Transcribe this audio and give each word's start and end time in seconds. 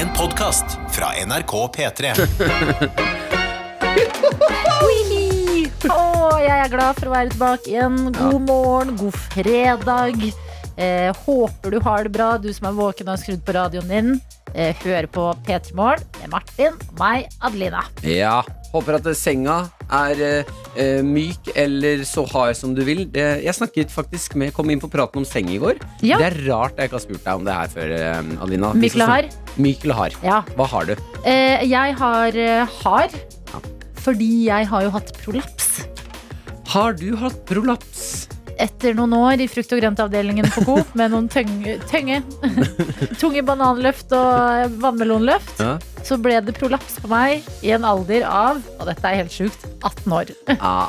En 0.00 0.08
podkast 0.16 0.64
fra 0.90 1.10
NRK 1.26 1.52
P3. 1.76 2.12
Ui! 4.86 5.66
Å, 5.92 6.04
jeg 6.40 6.54
er 6.54 6.70
glad 6.72 6.96
for 6.96 7.10
å 7.10 7.12
være 7.12 7.34
tilbake 7.34 7.68
igjen. 7.68 7.98
God 8.16 8.46
morgen, 8.46 8.94
god 8.96 9.18
fredag. 9.26 10.24
Eh, 10.80 11.10
håper 11.26 11.76
du 11.76 11.82
har 11.84 12.08
det 12.08 12.14
bra, 12.16 12.30
du 12.40 12.48
som 12.48 12.70
er 12.70 12.78
våken 12.80 13.10
og 13.10 13.12
har 13.12 13.20
skrudd 13.20 13.44
på 13.44 13.56
radioen 13.58 13.92
din. 13.92 14.08
Eh, 14.54 14.74
hører 14.82 15.06
på 15.10 15.28
P3 15.46 15.74
Morgen 15.78 16.02
med 16.20 16.32
Martin 16.32 16.74
og 16.74 16.96
meg, 16.98 17.28
Adelina. 17.46 17.84
Ja, 18.06 18.40
håper 18.72 18.96
at 18.98 19.06
senga 19.18 19.60
er 19.90 20.22
eh, 20.26 20.50
eh, 20.78 21.00
myk 21.06 21.52
eller 21.58 22.02
så 22.08 22.24
hard 22.30 22.56
som 22.58 22.74
du 22.74 22.82
vil. 22.86 23.04
Jeg 23.14 23.54
snakket 23.56 23.92
faktisk 23.94 24.34
med, 24.40 24.52
kom 24.56 24.70
inn 24.70 24.82
på 24.82 24.90
praten 24.90 25.22
om 25.22 25.28
seng 25.28 25.50
i 25.54 25.58
går. 25.62 25.78
Ja. 26.06 26.18
Det 26.20 26.28
er 26.32 26.38
rart 26.48 26.78
jeg 26.78 26.90
ikke 26.90 26.98
har 26.98 27.04
spurt 27.06 27.24
deg 27.26 27.40
om 27.42 27.46
det 27.46 27.56
her 27.60 27.70
før, 27.76 27.94
eh, 27.98 28.34
Adelina. 28.42 28.72
Myk 28.74 28.96
eller 28.98 29.12
hard? 29.14 29.38
Myk 29.60 29.86
eller 29.86 30.00
hard. 30.02 30.18
Ja. 30.26 30.40
Hva 30.58 30.68
har 30.74 30.90
du? 30.90 30.96
Eh, 31.24 31.66
jeg 31.70 31.96
har 32.02 32.40
hard 32.82 33.16
Ja. 33.54 33.62
fordi 34.00 34.30
jeg 34.48 34.66
har 34.70 34.82
jo 34.86 34.90
hatt 34.98 35.14
prolaps. 35.22 35.70
Har 36.70 36.92
du 36.94 37.16
hatt 37.18 37.40
prolaps? 37.46 38.28
Etter 38.60 38.94
noen 38.98 39.14
år 39.16 39.40
i 39.40 39.46
frukt- 39.48 39.72
og 39.72 39.80
grøntavdelingen 39.80 40.48
på 40.52 40.64
Coop 40.66 40.90
med 40.98 41.12
noen 41.14 41.28
tønge, 41.32 41.78
tønge 41.90 42.20
tunge 43.20 43.42
bananløft 43.46 44.12
og 44.16 44.74
vannmelonløft, 44.82 45.60
Ja. 45.62 45.78
så 46.04 46.16
ble 46.20 46.38
det 46.44 46.54
prolaps 46.58 46.98
på 47.00 47.08
meg 47.12 47.46
i 47.64 47.72
en 47.76 47.84
alder 47.88 48.24
av, 48.28 48.60
og 48.78 48.86
dette 48.88 49.04
er 49.08 49.18
helt 49.22 49.32
sjukt, 49.32 49.64
18 49.84 50.12
år. 50.12 50.32
Ah, 50.60 50.88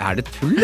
er 0.00 0.18
det 0.20 0.24
tull? 0.38 0.56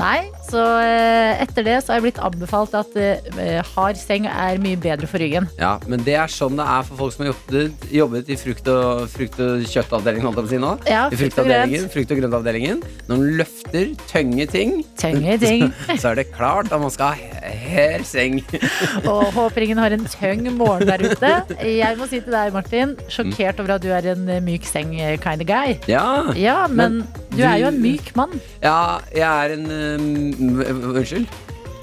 Nei, 0.00 0.24
så 0.48 0.62
eh, 0.82 1.42
etter 1.44 1.66
det 1.66 1.76
så 1.84 1.92
har 1.92 2.00
jeg 2.00 2.08
blitt 2.08 2.20
anbefalt 2.26 2.74
at 2.78 2.96
eh, 2.98 3.60
hard 3.74 3.98
seng 4.00 4.26
er 4.30 4.58
mye 4.62 4.78
bedre 4.82 5.06
for 5.10 5.22
ryggen. 5.22 5.46
Ja, 5.60 5.76
men 5.86 6.02
det 6.06 6.16
er 6.18 6.30
sånn 6.32 6.58
det 6.58 6.66
er 6.66 6.86
for 6.88 7.04
folk 7.04 7.14
som 7.14 7.26
har 7.26 7.32
jobbet, 7.34 7.86
jobbet 8.00 8.32
i 8.34 8.38
frukt- 8.40 8.72
og, 8.74 9.04
frukt 9.14 9.38
og 9.44 9.66
kjøttavdelingen, 9.70 10.26
holdt 10.26 10.40
jeg 10.42 10.46
på 10.46 10.50
å 10.50 10.54
si 10.56 10.62
nå. 10.64 10.72
Ja, 10.90 11.04
frukt 11.10 11.38
og 11.44 11.52
frukt- 11.94 12.14
og 12.16 12.22
grøntavdelingen. 12.22 12.82
Når 13.10 13.22
du 13.22 13.28
løfter 13.42 13.92
tunge 14.10 14.48
ting, 14.50 14.78
Tunge 14.98 15.38
ting. 15.38 15.67
så 16.00 16.12
er 16.12 16.20
det 16.20 16.26
klart 16.34 16.72
at 16.72 16.80
man 16.80 16.92
skal 16.94 17.14
ha 17.18 17.52
her 17.68 18.04
seng. 18.06 18.40
Og 19.10 19.32
håper 19.34 19.66
ingen 19.66 19.80
har 19.82 19.94
en 19.94 20.06
tøng 20.08 20.46
morgen 20.56 20.88
der 20.88 21.02
ute. 21.04 21.32
Jeg 21.64 21.98
må 21.98 22.08
si 22.10 22.20
til 22.24 22.34
deg, 22.34 22.52
Martin, 22.54 22.94
sjokkert 23.12 23.60
over 23.62 23.76
at 23.76 23.84
du 23.84 23.90
er 23.94 24.10
en 24.14 24.28
myk 24.46 24.66
seng 24.68 24.94
kind 25.22 25.44
of 25.44 25.48
guy. 25.48 25.76
Ja, 25.90 26.06
Ja, 26.38 26.58
men, 26.70 27.02
du 27.34 27.42
er 27.42 27.58
jo 27.62 27.72
en 27.72 27.82
myk 27.82 28.14
mann. 28.18 28.38
ja 28.62 28.98
jeg 29.14 29.28
er 29.28 29.54
en 29.58 29.68
um, 29.68 30.62
Unnskyld? 30.94 31.28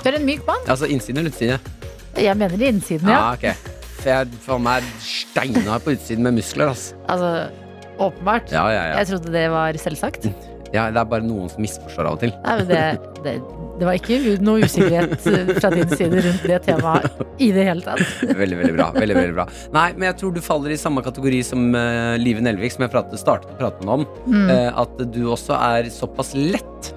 Du 0.01 0.09
er 0.09 0.19
en 0.19 0.25
myk 0.27 0.43
mann. 0.47 0.61
Altså 0.69 0.85
innsiden 0.89 1.21
eller 1.23 1.33
utsiden? 1.33 1.59
Jeg 2.17 2.37
mener 2.37 2.61
innsiden, 2.69 3.09
ja. 3.09 3.19
Ja, 3.19 3.33
okay. 3.33 3.53
For 3.99 4.11
jeg 4.13 4.41
faen 4.45 4.63
meg 4.65 4.83
er 4.83 4.89
steina 5.03 5.79
på 5.81 5.95
utsiden 5.95 6.23
med 6.27 6.37
muskler, 6.37 6.71
ass. 6.71 6.91
Altså, 7.09 7.49
åpenbart. 7.97 8.51
Ja, 8.53 8.67
ja, 8.69 8.83
ja. 8.91 8.97
Jeg 9.01 9.07
trodde 9.13 9.33
det 9.33 9.47
var 9.51 9.81
selvsagt. 9.81 10.29
ja. 10.75 10.87
Det 10.93 11.01
er 11.01 11.07
bare 11.09 11.25
noen 11.25 11.51
som 11.51 11.63
misforstår 11.63 12.09
av 12.09 12.17
og 12.17 12.25
til. 12.25 12.33
Nei, 12.43 12.57
men 12.59 12.67
det, 12.69 12.81
det, 13.25 13.35
det 13.79 13.87
var 13.87 13.97
ikke 13.99 14.35
noe 14.45 14.65
usikkerhet 14.65 15.27
eh, 15.31 15.53
fra 15.57 15.71
din 15.73 15.89
side 15.91 16.23
rundt 16.25 16.45
det 16.47 16.59
temaet 16.67 17.23
i 17.43 17.49
det 17.55 17.65
hele 17.67 17.83
tatt. 17.85 18.03
Veldig, 18.41 18.57
veldig 18.59 18.75
bra. 18.75 18.87
veldig, 18.95 19.15
veldig 19.17 19.35
bra 19.35 19.45
Nei, 19.75 19.87
men 19.95 20.07
jeg 20.09 20.17
tror 20.19 20.33
du 20.35 20.41
faller 20.43 20.73
i 20.73 20.79
samme 20.79 21.01
kategori 21.05 21.39
som 21.47 21.65
uh, 21.75 22.15
Live 22.19 22.43
Nelvik, 22.43 22.75
som 22.75 22.85
jeg 22.85 22.93
pratet, 22.93 23.19
startet 23.21 23.51
å 23.55 23.57
prate 23.59 23.81
med 23.81 23.89
deg 23.89 23.95
om. 23.95 24.05
Mm. 24.31 24.51
Uh, 24.51 24.69
at 24.83 25.03
du 25.15 25.21
også 25.33 25.57
er 25.57 25.89
såpass 25.93 26.33
lett. 26.37 26.91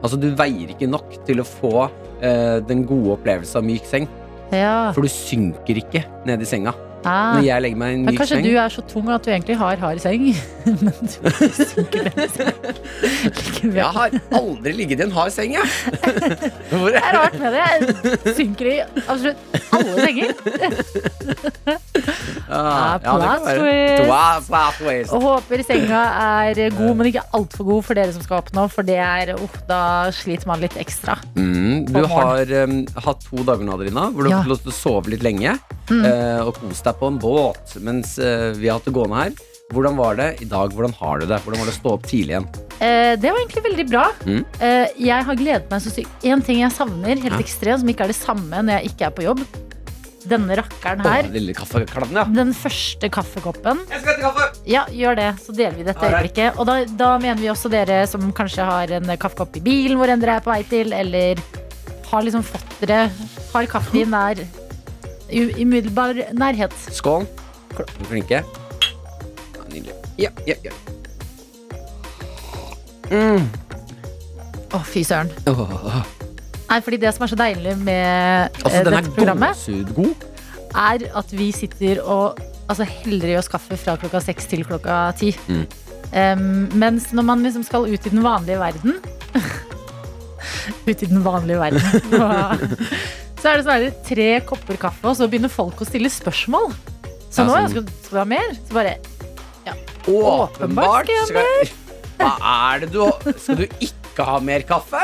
Altså, 0.00 0.18
du 0.20 0.30
veier 0.36 0.72
ikke 0.72 0.88
nok 0.90 1.18
til 1.28 1.42
å 1.42 1.46
få 1.46 1.74
uh, 1.86 2.58
den 2.68 2.84
gode 2.88 3.16
opplevelsen 3.18 3.62
av 3.62 3.66
myk 3.66 3.88
seng. 3.88 4.08
Ja. 4.54 4.90
For 4.94 5.06
du 5.06 5.12
synker 5.12 5.82
ikke 5.82 6.04
ned 6.28 6.42
i 6.42 6.48
senga. 6.48 6.74
Ah. 7.00 7.36
Når 7.38 7.46
jeg 7.46 7.62
legger 7.64 7.78
meg 7.80 7.90
i 7.90 7.96
en 7.96 8.02
myk 8.04 8.10
seng. 8.10 8.18
kanskje 8.20 8.38
du 8.44 8.56
er 8.60 8.72
så 8.74 8.82
tung 8.90 9.06
at 9.14 9.24
du 9.24 9.30
egentlig 9.32 9.56
har 9.56 9.80
hard 9.80 10.00
seng. 10.02 10.26
Men 10.84 10.92
du 11.00 11.46
synker 11.56 12.04
ned 12.04 12.20
i 12.20 12.28
seng. 12.34 12.58
Jeg 13.64 13.92
har 13.96 14.16
aldri 14.36 14.72
ligget 14.76 15.00
i 15.00 15.06
en 15.06 15.14
hard 15.14 15.32
seng, 15.32 15.54
jeg. 15.56 15.64
Hvor 16.70 16.92
Det 16.92 17.00
er 17.00 17.16
rart 17.16 17.38
med 17.40 17.56
det. 17.56 17.64
Jeg 18.24 18.34
synker 18.36 18.68
i 18.68 18.76
absolutt 19.06 19.36
alle 19.72 19.94
senger. 20.04 20.28
Ah, 22.50 22.98
twist. 22.98 24.80
Twist. 24.80 25.12
Og 25.14 25.22
håper 25.22 25.62
senga 25.64 26.02
er 26.44 26.74
god, 26.74 26.94
men 26.98 27.10
ikke 27.10 27.24
altfor 27.36 27.68
god 27.68 27.86
for 27.86 28.00
dere 28.00 28.12
som 28.14 28.24
skal 28.24 28.42
opp 28.42 28.52
nå. 28.56 28.66
For 28.72 28.86
det 28.86 28.98
er, 29.00 29.34
uh, 29.38 29.60
da 29.70 29.82
sliter 30.14 30.50
man 30.50 30.60
litt 30.64 30.76
ekstra. 30.80 31.16
Mm, 31.36 31.86
du 31.86 32.00
har 32.10 32.50
um, 32.64 32.80
hatt 33.04 33.22
to 33.26 33.44
dager 33.46 33.62
nå, 33.66 33.76
Adelina, 33.76 34.08
hvor 34.10 34.26
du 34.26 34.32
har 34.32 34.42
fått 34.42 34.54
lov 34.54 34.64
til 34.64 34.72
å 34.72 34.78
sove 34.78 35.14
litt 35.14 35.26
lenge. 35.26 35.54
Mm. 35.90 36.02
uh, 36.06 36.40
og 36.48 36.56
kose 36.58 36.84
deg 36.86 36.98
på 37.00 37.08
en 37.10 37.20
båt 37.22 37.78
mens 37.82 38.14
uh, 38.22 38.50
vi 38.54 38.68
har 38.70 38.78
hatt 38.78 38.90
det 38.90 38.94
gående 38.96 39.24
her. 39.24 39.38
Hvordan 39.70 39.94
var 39.98 40.18
det 40.18 40.28
i 40.42 40.48
dag? 40.50 40.72
Hvordan 40.74 40.94
har 40.98 41.20
du 41.20 41.28
det? 41.30 41.38
Hvordan 41.44 41.62
var 41.62 41.68
det 41.68 41.76
å 41.76 41.78
stå 41.78 41.94
opp 41.94 42.06
tidlig 42.10 42.34
igjen? 42.34 42.46
Eh, 42.80 43.14
det 43.20 43.30
var 43.30 43.38
egentlig 43.38 43.62
veldig 43.68 43.86
bra. 43.86 44.04
Mm. 44.26 44.40
Eh, 44.58 44.94
jeg 45.06 45.26
har 45.28 45.38
gledet 45.38 45.70
meg 45.70 45.84
så 45.84 45.92
sykt. 45.94 46.26
En 46.26 46.42
ting 46.42 46.62
jeg 46.64 46.74
savner 46.74 47.20
helt 47.22 47.38
ekstremt, 47.38 47.84
som 47.84 47.92
ikke 47.92 48.08
er 48.08 48.10
det 48.10 48.18
samme 48.18 48.64
når 48.64 48.80
jeg 48.80 48.90
ikke 48.90 49.06
er 49.06 49.14
på 49.14 49.26
jobb. 49.28 49.44
Denne 50.28 50.56
rakkeren 50.58 51.00
her. 51.06 51.24
Å, 51.24 51.32
lille 51.32 51.54
kaffekladden, 51.56 52.18
ja. 52.18 52.24
Den 52.36 52.52
første 52.56 53.08
kaffekoppen. 53.12 53.80
Jeg 53.88 54.02
skal 54.02 54.12
hente 54.12 54.26
kaffe! 54.26 54.48
Ja, 54.68 54.84
gjør 54.92 55.16
det. 55.16 55.30
Så 55.40 55.54
deler 55.56 55.78
vi 55.78 55.86
dette 55.86 56.10
øyeblikket. 56.10 56.60
Og 56.60 56.68
da, 56.68 56.76
da 56.84 57.14
mener 57.22 57.40
vi 57.40 57.48
også 57.52 57.72
dere 57.72 58.02
som 58.10 58.28
kanskje 58.36 58.66
har 58.68 58.92
en 59.00 59.14
kaffekopp 59.20 59.56
i 59.60 59.64
bilen 59.64 60.00
hvor 60.00 60.12
enn 60.12 60.20
dere 60.22 60.38
er 60.38 60.44
på 60.44 60.52
vei 60.52 60.60
til, 60.68 60.92
eller 60.96 61.40
har 62.10 62.26
liksom 62.26 62.42
fått 62.42 62.80
dere 62.82 63.04
Har 63.52 63.68
kaffe 63.70 64.00
i 64.00 64.04
nær 64.08 64.42
umiddelbar 65.30 66.14
nærhet. 66.34 66.74
Skål. 66.92 67.26
Flinke? 68.08 68.42
Ja, 69.56 69.66
nydelig. 69.70 69.94
Ja, 70.18 70.30
ja, 70.46 70.54
ja. 70.64 70.72
Mm. 73.10 73.48
oh, 74.72 74.84
fy 74.84 75.02
søren. 75.04 75.30
Åh. 75.46 76.19
Nei, 76.70 76.78
fordi 76.86 77.00
det 77.02 77.10
som 77.16 77.24
er 77.26 77.30
så 77.32 77.38
deilig 77.38 77.74
med 77.82 78.60
Altså, 78.62 78.78
eh, 78.78 78.84
dette 78.86 79.12
programmet, 79.16 79.64
er 80.70 81.04
at 81.18 81.32
vi 81.34 81.48
sitter 81.54 81.98
og 82.04 82.38
altså, 82.70 82.86
heller 82.86 83.32
i 83.32 83.38
oss 83.40 83.50
kaffe 83.50 83.78
fra 83.80 83.96
klokka 83.98 84.20
seks 84.22 84.46
til 84.50 84.62
klokka 84.68 85.00
ti. 85.18 85.32
Mm. 85.50 85.64
Em, 86.20 86.44
mens 86.78 87.10
når 87.14 87.26
man 87.26 87.42
liksom 87.46 87.64
skal 87.66 87.86
ut 87.90 88.06
i 88.06 88.10
den 88.10 88.22
vanlige 88.24 88.58
verden 88.58 88.96
Ut 90.88 91.02
i 91.02 91.06
den 91.06 91.20
vanlige 91.22 91.60
verden 91.60 91.84
Så 93.40 93.48
er 93.48 93.60
det 93.60 93.64
sånn 93.64 93.76
her, 93.76 93.86
tre 94.04 94.28
kopper 94.44 94.76
kaffe, 94.76 95.06
og 95.08 95.14
så 95.16 95.28
begynner 95.30 95.48
folk 95.48 95.78
å 95.80 95.86
stille 95.88 96.10
spørsmål. 96.12 96.74
Så 97.32 97.40
Ja, 97.40 97.46
nå 97.46 97.54
sånn- 97.54 97.70
skal, 97.72 97.86
skal 98.04 98.16
du 98.16 98.20
ha 98.20 98.26
mer? 98.28 98.50
Så 98.58 98.76
bare 98.76 98.96
Åpenbart. 100.10 101.08
skal 101.28 101.40
jeg 101.40 101.70
Skal, 101.70 101.78
hva 102.20 102.32
er 102.74 102.80
det 102.82 102.90
du 102.92 103.32
Skal 103.38 103.60
du 103.62 103.66
ikke 103.68 103.99
ha 104.18 104.38
mer 104.44 104.64
kaffe? 104.68 105.02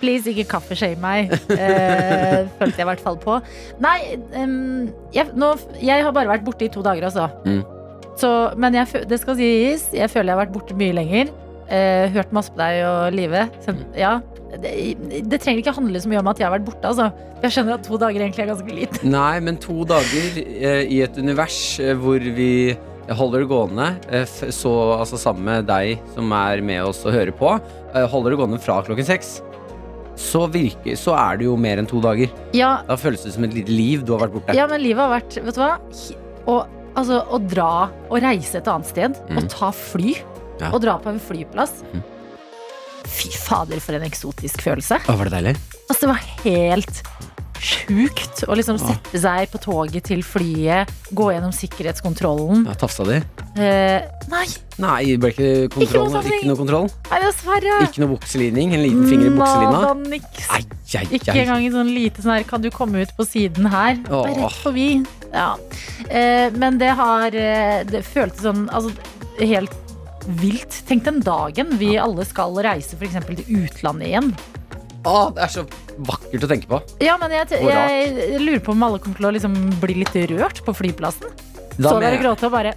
Please, 0.00 0.26
ikke 0.30 0.48
kaffeshame 0.56 0.98
meg. 1.02 1.32
Eh, 1.54 2.48
følte 2.58 2.74
jeg 2.74 2.84
i 2.84 2.88
hvert 2.90 3.04
fall 3.04 3.18
på. 3.22 3.38
Nei, 3.82 3.98
um, 4.38 4.90
jeg, 5.14 5.30
nå, 5.38 5.52
jeg 5.82 6.04
har 6.04 6.14
bare 6.16 6.30
vært 6.32 6.44
borte 6.46 6.66
i 6.66 6.72
to 6.72 6.82
dager, 6.84 7.06
altså. 7.10 7.28
Mm. 7.46 7.62
Så, 8.18 8.30
men 8.60 8.76
jeg, 8.76 9.06
det 9.08 9.18
skal 9.22 9.38
sies, 9.38 9.88
jeg 9.94 10.10
føler 10.12 10.32
jeg 10.32 10.36
har 10.36 10.44
vært 10.44 10.54
borte 10.54 10.76
mye 10.78 10.96
lenger. 10.96 11.32
Eh, 11.72 12.10
hørt 12.12 12.32
masse 12.36 12.52
på 12.52 12.60
deg 12.60 12.82
og 12.84 13.14
Live. 13.16 13.46
Ja, 13.96 14.18
det, 14.60 14.72
det 15.30 15.40
trenger 15.40 15.62
ikke 15.62 15.74
handle 15.78 16.00
så 16.02 16.10
mye 16.10 16.20
om 16.20 16.28
at 16.32 16.40
jeg 16.40 16.48
har 16.48 16.54
vært 16.58 16.66
borte. 16.66 16.90
Altså. 16.90 17.08
Jeg 17.42 17.54
skjønner 17.54 17.78
at 17.78 17.86
to 17.86 17.98
dager 17.98 18.22
egentlig 18.22 18.44
er 18.44 18.50
ganske 18.52 18.76
lite. 18.76 19.02
Nei, 19.08 19.36
men 19.44 19.58
to 19.62 19.82
dager 19.88 20.40
eh, 20.42 20.82
i 20.84 21.00
et 21.06 21.16
univers 21.18 21.60
eh, 21.80 21.94
hvor 21.98 22.22
vi 22.36 22.52
holder 23.10 23.42
det 23.42 23.48
gående, 23.50 23.86
eh, 24.10 24.24
så 24.54 24.72
altså 24.98 25.18
sammen 25.18 25.44
med 25.44 25.66
deg 25.66 25.98
som 26.14 26.30
er 26.32 26.60
med 26.62 26.82
oss 26.86 27.02
og 27.06 27.12
hører 27.16 27.32
på, 27.34 27.54
eh, 27.94 28.06
holder 28.08 28.30
det 28.30 28.38
gående 28.38 28.60
fra 28.62 28.82
klokken 28.86 29.04
seks. 29.08 29.40
Så, 30.16 30.44
virker, 30.52 30.94
så 31.00 31.14
er 31.16 31.38
det 31.40 31.46
jo 31.48 31.56
mer 31.56 31.78
enn 31.80 31.88
to 31.88 31.98
dager. 32.04 32.30
Ja, 32.54 32.82
Da 32.86 32.96
føles 33.00 33.22
det 33.24 33.32
som 33.34 33.44
et 33.44 33.54
lite 33.56 33.72
liv 33.72 34.04
du 34.04 34.12
har 34.12 34.20
vært 34.28 34.34
borte. 34.36 34.54
ja 34.54 34.66
men 34.68 34.82
livet 34.82 35.00
har 35.00 35.20
vært 35.20 35.38
Vet 35.42 35.54
du 35.56 35.60
hva? 35.60 35.78
Å, 36.46 36.56
altså, 36.94 37.22
å 37.32 37.38
dra 37.48 37.88
og 38.10 38.20
reise 38.22 38.56
et 38.60 38.68
annet 38.68 38.86
sted, 38.86 39.16
Mm. 39.28 39.38
og 39.38 39.48
ta 39.48 39.70
fly, 39.72 40.14
Ja. 40.60 40.70
og 40.70 40.80
dra 40.82 40.98
på 40.98 41.08
en 41.08 41.18
flyplass 41.18 41.82
mm. 41.92 42.02
Fy 43.08 43.30
fader, 43.34 43.80
for 43.80 43.94
en 43.94 44.02
eksotisk 44.06 44.62
følelse. 44.62 45.00
Å, 45.08 45.16
var 45.18 45.24
det 45.28 45.32
deilig? 45.32 45.56
Altså, 45.90 46.00
det 46.06 46.08
var 46.12 46.22
helt 46.44 47.02
sjukt 47.62 48.42
å 48.50 48.56
liksom 48.58 48.78
sette 48.80 49.20
seg 49.22 49.50
på 49.52 49.60
toget 49.62 50.04
til 50.10 50.22
flyet, 50.26 50.90
gå 51.14 51.28
gjennom 51.32 51.52
sikkerhetskontrollen. 51.54 52.64
Ja, 52.66 52.74
Tafsa 52.80 53.06
di? 53.06 53.20
Eh, 53.62 54.02
nei, 54.32 54.46
Nei, 54.82 55.16
ble 55.20 55.30
ikke 55.34 55.48
kontroll. 55.74 56.08
noe 56.10 56.22
Ikke, 56.22 56.30
tafsing. 56.32 56.48
noe 56.48 56.56
kontroll. 56.58 56.86
nei, 57.10 57.18
dessverre. 57.22 57.74
Ikke 57.86 58.02
noe 58.02 58.12
bukselinning. 58.16 58.72
En 58.74 58.82
liten 58.82 59.04
finger 59.10 59.28
i 59.28 59.34
bukselina. 59.36 59.92
Niks. 60.08 60.48
Ai, 60.50 60.62
ai, 60.98 61.04
Ikke 61.18 61.36
engang 61.36 61.66
en 61.66 61.76
sånn 61.76 61.92
lite 61.94 62.24
sånn 62.24 62.34
her 62.38 62.46
Kan 62.48 62.62
du 62.64 62.70
komme 62.74 63.02
ut 63.04 63.12
på 63.16 63.24
siden 63.28 63.68
her? 63.72 64.00
Åh. 64.08 64.24
Bare 64.26 64.34
rett 64.40 64.58
forbi. 64.64 64.88
Ja. 65.32 65.50
Eh, 66.08 66.50
men 66.56 66.78
det 66.80 66.90
har 66.98 67.32
eh, 67.36 67.84
Det 67.88 68.02
føltes 68.04 68.42
sånn 68.44 68.66
altså, 68.72 68.90
helt 69.40 69.72
vilt. 70.40 70.82
Tenk 70.88 71.04
den 71.04 71.20
dagen 71.20 71.76
vi 71.80 71.96
alle 71.98 72.24
skal 72.28 72.54
reise 72.64 72.96
f.eks. 72.98 73.16
til 73.26 73.62
utlandet 73.66 74.08
igjen. 74.08 74.32
Å, 75.02 75.32
det 75.34 75.42
er 75.42 75.50
så 75.50 75.64
vakkert 76.06 76.44
å 76.46 76.50
tenke 76.50 76.68
på. 76.70 76.78
Ja, 77.02 77.16
men 77.18 77.32
jeg, 77.34 77.48
jeg, 77.58 78.12
jeg, 78.18 78.42
lurer 78.42 78.60
på 78.62 78.74
om 78.76 78.84
alle 78.86 79.00
kommer 79.02 79.18
til 79.18 79.26
å 79.30 79.32
liksom 79.34 79.56
bli 79.82 79.96
litt 80.02 80.14
rørt 80.30 80.62
på 80.66 80.74
flyplassen. 80.78 81.32
Da 81.78 81.88
Så 81.88 81.96
dere 81.96 81.98
mener 82.04 82.16
jeg- 82.18 82.22
gråte 82.26 82.46
og 82.46 82.52
bare 82.54 82.74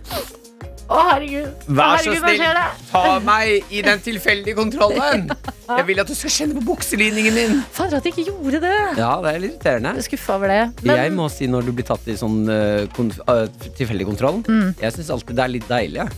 Å, 0.85 0.99
herregud. 1.09 1.47
Vær 1.65 1.97
så 1.97 2.11
herregud, 2.13 2.37
snill, 2.37 2.57
ta 2.91 3.19
meg 3.25 3.71
i 3.73 3.79
den 3.81 4.01
tilfeldige 4.05 4.53
kontrollen! 4.59 5.31
Jeg 5.65 5.85
vil 5.87 5.97
at 6.03 6.05
du 6.05 6.13
skal 6.13 6.29
kjenne 6.29 6.59
på 6.59 6.61
bukselinningen 6.67 7.33
min. 7.33 7.55
Fader, 7.73 7.97
at 7.97 8.05
jeg 8.05 8.13
ikke 8.13 8.27
gjorde 8.29 8.59
det. 8.61 8.73
Ja, 8.99 9.15
det 9.23 9.31
er 9.31 9.39
litt 9.41 9.55
irriterende. 9.55 9.95
Er 9.97 10.05
skuffa 10.05 10.35
over 10.37 10.51
det. 10.53 10.59
Men 10.85 10.99
Jeg 11.01 11.13
må 11.17 11.25
si 11.33 11.47
når 11.49 11.65
du 11.65 11.71
blir 11.73 11.87
tatt 11.89 12.05
i 12.05 12.13
sånn 12.19 12.43
uh, 12.45 12.83
kon 12.93 13.09
eh, 13.09 13.47
tilfeldig 13.79 14.05
kontroll, 14.11 14.43
Mm. 14.45 14.75
jeg 14.77 14.93
syns 14.93 15.09
alltid 15.15 15.39
det 15.39 15.43
er 15.47 15.51
litt 15.55 15.65
deilig. 15.71 16.03
jeg. 16.03 16.13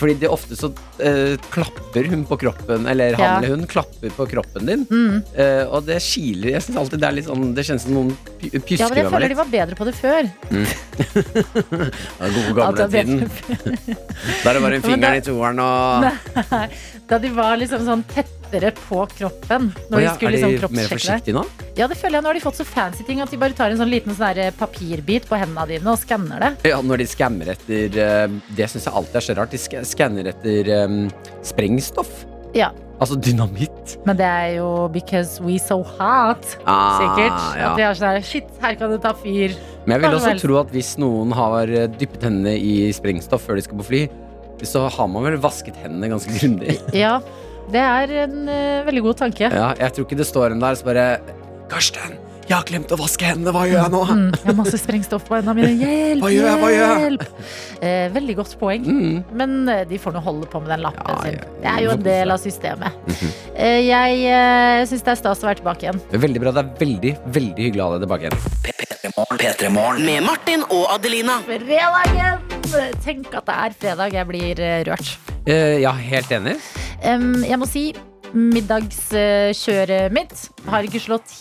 Fordi 0.00 0.14
det 0.22 0.30
ofte 0.32 0.56
så 0.56 0.70
eh, 1.04 1.34
klapper 1.52 2.06
hun 2.08 2.22
på 2.28 2.38
kroppen, 2.40 2.86
eller 2.88 3.12
han 3.18 3.24
Ja. 3.26 3.32
eller 3.38 3.54
hun 3.56 3.66
klapper 3.68 4.10
på 4.16 4.26
kroppen 4.30 4.66
din. 4.70 4.86
Mm. 4.90 5.22
eh, 5.36 5.64
og 5.68 5.84
det 5.86 6.00
kiler. 6.02 6.54
Jeg 6.56 6.62
synes 6.66 6.80
alltid 6.80 7.00
det 7.02 7.08
er 7.10 7.16
litt 7.18 7.28
sånn 7.28 7.50
Det 7.54 7.64
kjennes 7.68 7.84
som 7.84 7.92
noen 7.98 8.12
py- 8.40 8.50
ja, 8.80 8.88
men 8.88 9.02
jeg 9.02 9.10
føler 9.12 9.28
de 9.28 9.38
var 9.42 9.50
bedre 9.52 9.76
på 9.76 9.84
det 9.90 9.94
før. 10.00 10.30
Den 11.70 12.34
gode 12.34 12.54
gamle 12.56 12.88
tiden. 12.90 13.30
Da 14.42 14.50
er 14.50 14.56
det 14.56 14.62
bare 14.64 14.76
en 14.80 14.84
finger 14.84 15.16
i 15.18 15.22
toeren 15.24 15.60
og 15.64 16.06
Nei, 16.06 16.66
Da 17.10 17.18
de 17.22 17.30
var 17.34 17.56
liksom 17.60 17.82
sånn 17.86 18.04
tettere 18.10 18.70
på 18.76 19.02
kroppen. 19.16 19.70
Når 19.90 20.02
ja, 20.04 20.10
de 20.12 20.14
skulle 20.16 20.30
Er 20.30 20.36
liksom 20.36 20.70
de 20.70 20.78
mer 20.80 20.90
forsiktige 20.90 21.34
nå? 21.36 21.44
Ja, 21.78 21.86
det 21.90 21.96
føler 21.98 22.18
jeg. 22.18 22.24
Nå 22.26 22.30
har 22.30 22.38
de 22.38 22.42
fått 22.44 22.58
så 22.60 22.66
fancy 22.66 23.04
ting 23.06 23.20
at 23.22 23.30
de 23.32 23.38
bare 23.40 23.54
tar 23.56 23.72
en 23.72 23.78
sånn 23.80 23.90
liten 23.90 24.14
sånn 24.16 24.40
papirbit 24.58 25.26
på 25.30 25.38
hendene 25.40 25.66
dine 25.70 25.90
og 25.94 25.98
skanner 26.02 26.42
det. 26.44 26.50
Ja, 26.70 26.80
når 26.84 27.02
de 27.02 27.08
skammer 27.10 27.52
etter 27.54 27.98
eh, 28.04 28.26
Det 28.56 28.68
syns 28.70 28.86
jeg 28.88 28.94
alltid 29.00 29.20
er 29.20 29.26
så 29.26 29.36
rart. 29.38 29.54
De 29.54 29.60
skanner 29.90 30.30
etter 30.32 30.70
um, 30.84 31.02
sprengstoff. 31.46 32.24
Ja. 32.56 32.70
Altså 33.00 33.16
dynamitt. 33.16 33.94
Men 34.04 34.18
det 34.18 34.26
er 34.28 34.48
jo 34.58 34.88
because 34.92 35.40
we 35.40 35.56
so 35.60 35.80
hot, 35.80 36.44
sikkert. 36.44 37.36
Ah, 37.38 37.52
ja. 37.56 37.68
At 37.70 37.78
de 37.78 37.84
har 37.86 37.96
sånn 37.96 38.10
her 38.12 38.26
Shit, 38.26 38.50
her 38.60 38.76
kan 38.76 38.92
det 38.92 39.00
ta 39.04 39.14
fyr. 39.16 39.54
Men 39.86 39.96
jeg 39.96 40.02
vil 40.04 40.16
også 40.18 40.32
vel. 40.34 40.42
tro 40.42 40.58
at 40.60 40.74
hvis 40.74 40.90
noen 41.00 41.32
har 41.36 41.72
eh, 41.72 41.88
dyppet 41.88 42.26
hendene 42.28 42.52
i 42.60 42.90
sprengstoff 42.94 43.46
før 43.48 43.56
de 43.56 43.64
skal 43.64 43.80
på 43.80 43.88
fly, 43.88 44.02
så 44.68 44.84
har 44.92 45.08
man 45.08 45.24
vel 45.24 45.38
vasket 45.40 45.78
hendene 45.80 46.12
ganske 46.12 46.34
grundig. 46.36 46.76
Ja, 47.06 47.16
det 47.72 47.80
er 47.80 48.12
en 48.26 48.42
uh, 48.50 48.84
veldig 48.84 49.06
god 49.08 49.22
tanke. 49.22 49.48
Ja, 49.48 49.70
jeg 49.78 49.96
tror 49.96 50.08
ikke 50.08 50.20
det 50.20 50.28
står 50.28 50.52
en 50.52 50.60
der 50.60 50.76
så 50.76 50.90
bare 50.90 51.06
Karsten, 51.70 52.18
jeg 52.50 52.56
har 52.56 52.66
glemt 52.66 52.90
å 52.90 52.96
vaske 52.98 53.28
hendene, 53.28 53.52
hva 53.54 53.62
gjør 53.68 53.78
jeg 53.78 53.92
nå? 53.94 54.00
Mm, 54.10 54.22
jeg 54.34 54.46
har 54.48 54.56
masse 54.58 54.78
sprengstoff 54.82 55.26
på 55.28 55.36
hendene 55.36 55.54
mine. 55.54 55.70
Hjelp! 55.78 56.24
Hva 56.24 56.30
gjør 56.34 56.48
jeg? 56.48 56.58
Hva 56.62 56.70
gjør 56.74 56.82
jeg? 56.82 57.04
hjelp! 57.04 57.22
Eh, 57.86 58.06
veldig 58.16 58.36
godt 58.40 58.56
poeng. 58.58 58.88
Mm. 58.90 59.20
Men 59.38 59.54
eh, 59.70 59.84
de 59.86 60.00
får 60.02 60.16
nå 60.16 60.24
holde 60.24 60.48
på 60.50 60.62
med 60.64 60.72
den 60.74 60.82
lappen 60.82 61.14
Ja, 61.14 61.20
sin. 61.22 61.38
Det 61.62 61.70
er 61.70 61.84
jo 61.84 61.94
en 61.94 62.02
del 62.08 62.34
av 62.34 62.42
systemet. 62.42 62.98
Eh, 63.54 63.84
jeg 63.86 64.26
eh, 64.26 64.82
syns 64.90 65.06
det 65.06 65.14
er 65.14 65.20
stas 65.20 65.44
å 65.44 65.50
være 65.50 65.60
tilbake 65.62 65.86
igjen. 65.86 66.02
Veldig 66.26 66.42
bra. 66.42 66.54
Det 66.56 66.64
er 66.64 66.74
veldig, 66.82 67.14
veldig 67.38 67.66
hyggelig 67.68 67.84
å 67.84 67.88
ha 67.88 67.94
deg 67.94 68.06
tilbake 68.08 68.30
igjen. 68.30 68.78
P3morgen. 69.40 70.04
Med 70.10 70.26
Martin 70.26 70.66
og 70.68 70.90
Adelina. 70.96 71.38
Fredagen! 71.46 72.42
Tenk 73.04 73.32
at 73.34 73.46
det 73.46 73.56
er 73.56 73.74
fredag. 73.78 74.14
Jeg 74.18 74.28
blir 74.28 74.66
eh, 74.66 74.82
rørt. 74.90 75.14
Eh, 75.46 75.80
ja, 75.84 75.94
helt 75.94 76.30
enig. 76.34 76.58
Um, 77.06 77.44
jeg 77.46 77.62
må 77.62 77.68
si 77.68 77.90
middagskjøret 78.34 80.14
mitt 80.14 80.48
har 80.70 80.86
ikke 80.86 81.02
slått 81.02 81.32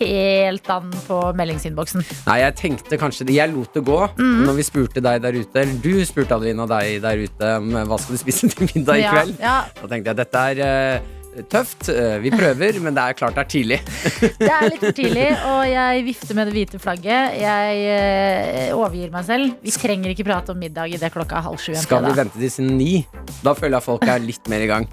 helt 0.00 0.70
an 0.72 0.90
på 1.06 1.20
meldingsinnboksen. 1.38 2.04
Nei, 2.26 2.38
jeg 2.42 2.56
tenkte 2.60 2.98
kanskje 3.00 3.26
det. 3.28 3.36
Jeg 3.36 3.52
lot 3.52 3.74
det 3.76 3.84
gå 3.86 4.00
mm. 4.16 4.42
når 4.48 4.58
vi 4.60 4.66
spurte 4.66 5.04
deg 5.04 5.22
der 5.24 5.38
ute. 5.40 5.62
Eller 5.62 5.78
du 5.84 6.04
spurte 6.08 6.36
Adelina 6.38 6.66
deg 6.70 7.00
der 7.04 7.24
ute 7.26 7.54
om 7.60 7.70
hva 7.76 8.00
skal 8.00 8.16
du 8.16 8.22
spise 8.24 8.50
til 8.52 8.68
middag 8.74 9.00
i 9.00 9.04
Ja, 9.04 9.14
kveld. 9.14 9.40
ja, 9.40 9.56
Da 9.80 9.90
tenkte 9.92 10.14
jeg 10.14 10.20
dette 10.24 10.44
er 10.52 10.62
eh, 10.66 11.08
tøft. 11.50 11.88
Eh, 11.92 12.18
vi 12.22 12.30
prøver, 12.32 12.78
men 12.82 12.96
det 12.96 13.02
er 13.02 13.16
klart 13.18 13.36
det 13.36 13.44
er 13.44 13.50
tidlig. 13.54 13.78
det 14.40 14.50
er 14.50 14.66
litt 14.66 14.82
for 14.82 14.96
tidlig, 14.96 15.26
og 15.46 15.62
jeg 15.70 16.04
vifter 16.06 16.38
med 16.38 16.50
det 16.50 16.54
hvite 16.56 16.80
flagget. 16.82 17.36
Jeg 17.40 17.84
eh, 17.94 18.72
overgir 18.76 19.12
meg 19.14 19.26
selv. 19.28 19.54
Vi 19.64 19.74
trenger 19.74 20.14
ikke 20.14 20.26
prate 20.26 20.54
om 20.54 20.60
middag 20.60 20.94
i 20.94 21.00
det 21.00 21.12
klokka 21.14 21.38
er 21.38 21.46
halv 21.46 21.60
sju 21.62 21.72
Skal 21.78 22.04
vi 22.08 22.14
vente 22.18 22.40
til 22.40 22.52
sin 22.52 22.72
ni? 22.78 23.04
Da 23.44 23.54
føler 23.56 23.78
jeg 23.78 23.86
folk 23.86 24.06
er 24.10 24.24
litt 24.24 24.50
mer 24.50 24.64
i 24.64 24.70
gang. 24.70 24.88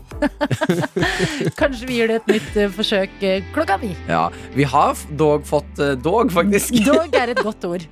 Kanskje 1.60 1.90
vi 1.90 2.00
gjør 2.02 2.14
det 2.14 2.20
et 2.22 2.32
nytt 2.36 2.60
eh, 2.64 2.72
forsøk 2.78 3.18
klokka 3.56 3.80
ni. 3.82 3.94
Ja, 4.10 4.28
Vi 4.56 4.68
har 4.68 4.98
dog 5.20 5.46
fått 5.48 5.82
Dog, 6.02 6.32
faktisk. 6.34 6.76
Dog 6.88 7.14
er 7.18 7.34
et 7.34 7.42
godt 7.44 7.66
ord. 7.68 7.84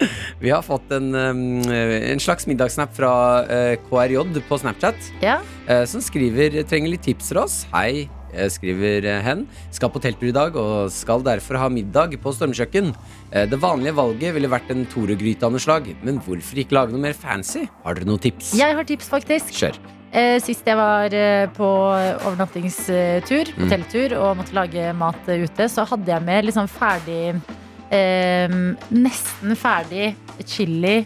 Vi 0.42 0.52
har 0.54 0.64
fått 0.66 0.92
en, 0.96 1.12
en 1.16 2.22
slags 2.22 2.48
middagssnap 2.50 2.94
fra 2.96 3.12
KRJ 3.90 4.42
på 4.48 4.60
Snapchat, 4.62 5.10
Ja. 5.24 5.40
som 5.90 6.04
skriver 6.04 6.62
trenger 6.70 6.96
litt 6.96 7.06
tips 7.06 7.32
fra 7.34 7.46
oss. 7.46 7.58
Hei, 7.74 8.08
skriver 8.52 9.06
eh, 9.10 9.22
hen. 9.26 9.46
Skal 9.72 9.90
på 9.94 10.02
telttur 10.04 10.30
i 10.30 10.36
dag 10.36 10.56
og 10.60 10.92
skal 10.94 11.24
derfor 11.26 11.58
ha 11.62 11.70
middag 11.72 12.16
på 12.22 12.34
stormkjøkken. 12.36 12.94
Eh, 13.32 13.46
det 13.50 13.60
vanlige 13.62 13.96
valget 13.98 14.36
ville 14.36 14.52
vært 14.52 14.70
en 14.76 14.86
Toro-gryte 14.92 15.48
av 15.48 15.52
noe 15.56 15.64
slag, 15.64 15.88
men 16.06 16.20
hvorfor 16.26 16.62
ikke 16.62 16.76
lage 16.78 16.92
noe 16.96 17.04
mer 17.08 17.14
fancy? 17.18 17.66
Har 17.84 17.96
dere 17.98 18.06
noen 18.10 18.22
tips? 18.24 18.54
Jeg 18.60 18.76
har 18.78 18.84
tips, 18.88 19.10
faktisk. 19.12 19.52
Kjør. 19.56 19.80
Eh, 20.16 20.38
Sist 20.40 20.64
jeg 20.68 20.78
var 20.80 21.12
eh, 21.12 21.48
på 21.58 21.68
overnattingstur, 22.30 23.52
på 23.56 23.66
Mm. 23.66 23.70
telttur, 23.72 24.14
og 24.20 24.38
måtte 24.40 24.54
lage 24.56 24.94
mat 24.96 25.28
eh, 25.28 25.44
ute, 25.44 25.68
så 25.72 25.84
hadde 25.88 26.08
jeg 26.12 26.24
med 26.24 26.46
liksom 26.46 26.68
ferdig 26.72 27.36
eh, 27.92 28.48
Nesten 28.96 29.56
ferdig 29.60 30.16
chili. 30.46 31.06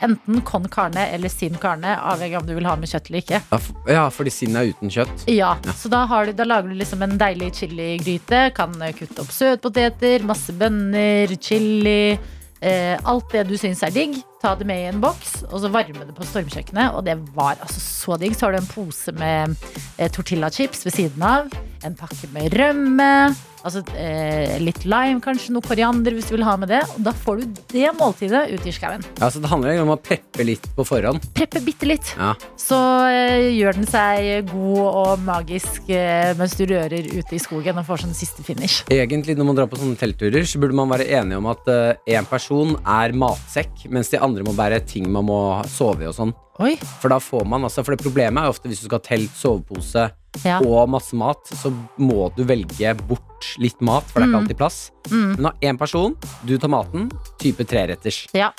Enten 0.00 0.40
con 0.48 0.64
carne 0.72 1.06
eller 1.12 1.28
sin 1.28 1.58
carne, 1.60 1.96
avhengig 2.00 2.36
av 2.38 2.42
om 2.42 2.48
du 2.48 2.54
vil 2.56 2.66
ha 2.68 2.76
med 2.80 2.88
kjøtt 2.88 3.10
eller 3.10 3.20
ikke. 3.24 3.40
Ja, 3.50 3.58
Ja, 3.90 4.04
fordi 4.10 4.30
sin 4.32 4.56
er 4.56 4.70
uten 4.72 4.88
kjøtt. 4.92 5.26
Ja, 5.28 5.56
Så 5.76 5.90
da, 5.92 6.04
har 6.08 6.26
du, 6.26 6.32
da 6.32 6.44
lager 6.48 6.68
du 6.72 6.74
liksom 6.78 7.02
en 7.04 7.18
deilig 7.20 7.52
chiligryte. 7.60 8.50
Kan 8.56 8.80
eh, 8.82 8.94
kutte 8.96 9.20
opp 9.24 9.32
søtpoteter, 9.34 10.24
masse 10.24 10.52
bønner, 10.56 11.36
chili. 11.40 12.18
Eh, 12.60 12.96
alt 13.04 13.32
det 13.32 13.46
du 13.48 13.56
syns 13.60 13.82
er 13.82 13.92
digg. 13.94 14.16
Ta 14.40 14.54
det 14.56 14.64
med 14.64 14.80
i 14.80 14.88
en 14.88 15.02
boks, 15.02 15.42
og 15.50 15.58
så 15.60 15.68
varme 15.68 16.06
det 16.08 16.14
på 16.16 16.24
stormkjøkkenet. 16.24 16.94
Og 16.96 17.04
det 17.04 17.18
var 17.36 17.60
altså 17.60 17.80
så 17.84 18.16
digg. 18.20 18.32
Så 18.38 18.46
har 18.46 18.56
du 18.56 18.62
en 18.62 18.70
pose 18.72 19.12
med 19.20 19.52
eh, 19.98 20.08
tortillachips 20.08 20.86
ved 20.86 20.96
siden 20.96 21.26
av. 21.28 21.52
En 21.84 21.96
pakke 21.96 22.28
med 22.32 22.56
rømme. 22.56 23.12
Altså 23.60 23.82
eh, 24.00 24.56
litt 24.62 24.86
lime, 24.88 25.20
kanskje 25.20 25.52
noe 25.52 25.64
koriander 25.64 26.14
hvis 26.16 26.30
du 26.30 26.34
vil 26.38 26.44
ha 26.46 26.54
med 26.60 26.70
det. 26.72 26.80
Og 26.94 27.02
da 27.04 27.12
får 27.12 27.42
du 27.42 27.58
det 27.74 27.90
måltidet 27.98 28.46
ut 28.54 28.64
i 28.64 28.72
skauen. 28.72 29.04
Ja, 29.20 29.28
så 29.28 29.42
Det 29.42 29.50
handler 29.52 29.82
om 29.82 29.92
å 29.92 29.98
preppe 30.00 30.46
litt 30.46 30.64
på 30.76 30.86
forhånd. 30.88 31.26
Preppe 31.36 31.60
bitte 31.64 31.88
litt. 31.88 32.14
Ja. 32.16 32.32
Så 32.60 32.78
eh, 33.12 33.50
gjør 33.58 33.76
den 33.76 33.88
seg 33.90 34.48
god 34.48 34.80
og 34.88 35.26
magisk 35.26 35.92
eh, 35.92 36.32
mens 36.40 36.56
du 36.56 36.64
rører 36.70 37.10
ute 37.12 37.36
i 37.36 37.42
skogen 37.42 37.80
og 37.80 37.88
får 37.88 38.06
sånn 38.06 38.16
siste 38.16 38.44
finish. 38.46 38.86
Egentlig 38.88 39.36
Når 39.36 39.50
man 39.50 39.60
drar 39.60 39.68
på 39.68 39.80
sånne 39.80 40.00
teltturer, 40.00 40.48
så 40.48 40.60
burde 40.62 40.76
man 40.80 40.88
være 40.88 41.10
enig 41.20 41.36
om 41.36 41.48
at 41.52 41.68
én 42.08 42.26
person 42.28 42.72
er 42.88 43.12
matsekk, 43.16 43.84
mens 43.92 44.08
de 44.12 44.18
andre 44.20 44.29
må 44.46 44.54
bære 44.56 44.78
ting 44.86 45.08
man 45.10 45.24
må 45.26 45.64
sove 45.66 46.02
i 46.02 46.06
og 46.06 46.14
sånn. 46.14 46.32
Oi, 46.60 46.76
For 47.00 47.08
da 47.08 47.16
får 47.18 47.46
man 47.48 47.62
altså 47.64 47.80
For 47.82 47.96
det 47.96 48.02
problemet 48.04 48.36
er 48.44 48.48
ofte 48.52 48.68
hvis 48.68 48.82
du 48.82 48.86
skal 48.86 48.98
ha 49.00 49.06
telt, 49.06 49.30
sovepose 49.34 50.10
ja. 50.44 50.58
og 50.60 50.88
masse 50.92 51.16
mat, 51.16 51.38
så 51.56 51.72
må 51.98 52.28
du 52.36 52.44
velge 52.44 52.92
bort 53.08 53.48
litt 53.58 53.80
mat, 53.80 54.04
for 54.06 54.20
det 54.20 54.28
er 54.28 54.30
ikke 54.30 54.36
Mm. 54.36 54.42
alltid 54.44 54.56
plass. 54.60 54.90
Mm. 55.10 55.36
Men 55.36 55.46
av 55.46 55.54
én 55.60 55.78
person, 55.78 56.16
du 56.44 56.58
tar 56.58 56.68
maten, 56.68 57.10
type 57.38 57.64
treretters. 57.66 58.26
ja. 58.32 58.52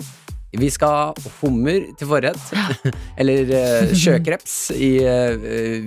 Vi 0.52 0.68
skal 0.74 0.92
ha 0.92 1.32
hummer 1.40 1.86
til 1.96 2.10
forrett. 2.10 2.42
Eller 3.20 3.48
uh, 3.56 3.92
sjøkreps 3.96 4.56
i 4.76 4.98
uh, 5.06 5.36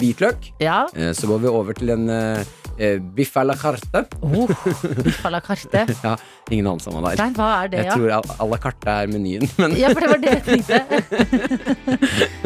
hvitløk. 0.01 0.53
ja. 0.63 0.85
Uh, 0.97 1.11
så 1.13 1.29
går 1.29 1.43
vi 1.45 1.51
over 1.53 1.77
til 1.77 1.91
en 1.93 2.09
eh, 2.11 2.41
eh, 2.79 2.97
biff 2.99 3.37
à 3.37 3.45
la 3.45 3.55
carte. 3.61 4.05
Oh, 4.25 4.49
biff 5.05 5.21
à 5.25 5.31
la 5.31 5.41
carte. 5.45 5.85
Ja, 6.03 6.15
ingen 6.51 6.67
anelse 6.71 6.89
om 6.91 6.97
hva 6.97 7.13
det 7.13 7.21
er. 7.21 7.23
Nei, 7.27 7.37
hva 7.37 7.49
er 7.65 7.69
det, 7.73 7.83
Jeg 7.83 7.91
ja? 7.91 7.99
tror 7.99 8.15
à- 8.17 8.49
la 8.51 8.59
carte 8.65 8.95
er 9.05 9.13
menyen. 9.13 9.45
Men 9.61 9.77
Ja, 9.79 9.93
for 9.93 10.01
det 10.01 10.11
var 10.15 10.23
det 10.25 10.33
jeg 10.33 10.45
tenkte. 10.49 10.81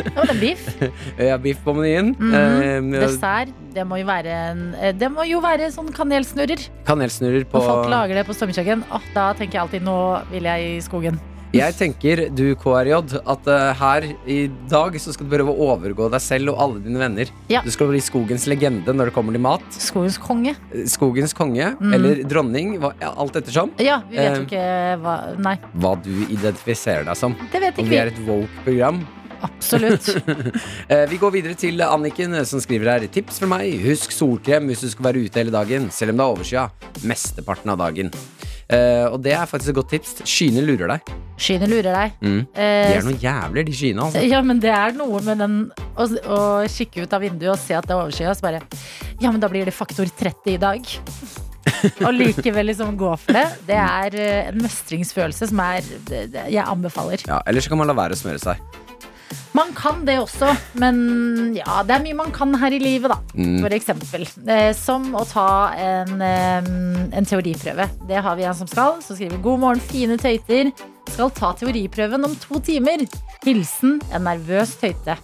Ja, 0.04 0.12
var 0.18 0.34
en 0.34 0.42
biff. 0.42 0.66
Ja, 1.30 1.38
biff 1.46 1.62
på 1.64 1.74
menyen. 1.78 2.12
Mhm. 2.18 2.34
Eh, 2.34 2.80
med 2.90 3.00
Dessert. 3.06 3.54
Det 3.78 3.86
må 3.86 3.98
jo 4.00 4.06
være 4.08 4.34
en 4.50 4.62
eh, 4.80 4.92
Det 4.96 5.10
må 5.12 5.22
jo 5.28 5.40
være 5.44 5.70
sånn 5.74 5.90
kanelsnurrer. 5.94 6.66
Kanelsnurrer 6.88 7.46
på 7.48 7.60
Når 7.62 7.68
folk 7.70 7.90
lager 7.94 8.18
det 8.20 8.26
på 8.28 8.34
stormkjøkken, 8.36 8.86
oh, 8.90 9.10
da 9.14 9.30
tenker 9.38 9.60
jeg 9.60 9.66
alltid 9.68 9.86
nå 9.86 9.98
vil 10.34 10.50
jeg 10.50 10.70
i 10.76 10.78
skogen. 10.84 11.20
Jeg 11.54 11.74
tenker, 11.78 12.20
du 12.36 12.42
KRJ, 12.60 12.92
at 13.24 13.46
uh, 13.48 13.72
her 13.80 14.04
i 14.28 14.38
dag 14.68 14.98
så 15.00 15.14
skal 15.14 15.24
du 15.28 15.32
prøve 15.32 15.52
å 15.54 15.68
overgå 15.72 16.10
deg 16.12 16.20
selv 16.20 16.52
og 16.52 16.60
alle 16.60 16.82
dine 16.84 17.00
venner. 17.00 17.30
Ja. 17.48 17.62
Du 17.64 17.70
skal 17.72 17.88
bli 17.88 18.00
skogens 18.04 18.44
legende 18.50 18.92
når 18.92 19.08
det 19.08 19.14
kommer 19.16 19.32
til 19.32 19.40
mat. 19.46 19.64
Skogens 19.80 20.18
konge. 20.20 20.52
Eh, 20.74 20.84
Skogens 20.92 21.32
konge, 21.36 21.70
mm. 21.80 21.92
eller 21.96 22.20
dronning, 22.28 22.74
hva, 22.82 22.92
ja, 23.00 23.14
alt 23.16 23.38
ettersom. 23.40 23.72
Ja, 23.80 24.02
vi 24.10 24.18
vet 24.20 24.28
Eh, 24.28 24.36
jo 24.42 24.44
ikke 24.48 24.64
hva 25.04 25.14
Nei, 25.40 25.54
Hva 25.80 25.94
du 26.04 26.12
identifiserer 26.28 27.08
deg 27.08 27.16
som. 27.16 27.32
det 27.52 27.62
vet 27.64 27.78
Om 27.80 27.86
ikke 27.86 27.94
vi 27.94 28.02
er 28.02 28.10
vi. 28.10 28.16
et 28.18 28.26
woke-program. 28.28 29.00
Absolutt. 29.48 30.08
Eh, 30.90 31.04
Vi 31.10 31.18
går 31.20 31.30
videre 31.34 31.54
til 31.54 31.80
Anniken, 31.84 32.34
eh, 32.34 32.44
som 32.48 32.60
skriver 32.60 32.90
her. 32.92 33.06
Tips 33.12 33.38
fra 33.40 33.48
meg. 33.48 33.72
Husk 33.84 34.12
solkrem 34.12 34.66
hvis 34.68 34.80
du 34.84 34.88
skal 34.92 35.08
være 35.12 35.24
ute 35.24 35.40
hele 35.40 35.52
dagen, 35.54 35.88
selv 35.94 36.12
om 36.12 36.20
det 36.20 36.24
er 36.26 36.34
overskya. 36.36 36.66
Mesteparten 37.08 37.70
av 37.72 37.78
dagen. 37.86 38.10
Eh, 38.68 39.06
og 39.08 39.22
det 39.24 39.32
er 39.32 39.46
faktisk 39.48 39.72
et 39.72 39.78
godt 39.78 39.92
tips. 39.94 40.10
Skyene 40.28 40.60
lurer 40.66 40.90
deg. 40.92 41.12
Skyene 41.40 41.68
lurer 41.70 41.94
deg. 41.94 42.16
Mm. 42.20 42.40
De 42.52 42.60
Eh, 42.60 42.96
er 42.98 43.06
noen 43.06 43.20
jævler, 43.22 43.64
de 43.64 43.72
skyene. 43.78 44.04
Altså. 44.04 44.24
Ja, 44.28 44.42
men 44.44 44.60
det 44.60 44.72
er 44.74 44.92
noe 44.98 45.20
med 45.24 45.40
den 45.40 45.54
å, 45.96 46.04
å 46.28 46.40
kikke 46.68 47.06
ut 47.06 47.14
av 47.16 47.24
vinduet 47.24 47.54
og 47.54 47.60
se 47.62 47.76
at 47.78 47.88
det 47.88 47.94
er 47.96 48.02
overskya, 48.02 48.34
så 48.36 48.44
bare 48.44 48.60
Ja, 49.22 49.30
men 49.32 49.40
da 49.40 49.48
blir 49.50 49.64
det 49.64 49.72
faktor 49.76 50.04
30 50.10 50.52
i 50.52 50.58
dag. 50.60 50.92
og 52.06 52.12
likevel 52.16 52.70
liksom 52.70 52.94
gå 52.96 53.10
for 53.20 53.36
det, 53.36 53.46
det 53.68 53.76
er 53.76 54.14
eh, 54.20 54.50
en 54.52 54.60
mestringsfølelse 54.64 55.48
som 55.50 55.60
er 55.64 55.88
Jeg 56.48 56.64
anbefaler. 56.64 57.24
Ja, 57.28 57.40
Eller 57.46 57.64
så 57.64 57.72
kan 57.72 57.80
man 57.80 57.88
la 57.90 57.96
være 57.96 58.16
å 58.16 58.20
smøre 58.20 58.40
seg. 58.42 58.60
Man 59.58 59.72
kan 59.74 60.04
det 60.06 60.14
også, 60.22 60.52
men 60.78 60.98
ja, 61.56 61.80
det 61.82 61.96
er 61.96 62.02
mye 62.04 62.16
man 62.20 62.30
kan 62.34 62.52
her 62.60 62.74
i 62.76 62.78
livet, 62.78 63.10
da. 63.10 63.16
Mm. 63.34 63.56
For 63.64 63.74
eksempel. 63.74 64.26
Eh, 64.54 64.70
som 64.76 65.08
å 65.18 65.24
ta 65.26 65.48
en, 65.74 66.20
eh, 66.22 66.68
en 67.18 67.26
teoriprøve. 67.26 67.88
Det 68.06 68.22
har 68.22 68.38
vi 68.38 68.46
en 68.46 68.54
som 68.54 68.70
skal. 68.70 69.02
som 69.02 69.16
skriver 69.16 69.42
'God 69.42 69.58
morgen, 69.60 69.80
fine 69.80 70.16
tøyter'. 70.16 70.70
Skal 71.10 71.30
ta 71.30 71.52
teoriprøven 71.52 72.24
om 72.24 72.36
to 72.36 72.60
timer. 72.60 73.02
Hilsen 73.42 74.00
en 74.12 74.24
nervøs 74.24 74.76
tøyte. 74.78 75.18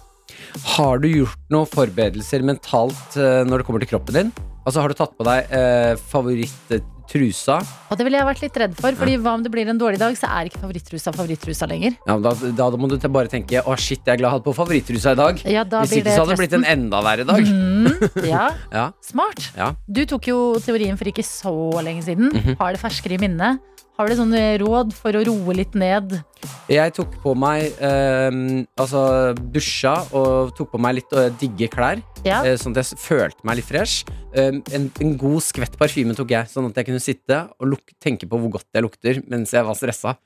Har 0.75 0.99
du 0.99 1.07
gjort 1.07 1.39
noen 1.49 1.69
forberedelser 1.69 2.43
mentalt 2.43 3.15
eh, 3.15 3.45
når 3.47 3.61
det 3.61 3.65
kommer 3.65 3.79
til 3.79 3.93
kroppen 3.93 4.19
din? 4.19 4.33
Altså 4.65 4.81
Har 4.81 4.89
du 4.89 4.97
tatt 4.97 5.13
på 5.13 5.25
deg 5.27 5.51
eh, 5.53 5.93
favoritt-trusa? 6.09 7.57
Og 7.93 7.99
det 7.99 8.05
ville 8.07 8.17
jeg 8.17 8.25
vært 8.25 8.41
litt 8.41 8.55
redd 8.63 8.73
for, 8.79 8.95
Fordi 8.97 9.17
hva 9.21 9.35
om 9.37 9.43
det 9.45 9.51
blir 9.53 9.69
en 9.69 9.77
dårlig 9.77 9.99
dag, 10.01 10.15
så 10.17 10.29
er 10.39 10.49
ikke 10.49 10.61
favorittrusa 10.63 11.13
favorittrusa 11.13 11.67
lenger. 11.69 11.93
Ja, 12.07 12.15
men 12.17 12.25
da, 12.25 12.69
da, 12.73 12.79
må 12.81 12.89
du 12.89 12.97
bare 13.13 13.29
tenke 13.31 13.61
Å 13.61 13.75
shit, 13.77 14.01
jeg 14.01 14.15
er 14.15 14.21
glad 14.23 14.31
jeg 14.31 14.35
hadde 14.39 14.47
på 14.47 14.55
favorittrusa 14.57 15.13
i 15.13 15.19
dag. 15.21 15.43
Ja, 15.45 15.63
da 15.69 15.83
Hvis 15.83 15.93
blir 15.93 16.01
ikke 16.01 16.09
det 16.09 16.17
så 16.17 16.25
hadde 16.25 16.33
det 16.33 16.41
blitt 16.41 16.57
en 16.57 16.67
enda 16.73 17.03
verre 17.05 17.27
dag. 17.29 17.45
Mm, 17.45 18.25
ja, 18.25 18.47
Ja, 18.79 18.87
smart. 19.05 19.51
ja. 19.57 19.69
Du 19.85 20.01
tok 20.09 20.31
jo 20.31 20.39
teorien 20.65 20.97
for 20.97 21.13
ikke 21.13 21.25
så 21.25 21.53
lenge 21.85 22.07
siden. 22.09 22.33
Mhm. 22.33 22.57
Har 22.59 22.73
det 22.73 22.81
ferskere 22.81 23.19
i 23.19 23.21
minnet. 23.21 23.61
Har 23.95 24.09
du 24.11 24.15
sånne 24.19 24.39
råd 24.59 24.89
for 24.91 25.15
å 25.15 25.21
roe 25.23 25.53
litt 25.55 25.75
ned? 25.79 26.17
Jeg 26.67 26.91
tok 26.97 27.13
på 27.23 27.31
meg 27.39 27.77
eh, 27.79 28.37
Altså 28.75 29.03
dusja 29.55 29.93
og 30.11 30.51
tok 30.57 30.73
på 30.73 30.81
meg 30.83 30.97
litt 30.97 31.13
eh, 31.15 31.29
digge 31.39 31.69
klær. 31.71 32.01
Ja. 32.27 32.41
eh, 32.43 32.57
sånn 32.59 32.75
at 32.75 32.81
jeg 32.83 32.99
følte 32.99 33.47
meg 33.47 33.61
litt 33.61 33.69
fresh. 33.69 34.03
Eh, 34.35 34.59
en, 34.75 34.89
en 34.99 35.15
god 35.21 35.39
skvett 35.47 35.77
parfyme 35.79 36.15
tok 36.17 36.33
jeg, 36.35 36.51
sånn 36.51 36.67
at 36.71 36.81
jeg 36.81 36.89
kunne 36.89 37.03
sitte 37.03 37.39
og 37.55 37.77
tenke 38.03 38.27
på 38.27 38.41
hvor 38.41 38.57
godt 38.57 38.67
jeg 38.75 38.83
lukter 38.83 39.21
mens 39.31 39.55
jeg 39.55 39.63
var 39.63 39.79
stressa. 39.79 40.17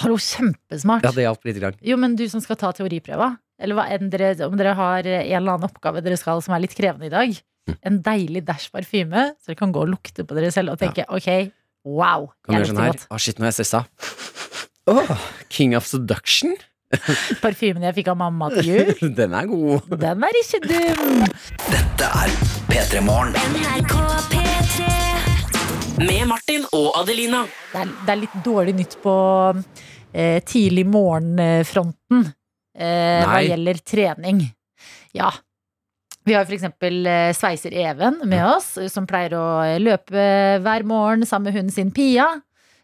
Hallo, 0.00 0.16
kjempesmart. 0.16 1.04
Ja, 1.04 1.12
det 1.12 1.26
hjalp 1.28 1.44
lite 1.44 1.60
grann. 1.60 1.78
Jo, 1.84 2.00
men 2.00 2.16
du 2.16 2.24
som 2.30 2.40
skal 2.40 2.56
ta 2.56 2.70
teoriprøva, 2.72 3.34
eller 3.60 3.76
hva 3.76 3.88
enn 3.90 4.08
dere, 4.12 4.32
om 4.46 4.54
dere 4.56 4.72
har 4.78 5.02
en 5.04 5.20
eller 5.26 5.56
annen 5.58 5.66
oppgave 5.68 6.00
dere 6.06 6.16
skal 6.16 6.40
som 6.46 6.54
er 6.56 6.62
litt 6.64 6.76
krevende 6.78 7.10
i 7.10 7.12
dag, 7.12 7.40
Mm. 7.68 7.74
en 7.84 7.96
deilig 8.00 8.40
dash 8.48 8.70
parfyme, 8.72 9.22
så 9.36 9.50
dere 9.50 9.58
kan 9.60 9.70
gå 9.70 9.82
og 9.84 9.90
lukte 9.92 10.24
på 10.24 10.32
dere 10.34 10.48
selv 10.50 10.72
og 10.72 10.78
tenke 10.80 11.04
ok, 11.12 11.26
wow, 11.84 12.28
Kan 12.44 12.54
du 12.54 12.58
jeg 12.58 12.66
gjøre 12.66 12.72
sånn 12.74 12.82
her? 12.84 12.98
Å, 13.10 13.20
shit, 13.20 13.38
nå 13.40 13.46
er 13.46 13.52
jeg 13.52 13.58
stressa. 13.60 13.84
Oh, 14.90 15.12
King 15.52 15.76
of 15.78 15.86
seduction. 15.86 16.56
Parfymen 17.44 17.84
jeg 17.86 17.94
fikk 18.00 18.08
av 18.10 18.18
mamma 18.18 18.48
til 18.56 18.66
jul, 18.66 18.94
Den 19.18 19.34
er 19.38 19.46
god. 19.50 19.86
den 20.00 20.24
er 20.26 20.38
ikke 20.40 20.60
dum. 20.66 21.20
Dette 21.70 22.08
er 22.24 22.32
P3 22.70 23.02
Morgen. 23.06 23.36
Med 26.00 26.24
Martin 26.30 26.64
og 26.72 26.88
Adelina. 27.02 27.44
Det 27.72 27.82
er, 27.84 27.90
det 28.06 28.12
er 28.14 28.20
litt 28.22 28.36
dårlig 28.44 28.74
nytt 28.78 28.96
på 29.02 29.14
eh, 30.16 30.38
tidlig 30.48 30.86
morgenfronten 30.88 32.24
eh, 32.24 33.20
hva 33.28 33.42
gjelder 33.44 33.80
trening. 33.84 34.40
Ja. 35.16 35.28
Vi 36.30 36.34
har 36.38 36.44
for 36.46 36.54
eksempel 36.54 37.00
eh, 37.10 37.32
sveiser 37.34 37.74
Even 37.74 38.20
med 38.30 38.44
oss, 38.46 38.76
som 38.92 39.06
pleier 39.10 39.32
å 39.34 39.46
løpe 39.82 40.26
hver 40.62 40.84
morgen 40.86 41.26
sammen 41.26 41.48
med 41.50 41.56
hunden 41.58 41.74
sin 41.74 41.90
Pia. 41.90 42.28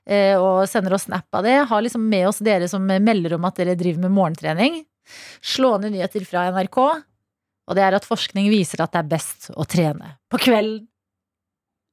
eh, 0.02 0.34
Og 0.34 0.64
sender 0.66 0.96
oss 0.96 1.04
snap 1.06 1.30
av 1.38 1.44
det. 1.46 1.54
Har 1.70 1.84
liksom 1.84 2.02
med 2.10 2.26
oss 2.26 2.40
dere 2.42 2.66
som 2.68 2.82
melder 2.82 3.36
om 3.36 3.46
at 3.46 3.60
dere 3.60 3.76
driver 3.78 4.02
med 4.08 4.16
morgentrening. 4.16 4.80
Slående 5.46 5.92
nyheter 5.94 6.26
fra 6.26 6.48
NRK. 6.50 6.80
Og 7.66 7.74
det 7.78 7.84
er 7.86 7.94
at 8.00 8.06
forskning 8.06 8.50
viser 8.50 8.82
at 8.82 8.92
det 8.96 9.04
er 9.04 9.12
best 9.14 9.48
å 9.54 9.66
trene 9.66 10.16
på 10.30 10.42
kvelden. 10.42 10.88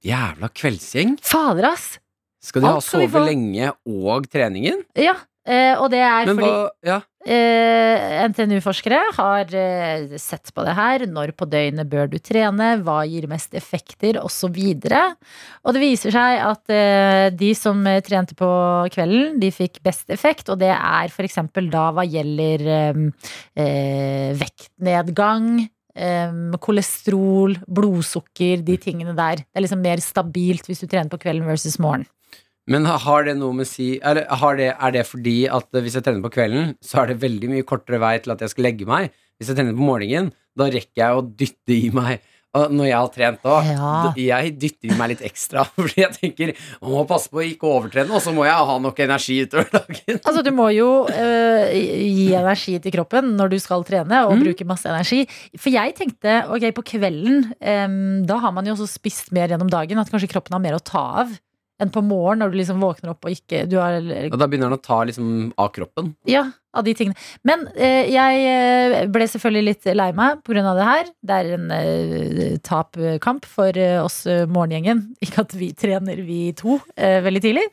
Jævla 0.04 0.50
kveldsgjeng. 0.58 1.20
Fader, 1.22 1.70
ass! 1.70 2.00
Skal 2.44 2.66
de 2.66 2.68
ha 2.74 2.82
sovet 2.82 3.14
sove 3.14 3.28
lenge 3.30 3.70
og 3.88 4.26
treningen? 4.34 4.82
Ja, 5.00 5.14
eh, 5.48 5.74
og 5.78 5.90
det 5.94 6.04
er 6.04 6.30
Men 6.30 6.38
fordi 6.38 6.52
hva 6.52 6.70
Ja. 6.84 7.02
Eh, 7.24 8.28
NTNU-forskere 8.28 8.98
har 9.16 9.54
eh, 9.56 10.18
sett 10.20 10.52
på 10.52 10.64
det 10.68 10.74
her. 10.76 11.06
Når 11.08 11.32
på 11.40 11.48
døgnet 11.48 11.88
bør 11.88 12.10
du 12.12 12.18
trene? 12.20 12.74
Hva 12.84 12.98
gir 13.08 13.30
mest 13.32 13.56
effekter? 13.56 14.20
Og 14.20 14.28
så 14.34 14.50
videre. 14.52 15.14
Og 15.64 15.76
det 15.76 15.84
viser 15.86 16.12
seg 16.12 16.42
at 16.44 16.74
eh, 16.74 17.30
de 17.32 17.54
som 17.56 17.80
eh, 17.88 18.02
trente 18.04 18.36
på 18.36 18.50
kvelden, 18.92 19.38
de 19.40 19.52
fikk 19.56 19.80
best 19.86 20.12
effekt. 20.12 20.52
Og 20.52 20.60
det 20.60 20.74
er 20.76 21.14
f.eks. 21.14 21.40
da 21.72 21.86
hva 21.96 22.04
gjelder 22.04 22.68
eh, 22.74 24.34
vektnedgang. 24.44 25.70
kolesterol, 26.60 27.56
blodsukker, 27.70 28.64
de 28.66 28.78
tingene 28.82 29.14
der. 29.16 29.46
Det 29.46 29.60
er 29.60 29.64
liksom 29.64 29.84
mer 29.86 30.02
stabilt 30.02 30.68
hvis 30.68 30.82
du 30.82 30.88
trener 30.88 31.12
på 31.12 31.22
kvelden 31.22 31.48
versus 31.48 31.80
morgen. 31.80 32.08
Men 32.72 32.86
har 32.88 33.26
det 33.28 33.34
noe 33.36 33.52
med 33.58 33.68
si 33.68 33.98
Eller 34.00 34.24
har 34.40 34.56
det, 34.56 34.70
er 34.80 34.92
det 34.96 35.02
fordi 35.10 35.38
at 35.52 35.68
eh, 35.76 35.82
hvis 35.84 35.98
jeg 36.00 36.06
trener 36.06 36.24
på 36.24 36.32
kvelden, 36.38 36.76
så 36.84 37.02
er 37.04 37.12
det 37.12 37.22
veldig 37.24 37.50
mye 37.52 37.66
kortere 37.68 38.00
vei 38.00 38.18
til 38.24 38.32
at 38.36 38.44
jeg 38.46 38.54
skal 38.54 38.70
legge 38.70 38.88
meg? 38.88 39.10
Hvis 39.38 39.50
jeg 39.52 39.58
trener 39.60 39.76
på 39.76 39.84
morgenen, 39.84 40.32
da 40.56 40.70
rekker 40.72 41.02
jeg 41.02 41.18
å 41.18 41.26
dytte 41.26 41.76
i 41.76 41.90
meg 41.94 42.22
og 42.54 42.70
når 42.70 42.86
jeg 42.86 42.94
har 42.94 43.08
trent 43.10 43.46
òg. 43.50 43.66
Ja. 43.74 43.92
Jeg 44.14 44.52
dytter 44.62 44.92
i 44.94 44.98
meg 45.00 45.10
litt 45.10 45.24
ekstra, 45.26 45.64
fordi 45.74 46.04
jeg 46.04 46.14
tenker 46.20 46.52
man 46.84 46.92
må 46.94 47.00
passe 47.10 47.32
på 47.34 47.40
å 47.42 47.46
ikke 47.48 47.66
overtrene, 47.66 48.14
og 48.14 48.22
så 48.22 48.30
må 48.36 48.44
jeg 48.46 48.68
ha 48.70 48.76
nok 48.84 49.00
energi 49.08 49.40
utover 49.48 49.72
dagen. 49.74 50.20
Altså, 50.22 50.44
du 50.46 50.52
må 50.54 50.68
jo 50.70 50.90
øh, 51.10 51.74
gi 51.74 52.28
energi 52.38 52.76
til 52.84 52.94
kroppen 52.94 53.32
når 53.40 53.56
du 53.56 53.58
skal 53.64 53.82
trene, 53.88 54.22
og 54.28 54.36
Mm. 54.38 54.44
bruke 54.46 54.68
masse 54.70 54.86
energi. 54.90 55.24
For 55.58 55.74
jeg 55.74 55.96
tenkte, 55.98 56.44
ok, 56.54 56.68
på 56.78 56.86
kvelden, 56.94 57.42
øh, 57.58 57.98
da 58.30 58.38
har 58.46 58.54
man 58.54 58.70
jo 58.70 58.78
også 58.78 58.88
spist 59.00 59.34
mer 59.34 59.50
gjennom 59.50 59.74
dagen, 59.74 59.98
at 59.98 60.14
kanskje 60.14 60.30
kroppen 60.36 60.54
har 60.54 60.62
mer 60.62 60.78
å 60.78 60.84
ta 60.86 61.04
av 61.26 61.34
enn 61.82 61.92
på 61.94 62.04
morgen 62.06 62.42
når 62.44 62.52
du 62.54 62.58
liksom 62.60 62.82
våkner 62.84 63.14
opp 63.14 63.26
og 63.26 63.34
ikke 63.34 63.64
du 63.70 63.78
har, 63.82 63.98
Og 63.98 64.38
da 64.40 64.48
begynner 64.50 64.70
den 64.70 64.78
å 64.78 64.84
ta 64.84 65.00
liksom 65.08 65.30
av 65.60 65.72
kroppen. 65.76 66.14
Ja, 66.30 66.46
av 66.74 66.86
de 66.86 66.94
tingene. 66.98 67.18
Men 67.48 67.66
eh, 67.74 68.10
jeg 68.14 68.44
eh, 68.50 68.98
ble 69.14 69.28
selvfølgelig 69.30 69.66
litt 69.68 69.90
lei 69.98 70.10
meg 70.18 70.42
av 70.64 70.78
det 70.80 70.88
her. 70.90 71.12
Det 71.22 71.40
er 71.40 71.52
en 71.58 71.72
eh, 71.76 72.58
tapkamp 72.66 73.48
for 73.50 73.78
eh, 73.78 74.00
oss 74.04 74.24
eh, 74.30 74.46
morgengjengen. 74.50 75.06
Ikke 75.26 75.46
at 75.46 75.56
vi 75.58 75.72
trener, 75.78 76.22
vi 76.26 76.52
to, 76.58 76.80
eh, 76.96 77.20
veldig 77.26 77.44
tidlig. 77.44 77.66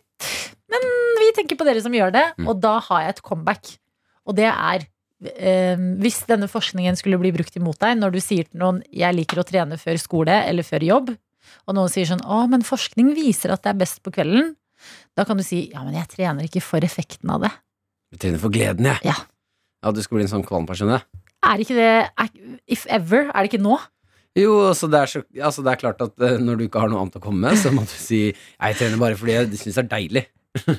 Men 0.70 0.88
vi 1.20 1.32
tenker 1.36 1.58
på 1.58 1.66
dere 1.68 1.82
som 1.84 1.94
gjør 1.94 2.12
det, 2.14 2.26
Mm. 2.40 2.48
og 2.48 2.60
da 2.62 2.78
har 2.88 3.02
jeg 3.02 3.16
et 3.16 3.22
comeback. 3.26 3.76
Og 4.28 4.36
det 4.36 4.48
er 4.48 4.88
Hvis 5.20 6.22
denne 6.24 6.46
forskningen 6.48 6.96
skulle 6.96 7.18
bli 7.20 7.28
brukt 7.34 7.52
imot 7.58 7.76
deg 7.82 7.98
når 7.98 8.14
du 8.14 8.20
sier 8.24 8.46
til 8.48 8.56
noen 8.56 8.78
'jeg 8.88 9.12
liker 9.12 9.36
å 9.36 9.44
trene 9.44 9.76
før 9.76 9.98
skole 10.00 10.32
eller 10.48 10.64
før 10.64 10.80
jobb', 10.80 11.10
og 11.66 11.76
noen 11.76 11.92
sier 11.92 12.08
sånn 12.08 12.24
'å, 12.24 12.44
men 12.50 12.66
forskning 12.66 13.14
viser 13.16 13.54
at 13.54 13.62
det 13.62 13.74
er 13.74 13.82
best 13.82 14.02
på 14.02 14.12
kvelden', 14.14 14.54
da 15.16 15.24
kan 15.24 15.36
du 15.36 15.42
si 15.42 15.70
'ja, 15.70 15.84
men 15.84 15.94
jeg 15.94 16.08
trener 16.08 16.44
ikke 16.44 16.62
for 16.62 16.80
effekten 16.80 17.30
av 17.30 17.42
det'. 17.42 17.56
Jeg 18.12 18.20
trener 18.20 18.38
for 18.38 18.50
gleden, 18.50 18.84
jeg. 18.84 18.98
Ja. 19.04 19.14
Ja, 19.82 19.92
du 19.92 20.02
skal 20.02 20.18
bli 20.18 20.24
en 20.26 20.34
sånn 20.34 20.46
kvalm 20.46 20.66
person, 20.66 20.88
jeg. 20.88 21.02
Er 21.42 21.62
ikke 21.62 21.76
det 21.78 22.10
er, 22.20 22.28
If 22.68 22.86
ever, 22.90 23.30
er 23.32 23.42
det 23.42 23.52
ikke 23.52 23.62
nå? 23.62 23.78
Jo, 24.38 24.68
altså 24.68 24.86
det, 24.90 24.98
er 25.00 25.10
så, 25.10 25.22
altså 25.42 25.64
det 25.66 25.72
er 25.72 25.80
klart 25.80 26.02
at 26.04 26.22
eh, 26.22 26.36
når 26.38 26.58
du 26.58 26.66
ikke 26.68 26.82
har 26.82 26.90
noe 26.92 27.00
annet 27.02 27.16
å 27.18 27.22
komme 27.22 27.48
med, 27.48 27.58
så 27.58 27.72
må 27.74 27.82
du 27.82 27.96
si 27.96 28.28
Jeg 28.30 28.76
trener 28.78 29.00
bare 29.00 29.18
fordi 29.18 29.34
jeg 29.34 29.58
syns 29.58 29.80
det 29.80 29.82
er 29.82 29.90
deilig. 29.96 30.24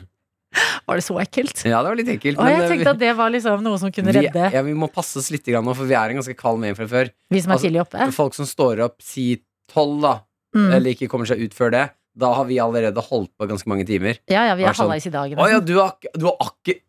Var 0.88 1.00
det 1.00 1.04
så 1.06 1.16
ekkelt? 1.22 1.62
Ja, 1.64 1.80
det 1.80 1.92
var 1.92 1.98
litt 2.00 2.10
ekkelt. 2.12 2.40
Og 2.42 2.50
jeg 2.50 2.60
eh, 2.60 2.72
tenkte 2.74 2.94
at 2.96 3.00
det 3.00 3.12
var 3.16 3.32
liksom 3.32 3.62
noe 3.64 3.80
som 3.80 3.92
kunne 3.94 4.12
vi, 4.12 4.24
redde 4.26 4.50
ja, 4.52 4.64
vi 4.66 4.74
må 4.76 4.90
passe 4.92 5.20
oss 5.22 5.30
litt 5.32 5.48
nå, 5.48 5.76
for 5.78 5.88
vi 5.88 5.96
er 5.96 6.12
en 6.12 6.20
ganske 6.20 6.36
kald 6.36 6.66
gjeng 6.68 6.76
fra 6.76 6.88
før. 6.92 7.12
vi 7.32 7.40
som 7.44 7.54
er 7.54 7.56
altså, 7.56 7.68
tidlig 7.70 7.82
oppe. 7.86 8.08
Folk 8.16 8.36
som 8.36 8.50
står 8.50 8.82
opp 8.88 8.98
si 9.06 9.26
tolv, 9.72 10.02
da, 10.04 10.14
Mm. 10.56 10.72
eller 10.76 10.92
ikke 10.92 11.08
kommer 11.08 11.26
seg 11.30 11.40
ut 11.40 11.54
før 11.56 11.72
det, 11.72 11.86
da 12.18 12.34
har 12.36 12.44
vi 12.50 12.58
allerede 12.60 13.00
holdt 13.08 13.32
på 13.40 13.48
ganske 13.48 13.70
mange 13.72 13.86
timer. 13.88 14.18
Ja, 14.28 14.42
ja, 14.50 14.56
vi 14.60 14.66
er 14.66 14.74
var 14.74 14.76
sånn, 14.76 14.92
i 15.00 15.12
dagen. 15.14 15.40
Å 15.40 15.46
ja, 15.48 15.60
du 15.64 15.78
har, 15.80 15.94
du 16.12 16.26
har, 16.28 16.36
akkur- 16.44 16.82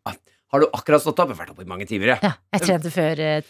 har 0.53 0.61
du 0.61 0.67
akkurat 0.75 1.01
stått 1.05 1.21
opp? 1.23 1.29
Jeg 1.31 1.37
har 1.39 1.45
vært 1.45 1.53
oppe 1.55 1.63
i 1.63 1.71
mange 1.71 1.87
timer, 1.87 2.15
jeg. 2.17 2.19
Ja, 2.27 2.33
jeg 2.57 2.65
trente 2.67 2.91
før 2.91 3.23
eh, 3.23 3.43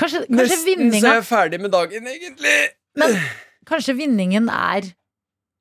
Kanskje, 0.00 0.22
kanskje 0.30 0.36
Nesten 0.38 0.92
så 0.94 1.00
er 1.10 1.18
jeg 1.18 1.26
ferdig 1.28 1.58
med 1.60 1.72
dagen, 1.74 2.06
egentlig. 2.08 2.54
Men 2.96 3.16
kanskje 3.68 3.96
vinningen 3.98 4.46
er 4.48 4.86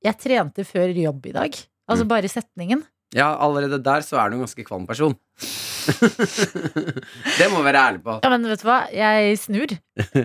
Jeg 0.05 0.15
trente 0.21 0.63
før 0.63 0.93
jobb 0.95 1.25
i 1.27 1.33
dag. 1.35 1.57
Altså 1.89 2.05
Mm. 2.05 2.11
bare 2.13 2.29
setningen. 2.31 2.85
Ja, 3.17 3.33
allerede 3.41 3.81
der 3.83 4.05
så 4.05 4.15
er 4.21 4.29
du 4.29 4.37
en 4.37 4.45
ganske 4.45 4.63
kvalm 4.63 4.85
person. 4.87 5.17
det 7.39 7.47
må 7.51 7.59
vi 7.61 7.65
være 7.69 7.81
ærlig 7.89 8.01
på. 8.05 8.15
Ja, 8.23 8.29
men 8.33 8.45
vet 8.49 8.61
du 8.63 8.67
hva? 8.69 8.79
Jeg 8.93 9.37
snur. 9.41 9.73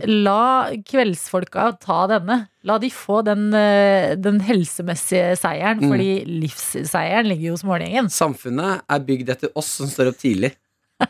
La 0.09 0.71
kveldsfolka 0.87 1.69
ta 1.83 2.01
denne. 2.11 2.41
La 2.65 2.79
de 2.81 2.91
få 2.95 3.21
den, 3.27 3.47
eh, 3.55 4.15
den 4.17 4.41
helsemessige 4.47 5.35
seieren, 5.41 5.83
Mm. 5.85 5.91
fordi 5.93 6.11
livsseieren 6.45 7.29
ligger 7.29 7.51
jo 7.51 7.57
hos 7.59 7.65
morgengjengen. 7.69 8.09
Samfunnet 8.11 8.83
er 8.89 9.01
bygd 9.05 9.29
etter 9.35 9.51
oss 9.59 9.69
som 9.81 9.87
står 9.91 10.13
opp 10.13 10.19
tidlig. 10.23 10.55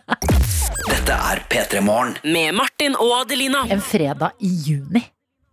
Dette 0.88 1.12
er 1.14 1.42
P3 1.50 1.80
Morgen. 1.84 2.16
Med 2.24 2.54
Martin 2.56 2.96
og 2.96 3.12
Adelina. 3.22 3.64
En 3.70 3.80
fredag 3.84 4.32
i 4.40 4.50
juni. 4.68 5.04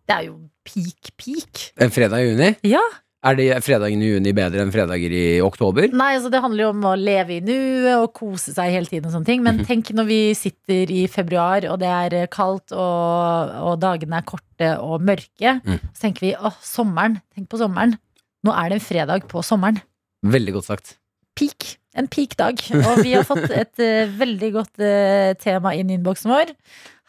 Det 0.08 0.16
er 0.18 0.26
jo 0.30 0.38
peak 0.66 1.12
peak. 1.20 1.72
En 1.82 1.92
fredag 1.94 2.24
i 2.24 2.32
juni? 2.32 2.50
Ja. 2.68 2.82
Er 3.24 3.36
de 3.38 3.44
fredagene 3.62 4.02
i 4.02 4.08
juni 4.16 4.32
bedre 4.34 4.64
enn 4.64 4.72
fredager 4.74 5.14
i 5.14 5.24
oktober? 5.46 5.92
Nei, 5.94 6.16
altså 6.18 6.32
Det 6.34 6.40
handler 6.42 6.64
jo 6.64 6.70
om 6.74 6.86
å 6.90 6.94
leve 6.98 7.36
i 7.36 7.42
nuet 7.46 7.92
og 8.00 8.14
kose 8.18 8.50
seg 8.56 8.72
hele 8.74 8.90
tiden. 8.90 9.06
og 9.06 9.14
sånne 9.14 9.26
ting 9.26 9.44
Men 9.44 9.58
Mhm. 9.60 9.66
tenk 9.68 9.92
når 9.94 10.08
vi 10.08 10.34
sitter 10.34 10.90
i 10.90 11.06
februar, 11.08 11.64
og 11.70 11.78
det 11.80 11.88
er 11.88 12.28
kaldt, 12.28 12.72
og, 12.72 13.52
og 13.62 13.80
dagene 13.80 14.18
er 14.18 14.26
korte 14.26 14.72
og 14.82 15.02
mørke. 15.02 15.62
Mm. 15.64 15.80
Så 15.94 16.02
tenker 16.02 16.20
vi 16.22 16.34
åh, 16.36 16.58
sommeren. 16.62 17.22
Tenk 17.36 17.48
på 17.48 17.60
sommeren. 17.62 17.98
Nå 18.44 18.52
er 18.58 18.70
det 18.70 18.82
en 18.82 18.88
fredag 18.88 19.28
på 19.28 19.44
sommeren. 19.46 19.82
Veldig 20.26 20.54
godt 20.54 20.66
sagt. 20.66 20.98
Peak. 21.36 21.78
En 21.98 22.08
peak-dag. 22.08 22.62
Og 22.80 23.02
vi 23.04 23.12
har 23.18 23.26
fått 23.28 23.50
et 23.52 23.82
uh, 23.84 24.12
veldig 24.22 24.52
godt 24.56 24.80
uh, 24.80 25.34
tema 25.42 25.74
inn 25.76 25.92
i 25.92 25.98
innboksen 26.00 26.32
vår. 26.32 26.54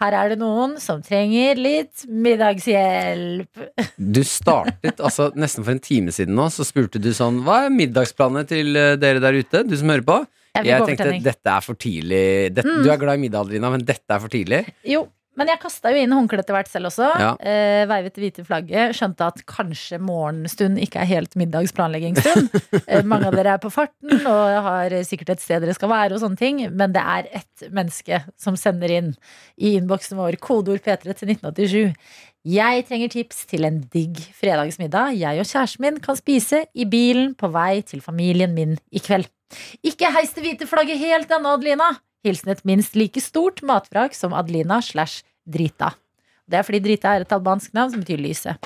Her 0.02 0.16
er 0.18 0.32
det 0.32 0.38
noen 0.40 0.74
som 0.82 0.98
trenger 1.04 1.58
litt 1.60 2.02
middagshjelp. 2.10 3.62
Du 3.96 4.22
startet 4.26 4.98
altså 4.98 5.28
nesten 5.38 5.62
for 5.62 5.76
en 5.76 5.82
time 5.82 6.14
siden 6.14 6.34
nå, 6.34 6.48
så 6.50 6.66
spurte 6.66 6.98
du 7.02 7.12
sånn 7.14 7.38
Hva 7.46 7.64
er 7.68 7.74
middagsplanene 7.74 8.42
til 8.50 8.74
eh, 8.74 8.96
dere 8.98 9.22
der 9.22 9.38
ute, 9.38 9.62
du 9.68 9.76
som 9.78 9.92
hører 9.92 10.06
på? 10.08 10.18
Jeg 10.58 10.68
Jeg 10.68 10.88
tenkte 10.90 11.12
dette 11.24 11.54
er 11.54 11.62
for 11.64 11.78
tidlig. 11.78 12.24
Dette, 12.52 12.68
Mm. 12.68 12.82
Du 12.84 12.90
er 12.92 12.98
glad 13.00 13.16
i 13.16 13.22
middag, 13.22 13.46
Adelina, 13.46 13.70
men 13.72 13.84
dette 13.86 14.10
er 14.10 14.20
for 14.20 14.28
tidlig. 14.32 14.64
Jo, 14.84 15.06
men 15.38 15.48
jeg 15.48 15.60
kasta 15.62 15.92
jo 15.92 16.00
inn 16.02 16.12
håndkleet 16.12 16.44
etter 16.44 16.56
hvert 16.56 16.68
selv 16.68 16.90
også. 16.90 17.06
Ja. 17.22 17.30
Eh, 17.40 17.84
veivet 17.88 18.16
det 18.16 18.22
hvite 18.24 18.44
flagget. 18.44 18.96
Skjønte 18.98 19.28
at 19.32 19.40
kanskje 19.48 20.00
morgenstund 20.02 20.80
ikke 20.82 21.00
er 21.00 21.08
helt 21.08 21.36
middagsplanleggingsstund. 21.40 22.50
eh, 22.86 23.00
mange 23.08 23.30
av 23.30 23.38
dere 23.38 23.56
er 23.56 23.62
på 23.62 23.72
farten 23.72 24.26
og 24.28 24.58
har 24.68 24.96
sikkert 25.08 25.34
et 25.36 25.44
sted 25.44 25.64
dere 25.64 25.76
skal 25.76 25.92
være, 25.92 26.18
og 26.18 26.24
sånne 26.24 26.40
ting. 26.40 26.60
Men 26.76 26.92
det 26.92 27.04
er 27.14 27.30
ett 27.40 27.64
menneske 27.72 28.20
som 28.40 28.58
sender 28.60 28.92
inn 28.92 29.14
i 29.56 29.74
innboksen 29.78 30.20
vår 30.20 30.36
kodeord 30.42 30.84
P3 30.84 31.16
til 31.16 31.34
1987. 31.36 31.96
Jeg 32.52 32.86
trenger 32.88 33.12
tips 33.12 33.44
til 33.46 33.64
en 33.68 33.78
digg 33.92 34.18
fredagsmiddag 34.34 35.14
jeg 35.14 35.38
og 35.38 35.46
kjæresten 35.46 35.84
min 35.86 36.00
kan 36.02 36.18
spise 36.18 36.64
i 36.74 36.88
bilen 36.90 37.36
på 37.38 37.52
vei 37.54 37.84
til 37.86 38.02
familien 38.02 38.50
min 38.56 38.74
i 38.90 39.00
kveld. 39.00 39.30
Ikke 39.86 40.10
heis 40.10 40.32
det 40.34 40.42
hvite 40.42 40.66
flagget 40.66 40.98
helt 40.98 41.30
ennå, 41.30 41.54
Adelina. 41.54 41.92
Hilsen 42.26 42.52
et 42.54 42.62
minst 42.68 42.96
like 42.98 43.20
stort 43.22 43.62
matvrak 43.66 44.14
som 44.14 44.34
Adelina 44.36 44.80
slash 44.84 45.24
Drita. 45.48 45.92
Det 46.48 46.58
er 46.60 46.66
fordi 46.66 46.80
Drita 46.84 47.14
er 47.16 47.24
et 47.24 47.32
albansk 47.34 47.72
navn 47.74 47.94
som 47.94 48.02
betyr 48.02 48.20
lyse. 48.22 48.56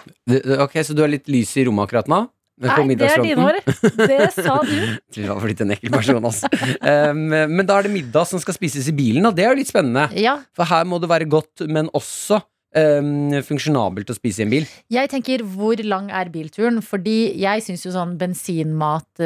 Ok, 0.60 0.80
Så 0.84 0.96
du 0.96 1.04
har 1.04 1.12
litt 1.12 1.28
lys 1.30 1.52
i 1.56 1.66
rommet 1.68 1.86
akkurat 1.88 2.08
nå? 2.10 2.24
Nei, 2.56 2.94
det 2.96 3.04
er 3.04 3.20
dine 3.20 3.42
år. 3.44 3.58
ord. 3.60 3.96
Det 4.00 4.30
sa 4.32 4.54
du. 4.64 4.76
Du 5.14 5.20
var 5.28 5.42
blitt 5.44 5.60
en 5.60 5.74
ekkel 5.74 5.92
person, 5.92 6.24
altså. 6.24 6.48
Um, 6.80 7.26
men 7.28 7.66
da 7.68 7.76
er 7.76 7.84
det 7.84 7.92
middag 7.92 8.24
som 8.30 8.40
skal 8.40 8.56
spises 8.56 8.88
i 8.88 8.94
bilen, 8.96 9.28
og 9.28 9.36
det 9.36 9.44
er 9.44 9.52
jo 9.52 9.58
litt 9.60 9.68
spennende. 9.68 10.06
Ja, 10.16 10.38
For 10.56 10.68
her 10.68 10.88
må 10.88 10.96
det 11.02 11.10
være 11.12 11.28
godt, 11.28 11.66
men 11.68 11.90
også 11.96 12.40
um, 12.74 13.36
funksjonabelt 13.46 14.10
å 14.10 14.16
spise 14.16 14.42
i 14.42 14.46
en 14.46 14.52
bil. 14.52 14.66
jeg 14.92 15.12
tenker 15.12 15.44
hvor 15.46 15.80
lang 15.84 16.10
er 16.10 16.32
bilturen? 16.32 16.82
Fordi 16.84 17.36
jeg 17.38 17.64
syns 17.66 17.86
jo 17.86 17.94
sånn 17.94 18.16
bensinmat 18.20 19.24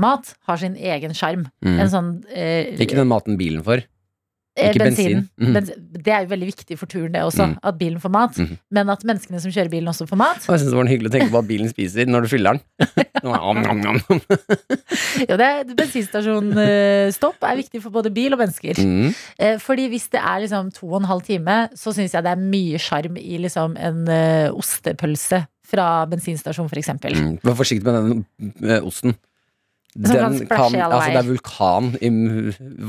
mat 0.00 0.34
har 0.48 0.60
sin 0.60 0.76
egen 0.76 1.16
sjarm. 1.16 1.48
Mm. 1.64 1.80
En 1.80 1.92
sånn 1.92 2.12
uh, 2.28 2.74
Ikke 2.76 2.98
den 2.98 3.10
maten 3.10 3.40
bilen 3.40 3.64
får. 3.66 3.86
Eh, 4.56 4.70
ikke 4.70 4.84
bensin. 4.84 5.24
Mm. 5.40 5.56
Det 6.04 6.12
er 6.12 6.24
jo 6.24 6.30
veldig 6.30 6.48
viktig 6.50 6.78
for 6.78 6.90
turen, 6.90 7.12
det 7.14 7.22
også. 7.24 7.48
Mm. 7.50 7.54
At 7.70 7.78
bilen 7.80 8.00
får 8.02 8.12
mat. 8.14 8.38
Mm. 8.38 8.56
Men 8.78 8.92
at 8.94 9.04
menneskene 9.06 9.40
som 9.42 9.54
kjører 9.54 9.72
bilen, 9.72 9.90
også 9.90 10.06
får 10.10 10.20
mat. 10.20 10.44
Og 10.46 10.54
jeg 10.54 10.62
synes 10.62 10.74
det 10.74 10.78
var 10.78 10.90
hyggelig 10.92 11.10
å 11.10 11.14
tenke 11.16 11.32
på 11.32 11.40
at 11.40 11.48
bilen 11.48 11.72
spiser 11.72 12.10
når 12.10 12.26
du 12.26 12.32
fyller 12.34 12.58
den. 12.58 13.08
Om, 13.24 13.62
om, 13.72 13.82
om. 13.94 14.20
Jo, 15.28 15.36
det 15.40 15.46
er 15.46 15.70
Bensinstasjonstopp 15.78 17.46
er 17.48 17.58
viktig 17.60 17.80
for 17.82 17.94
både 17.94 18.12
bil 18.14 18.36
og 18.36 18.42
mennesker. 18.42 18.78
Mm. 18.78 19.10
Eh, 19.38 19.56
Fordi 19.62 19.88
hvis 19.92 20.08
det 20.12 20.20
er 20.20 20.42
liksom 20.44 20.70
to 20.76 20.88
og 20.90 21.00
en 21.00 21.10
halv 21.10 21.24
time, 21.26 21.58
så 21.78 21.94
syns 21.96 22.14
jeg 22.14 22.26
det 22.26 22.34
er 22.34 22.42
mye 22.42 22.80
sjarm 22.82 23.18
i 23.20 23.38
liksom 23.42 23.78
en 23.80 24.04
eh, 24.12 24.48
ostepølse 24.52 25.44
fra 25.64 25.86
bensinstasjon, 26.10 26.68
for 26.68 26.80
eksempel. 26.80 27.16
Mm. 27.16 27.36
Vær 27.44 27.56
forsiktig 27.58 27.86
med 27.88 27.96
den 27.96 28.24
eh, 28.68 28.84
osten. 28.84 29.16
Som 29.94 30.40
kan 30.50 30.74
alle 30.74 30.88
altså, 30.90 31.12
det 31.14 31.20
er 31.20 31.28
vulkan 31.28 31.92
i 32.02 32.10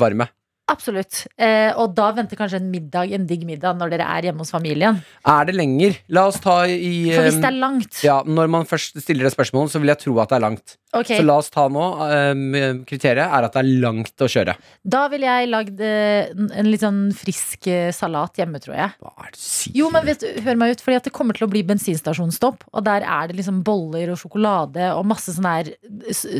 varme. 0.01 0.27
Absolutt. 0.65 1.27
Eh, 1.37 1.69
og 1.77 1.91
da 1.93 2.07
venter 2.17 2.39
kanskje 2.39 2.57
en 2.57 2.71
middag, 2.71 3.11
en 3.13 3.27
digg 3.29 3.43
middag, 3.45 3.77
når 3.77 3.91
dere 3.93 4.07
er 4.09 4.29
hjemme 4.29 4.41
hos 4.41 4.53
familien. 4.53 4.97
Er 5.29 5.45
det 5.45 5.53
lenger? 5.53 5.99
La 6.09 6.23
oss 6.31 6.39
ta 6.41 6.63
i 6.65 7.11
For 7.11 7.27
hvis 7.27 7.37
um, 7.37 7.43
det 7.43 7.51
er 7.51 7.59
langt 7.59 7.99
ja, 8.05 8.15
Når 8.25 8.49
man 8.49 8.65
først 8.65 8.97
stiller 9.03 9.27
det 9.27 9.35
spørsmålet, 9.35 9.75
så 9.75 9.81
vil 9.83 9.93
jeg 9.93 10.01
tro 10.01 10.15
at 10.23 10.33
det 10.33 10.39
er 10.39 10.45
langt. 10.47 10.75
Okay. 10.95 11.19
Så 11.19 11.25
la 11.27 11.35
oss 11.41 11.51
ta 11.51 11.67
nå 11.69 11.83
um, 11.99 12.57
Kriteriet 12.87 13.27
er 13.27 13.45
at 13.45 13.53
det 13.53 13.61
er 13.61 13.69
langt 13.83 14.25
å 14.25 14.29
kjøre. 14.31 14.55
Da 14.81 15.03
ville 15.11 15.29
jeg 15.29 15.51
lagd 15.51 15.85
eh, 15.85 16.33
en 16.33 16.71
litt 16.71 16.81
sånn 16.81 17.01
frisk 17.13 17.69
eh, 17.69 17.91
salat 17.93 18.41
hjemme, 18.41 18.61
tror 18.63 18.77
jeg. 18.79 18.97
Hva 19.03 19.13
er 19.21 19.29
det 19.29 19.37
du 19.37 19.45
sier? 19.45 19.77
Jo, 19.83 19.91
men 19.93 20.07
vet 20.07 20.25
hør 20.47 20.59
meg 20.61 20.73
ut, 20.73 20.83
fordi 20.85 20.99
at 21.01 21.09
det 21.09 21.13
kommer 21.13 21.37
til 21.37 21.45
å 21.45 21.51
bli 21.51 21.61
bensinstasjonstopp. 21.67 22.65
Og 22.73 22.85
der 22.87 23.05
er 23.05 23.29
det 23.29 23.37
liksom 23.37 23.61
boller 23.67 24.15
og 24.15 24.21
sjokolade 24.23 24.89
og 24.95 25.05
masse 25.13 25.35
sånne 25.35 25.55
her 25.59 25.73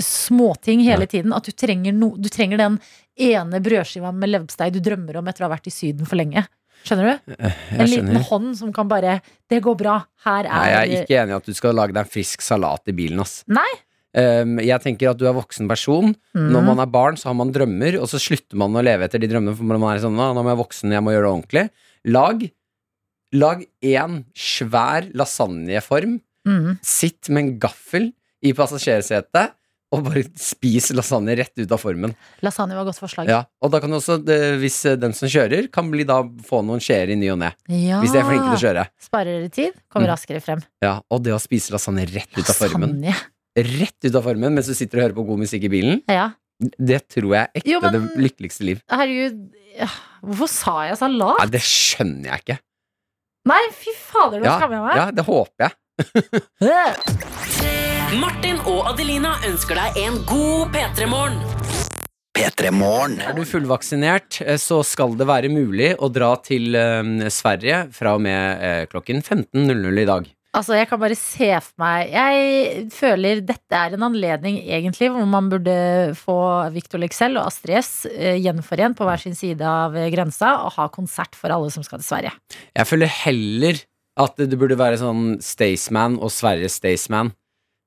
småting 0.02 0.82
hele 0.88 1.06
tiden. 1.12 1.36
At 1.36 1.46
du 1.46 1.54
trenger, 1.54 1.94
no, 1.94 2.16
du 2.18 2.32
trenger 2.34 2.64
den 2.64 2.82
ene 3.18 3.62
brødskiva 3.64 4.12
med 4.14 4.32
leverpostei 4.32 4.72
du 4.76 4.80
drømmer 4.84 5.18
om 5.22 5.28
etter 5.32 5.46
å 5.46 5.50
ha 5.50 5.56
vært 5.56 5.70
i 5.70 5.74
Syden 5.74 6.08
for 6.10 6.20
lenge. 6.20 6.46
Skjønner 6.86 7.08
du? 7.08 7.34
En 7.40 7.80
Jeg 7.80 7.90
liten 7.90 8.12
skjønner. 8.12 8.26
hånd 8.30 8.50
som 8.60 8.74
kan 8.76 8.88
bare 8.88 9.22
Det 9.50 9.62
går 9.64 9.78
bra. 9.80 9.96
Her 10.26 10.44
Nei, 10.44 10.68
er 10.70 10.86
jeg 10.86 10.98
er 11.00 11.04
ikke 11.06 11.18
enig 11.24 11.34
i 11.34 11.38
at 11.40 11.46
du 11.50 11.54
skal 11.58 11.74
lage 11.78 11.96
deg 11.96 12.04
en 12.04 12.12
frisk 12.12 12.42
salat 12.46 12.92
i 12.92 12.94
bilen. 12.94 13.20
Ass. 13.24 13.40
Nei. 13.48 13.66
Um, 14.16 14.60
jeg 14.64 14.80
tenker 14.84 15.10
at 15.12 15.18
du 15.20 15.26
er 15.28 15.34
voksen 15.36 15.68
person. 15.68 16.14
Mm. 16.38 16.52
Når 16.54 16.68
man 16.70 16.80
er 16.84 16.92
barn, 16.92 17.18
så 17.20 17.32
har 17.32 17.36
man 17.40 17.52
drømmer, 17.52 17.98
og 18.00 18.08
så 18.08 18.20
slutter 18.22 18.56
man 18.62 18.76
å 18.78 18.84
leve 18.86 19.04
etter 19.08 19.20
de 19.20 19.28
drømmene. 19.32 19.56
For 19.58 19.66
man 19.66 19.90
er 19.96 20.04
sånn, 20.04 20.16
«Nå 20.16 20.30
nå 20.38 20.44
må 20.46 20.54
jeg 20.54 20.62
voksen, 20.62 20.94
jeg 20.96 21.04
må 21.04 21.12
gjøre 21.16 21.26
det 21.26 21.34
ordentlig. 21.34 21.66
Lag 22.16 22.46
Lag 23.36 23.66
én 23.84 24.22
svær 24.38 25.10
lasagneform. 25.18 26.20
Mm. 26.48 26.78
Sitt 26.86 27.28
med 27.34 27.42
en 27.42 27.54
gaffel 27.60 28.12
i 28.46 28.54
passasjersetet 28.56 29.56
og 29.94 30.04
bare 30.04 30.24
spis 30.40 30.90
lasagne 30.92 31.36
rett 31.38 31.54
ut 31.58 31.72
av 31.72 31.80
formen. 31.80 32.16
Lasagne 32.42 32.74
var 32.76 32.82
et 32.82 32.90
godt 32.90 33.00
forslag. 33.00 33.28
Ja, 33.30 33.44
og 33.62 33.72
da 33.72 33.80
kan 33.80 33.90
du 33.90 33.96
også, 33.98 34.18
det- 34.26 34.60
hvis 34.60 34.86
eh, 34.86 34.96
den 34.98 35.14
som 35.14 35.30
kjører, 35.30 35.72
kan 35.72 35.90
bli 35.92 36.04
da 36.04 36.24
få 36.24 36.64
noen 36.66 36.80
skjeer 36.80 37.10
i 37.12 37.16
ny 37.16 37.30
og 37.32 37.40
ne. 37.40 37.52
Ja. 37.70 38.02
Hvis 38.02 38.12
de 38.12 38.20
er 38.20 38.24
flinke 38.28 38.50
til 38.50 38.58
å 38.58 38.64
kjøre. 38.66 38.88
Sparer 39.00 39.40
dere 39.40 39.50
tid, 39.50 39.74
kommer 39.90 40.08
Mm. 40.08 40.14
raskere 40.16 40.42
frem. 40.42 40.64
Ja, 40.82 41.00
Og 41.12 41.24
det 41.24 41.32
å 41.34 41.40
spise 41.40 41.72
lasagne 41.72 42.06
rett 42.12 42.34
ut 42.38 42.50
av 42.50 42.56
formen 42.56 43.02
Lasagne. 43.02 43.16
Rett 43.56 44.04
ut 44.04 44.16
av 44.16 44.24
formen 44.24 44.54
mens 44.54 44.68
du 44.68 44.74
sitter 44.74 44.98
og 44.98 45.04
hører 45.06 45.16
på 45.16 45.28
god 45.28 45.40
musikk 45.40 45.64
i 45.64 45.70
bilen, 45.70 46.02
Ja. 46.10 46.32
det 46.60 47.08
tror 47.08 47.32
jeg 47.36 47.48
er 47.48 47.60
ekte 47.62 47.70
Jo, 47.72 47.80
men- 47.82 47.94
det 47.94 48.18
lykkeligste 48.18 48.64
liv. 48.66 48.82
Herregud, 48.90 49.50
hvorfor 50.24 50.50
sa 50.50 50.82
jeg 50.90 50.98
salat? 50.98 51.40
Nei, 51.40 51.46
det 51.48 51.62
skjønner 51.62 52.24
jeg 52.26 52.42
ikke. 52.44 52.60
Nei, 53.46 53.62
fy 53.72 53.92
fader, 53.94 54.40
nå 54.40 54.44
Ja, 54.46 54.60
skammer 54.60 54.76
jeg 54.76 54.84
meg. 54.84 54.96
ja, 54.98 55.12
det 55.12 55.26
håper 55.26 55.60
jeg. 55.60 55.72
Martin 58.14 58.60
og 58.70 58.86
Adelina 58.92 59.32
ønsker 59.48 59.80
deg 59.80 59.96
en 60.04 60.20
god 60.30 60.70
P3-morgen. 60.76 61.40
P3 62.36 62.70
Morgen. 62.76 63.16
Er 63.24 63.34
du 63.34 63.42
fullvaksinert, 63.48 64.42
eh, 64.44 64.60
så 64.62 64.82
skal 64.86 65.16
det 65.18 65.26
være 65.26 65.50
mulig 65.50 65.94
å 65.98 66.10
dra 66.14 66.36
til 66.44 66.76
eh, 66.78 67.30
Sverige 67.34 67.86
fra 67.96 68.14
og 68.18 68.22
med 68.22 68.62
eh, 68.62 68.82
klokken 68.92 69.24
15.00 69.24 70.02
i 70.04 70.06
dag. 70.10 70.28
Altså, 70.56 70.76
jeg 70.78 70.88
kan 70.88 71.02
bare 71.02 71.18
se 71.20 71.50
for 71.60 71.82
meg 71.82 72.14
Jeg 72.14 72.84
føler 72.96 73.42
dette 73.44 73.76
er 73.76 73.96
en 73.96 74.06
anledning 74.08 74.62
egentlig 74.62 75.10
hvor 75.12 75.26
man 75.28 75.50
burde 75.52 75.74
få 76.16 76.38
Victor 76.76 77.02
Lexell 77.02 77.36
og 77.36 77.50
Astrid 77.50 77.82
S 77.82 77.90
eh, 78.12 78.38
gjenforent 78.44 79.00
på 79.00 79.08
hver 79.08 79.24
sin 79.24 79.36
side 79.36 79.66
av 79.66 79.98
eh, 79.98 80.12
grensa 80.14 80.54
og 80.62 80.76
ha 80.78 80.86
konsert 80.94 81.36
for 81.36 81.52
alle 81.56 81.74
som 81.74 81.84
skal 81.88 82.04
til 82.04 82.08
Sverige. 82.12 82.36
Jeg 82.76 82.92
føler 82.92 83.12
heller 83.24 83.82
at 84.22 84.38
det 84.40 84.60
burde 84.60 84.78
være 84.80 85.02
sånn 85.02 85.40
Staysman 85.44 86.20
og 86.24 86.32
Sverre 86.32 86.70
Staysman 86.72 87.34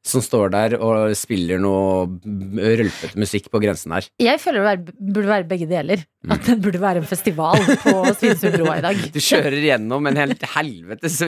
som 0.08 0.22
står 0.24 0.50
der 0.54 0.76
og 0.80 1.12
spiller 1.18 1.60
noe 1.62 2.06
rølpete 2.24 3.18
musikk 3.20 3.50
på 3.52 3.60
grensen 3.62 3.92
her. 3.96 4.06
Jeg 4.22 4.40
føler 4.42 4.64
det 4.78 4.94
burde 4.98 5.28
være 5.30 5.48
begge 5.50 5.68
deler. 5.70 6.04
At 6.28 6.42
det 6.48 6.56
burde 6.60 6.80
være 6.82 6.98
en 6.98 7.06
festival 7.06 7.60
på 7.84 7.92
Svinesundbroa 8.18 8.78
i 8.80 8.82
dag. 8.84 9.02
Du 9.14 9.20
kjører 9.22 9.54
gjennom 9.62 10.08
en 10.10 10.16
helt 10.18 10.42
helvetes 10.56 11.20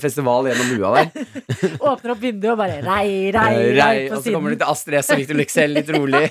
festival 0.00 0.46
gjennom 0.46 0.68
lua 0.78 0.92
der. 1.00 1.26
Åpner 1.90 2.12
opp 2.14 2.22
vinduet 2.22 2.52
og 2.54 2.60
bare 2.60 2.76
rei, 2.86 3.08
rei, 3.34 3.48
rei 3.74 3.96
på 4.12 4.12
siden. 4.12 4.14
og 4.20 4.22
så 4.22 4.34
kommer 4.36 4.54
du 4.54 4.60
til 4.60 4.70
Astrid 4.70 4.98
S 5.00 5.10
og 5.10 5.20
Victor 5.22 5.40
Lexell 5.40 5.74
litt 5.74 5.90
rolig. 5.96 6.22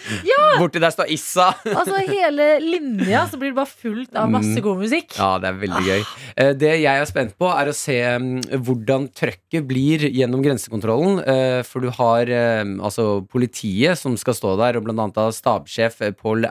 Borti 0.60 0.80
der 0.82 0.92
står 0.94 1.12
Issa. 1.14 1.50
Altså 1.68 2.00
hele 2.08 2.46
linja, 2.64 3.26
så 3.30 3.38
blir 3.40 3.52
det 3.52 3.58
bare 3.60 3.70
fullt 3.70 4.16
av 4.18 4.30
masse 4.32 4.48
Mm. 4.50 4.62
god 4.64 4.80
musikk. 4.82 5.12
Ja, 5.16 5.28
det 5.38 5.46
er 5.52 5.58
veldig 5.60 5.82
gøy. 5.86 6.00
Eh, 6.42 6.52
Det 6.58 6.70
jeg 6.80 7.00
er 7.00 7.06
spent 7.08 7.36
på, 7.38 7.46
er 7.54 7.68
å 7.70 7.74
se 7.76 7.94
mm, 8.18 8.40
hvordan 8.66 9.06
trøkket 9.14 9.66
blir 9.68 10.08
gjennom 10.10 10.42
grensekontrollen. 10.42 11.20
Eh, 11.40 11.62
For 11.66 11.84
du 11.84 11.90
har 11.96 12.30
eh, 12.30 12.62
altså 12.84 13.22
politiet 13.30 13.98
som 13.98 14.16
skal 14.20 14.36
stå 14.36 14.54
der, 14.60 14.78
og 14.78 14.86
blant 14.86 15.00
annet 15.00 15.18
da 15.18 15.28
stabssjef 15.34 16.00
eh, 16.06 16.14
Pål 16.20 16.46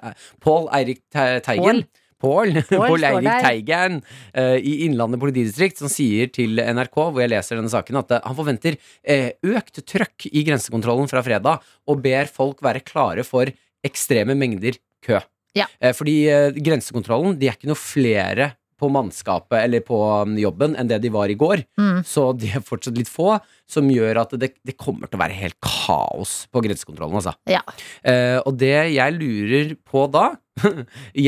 Eirik 0.76 1.04
Teigen. 1.14 1.84
Pål 2.20 2.60
Pål 2.68 3.06
Eirik. 3.10 3.30
Teigen 3.46 4.02
eh, 4.34 4.58
i 4.60 4.76
Innlandet 4.88 5.22
politidistrikt 5.22 5.80
som 5.80 5.92
sier 5.92 6.32
til 6.36 6.60
NRK, 6.60 7.00
hvor 7.00 7.24
jeg 7.24 7.32
leser 7.32 7.60
denne 7.60 7.72
saken, 7.72 8.02
at 8.02 8.18
han 8.20 8.38
forventer 8.38 8.78
eh, 9.04 9.32
økt 9.48 9.82
trøkk 9.88 10.28
i 10.34 10.44
grensekontrollen 10.48 11.10
fra 11.12 11.24
fredag, 11.26 11.66
og 11.88 12.04
ber 12.04 12.32
folk 12.32 12.64
være 12.66 12.84
klare 12.84 13.24
for 13.28 13.52
ekstreme 13.86 14.36
mengder 14.36 14.76
kø. 15.06 15.22
Ja. 15.58 15.70
Eh, 15.80 15.96
Fordi 15.96 16.18
grensekontrollen, 16.60 17.40
de 17.40 17.48
er 17.50 17.56
ikke 17.56 17.72
noe 17.72 17.80
flere 17.80 18.54
på 18.80 18.90
mannskapet 18.94 19.60
eller 19.62 19.84
på 19.86 19.98
um, 20.24 20.38
jobben 20.40 20.78
enn 20.80 20.90
det 20.90 21.02
de 21.04 21.12
var 21.14 21.32
i 21.32 21.38
går. 21.40 21.64
Mm. 21.80 22.02
Så 22.08 22.30
de 22.40 22.52
er 22.56 22.66
fortsatt 22.66 22.98
litt 22.98 23.12
få, 23.12 23.36
som 23.70 23.90
gjør 23.92 24.24
at 24.24 24.36
det, 24.42 24.54
det 24.66 24.78
kommer 24.80 25.10
til 25.10 25.20
å 25.20 25.24
være 25.24 25.38
helt 25.38 25.60
kaos 25.64 26.42
på 26.54 26.64
grensekontrollen. 26.66 27.20
Altså. 27.20 27.36
Ja. 27.50 27.62
Eh, 28.02 28.40
og 28.40 28.58
det 28.60 28.76
jeg 28.96 29.18
lurer 29.20 29.76
på 29.88 30.08
da 30.12 30.32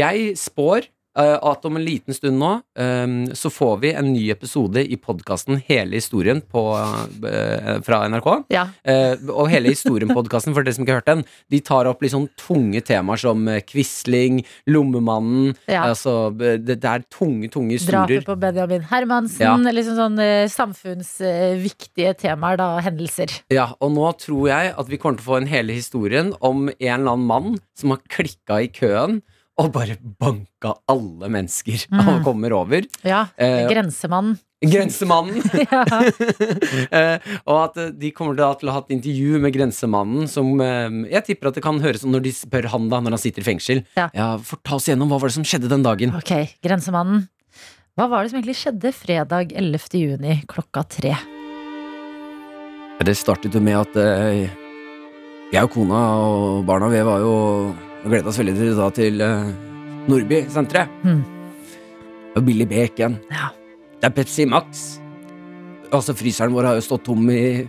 Jeg 0.01 0.33
spår 0.39 0.87
at 1.19 1.65
om 1.67 1.75
en 1.75 1.83
liten 1.83 2.15
stund 2.15 2.39
nå 2.39 2.51
eh, 2.79 3.33
så 3.35 3.49
får 3.51 3.77
vi 3.83 3.89
en 3.99 4.11
ny 4.13 4.23
episode 4.31 4.79
i 4.79 4.95
podkasten 5.01 5.59
Hele 5.67 5.97
historien 5.99 6.39
på, 6.41 6.61
eh, 7.27 7.81
fra 7.83 8.01
NRK. 8.07 8.29
Ja. 8.53 8.67
Eh, 8.87 9.17
og 9.29 9.49
hele 9.51 9.73
historien-podkasten, 9.73 10.55
for 10.55 10.63
dere 10.63 10.75
som 10.77 10.85
ikke 10.85 10.95
har 10.95 11.01
hørt 11.01 11.09
den, 11.11 11.23
de 11.51 11.59
tar 11.67 11.89
opp 11.89 12.01
litt 12.03 12.13
sånn 12.13 12.29
tunge 12.39 12.79
temaer 12.87 13.19
som 13.21 13.43
eh, 13.51 13.59
Quisling, 13.67 14.41
Lommemannen 14.71 15.51
Ja. 15.67 15.83
Altså, 15.89 16.31
det, 16.37 16.63
det 16.67 16.79
er 16.87 17.03
tunge, 17.11 17.49
tunge 17.51 17.75
Drapet 17.75 17.81
historier. 17.81 18.25
på 18.27 18.37
Benjamin 18.39 18.87
Hermansen. 18.91 19.43
Ja. 19.67 19.75
Liksom 19.75 19.99
sånn 19.99 20.19
eh, 20.23 20.47
samfunnsviktige 20.51 22.15
temaer, 22.19 22.59
da. 22.61 22.69
Hendelser. 22.85 23.33
Ja, 23.53 23.71
og 23.83 23.93
nå 23.95 24.07
tror 24.21 24.47
jeg 24.51 24.71
at 24.77 24.89
vi 24.89 24.99
kommer 25.01 25.19
til 25.19 25.27
å 25.27 25.31
få 25.33 25.41
en 25.41 25.51
hele 25.51 25.75
historien 25.75 26.31
om 26.39 26.69
en 26.69 26.75
eller 26.79 27.13
annen 27.17 27.27
mann 27.27 27.59
som 27.77 27.93
har 27.93 28.01
klikka 28.11 28.61
i 28.63 28.71
køen 28.71 29.21
og 29.61 29.71
bare 29.75 29.95
banka 30.21 30.73
alle 30.89 31.29
mennesker 31.31 31.85
Mm. 31.91 31.99
han 32.07 32.23
kommer 32.25 32.53
over. 32.57 32.85
Ja. 33.05 33.27
Eh, 33.37 33.67
Grensemannen. 33.69 34.37
Grensemannen. 34.61 35.41
ja. 35.71 35.81
Eh, 36.91 37.31
og 37.49 37.57
at 37.63 37.77
eh, 37.81 37.89
de 37.97 38.11
kommer 38.13 38.37
til 38.37 38.69
å 38.69 38.75
ha 38.75 38.81
et 38.83 38.93
intervju 38.93 39.39
med 39.41 39.53
grensemannen 39.55 40.27
som 40.29 40.51
eh, 40.61 40.89
Jeg 41.15 41.25
tipper 41.31 41.49
at 41.49 41.57
det 41.57 41.63
kan 41.65 41.79
høres 41.81 42.03
som 42.03 42.11
når 42.13 42.25
de 42.27 42.33
spør 42.37 42.67
han 42.73 42.89
da 42.91 42.99
når 43.01 43.15
han 43.17 43.23
sitter 43.23 43.41
i 43.45 43.47
fengsel. 43.51 43.83
Ja. 43.97 44.09
for 44.45 44.61
ta 44.65 44.77
oss 44.77 44.87
igjennom, 44.89 45.09
hva 45.11 45.17
var 45.21 45.31
det 45.31 45.37
som 45.39 45.47
skjedde 45.47 45.69
den 45.71 45.85
dagen? 45.85 46.13
Ok, 46.17 46.33
Grensemannen. 46.65 47.27
Hva 47.97 48.05
var 48.07 48.23
det 48.23 48.31
som 48.31 48.39
egentlig 48.39 48.57
skjedde 48.61 48.93
fredag 48.95 49.51
11. 49.57 49.97
juni 49.99 50.37
klokka 50.49 50.85
tre? 50.87 51.15
Det 53.01 53.15
startet 53.17 53.55
jo 53.57 53.61
med 53.65 53.79
at 53.81 53.95
eh, 53.97 54.45
jeg 55.51 55.65
og 55.65 55.71
kona 55.73 56.01
og 56.21 56.61
barna 56.69 56.87
vi 56.93 57.01
var 57.03 57.23
jo 57.25 57.33
gleda 58.05 58.31
oss 58.31 58.39
veldig 58.41 58.55
til, 58.57 58.73
da, 58.77 58.87
til 58.95 59.21
uh, 59.21 59.51
Nordby 60.09 60.41
senteret. 60.51 60.91
Mm. 61.05 61.21
Og 62.35 62.45
Billy 62.47 62.65
Bacon. 62.65 63.17
Ja. 63.31 63.51
Det 64.01 64.09
er 64.09 64.15
Pepsi 64.15 64.47
Max. 64.49 64.85
Altså, 65.91 66.15
fryseren 66.17 66.53
vår 66.55 66.69
har 66.69 66.79
jo 66.79 66.85
stått 66.85 67.05
tom 67.05 67.27
i 67.29 67.67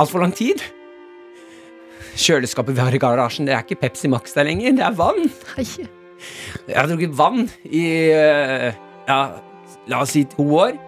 altfor 0.00 0.24
lang 0.24 0.32
tid. 0.34 0.62
Kjøleskapet 2.14 2.76
vi 2.76 2.82
har 2.82 2.94
i 2.94 3.00
garasjen, 3.02 3.46
det 3.46 3.54
er 3.56 3.64
ikke 3.64 3.80
Pepsi 3.82 4.10
Max 4.10 4.34
der 4.36 4.46
lenger, 4.48 4.74
det 4.78 4.86
er 4.86 4.96
vann. 4.98 5.28
Hei. 5.56 5.66
Jeg 6.64 6.76
har 6.78 6.88
drukket 6.88 7.14
vann 7.18 7.48
i 7.68 7.84
uh, 8.14 8.70
ja, 9.08 9.18
la 9.90 10.02
oss 10.02 10.14
si 10.14 10.24
to 10.30 10.46
år. 10.56 10.78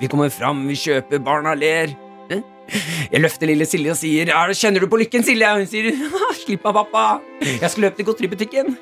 Vi 0.00 0.10
kommer 0.10 0.32
fram, 0.34 0.64
vi 0.68 0.76
kjøper, 0.76 1.22
barna 1.24 1.54
ler. 1.56 1.94
Jeg 3.12 3.20
løfter 3.20 3.50
lille 3.50 3.66
Silje 3.68 3.92
og 3.92 3.98
sier 3.98 4.30
'Kjenner 4.32 4.80
du 4.80 4.88
på 4.88 4.98
lykken, 4.98 5.22
Silje?' 5.22 5.52
Og 5.52 5.62
hun 5.62 5.68
sier 5.68 5.92
'Slipp 6.40 6.64
av, 6.66 6.80
pappa. 6.84 7.20
Jeg 7.42 7.70
skal 7.70 7.88
løpe 7.88 7.96
til 8.00 8.08
godteributikken'. 8.08 8.76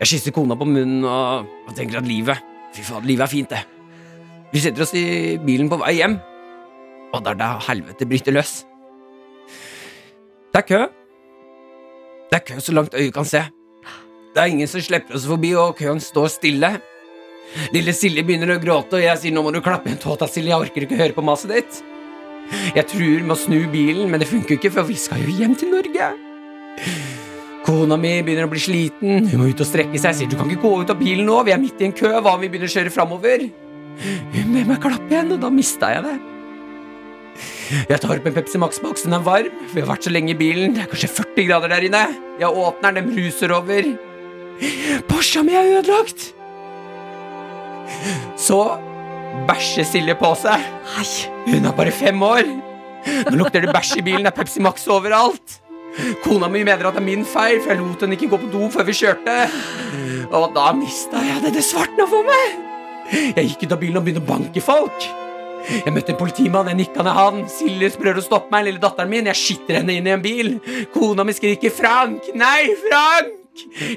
Jeg 0.00 0.08
kysser 0.08 0.32
kona 0.32 0.56
på 0.56 0.64
munnen 0.64 1.04
og, 1.04 1.46
og 1.68 1.76
tenker 1.76 2.00
at 2.00 2.08
livet 2.08 2.40
Fy 2.72 2.80
faen, 2.86 3.04
livet 3.04 3.26
er 3.26 3.28
fint, 3.28 3.50
det. 3.52 3.60
Vi 4.52 4.60
setter 4.64 4.84
oss 4.84 4.94
i 4.96 5.36
bilen 5.44 5.68
på 5.68 5.76
vei 5.82 5.92
hjem, 5.98 6.14
og 7.12 7.20
det 7.20 7.34
er 7.34 7.40
da 7.42 7.50
helvete 7.68 8.08
bryter 8.08 8.32
løs. 8.32 8.52
Det 10.52 10.62
er 10.62 10.66
kø. 10.70 10.80
Det 12.32 12.38
er 12.38 12.46
kø 12.48 12.56
så 12.64 12.72
langt 12.72 12.96
øyet 12.96 13.12
kan 13.12 13.28
se. 13.28 13.44
Det 14.32 14.40
er 14.40 14.48
ingen 14.48 14.68
som 14.72 14.80
slipper 14.80 15.18
oss 15.18 15.28
forbi, 15.28 15.52
og 15.52 15.76
køen 15.76 16.00
står 16.00 16.32
stille. 16.32 16.78
Lille 17.76 17.92
Silje 17.92 18.24
begynner 18.24 18.54
å 18.54 18.60
gråte, 18.62 18.96
og 18.96 19.04
jeg 19.04 19.20
sier 19.20 19.36
nå 19.36 19.44
må 19.44 19.52
du 19.52 19.60
klappe 19.60 19.90
igjen 19.90 20.00
tåta, 20.00 20.24
Silje, 20.24 20.54
jeg 20.54 20.64
orker 20.64 20.86
ikke 20.86 21.00
høre 21.00 21.16
på 21.16 21.24
maset 21.28 21.52
ditt. 21.52 21.82
Jeg 22.76 22.86
truer 22.90 23.24
med 23.24 23.34
å 23.34 23.40
snu 23.40 23.58
bilen, 23.72 24.10
men 24.10 24.22
det 24.22 24.28
funker 24.30 24.58
ikke, 24.58 24.72
for 24.74 24.88
vi 24.88 24.98
skal 25.00 25.22
jo 25.24 25.34
hjem 25.38 25.56
til 25.58 25.72
Norge. 25.72 26.12
Kona 27.62 27.96
mi 28.00 28.16
begynner 28.26 28.48
å 28.48 28.50
bli 28.50 28.60
sliten, 28.60 29.28
hun 29.30 29.40
må 29.40 29.48
ut 29.52 29.62
og 29.62 29.68
strekke 29.68 29.94
seg, 29.94 30.10
jeg 30.10 30.18
sier 30.18 30.32
du 30.32 30.36
kan 30.38 30.50
ikke 30.50 30.64
gå 30.64 30.82
ut 30.82 30.90
av 30.92 30.98
bilen 30.98 31.28
nå, 31.28 31.38
vi 31.46 31.54
er 31.54 31.62
midt 31.62 31.80
i 31.80 31.88
en 31.88 31.94
kø, 31.94 32.10
hva 32.18 32.34
om 32.34 32.42
vi 32.42 32.50
begynner 32.50 32.70
å 32.70 32.74
kjøre 32.74 32.92
framover? 32.92 33.46
Hun 34.32 34.54
ber 34.56 34.68
meg 34.72 34.82
klappe 34.82 35.12
igjen, 35.12 35.34
og 35.36 35.42
da 35.44 35.50
mista 35.52 35.92
jeg 35.94 36.04
det. 36.08 36.18
Jeg 37.88 38.00
tar 38.02 38.18
opp 38.18 38.26
en 38.28 38.34
Pepsi 38.36 38.60
Max-boks, 38.60 39.06
den 39.06 39.16
er 39.16 39.24
varm, 39.24 39.62
vi 39.72 39.80
har 39.80 39.88
vært 39.88 40.08
så 40.08 40.12
lenge 40.12 40.34
i 40.34 40.38
bilen, 40.38 40.74
det 40.76 40.84
er 40.84 40.90
kanskje 40.90 41.12
40 41.14 41.48
grader 41.48 41.72
der 41.72 41.86
inne. 41.86 42.02
Jeg 42.40 42.50
åpner 42.50 42.92
den, 42.92 43.08
den 43.08 43.14
bruser 43.14 43.54
over. 43.56 43.92
Porscha 45.08 45.44
mi 45.46 45.56
er 45.56 45.70
ødelagt! 45.78 46.32
Så 48.40 48.58
bæsjer 49.48 49.86
Silje 49.88 50.16
på 50.18 50.32
seg. 50.38 50.62
Hun 51.48 51.66
er 51.66 51.74
bare 51.76 51.94
fem 51.94 52.22
år. 52.22 52.46
Nå 53.30 53.34
lukter 53.38 53.64
det 53.64 53.74
bæsj 53.74 53.98
i 53.98 54.06
bilen, 54.06 54.26
det 54.26 54.32
er 54.32 54.36
Pepsi 54.36 54.62
Max 54.62 54.86
overalt. 54.90 55.58
Kona 56.24 56.48
mi 56.48 56.62
mener 56.64 56.86
at 56.88 56.96
det 56.96 57.02
er 57.02 57.04
min 57.04 57.24
feil, 57.28 57.58
for 57.60 57.72
jeg 57.72 57.80
lot 57.82 58.04
henne 58.04 58.16
ikke 58.16 58.30
gå 58.32 58.38
på 58.44 58.52
do 58.52 58.68
før 58.72 58.86
vi 58.88 58.94
kjørte. 58.96 59.38
Og 60.32 60.52
da 60.54 60.70
mista 60.76 61.20
jeg 61.26 61.42
det. 61.44 61.56
Det 61.58 61.64
svartna 61.66 62.06
for 62.08 62.24
meg. 62.28 62.60
Jeg 63.12 63.50
gikk 63.50 63.66
ut 63.66 63.74
av 63.76 63.82
bilen 63.82 63.98
og 64.00 64.06
begynte 64.06 64.22
å 64.22 64.30
banke 64.30 64.62
folk. 64.64 65.08
Jeg 65.68 65.92
møtte 65.94 66.14
en 66.14 66.18
politimann, 66.18 66.70
jeg 66.70 66.78
nikka 66.80 67.04
ned 67.04 67.14
han. 67.16 67.42
Silje 67.50 67.92
prøver 67.98 68.22
å 68.22 68.24
stoppe 68.24 68.50
meg, 68.54 68.66
lille 68.66 68.82
datteren 68.82 69.12
min. 69.12 69.28
Jeg 69.30 69.38
skytter 69.38 69.78
henne 69.78 69.98
inn 69.98 70.08
i 70.08 70.14
en 70.14 70.24
bil. 70.24 70.56
Kona 70.94 71.26
mi 71.26 71.36
skriker 71.36 71.70
'Frank! 71.70 72.32
Nei, 72.34 72.72
Frank!' 72.88 73.38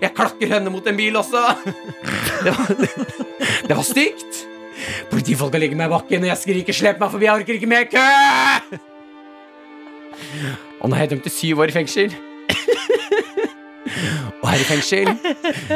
Jeg 0.01 0.11
klakker 0.11 0.51
henne 0.51 0.69
mot 0.69 0.85
en 0.87 0.97
bil 0.97 1.15
også. 1.15 1.41
Det 2.43 2.51
var, 2.51 2.75
det 3.69 3.77
var 3.77 3.85
stygt. 3.87 4.43
Politifolka 5.11 5.57
legger 5.61 5.77
meg 5.79 5.87
i 5.89 5.93
bakken, 5.95 6.23
og 6.23 6.29
jeg 6.31 6.37
skriker 6.41 6.73
'slipp 6.73 6.99
meg 6.99 7.11
forbi, 7.11 7.25
jeg 7.25 7.33
orker 7.41 7.53
ikke 7.57 7.67
mer 7.71 7.83
kø'! 7.89 8.79
Og 10.81 10.89
nå 10.89 10.95
er 10.95 10.99
jeg 11.05 11.09
dømt 11.09 11.23
til 11.23 11.31
syv 11.31 11.59
år 11.59 11.71
i 11.71 11.75
fengsel. 11.75 12.15
Og 14.43 14.49
her 14.51 14.59
i 14.61 14.67
fengsel 14.67 15.07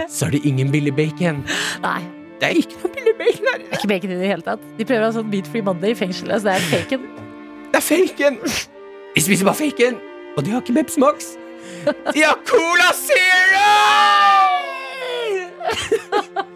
så 0.09 0.25
er 0.27 0.29
det 0.35 0.41
ingen 0.45 0.71
billig 0.71 0.95
bacon. 0.95 1.43
Nei, 1.81 2.01
Det 2.39 2.47
er 2.47 2.55
ikke 2.61 2.77
noe 2.83 2.91
billig 2.95 3.13
bacon 3.19 3.45
her. 3.51 3.57
det 3.57 3.67
er 3.71 3.77
ikke 3.77 3.87
bacon 3.87 4.11
i 4.11 4.15
det 4.19 4.27
hele 4.29 4.41
tatt. 4.45 4.59
De 4.77 4.85
prøver 4.85 5.01
å 5.03 5.05
ha 5.09 5.11
sånn 5.17 5.31
Beat 5.31 5.47
Free 5.51 5.61
Monday 5.65 5.91
i 5.91 5.97
fengselet, 5.99 6.41
så 6.41 6.45
det 6.47 6.53
er 6.55 6.61
bacon. 6.71 7.01
Det 7.73 7.77
er 7.81 7.85
faken! 7.85 8.39
De 9.15 9.21
spiser 9.25 9.45
bare 9.49 9.59
faken, 9.59 9.97
og 10.37 10.45
de 10.45 10.51
har 10.53 10.61
ikke 10.63 10.77
Pepsi 10.79 10.99
Max. 11.03 11.33
De 12.13 12.21
har 12.23 12.37
Cola 12.47 12.89
Zero! 12.95 13.67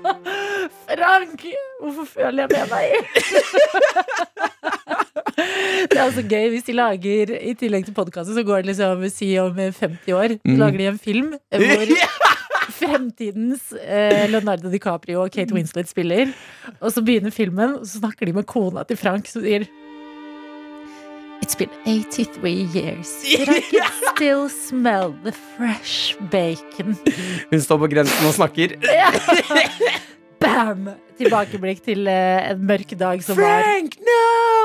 Frank! 0.94 1.42
Hvorfor 1.82 2.06
føler 2.06 2.44
jeg 2.44 2.50
med 2.54 2.68
deg? 2.74 2.90
Det 5.84 5.98
er 5.98 6.04
altså 6.06 6.22
gøy 6.30 6.50
hvis 6.54 6.66
de 6.68 6.74
lager 6.78 7.32
I 7.36 7.54
tillegg 7.60 7.86
til 7.88 7.96
podkasten, 7.98 8.36
så 8.38 8.44
går 8.46 8.62
det 8.64 8.70
liksom 8.72 9.02
si 9.12 9.32
om 9.42 9.56
50 9.58 10.14
år. 10.16 10.36
Så 10.38 10.52
Mm. 10.54 10.58
lager 10.62 10.78
de 10.78 10.86
en 10.92 11.00
film 11.00 11.34
hvor 11.52 11.94
fremtidens 12.80 13.74
eh, 13.82 14.30
Leonardo 14.32 14.70
DiCaprio 14.72 15.22
og 15.24 15.32
Kate 15.32 15.54
Winslet 15.54 15.90
spiller. 15.90 16.32
Og 16.80 16.92
så 16.92 17.02
begynner 17.04 17.32
filmen, 17.32 17.76
og 17.80 17.86
så 17.88 18.00
snakker 18.00 18.26
de 18.30 18.34
med 18.34 18.46
kona 18.48 18.84
til 18.88 18.98
Frank, 18.98 19.28
som 19.28 19.42
sier 19.44 19.66
It's 21.44 21.58
been 21.60 21.70
83 21.86 22.70
years, 22.74 23.10
but 23.38 23.50
I 23.50 23.62
can 23.62 23.90
still 24.16 24.46
smell 24.50 25.14
the 25.26 25.34
fresh 25.58 26.16
bacon. 26.32 26.96
Hun 27.52 27.62
står 27.62 27.78
på 27.84 27.88
grensen 27.92 28.28
og 28.30 28.34
snakker. 28.38 28.78
Bam! 30.44 30.90
Tilbakeblikk 31.20 31.84
til 31.86 32.08
eh, 32.10 32.50
en 32.52 32.64
mørk 32.68 32.96
dag 32.98 33.22
som 33.24 33.38
var 33.38 33.62
Frank, 33.64 33.98
no! 34.02 34.22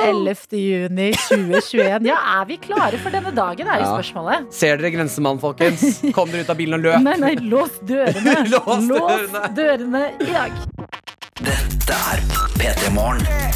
11. 0.08 0.56
juni 0.56 1.08
2021. 1.26 2.06
Ja, 2.08 2.16
er 2.38 2.46
vi 2.48 2.56
klare 2.62 2.98
for 3.02 3.12
denne 3.14 3.32
dagen, 3.36 3.68
er 3.68 3.82
jo 3.82 3.88
Ja. 3.88 3.90
spørsmålet. 3.98 4.48
Ser 4.54 4.80
dere 4.80 4.92
Grensemann, 4.94 5.40
folkens? 5.42 6.00
Kom 6.16 6.32
dere 6.32 6.46
ut 6.46 6.52
av 6.54 6.58
bilen 6.60 6.78
og 6.78 6.86
løp. 6.86 7.02
Nei, 7.04 7.16
nei, 7.20 7.34
lås 7.44 7.76
dørene. 7.88 8.38
Lås 8.54 8.88
Lås 8.88 9.28
dørene. 9.28 9.52
dørene 9.58 10.04
i 10.24 10.30
dag. 10.32 10.52
Dette 11.44 12.00
er 12.14 12.24
P3 12.58 12.94
Morgen. 12.96 13.47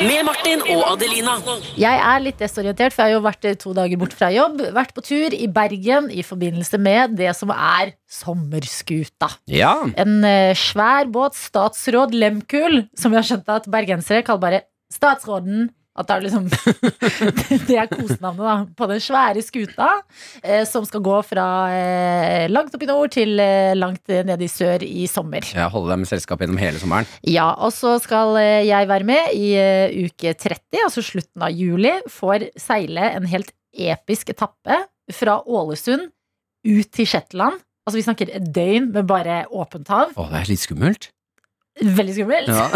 Med 0.00 0.24
Martin 0.24 0.62
og 0.72 0.82
Adelina. 0.94 1.34
Jeg 1.76 1.98
er 2.00 2.22
litt 2.24 2.40
desorientert, 2.40 2.94
for 2.94 3.04
jeg 3.04 3.12
har 3.12 3.18
jo 3.18 3.24
vært 3.26 3.46
eh, 3.48 3.56
to 3.60 3.74
dager 3.76 4.00
bort 4.00 4.14
fra 4.16 4.30
jobb. 4.32 4.62
Vært 4.74 4.94
på 4.96 5.04
tur 5.04 5.36
i 5.36 5.48
Bergen 5.52 6.08
i 6.08 6.24
forbindelse 6.24 6.80
med 6.80 7.18
det 7.18 7.34
som 7.36 7.52
er 7.52 7.92
sommerskuta. 8.10 9.28
Ja. 9.52 9.74
En 10.00 10.22
eh, 10.26 10.56
svær 10.58 11.10
båt, 11.12 11.36
statsråd 11.38 12.16
Lemkul, 12.16 12.86
som 12.98 13.12
vi 13.12 13.20
har 13.20 13.28
skjønt 13.28 13.52
at 13.52 13.68
bergensere 13.72 14.24
kaller 14.26 14.46
bare 14.46 14.62
Statsråden. 14.92 15.70
At 15.92 16.08
det 16.08 16.14
er 16.14 16.22
liksom 16.24 16.46
Det 17.68 17.76
er 17.76 17.88
kosenavnet 17.90 18.40
da 18.46 18.54
på 18.78 18.86
den 18.88 19.00
svære 19.04 19.42
skuta 19.44 19.88
eh, 20.40 20.62
som 20.68 20.86
skal 20.88 21.02
gå 21.04 21.18
fra 21.28 21.46
eh, 21.72 22.46
langt 22.48 22.72
opp 22.76 22.84
i 22.84 22.88
nord 22.88 23.12
til 23.12 23.36
eh, 23.42 23.74
langt 23.76 24.08
ned 24.08 24.40
i 24.40 24.48
sør 24.48 24.84
i 24.86 25.04
sommer. 25.10 25.44
ja 25.52 25.66
Holde 25.72 25.92
deg 25.92 26.00
med 26.04 26.10
selskap 26.10 26.40
gjennom 26.40 26.60
hele 26.62 26.80
sommeren. 26.80 27.08
Ja, 27.28 27.50
og 27.60 27.74
så 27.76 27.98
skal 28.02 28.38
eh, 28.40 28.62
jeg 28.68 28.88
være 28.88 29.08
med 29.08 29.34
i 29.36 29.52
eh, 29.60 29.98
uke 30.08 30.32
30, 30.32 30.80
altså 30.86 31.04
slutten 31.04 31.44
av 31.44 31.52
juli. 31.52 31.92
Får 32.12 32.48
seile 32.60 33.10
en 33.12 33.28
helt 33.28 33.52
episk 33.72 34.32
etappe 34.32 34.80
fra 35.12 35.38
Ålesund 35.44 36.08
ut 36.68 36.88
til 36.94 37.08
Shetland. 37.08 37.60
Altså 37.84 37.98
Vi 37.98 38.04
snakker 38.06 38.32
et 38.32 38.48
døgn 38.54 38.92
med 38.94 39.04
bare 39.10 39.42
åpent 39.50 39.88
hav. 39.92 40.12
Å, 40.16 40.28
det 40.30 40.40
er 40.40 40.50
litt 40.52 40.62
skummelt. 40.62 41.10
Veldig 41.82 42.14
skummelt. 42.14 42.48
Ja. 42.52 42.68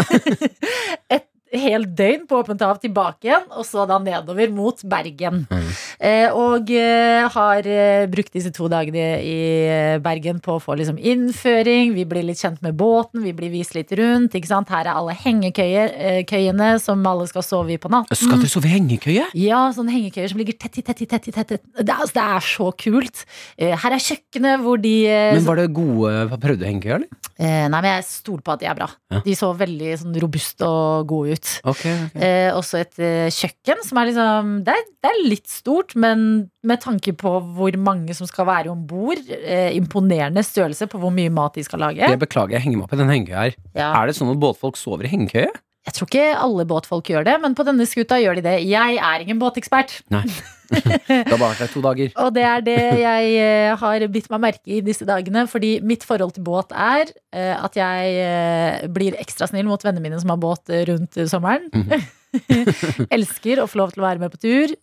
Et, 1.15 1.27
helt 1.53 1.93
døgn 1.97 2.25
på 2.27 2.39
åpent 2.41 2.61
hav 2.65 2.79
tilbake 2.83 3.27
igjen, 3.29 3.45
og 3.55 3.65
så 3.67 3.85
da 3.87 3.97
nedover 4.03 4.49
mot 4.53 4.81
Bergen. 4.87 5.45
Mm. 5.49 5.69
Eh, 5.99 6.33
og 6.35 6.69
eh, 6.75 7.27
har 7.33 7.67
eh, 7.69 8.05
brukt 8.11 8.33
disse 8.35 8.51
to 8.55 8.67
dagene 8.71 9.05
i 9.23 9.37
eh, 9.67 9.97
Bergen 10.03 10.41
på 10.43 10.57
å 10.57 10.61
få 10.63 10.75
liksom 10.79 10.97
innføring. 10.99 11.93
Vi 11.95 12.05
blir 12.09 12.25
litt 12.27 12.41
kjent 12.41 12.61
med 12.65 12.75
båten, 12.79 13.23
vi 13.23 13.33
blir 13.37 13.51
vist 13.53 13.75
litt 13.77 13.91
rundt. 13.97 14.35
Ikke 14.37 14.49
sant? 14.51 14.69
Her 14.73 14.89
er 14.91 14.99
alle 14.99 15.15
hengekøyene 15.17 16.69
som 16.83 17.05
alle 17.07 17.27
skal 17.29 17.45
sove 17.45 17.75
i 17.75 17.79
på 17.81 17.91
natten. 17.91 18.17
Skal 18.17 18.41
dere 18.41 18.51
sove 18.51 18.69
i 18.69 18.73
hengekøye? 18.75 19.27
Ja, 19.37 19.65
sånne 19.75 19.93
hengekøyer 19.95 20.31
som 20.31 20.41
ligger 20.41 20.57
tett 20.59 20.79
i 20.81 20.85
tett 20.85 21.01
i 21.03 21.09
tett 21.09 21.27
i 21.29 21.33
tett. 21.35 21.47
tett. 21.55 21.63
Det, 21.77 21.87
er- 21.87 22.01
altså, 22.01 22.13
det 22.17 22.25
er 22.25 22.47
så 22.47 22.69
kult. 22.77 23.23
Her 23.57 23.95
er 23.97 24.03
kjøkkenet 24.03 24.63
hvor 24.63 24.81
de 24.81 24.95
Men 25.07 25.45
var 25.47 25.59
det 25.61 25.67
gode 25.75 26.13
Prøvde 26.37 26.61
du 26.61 26.67
hengekøye, 26.67 26.95
eller? 26.99 27.07
eh, 27.39 27.67
Nei, 27.67 27.79
men 27.81 27.89
jeg 27.95 28.05
stoler 28.09 28.43
på 28.45 28.53
at 28.55 28.61
de 28.61 28.67
er 28.69 28.77
bra. 28.77 28.87
Ja. 29.13 29.21
De 29.25 29.33
så 29.37 29.49
veldig 29.57 29.91
sånn 30.01 30.15
robuste 30.21 30.67
og 30.67 31.07
gode 31.09 31.35
ut. 31.36 31.36
Ok, 31.63 31.83
okay. 31.83 32.23
Eh, 32.23 32.49
også 32.55 32.81
et 32.81 33.01
eh, 33.03 33.27
kjøkken 33.33 33.83
som 33.85 33.99
er 34.01 34.09
liksom 34.09 34.51
det 34.67 34.73
er, 34.73 34.87
det 35.03 35.11
er 35.11 35.21
litt 35.27 35.47
stort, 35.51 35.95
men 35.99 36.47
med 36.67 36.81
tanke 36.83 37.13
på 37.17 37.37
hvor 37.57 37.77
mange 37.81 38.15
som 38.17 38.29
skal 38.29 38.49
være 38.49 38.73
om 38.73 38.83
bord, 38.89 39.21
eh, 39.37 39.69
imponerende 39.77 40.43
størrelse 40.45 40.89
på 40.91 41.01
hvor 41.01 41.13
mye 41.13 41.33
mat 41.33 41.57
de 41.59 41.65
skal 41.67 41.83
lage. 41.85 42.01
Det 42.01 42.25
beklager, 42.25 42.57
jeg 42.57 42.65
henger 42.65 42.81
meg 42.81 42.89
opp 42.89 42.97
i 42.97 43.01
den 43.01 43.13
hengekøya 43.13 43.45
her. 43.45 43.57
Ja. 43.77 43.93
Er 44.01 44.09
det 44.09 44.17
sånn 44.17 44.33
at 44.33 44.41
båtfolk 44.41 44.79
sover 44.79 45.07
i 45.07 45.13
hengekøye? 45.13 45.53
Jeg 45.87 45.95
tror 45.95 46.09
ikke 46.09 46.27
alle 46.35 46.67
båtfolk 46.67 47.09
gjør 47.13 47.23
det, 47.29 47.37
men 47.39 47.55
på 47.55 47.63
denne 47.67 47.87
skuta 47.87 48.17
gjør 48.19 48.41
de 48.41 48.47
det. 48.49 48.57
Jeg 48.67 48.97
er 48.99 49.23
ingen 49.23 49.39
båtekspert. 49.39 50.01
Nei. 50.11 50.25
Har 50.67 51.37
bare 51.37 51.51
vært 51.53 51.63
der 51.63 51.71
to 51.71 51.81
dager. 51.83 52.11
Og 52.23 52.33
det 52.35 52.43
er 52.47 52.63
det 52.65 52.77
jeg 53.01 53.31
eh, 53.39 53.71
har 53.79 54.05
bitt 54.13 54.29
meg 54.33 54.43
merke 54.43 54.77
i 54.77 54.81
disse 54.85 55.07
dagene. 55.07 55.45
Fordi 55.49 55.77
mitt 55.85 56.05
forhold 56.07 56.35
til 56.35 56.45
båt 56.47 56.73
er 56.75 57.11
eh, 57.35 57.53
at 57.55 57.77
jeg 57.79 58.13
eh, 58.23 58.87
blir 58.93 59.17
ekstra 59.21 59.49
snill 59.49 59.67
mot 59.69 59.83
vennene 59.83 60.03
mine 60.03 60.21
som 60.21 60.33
har 60.33 60.41
båt 60.41 60.73
rundt 60.89 61.19
sommeren. 61.31 61.69
Elsker 63.15 63.63
å 63.63 63.69
få 63.71 63.81
lov 63.81 63.93
til 63.93 64.03
å 64.03 64.07
være 64.07 64.21
med 64.21 64.33
på 64.33 64.41
tur. 64.43 64.73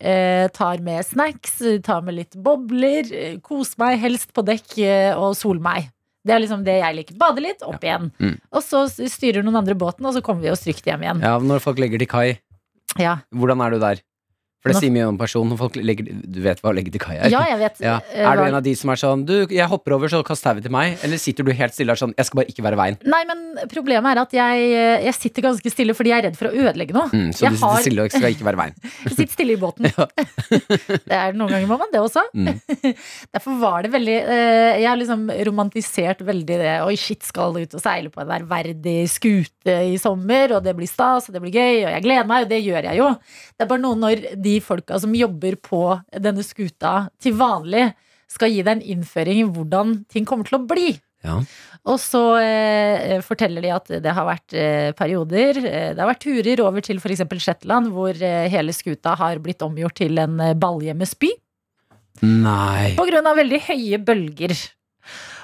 Tar 0.56 0.80
med 0.84 1.04
snacks, 1.06 1.60
tar 1.84 2.06
med 2.06 2.18
litt 2.18 2.38
bobler. 2.40 3.10
Koser 3.44 3.84
meg 3.84 4.00
helst 4.02 4.32
på 4.34 4.46
dekk 4.46 4.78
og 5.20 5.36
sol 5.38 5.60
meg. 5.62 5.90
Det 6.24 6.32
er 6.32 6.40
liksom 6.40 6.64
det 6.64 6.78
jeg 6.78 6.96
liker. 6.96 7.16
Bade 7.20 7.42
litt, 7.44 7.60
opp 7.68 7.82
igjen. 7.84 8.08
Mm. 8.16 8.38
Og 8.56 8.64
så 8.64 8.86
styrer 8.88 9.44
noen 9.44 9.60
andre 9.60 9.76
båten, 9.76 10.06
og 10.08 10.16
så 10.16 10.22
kommer 10.24 10.46
vi 10.46 10.52
oss 10.54 10.64
trygt 10.64 10.86
hjem 10.88 11.04
igjen. 11.04 11.20
Ja, 11.24 11.36
Når 11.36 11.60
folk 11.60 11.82
legger 11.82 12.00
til 12.00 12.08
kai, 12.10 12.28
Ja, 13.00 13.18
hvordan 13.34 13.60
er 13.60 13.74
du 13.74 13.82
der? 13.82 14.00
For 14.64 14.72
det 14.72 14.80
sier 14.80 14.92
mye 14.94 15.04
om 15.10 15.18
personen. 15.20 15.58
Folk 15.60 15.74
legger, 15.76 16.06
du 16.08 16.38
vet 16.40 16.62
hva 16.64 16.70
å 16.72 16.74
legge 16.76 16.88
til 16.94 17.02
kai 17.02 17.18
er? 17.18 17.28
ja 17.28 17.42
jeg 17.50 17.58
vet. 17.60 17.80
Ja. 17.84 17.98
eh, 18.14 18.24
Er 18.24 18.38
du 18.40 18.42
en 18.46 18.54
av 18.56 18.62
de 18.64 18.72
som 18.80 18.88
er 18.94 18.96
sånn 18.96 19.24
Du, 19.28 19.34
jeg 19.52 19.66
hopper 19.68 19.92
over, 19.98 20.08
så 20.08 20.22
kast 20.24 20.42
tauet 20.46 20.64
til 20.64 20.72
meg. 20.72 20.96
Eller 21.04 21.20
sitter 21.20 21.44
du 21.44 21.52
helt 21.52 21.74
stille 21.76 21.92
og 21.92 21.98
er 21.98 22.00
sånn 22.00 22.14
Jeg 22.16 22.24
skal 22.30 22.40
bare 22.40 22.48
ikke 22.54 22.64
være 22.64 22.78
veien. 22.80 22.96
Nei, 23.04 23.20
men 23.28 23.42
problemet 23.68 24.08
er 24.16 24.22
at 24.24 24.32
jeg, 24.32 24.64
jeg 25.04 25.14
sitter 25.18 25.44
ganske 25.50 25.72
stille 25.74 25.92
fordi 25.94 26.14
jeg 26.14 26.22
er 26.22 26.26
redd 26.30 26.38
for 26.40 26.48
å 26.48 26.54
ødelegge 26.64 26.96
noe. 26.96 27.10
Mm, 27.12 27.28
så 27.36 27.44
Jeg 27.44 27.52
du 27.52 27.58
sitter 27.60 27.68
har- 27.74 27.84
stille 27.84 28.06
og 28.08 28.16
skal 28.16 28.30
ikke 28.32 28.48
være 28.48 28.60
veien. 28.62 28.74
Sitter 29.14 29.32
stille 29.36 29.52
i 29.58 29.60
båten. 29.60 29.90
Ja. 29.94 30.08
det 31.10 31.18
er 31.20 31.36
Noen 31.36 31.52
ganger 31.52 31.68
må 31.68 31.76
man 31.84 31.92
det 31.92 32.00
også. 32.00 32.24
Mm. 32.32 32.56
Derfor 33.36 33.58
var 33.60 33.84
det 33.84 33.90
veldig 33.92 34.16
eh, 34.16 34.80
Jeg 34.80 34.88
har 34.88 34.98
liksom 34.98 35.26
romantisert 35.48 36.24
veldig 36.26 36.56
det. 36.64 36.72
Oi, 36.88 36.96
shit, 37.00 37.20
skal 37.28 37.52
ut 37.60 37.76
og 37.76 37.82
seile 37.84 38.08
på 38.14 38.22
en 38.24 38.32
ærverdig 38.38 38.96
skute 39.12 39.76
i 39.92 39.98
sommer, 40.00 40.56
og 40.56 40.64
det 40.64 40.74
blir 40.78 40.88
stas, 40.90 41.28
og 41.28 41.36
det 41.36 41.42
blir 41.44 41.54
gøy, 41.54 41.84
og 41.86 41.92
jeg 41.94 42.04
gleder 42.04 42.26
meg, 42.28 42.44
og 42.46 42.50
det 42.50 42.62
gjør 42.64 42.88
jeg 42.90 43.00
jo. 43.00 43.10
Det 43.54 43.64
er 43.66 43.70
bare 43.70 43.82
noe 43.84 44.00
når 44.00 44.24
de 44.44 44.53
folka 44.62 44.98
som 45.02 45.14
jobber 45.16 45.56
på 45.62 45.80
denne 46.22 46.44
skuta 46.46 47.08
til 47.22 47.34
vanlig, 47.38 47.88
skal 48.30 48.50
gi 48.52 48.62
deg 48.64 48.78
en 48.78 48.86
innføring 48.94 49.42
i 49.42 49.48
hvordan 49.48 49.98
ting 50.10 50.26
kommer 50.28 50.48
til 50.48 50.58
å 50.58 50.66
bli. 50.68 50.92
Ja. 51.24 51.38
Og 51.88 51.98
så 52.00 52.20
eh, 52.40 53.18
forteller 53.24 53.64
de 53.64 53.70
at 53.72 53.90
det 54.04 54.12
har 54.16 54.26
vært 54.28 54.54
eh, 54.56 54.90
perioder 54.96 55.56
eh, 55.60 55.90
Det 55.96 56.00
har 56.00 56.10
vært 56.10 56.22
turer 56.24 56.60
over 56.64 56.84
til 56.84 57.00
f.eks. 57.00 57.24
Shetland, 57.40 57.90
hvor 57.92 58.12
eh, 58.12 58.44
hele 58.52 58.74
skuta 58.76 59.14
har 59.20 59.40
blitt 59.44 59.64
omgjort 59.64 59.96
til 60.00 60.20
en 60.20 60.36
eh, 60.40 60.54
balje 60.56 60.94
med 60.96 61.08
spy. 61.08 61.32
Nei. 62.24 62.94
På 62.98 63.06
grunn 63.08 63.26
av 63.26 63.40
veldig 63.40 63.60
høye 63.66 64.00
bølger. 64.04 64.54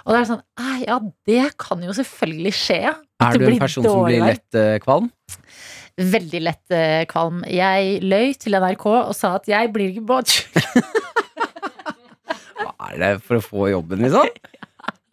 Og 0.04 0.14
det 0.14 0.20
er 0.20 0.28
sånn 0.30 0.44
«Ah, 0.60 0.76
Ja, 0.84 1.00
det 1.28 1.42
kan 1.60 1.82
jo 1.84 1.96
selvfølgelig 1.96 2.54
skje. 2.56 2.80
Er 3.20 3.36
du 3.36 3.48
en 3.50 3.60
person 3.60 3.84
som 3.84 4.04
blir 4.06 4.24
lett 4.24 4.60
kvalm? 4.84 5.10
Veldig 6.00 6.40
lett 6.46 6.72
eh, 6.72 7.02
kvalm. 7.10 7.42
Jeg 7.50 7.98
løy 8.06 8.30
til 8.40 8.56
NRK 8.56 8.86
og 8.92 9.10
sa 9.16 9.34
at 9.40 9.48
jeg 9.50 9.72
blir 9.74 9.90
ikke 9.92 10.06
båtsjuk. 10.08 10.56
Hva 12.60 12.72
er 12.92 12.96
det 13.02 13.10
for 13.26 13.40
å 13.40 13.44
få 13.44 13.68
jobben, 13.74 14.06
liksom? 14.06 14.30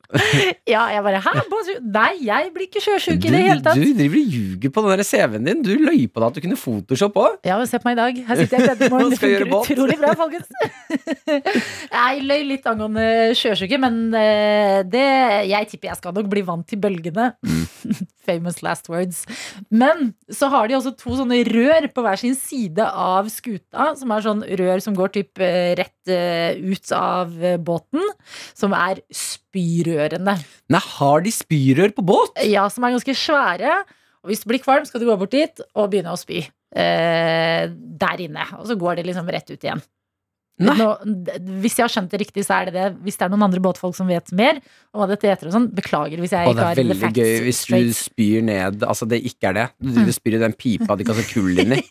Ja, 0.72 0.86
jeg 0.88 1.02
bare 1.04 1.20
Hæ? 1.20 1.32
Båtsjuk? 1.52 1.82
Nei, 1.92 2.14
jeg 2.24 2.48
blir 2.56 2.70
ikke 2.70 2.80
sjøsjuk 2.80 3.26
i 3.28 3.32
det 3.34 3.42
hele 3.44 3.60
tatt. 3.60 3.76
du 3.76 3.90
driver 3.98 4.16
og 4.22 4.30
ljuger 4.38 4.72
på 4.72 4.84
den 4.86 4.94
der 4.94 5.04
CV-en 5.04 5.50
din. 5.50 5.60
Du 5.66 5.74
løy 5.76 6.06
på 6.08 6.22
deg 6.24 6.28
at 6.30 6.38
du 6.38 6.44
kunne 6.46 6.60
Photoshop 6.62 7.18
òg. 7.20 7.36
Ja, 7.48 7.58
men 7.60 7.68
se 7.68 7.76
på 7.84 7.90
meg 7.90 7.98
i 7.98 8.00
dag. 8.00 8.22
Her 8.30 8.40
sitter 8.40 8.64
jeg 8.64 8.88
i 8.88 8.90
morgenen 8.94 9.12
Det 9.12 9.20
funker 9.20 9.76
utrolig 9.76 9.98
bra, 10.00 10.14
folkens. 10.16 10.48
Jeg 11.98 12.24
løy 12.24 12.46
litt 12.54 12.70
angående 12.72 13.06
sjøsjuke, 13.36 13.82
men 13.84 14.00
eh, 14.16 14.80
det, 14.88 15.04
jeg 15.52 15.68
tipper 15.74 15.92
jeg 15.92 16.00
skal 16.00 16.16
nok 16.16 16.32
bli 16.32 16.46
vant 16.48 16.64
til 16.72 16.80
bølgene. 16.82 17.28
Famous 18.28 18.62
last 18.66 18.90
words. 18.92 19.24
Men 19.72 20.12
så 20.30 20.50
har 20.54 20.68
de 20.68 20.78
også 20.78 20.94
to 21.00 21.16
sånne 21.20 21.40
rør 21.48 21.88
på 21.94 22.04
hver 22.06 22.20
sin 22.20 22.36
side 22.38 22.84
av 22.88 23.30
skuta, 23.34 23.94
som 24.00 24.12
er 24.14 24.26
sånn 24.26 24.44
rør 24.60 24.84
som 24.84 24.98
går 24.98 25.14
typ 25.16 25.44
eh, 25.44 25.74
rett 25.80 26.12
eh, 26.12 26.60
ut 26.60 26.94
av 26.96 27.34
eh, 27.40 27.58
båten, 27.58 28.04
som 28.58 28.76
er 28.78 29.02
spyrørene. 29.14 30.38
Nei, 30.74 30.84
har 31.00 31.24
de 31.24 31.34
spyrør 31.34 31.96
på 31.96 32.06
båt? 32.12 32.44
Ja, 32.48 32.68
som 32.74 32.86
er 32.88 32.98
ganske 32.98 33.18
svære. 33.18 33.80
Og 34.24 34.32
hvis 34.32 34.44
du 34.44 34.50
blir 34.52 34.64
kvalm, 34.64 34.86
skal 34.88 35.02
du 35.02 35.08
gå 35.08 35.16
bort 35.20 35.36
dit 35.36 35.62
og 35.74 35.92
begynne 35.94 36.12
å 36.12 36.20
spy. 36.20 36.44
Eh, 36.76 37.68
der 37.72 38.24
inne. 38.26 38.44
Og 38.60 38.68
så 38.68 38.76
går 38.80 39.00
det 39.00 39.08
liksom 39.08 39.30
rett 39.32 39.48
ut 39.50 39.64
igjen. 39.64 39.82
Nå, 40.58 40.88
hvis 41.62 41.76
jeg 41.78 41.86
har 41.86 41.92
skjønt 41.94 42.10
det 42.10 42.20
riktig, 42.24 42.44
så 42.48 42.56
er 42.58 42.70
det 42.70 42.74
det. 42.74 42.86
Hvis 43.06 43.20
det 43.20 43.28
er 43.28 43.30
noen 43.34 43.46
andre 43.46 43.62
båtfolk 43.62 43.94
som 43.98 44.10
vet 44.10 44.32
mer 44.38 44.58
om 44.90 45.04
hva 45.04 45.08
dette 45.12 45.30
heter 45.30 45.52
og 45.52 45.54
sånn, 45.54 45.68
beklager 45.78 46.18
hvis 46.24 46.34
jeg 46.34 46.48
det 46.48 46.56
ikke 46.56 46.64
er 46.64 46.70
har 46.72 46.80
the 46.80 46.86
veldig 46.94 47.12
gøy 47.14 47.36
hvis 47.46 47.60
du 47.62 47.68
straight. 47.68 48.00
Spyr 48.08 48.48
ned 48.48 48.86
Altså, 48.88 49.06
det 49.10 49.22
ikke 49.30 49.52
er 49.52 49.58
det. 49.60 49.68
Du 49.78 50.02
du 50.08 50.14
spyr 50.16 50.40
i 50.40 50.42
den 50.42 50.56
pipa 50.58 50.98
de 50.98 51.06
kaster 51.08 51.30
kull 51.30 51.62
inn 51.62 51.78
i. 51.78 51.84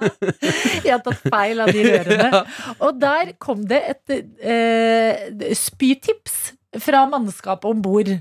Jeg 0.86 0.94
har 0.94 1.02
tatt 1.02 1.26
feil 1.26 1.62
av 1.64 1.74
de 1.74 1.84
rørene. 1.88 2.44
Og 2.86 3.02
der 3.02 3.34
kom 3.42 3.66
det 3.70 3.82
et 3.94 4.16
eh, 4.38 5.52
spytips 5.58 6.52
fra 6.78 7.02
mannskapet 7.10 7.66
om 7.70 7.82
bord. 7.82 8.12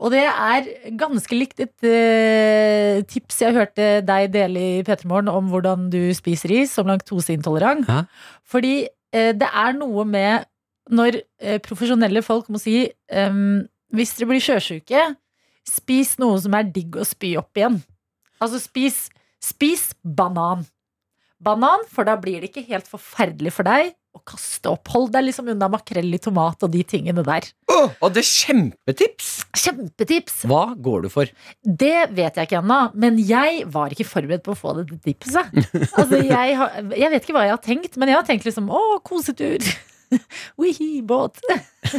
Og 0.00 0.12
det 0.14 0.22
er 0.24 0.66
ganske 0.98 1.36
likt 1.36 1.60
et 1.62 1.86
eh, 1.86 3.02
tips 3.10 3.42
jeg 3.44 3.56
hørte 3.56 3.88
deg 4.06 4.32
dele 4.34 4.64
i 4.78 4.82
P3 4.86 5.08
Morgen 5.10 5.30
om 5.32 5.50
hvordan 5.52 5.88
du 5.92 6.00
spiser 6.16 6.54
is 6.62 6.74
som 6.78 6.88
laktoseintolerant. 6.90 7.88
Ja. 7.90 8.04
Fordi 8.48 8.86
det 9.12 9.48
er 9.48 9.76
noe 9.76 10.06
med 10.08 10.48
når 10.90 11.20
eh, 11.40 11.58
profesjonelle 11.62 12.22
folk 12.24 12.48
må 12.50 12.58
si 12.60 12.86
um, 13.14 13.62
hvis 13.94 14.14
dere 14.16 14.30
blir 14.32 14.42
sjøsjuke, 14.42 15.02
spis 15.68 16.16
noe 16.18 16.38
som 16.42 16.54
er 16.58 16.70
digg 16.74 16.96
å 16.98 17.06
spy 17.06 17.34
opp 17.38 17.58
igjen. 17.58 17.78
Altså 18.42 18.58
spis, 18.62 19.04
spis 19.42 19.90
banan. 20.02 20.64
Banan, 21.42 21.84
for 21.90 22.08
da 22.08 22.16
blir 22.18 22.42
det 22.42 22.50
ikke 22.50 22.66
helt 22.70 22.88
forferdelig 22.90 23.54
for 23.54 23.68
deg 23.68 23.92
å 24.12 24.20
kaste 24.28 24.70
opp. 24.70 24.90
Hold 24.92 25.12
deg 25.14 25.26
liksom 25.28 25.48
unna 25.52 25.68
makrell 25.72 26.10
i 26.12 26.20
tomat 26.22 26.64
og 26.66 26.72
de 26.72 26.82
tingene 26.88 27.24
der. 27.26 27.46
Oh, 27.72 27.88
og 28.04 28.12
det 28.14 28.22
er 28.22 28.28
kjempetips! 28.28 29.30
Kjempetips! 29.56 30.42
Hva 30.50 30.64
går 30.76 31.06
du 31.06 31.12
for? 31.12 31.30
Det 31.64 32.10
vet 32.12 32.36
jeg 32.36 32.48
ikke 32.50 32.60
ennå, 32.60 32.80
men 32.92 33.20
jeg 33.22 33.64
var 33.72 33.94
ikke 33.94 34.08
forberedt 34.08 34.44
på 34.46 34.54
å 34.54 34.58
få 34.58 34.76
dette 34.80 35.00
tipset. 35.06 35.48
Altså, 35.96 36.20
jeg, 36.20 36.58
har, 36.58 36.76
jeg 36.96 37.14
vet 37.14 37.24
ikke 37.24 37.36
hva 37.36 37.46
jeg 37.46 37.56
har 37.56 37.64
tenkt, 37.64 37.96
men 38.00 38.12
jeg 38.12 38.20
har 38.20 38.28
tenkt 38.28 38.46
liksom 38.48 38.68
å, 38.72 38.82
kosetur. 39.06 39.64
Wihi, 40.60 41.02
båt. 41.06 41.40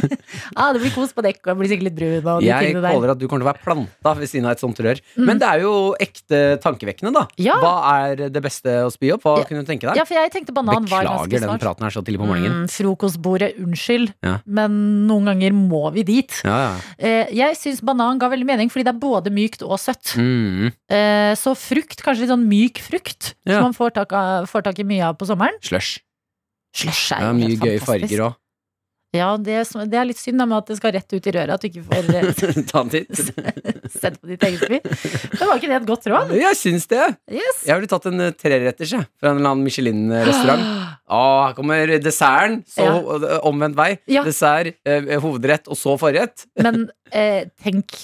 ah, 0.56 0.72
det 0.72 0.80
blir 0.80 0.92
kos 0.94 1.12
på 1.14 1.22
dekk, 1.24 1.40
og 1.44 1.50
jeg 1.52 1.58
blir 1.60 1.70
sikkert 1.72 1.86
litt 1.88 1.96
brun. 1.98 2.28
Og 2.34 2.42
de 2.42 2.48
Jeg 2.48 2.74
håper 2.78 3.12
at 3.12 3.20
du 3.20 3.26
kommer 3.28 3.42
til 3.42 3.46
å 3.46 3.50
være 3.50 3.62
planta 3.64 4.14
ved 4.18 4.30
siden 4.30 4.48
av 4.48 4.54
et 4.56 4.62
sånt 4.62 4.80
rør. 4.84 5.00
Mm. 5.16 5.24
Men 5.28 5.40
det 5.42 5.48
er 5.50 5.64
jo 5.64 5.72
ekte 6.00 6.40
tankevekkende, 6.64 7.12
da. 7.14 7.24
Ja. 7.42 7.58
Hva 7.62 7.74
er 8.08 8.24
det 8.34 8.42
beste 8.44 8.76
å 8.86 8.90
spy 8.92 9.12
opp? 9.16 9.26
Hva 9.26 9.36
Ja. 9.42 9.48
kunne 9.48 9.64
du 9.64 9.68
tenke 9.70 9.88
deg? 9.88 9.98
Ja, 10.00 10.06
for 10.08 10.18
jeg 10.18 10.32
tenkte 10.34 10.54
banan 10.56 10.86
var 10.88 11.04
ganske 11.04 11.28
Beklager 11.28 11.46
den 11.46 11.62
praten 11.62 11.86
her 11.86 11.94
så 11.94 12.04
tidlig 12.04 12.22
på 12.22 12.28
morgenen. 12.30 12.64
Mm, 12.64 12.70
frokostbordet, 12.72 13.50
unnskyld, 13.60 14.14
Ja. 14.24 14.38
men 14.46 15.06
noen 15.08 15.30
ganger 15.30 15.52
må 15.52 15.92
vi 15.92 16.02
dit. 16.02 16.40
Ja, 16.44 16.56
ja. 16.64 16.72
Eh, 16.98 17.34
jeg 17.34 17.56
syns 17.60 17.82
banan 17.84 18.18
ga 18.18 18.28
veldig 18.32 18.46
mening, 18.46 18.70
fordi 18.70 18.84
det 18.88 18.94
er 18.94 19.00
både 19.00 19.30
mykt 19.34 19.62
og 19.62 19.78
søtt. 19.78 20.14
Mm. 20.16 20.72
Eh, 20.88 21.34
så 21.38 21.54
frukt, 21.56 22.02
kanskje 22.02 22.24
litt 22.24 22.32
sånn 22.32 22.48
myk 22.48 22.80
frukt, 22.84 23.34
som 23.46 23.62
man 23.68 23.76
får 23.76 23.94
tak, 23.94 24.12
av, 24.12 24.46
får 24.50 24.64
tak 24.64 24.78
i 24.80 24.84
mye 24.88 25.04
av 25.10 25.18
på 25.18 25.26
sommeren. 25.28 25.56
Slush. 25.62 26.00
Slush 26.74 27.14
er 27.14 27.28
jo 27.28 27.36
mye 27.38 27.52
helt 27.52 27.62
gøye 27.62 27.78
fantastisk. 27.78 28.08
farger 28.10 28.26
òg. 28.28 28.40
Ja, 29.14 29.28
det, 29.38 29.60
det 29.92 29.98
er 29.98 30.08
litt 30.08 30.18
synd 30.18 30.42
da 30.42 30.46
med 30.48 30.56
at 30.58 30.70
det 30.72 30.76
skal 30.80 30.94
rett 30.96 31.12
ut 31.14 31.26
i 31.30 31.32
røret, 31.36 31.52
at 31.54 31.62
du 31.62 31.68
ikke 31.68 31.84
får 31.86 32.08
eh, 32.18 32.62
Ta 32.70 32.80
en 32.82 32.90
titt. 32.90 33.20
sett 34.00 34.16
på 34.18 34.30
ditt 34.30 34.42
eget 34.42 34.64
spy. 34.64 34.80
Men 35.38 35.50
var 35.50 35.60
ikke 35.60 35.70
det 35.70 35.76
et 35.76 35.86
godt 35.86 36.08
råd? 36.10 36.32
Jeg 36.34 36.58
syns 36.58 36.88
det. 36.90 37.04
Yes. 37.30 37.60
Jeg 37.68 37.78
ville 37.78 37.90
tatt 37.92 38.08
en 38.10 38.24
eh, 38.26 38.34
treretters 38.34 38.96
fra 38.96 39.30
en 39.30 39.38
eller 39.38 39.52
annen 39.52 39.62
Michelin-restaurant. 39.68 40.66
Å, 41.06 41.20
her 41.46 41.54
kommer 41.58 41.94
desserten. 42.02 42.58
Så 42.66 42.88
ja. 42.88 43.38
omvendt 43.46 43.78
vei. 43.78 43.92
Ja. 44.10 44.24
Dessert, 44.26 44.80
eh, 44.82 45.14
hovedrett, 45.22 45.70
og 45.70 45.78
så 45.78 45.94
forrett. 46.00 46.48
Men 46.66 46.88
eh, 47.14 47.46
tenk, 47.62 47.94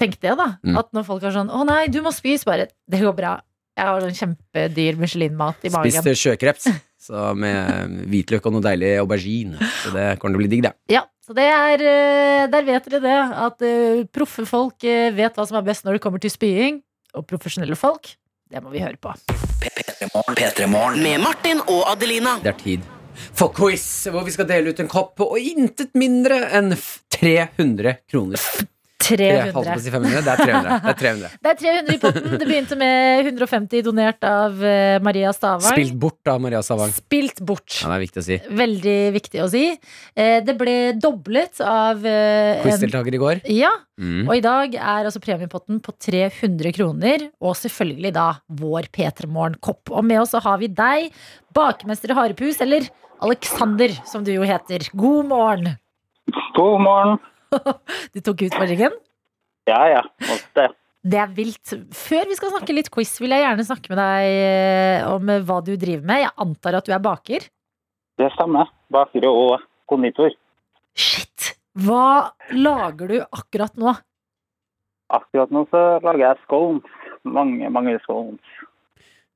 tenk 0.00 0.20
det, 0.20 0.36
da. 0.36 0.50
Mm. 0.60 0.76
At 0.82 0.92
når 0.92 1.08
folk 1.08 1.24
er 1.24 1.32
sånn 1.32 1.48
'Å 1.48 1.64
nei, 1.68 1.86
du 1.88 2.02
må 2.04 2.12
spise', 2.12 2.44
bare 2.48 2.68
'Det 2.68 3.00
går 3.00 3.16
bra'. 3.16 3.38
Jeg 3.72 3.88
har 3.88 4.04
en 4.04 4.16
kjempedyr 4.16 4.98
Michelin-mat 5.00 5.64
i 5.64 5.70
magen. 5.72 5.94
Spiste 5.94 6.12
sjøkreps 6.18 6.68
så 7.02 7.32
med 7.34 8.06
hvitløk 8.12 8.44
og 8.46 8.54
noe 8.56 8.64
deilig 8.64 8.92
aubergine. 9.00 9.58
Så 9.82 9.90
det 9.94 10.06
kommer 10.20 10.36
til 10.36 10.38
å 10.38 10.42
bli 10.44 10.50
digg, 10.52 10.64
det. 10.68 10.74
Ja, 10.92 11.02
så 11.24 11.34
det 11.34 11.48
er 11.48 11.82
eh, 11.82 12.44
Der 12.52 12.66
vet 12.66 12.86
dere 12.86 13.02
det. 13.02 13.18
At 13.46 13.64
eh, 13.66 14.04
proffe 14.12 14.46
folk 14.46 14.86
eh, 14.86 15.10
vet 15.16 15.38
hva 15.38 15.46
som 15.48 15.58
er 15.58 15.66
best 15.66 15.86
når 15.86 15.98
det 15.98 16.04
kommer 16.04 16.22
til 16.22 16.32
spying. 16.32 16.82
Og 17.18 17.26
profesjonelle 17.28 17.76
folk, 17.76 18.14
det 18.52 18.62
må 18.64 18.72
vi 18.72 18.84
høre 18.84 19.00
på. 19.00 19.12
P3morgen. 19.62 21.02
Med 21.02 21.20
Martin 21.24 21.60
og 21.66 21.84
Adelina. 21.90 22.38
Det 22.44 22.54
er 22.54 22.60
tid 22.60 22.90
for 23.36 23.52
quiz, 23.52 24.06
hvor 24.08 24.24
vi 24.24 24.32
skal 24.32 24.48
dele 24.48 24.72
ut 24.72 24.80
en 24.80 24.88
kopp 24.90 25.20
og 25.20 25.34
intet 25.36 25.92
mindre 25.98 26.38
enn 26.56 26.72
300 27.12 27.98
kroner. 28.08 28.40
Jeg 29.20 29.52
holdt 29.52 29.54
på 29.54 29.60
å 29.60 29.64
300. 29.66 29.82
si 29.84 29.90
500. 29.92 30.22
Det 30.22 30.32
er 30.32 30.42
300. 30.42 30.78
Det 30.82 30.92
er 30.92 30.98
300. 31.02 31.30
Det 31.42 31.50
er 31.52 31.58
300 31.60 31.94
i 31.94 32.00
potten. 32.02 32.36
Det 32.40 32.48
begynte 32.48 32.78
med 32.80 33.26
150 33.26 33.82
donert 33.86 34.24
av 34.24 34.64
eh, 34.64 34.98
Maria 35.04 35.32
Stavang. 35.36 35.68
Spilt 35.74 35.94
bort 36.00 36.32
av 36.32 36.40
Maria 36.44 36.62
Stavang. 36.64 36.92
Spilt 36.96 37.40
bort. 37.44 37.78
Ja, 37.82 37.92
det 37.92 37.98
er 37.98 38.04
viktig 38.06 38.22
å 38.22 38.26
si. 38.26 38.40
Veldig 38.62 38.98
viktig 39.18 39.42
å 39.44 39.48
si. 39.52 39.64
Eh, 40.16 40.38
Det 40.46 40.56
ble 40.58 40.76
doblet 40.98 41.60
av 41.64 42.04
eh, 42.06 42.62
Quizdeltaker 42.64 43.14
i 43.18 43.22
går. 43.26 43.44
Ja, 43.52 43.72
Mm. 44.02 44.24
og 44.26 44.32
i 44.34 44.40
dag 44.42 44.72
er 44.74 45.04
altså 45.06 45.20
premiepotten 45.22 45.76
på 45.84 45.92
300 46.00 46.72
kroner. 46.74 47.26
Og 47.44 47.52
selvfølgelig 47.54 48.10
da 48.16 48.24
vår 48.48 48.88
P3 48.90 49.28
Morgen-kopp. 49.30 49.92
Og 49.92 50.02
med 50.08 50.18
oss 50.22 50.32
så 50.32 50.40
har 50.42 50.56
vi 50.58 50.66
deg, 50.72 51.12
bakmester 51.54 52.10
i 52.10 52.16
Harepus, 52.16 52.58
eller 52.64 52.88
Alexander, 53.22 53.92
som 54.08 54.24
du 54.24 54.32
jo 54.32 54.42
heter. 54.48 54.88
God 54.96 55.28
morgen. 55.30 55.76
God 56.56 56.80
morgen. 56.82 57.18
Du 58.14 58.20
tok 58.24 58.46
utfordringen. 58.48 58.94
Ja, 59.68 59.82
ja. 59.90 60.02
Måtte. 60.26 60.68
Det 61.02 61.18
er 61.18 61.30
vilt. 61.34 61.72
Før 61.98 62.28
vi 62.30 62.36
skal 62.38 62.52
snakke 62.54 62.74
litt 62.76 62.90
quiz, 62.94 63.16
vil 63.18 63.34
jeg 63.34 63.42
gjerne 63.42 63.66
snakke 63.66 63.90
med 63.90 63.98
deg 63.98 64.26
eh, 64.38 65.08
om 65.10 65.30
eh, 65.34 65.42
hva 65.42 65.58
du 65.66 65.72
driver 65.74 66.06
med. 66.06 66.22
Jeg 66.22 66.34
antar 66.44 66.78
at 66.78 66.86
du 66.86 66.94
er 66.94 67.02
baker? 67.02 67.46
Det 68.20 68.28
stemmer. 68.36 68.70
Baker 68.92 69.26
og 69.30 69.64
konditor. 69.90 70.34
Shit! 70.94 71.56
Hva 71.82 72.32
lager 72.54 73.08
du 73.10 73.16
akkurat 73.24 73.74
nå? 73.80 73.94
Akkurat 75.12 75.50
nå 75.52 75.64
så 75.72 75.80
lager 76.04 76.26
jeg 76.28 76.42
scones. 76.44 77.00
Mange, 77.26 77.70
mange 77.72 77.96
scones. 78.04 78.60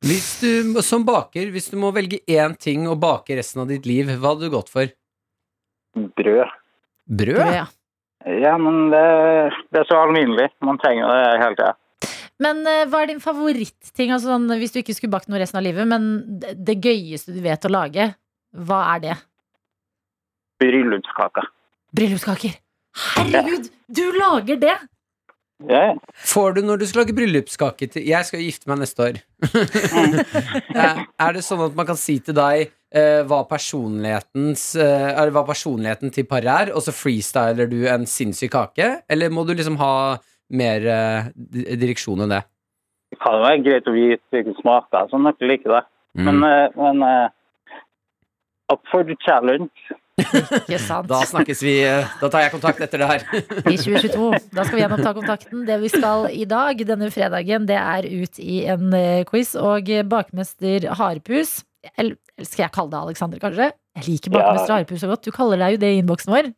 Hvis 0.07 0.29
du 0.43 0.77
som 0.85 1.07
baker, 1.09 1.49
hvis 1.51 1.71
du 1.73 1.79
må 1.81 1.91
velge 1.97 2.21
én 2.31 2.55
ting 2.61 2.85
å 2.87 2.99
bake 3.01 3.39
resten 3.39 3.65
av 3.65 3.71
ditt 3.73 3.89
liv, 3.89 4.11
hva 4.21 4.35
hadde 4.35 4.47
du 4.47 4.55
gått 4.55 4.71
for? 4.71 4.93
Brød. 5.97 6.13
Brød? 6.15 6.55
Brød, 7.09 7.55
ja. 7.57 7.67
Ja, 8.27 8.57
men 8.59 8.89
det, 8.91 9.03
det 9.71 9.83
er 9.83 9.89
så 9.89 10.01
alminnelig. 10.03 10.49
Man 10.67 10.81
trenger 10.83 11.11
det 11.13 11.43
hele 11.43 11.59
tida. 11.59 11.75
Men 12.43 12.67
eh, 12.69 12.85
hva 12.91 13.05
er 13.05 13.13
din 13.13 13.23
favoritting? 13.23 14.11
Altså, 14.13 14.35
sånn, 14.35 14.51
hvis 14.61 14.75
du 14.75 14.81
ikke 14.83 14.97
skulle 14.97 15.15
bakt 15.15 15.31
noe 15.31 15.41
resten 15.41 15.61
av 15.61 15.65
livet, 15.65 15.87
men 15.89 16.09
det, 16.43 16.57
det 16.67 16.77
gøyeste 16.85 17.33
du 17.37 17.41
vet 17.45 17.69
å 17.69 17.73
lage, 17.73 18.11
hva 18.67 18.83
er 18.97 19.05
det? 19.05 19.17
Bryllupskake. 20.61 21.47
Bryllupskaker. 21.97 22.59
Herregud, 23.17 23.71
du 23.93 24.05
lager 24.17 24.61
det! 24.61 24.77
Ja, 25.65 25.79
ja. 25.89 25.93
Får 26.29 26.59
du 26.59 26.61
når 26.67 26.83
du 26.83 26.87
skal 26.89 27.03
lage 27.03 27.15
bryllupskake 27.17 27.87
til 27.89 28.05
Jeg 28.05 28.29
skal 28.29 28.43
gifte 28.45 28.69
meg 28.69 28.83
neste 28.83 29.11
år. 29.11 29.23
Eh, 30.77 30.99
er 31.25 31.33
det 31.33 31.41
sånn 31.41 31.63
at 31.65 31.77
man 31.79 31.87
kan 31.89 31.97
si 31.97 32.19
til 32.21 32.37
deg 32.37 32.67
eh, 32.97 33.23
hva, 33.29 33.43
personlighetens, 33.51 34.65
eh, 34.81 35.21
hva 35.35 35.45
personligheten 35.47 36.13
til 36.15 36.27
paret 36.29 36.53
er, 36.71 36.73
og 36.75 36.83
så 36.85 36.95
freestyler 36.95 37.69
du 37.71 37.83
en 37.91 38.07
sinnssyk 38.09 38.55
kake? 38.55 38.91
Eller 39.13 39.33
må 39.33 39.45
du 39.47 39.55
liksom 39.55 39.79
ha 39.83 39.93
mer 40.57 40.87
eh, 40.87 41.31
direksjon 41.77 42.25
enn 42.25 42.37
det? 42.37 42.43
Det 43.13 43.21
kan 43.23 43.39
være 43.43 43.63
greit 43.65 43.87
å 43.91 43.95
vite 43.95 44.35
hvilke 44.35 44.57
sånn 45.11 45.29
at 45.31 45.39
dere 45.39 45.53
liker 45.53 45.77
det. 45.77 45.85
Mm. 46.17 46.27
Men, 46.27 46.43
eh, 46.49 46.81
men 46.81 47.07
eh, 47.07 47.29
up 48.73 48.83
for 48.91 49.07
the 49.07 49.17
challenge. 49.25 49.71
Ikke 50.17 50.79
sant? 50.81 51.11
Da 51.11 51.21
snakkes 51.29 51.61
vi. 51.63 51.77
eh, 51.85 52.09
Da 52.23 52.31
tar 52.33 52.47
jeg 52.47 52.55
kontakt 52.57 52.81
etter 52.81 53.03
det 53.03 53.09
her. 53.11 53.25
I 53.69 53.77
2022. 53.77 54.31
Da 54.57 54.65
skal 54.65 54.79
vi 54.79 54.83
gjenoppta 54.83 55.13
kontakten. 55.19 55.67
Det 55.69 55.77
vi 55.85 55.93
skal 55.93 56.31
i 56.33 56.47
dag, 56.49 56.81
denne 56.89 57.13
fredagen, 57.15 57.69
det 57.69 57.79
er 57.79 58.09
ut 58.25 58.41
i 58.43 58.63
en 58.73 58.97
quiz. 59.29 59.53
Og 59.61 59.93
bakmester 60.09 60.89
Harepus 60.97 61.61
Eller 61.97 62.45
skal 62.47 62.67
jeg 62.67 62.75
kalle 62.77 62.93
deg 62.93 63.07
Alexander, 63.07 63.41
kanskje? 63.43 63.71
Jeg 63.97 64.07
liker 64.11 64.35
bakmester 64.35 64.73
Ja. 64.73 64.79
Harepus 64.81 65.01
så 65.05 65.11
godt. 65.11 65.25
Du 65.25 65.33
kaller 65.35 65.63
deg 65.63 65.77
jo 65.77 65.83
det 65.85 65.93
i 65.95 66.01
innboksen 66.03 66.35
vår. 66.35 66.51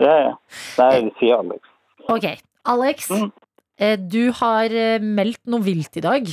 Ja, 0.00 0.14
ja. 0.26 0.34
Nei, 0.78 0.92
vi 1.06 1.12
sier 1.20 1.38
Alex. 1.40 1.72
Ok, 2.12 2.26
Alex. 2.74 3.10
Mm. 3.10 3.32
eh, 3.78 3.96
Du 3.96 4.22
har 4.40 4.64
eh, 4.72 4.98
meldt 5.02 5.42
noe 5.46 5.64
vilt 5.64 5.96
i 6.00 6.04
dag. 6.04 6.28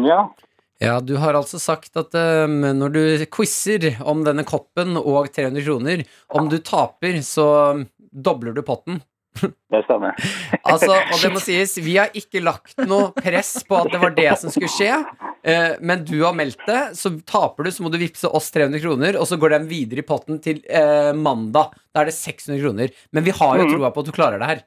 Ja. 0.00 0.22
Ja, 0.80 0.94
du 1.04 1.16
har 1.20 1.36
altså 1.36 1.58
sagt 1.60 1.96
at 2.00 2.14
um, 2.16 2.60
når 2.78 2.92
du 2.94 3.00
quizer 3.28 3.98
om 4.08 4.22
denne 4.24 4.46
koppen 4.48 4.96
og 4.96 5.28
300 5.28 5.60
kroner, 5.66 6.04
om 6.32 6.48
du 6.48 6.56
taper, 6.64 7.18
så 7.20 7.84
dobler 8.10 8.56
du 8.56 8.62
potten. 8.64 9.02
Det 9.40 9.80
stemmer. 9.86 10.14
Altså, 10.70 10.90
og 10.92 11.18
det 11.22 11.30
må 11.32 11.40
sies, 11.42 11.76
vi 11.82 11.94
har 11.96 12.10
ikke 12.18 12.42
lagt 12.42 12.74
noe 12.86 13.10
press 13.16 13.52
på 13.66 13.78
at 13.78 13.90
det 13.92 14.00
var 14.02 14.10
det 14.16 14.28
som 14.40 14.50
skulle 14.52 14.70
skje. 14.70 14.90
eh, 15.46 15.76
men 15.80 16.02
du 16.04 16.16
har 16.24 16.34
meldt 16.36 16.60
det, 16.66 16.80
så 16.98 17.12
taper 17.26 17.64
du, 17.66 17.70
så 17.74 17.82
må 17.86 17.90
du 17.94 17.98
vippse 18.02 18.28
oss 18.28 18.50
300 18.54 18.82
kroner, 18.82 19.16
og 19.20 19.26
så 19.30 19.38
går 19.40 19.54
den 19.56 19.68
videre 19.70 20.02
i 20.02 20.06
potten 20.06 20.40
til 20.42 20.60
eh, 20.68 21.12
mandag. 21.16 21.72
Da 21.94 22.02
er 22.02 22.10
det 22.10 22.16
600 22.18 22.60
kroner. 22.64 22.90
Men 23.12 23.24
vi 23.26 23.30
har 23.38 23.56
jo 23.58 23.64
Mhm. 23.68 23.76
troa 23.76 23.90
på 23.94 24.00
at 24.04 24.10
du 24.10 24.12
klarer 24.16 24.38
det 24.42 24.50
her. 24.50 24.60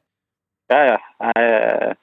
Ja, 0.72 0.80
ja. 0.94 0.98
Jeg, 1.28 1.52
eh, 1.52 1.94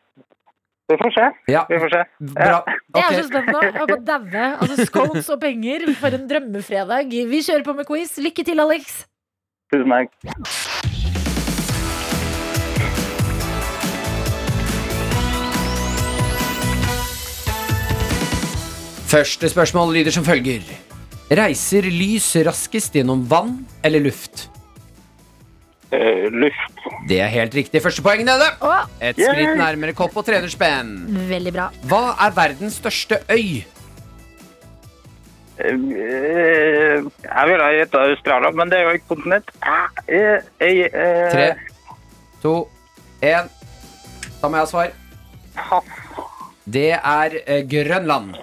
vi 0.90 0.96
får 1.00 1.12
se. 1.16 1.26
Ja, 1.52 1.64
Vi 1.70 1.78
får 1.78 1.90
se. 1.96 2.04
bra. 2.34 2.60
Jeg 2.94 3.04
er 3.04 3.22
så 3.22 3.26
spent 3.28 3.50
nå. 3.54 3.60
Jeg 3.62 4.04
daue. 4.04 4.46
Altså, 4.60 4.86
scones 4.86 5.28
og 5.30 5.40
penger 5.40 5.86
for 5.94 6.08
en 6.18 6.28
drømmefredag. 6.28 7.08
Vi 7.30 7.40
kjører 7.46 7.64
på 7.64 7.76
med 7.76 7.86
quiz. 7.86 8.16
Lykke 8.18 8.44
til, 8.44 8.60
Alex. 8.60 9.04
Tusen 9.72 9.90
takk. 9.90 10.89
Første 19.10 19.48
spørsmål 19.50 19.90
lyder 19.96 20.14
som 20.14 20.24
følger. 20.26 20.62
Reiser 21.30 21.86
lys 21.90 22.28
raskest 22.46 22.94
gjennom 22.94 23.24
vann 23.30 23.56
eller 23.86 24.02
luft? 24.04 24.48
Eh, 25.90 26.28
luft. 26.30 26.78
Det 27.08 27.18
er 27.22 27.30
helt 27.32 27.54
riktig. 27.54 27.82
Første 27.82 28.02
poeng 28.06 28.22
nede. 28.26 28.46
Et 29.02 29.18
skritt 29.18 29.56
nærmere 29.58 29.94
kopp 29.98 30.14
og 30.20 30.26
trenerspenn. 30.28 30.92
veldig 31.30 31.52
bra. 31.56 31.68
Hva 31.90 32.02
er 32.26 32.34
verdens 32.36 32.78
største 32.78 33.18
øy? 33.30 33.64
Eh, 35.58 35.74
eh, 35.74 37.02
Jeg 37.26 37.48
ville 37.50 37.64
ha 37.66 37.72
gjetta 37.74 38.04
Australia, 38.10 38.50
men 38.50 38.70
det 38.70 38.78
er 38.78 38.82
jo 38.82 38.94
ikke 39.00 39.08
kontinent. 39.16 39.50
Eh, 40.08 40.38
eh, 40.60 40.86
eh, 40.86 41.32
Tre, 41.34 41.48
to, 42.42 42.68
én. 43.22 43.50
Da 44.40 44.48
må 44.48 44.56
jeg 44.56 44.62
ha 44.62 44.66
svar. 44.66 44.92
Pass. 45.56 45.84
Det 46.70 46.92
er 46.94 47.40
eh, 47.46 47.62
Grønland. 47.66 48.36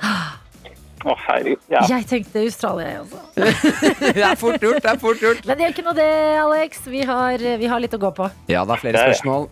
Å, 1.07 1.13
herregud. 1.23 1.61
Ja. 1.71 1.85
Jeg 1.87 2.07
tenkte 2.09 2.41
Australia, 2.43 2.87
jeg 2.91 3.05
også. 3.05 3.21
Det 4.17 4.25
er 4.27 4.35
fort 4.39 4.63
gjort. 4.63 4.81
det 4.83 4.91
er 4.91 4.99
fort 4.99 5.21
gjort 5.23 5.45
Men 5.47 5.55
det 5.59 5.63
gjør 5.67 5.75
ikke 5.75 5.85
noe, 5.85 5.95
det, 5.97 6.09
Alex. 6.41 6.81
Vi 6.91 7.03
har, 7.07 7.45
vi 7.61 7.69
har 7.71 7.83
litt 7.83 7.95
å 7.95 8.01
gå 8.01 8.11
på. 8.17 8.27
Ja, 8.51 8.65
det 8.67 8.75
er 8.75 8.83
flere 8.83 9.03
spørsmål. 9.07 9.47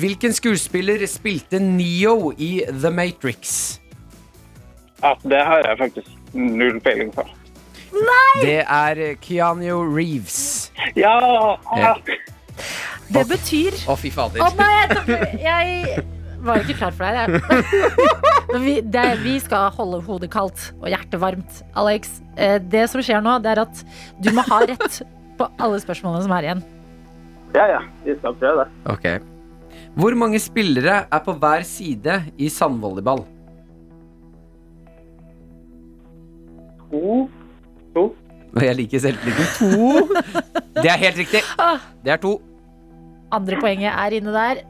Hvilken 0.00 0.32
skuespiller 0.32 1.02
spilte 1.10 1.58
Neo 1.60 2.30
i 2.40 2.52
The 2.70 2.92
Matrix? 2.94 3.80
ja, 5.04 5.10
det 5.28 5.40
har 5.44 5.66
jeg 5.66 5.76
faktisk 5.82 6.30
null 6.32 6.78
peiling 6.80 7.10
på. 7.12 7.26
Nei! 7.92 8.38
Det 8.40 8.60
er 8.62 9.00
eh, 9.10 9.16
Keanu 9.22 9.82
Reeves. 9.94 10.70
Ja! 10.96 11.18
Ja. 11.76 11.92
Det 13.12 13.26
betyr 13.28 13.76
Å, 13.90 13.96
fy 14.00 14.08
fader. 14.14 14.40
Å 14.40 14.48
nei, 14.56 15.36
jeg, 15.44 16.04
var 16.46 16.62
ikke 16.62 16.76
klar 16.78 16.94
for 16.94 17.04
deg. 17.04 17.40
Vi, 18.64 18.76
det, 18.86 19.02
vi 19.24 19.32
skal 19.42 19.72
holde 19.74 19.98
hodet 20.06 20.28
kaldt 20.30 20.68
og 20.76 20.84
hjertet 20.92 21.18
varmt. 21.18 21.56
Alex, 21.80 22.20
eh, 22.38 22.60
det 22.62 22.84
som 22.92 23.02
skjer 23.02 23.18
nå, 23.24 23.32
det 23.42 23.50
er 23.50 23.60
at 23.64 23.80
du 24.22 24.28
må 24.36 24.44
ha 24.46 24.60
rett 24.68 25.00
på 25.40 25.48
alle 25.58 25.80
spørsmålene 25.82 26.22
som 26.22 26.34
er 26.36 26.46
igjen. 26.46 26.60
ja, 27.56 27.64
ja. 27.72 27.80
Vi 28.04 28.14
skal 28.20 28.36
prøve 28.38 28.62
det. 28.62 28.68
Ok. 28.92 29.08
Hvor 29.98 30.14
mange 30.20 30.38
spillere 30.42 31.00
er 31.10 31.22
på 31.26 31.34
hver 31.42 31.64
side 31.66 32.20
i 32.38 32.50
sandvolleyball? 32.52 33.24
To. 36.92 37.16
To. 37.96 38.04
Jeg 38.62 38.76
liker 38.78 39.02
selvtilliten. 39.02 39.50
To. 39.58 40.06
Det 40.84 40.90
er 40.90 41.00
helt 41.00 41.18
riktig. 41.24 41.42
Ah. 41.58 41.82
Det 42.04 42.12
er 42.14 42.22
to. 42.22 42.36
Andre 43.34 43.58
poenget 43.62 43.90
er 43.90 44.14
inne 44.20 44.34
der. 44.34 44.62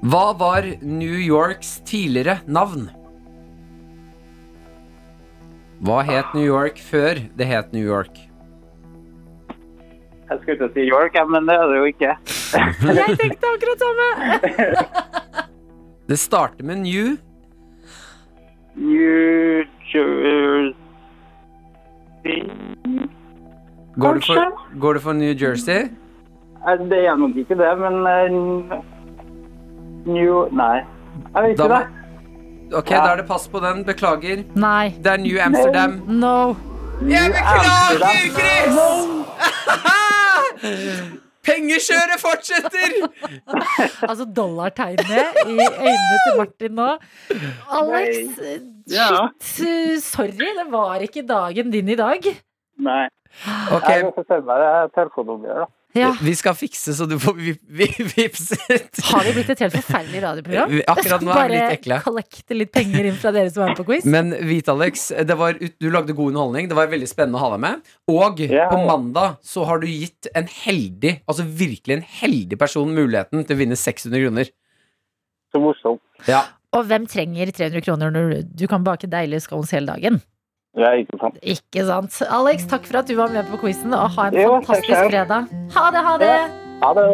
Hva 0.00 0.30
var 0.38 0.66
New 0.82 1.18
Yorks 1.20 1.80
tidligere 1.88 2.40
navn? 2.46 2.88
Hva 5.80 6.02
het 6.04 6.34
New 6.36 6.44
York 6.44 6.80
før 6.84 7.22
det 7.36 7.48
het 7.48 7.72
New 7.72 7.84
York? 7.84 8.18
Jeg 10.30 10.38
skulle 10.42 10.58
til 10.60 10.68
å 10.68 10.72
si 10.74 10.84
York, 10.86 11.16
men 11.32 11.48
det 11.48 11.56
er 11.56 11.70
det 11.70 11.78
jo 11.80 11.86
ikke. 11.90 12.12
Jeg 13.00 13.16
tenkte 13.18 13.54
akkurat 13.56 13.86
samme. 13.86 14.10
Det 16.10 16.18
starter 16.18 16.66
med 16.66 16.82
New. 16.82 17.16
New 18.74 19.62
Jersey 19.94 20.74
Går 23.94 24.14
du, 24.14 24.20
for, 24.20 24.78
går 24.80 24.94
du 24.94 25.00
for 25.00 25.12
New 25.12 25.34
Jersey? 25.34 25.90
Det 26.90 26.98
er 27.06 27.16
nok 27.16 27.36
ikke 27.36 27.56
det, 27.58 27.70
men 27.78 28.06
eh, 28.06 28.76
New 30.06 30.48
Nei. 30.52 30.84
Jeg 31.34 31.42
vet 31.42 31.58
Da 31.58 31.64
ikke 31.64 31.68
må- 31.68 31.78
det. 31.78 31.86
Ok, 32.76 32.90
Ja. 32.90 32.96
da 33.06 33.12
er 33.12 33.16
det 33.16 33.26
pass 33.28 33.48
på 33.48 33.60
den. 33.60 33.84
Beklager. 33.84 34.44
Nei. 34.54 34.88
Det 35.02 35.06
er 35.12 35.16
New 35.18 35.38
Amsterdam. 35.42 36.02
No. 36.06 36.54
Jeg 37.02 37.32
beklager, 37.32 38.04
Amsterdam. 38.04 38.16
Chris! 38.36 38.74
Pengekjøret 41.46 42.20
fortsetter! 42.20 42.92
Altså 44.10 44.24
dollartegnet 44.36 45.38
i 45.46 45.56
øynene 45.56 46.18
til 46.26 46.36
Martin 46.38 46.74
nå. 46.76 46.88
Alex, 47.78 48.38
Ja. 48.90 49.28
shit. 49.40 50.02
Sorry, 50.04 50.50
det 50.58 50.66
var 50.70 50.94
ikke 51.04 51.22
dagen 51.26 51.70
din 51.72 51.88
i 51.88 51.94
dag. 51.96 52.20
Nei. 52.78 53.06
Ok, 53.72 53.88
Jeg 53.88 54.04
må 54.04 54.12
få 54.16 54.24
sende 54.28 54.56
deg 54.60 54.92
telefonnummeret, 54.94 55.56
da. 55.56 55.66
Ja. 55.96 56.12
Vi 56.22 56.32
skal 56.38 56.54
fikse 56.54 56.92
så 56.94 57.06
du 57.10 57.16
får 57.18 57.34
vi, 57.34 57.52
vi, 57.66 57.86
vipset. 58.14 59.00
Har 59.08 59.24
vi 59.26 59.32
blitt 59.34 59.48
et 59.50 59.62
helt 59.64 59.74
forferdelig 59.74 60.20
radioprogram? 60.22 60.76
Akkurat 60.92 61.24
nå 61.26 61.32
er 61.34 61.48
vi 61.50 61.56
litt 61.56 61.74
ekle. 61.80 61.96
Bare 61.98 62.04
kollekte 62.06 62.58
litt 62.58 62.70
penger 62.76 63.08
inn 63.10 63.18
fra 63.18 63.32
dere 63.34 63.50
som 63.50 63.64
er 63.64 63.72
med 63.72 63.80
på 63.80 63.86
quiz. 63.88 64.06
Men 64.06 64.30
hvit 64.46 64.70
Alex, 64.70 65.08
det 65.26 65.36
var, 65.40 65.58
du 65.58 65.88
lagde 65.90 66.14
god 66.14 66.30
underholdning. 66.30 66.70
Det 66.70 66.78
var 66.78 66.92
veldig 66.92 67.10
spennende 67.10 67.40
å 67.40 67.42
ha 67.42 67.50
deg 67.56 67.64
med. 67.66 67.90
Og 68.14 68.40
Ja. 68.46 68.68
på 68.70 68.78
mandag 68.86 69.40
så 69.42 69.66
har 69.66 69.82
du 69.82 69.88
gitt 69.90 70.30
en 70.38 70.46
heldig, 70.46 71.16
altså 71.26 71.42
virkelig 71.44 71.98
en 71.98 72.06
heldig 72.22 72.58
person 72.60 72.94
muligheten 72.94 73.42
til 73.44 73.56
å 73.56 73.60
vinne 73.64 73.78
600 73.78 74.22
kroner. 74.28 74.50
Så 75.50 75.58
morsomt. 75.58 76.02
Ja. 76.30 76.44
Og 76.76 76.86
hvem 76.86 77.08
trenger 77.10 77.50
300 77.50 77.82
kroner 77.82 78.12
når 78.14 78.44
du 78.46 78.68
kan 78.70 78.84
bake 78.86 79.10
deilige 79.10 79.42
scones 79.42 79.72
hele 79.74 79.90
dagen? 79.90 80.20
Ja, 80.80 80.94
ikke 80.96 81.18
sant. 81.20 81.36
Ikke 81.44 81.82
sant? 81.84 82.14
Alex, 82.32 82.64
takk 82.70 82.86
for 82.88 83.00
at 83.02 83.10
du 83.10 83.16
var 83.18 83.32
med 83.34 83.48
på 83.52 83.58
quizen, 83.60 83.92
og 83.96 84.14
ha 84.16 84.28
en 84.30 84.38
Jo, 84.38 84.54
fantastisk 84.60 84.94
takk 84.96 85.10
fredag. 85.12 85.50
Ha 85.76 85.86
det, 85.96 86.04
ha 86.08 86.14
det! 86.22 86.34
Ha 86.80 86.92
det. 86.96 87.06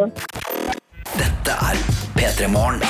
Dette 1.17 1.57
er 1.71 1.81
P3 2.15 2.47
Morgen. 2.53 2.83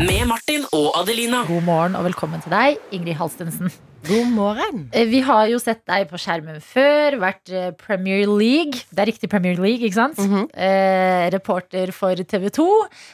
Med 0.00 0.24
Martin 0.30 0.62
og 0.72 0.94
Adelina. 1.00 1.42
God 1.48 1.64
morgen 1.66 1.96
og 1.98 2.06
velkommen 2.08 2.40
til 2.44 2.52
deg, 2.54 2.78
Ingrid 2.96 3.18
Halstensen. 3.20 3.72
God 4.08 4.30
morgen. 4.32 4.86
Eh, 4.96 5.04
Vi 5.12 5.20
har 5.26 5.44
jo 5.52 5.58
sett 5.60 5.82
deg 5.90 6.06
på 6.08 6.16
skjermen 6.20 6.56
før, 6.64 7.18
vært 7.20 7.52
eh, 7.52 7.66
Premier 7.76 8.24
League. 8.30 8.80
Det 8.88 9.02
er 9.04 9.10
riktig 9.10 9.28
Premier 9.28 9.60
League, 9.60 9.84
ikke 9.84 9.98
sant? 9.98 10.16
Mhm. 10.24 10.46
eh, 10.56 11.28
reporter 11.34 11.92
for 11.92 12.16
TV 12.16 12.48
2. 12.56 12.68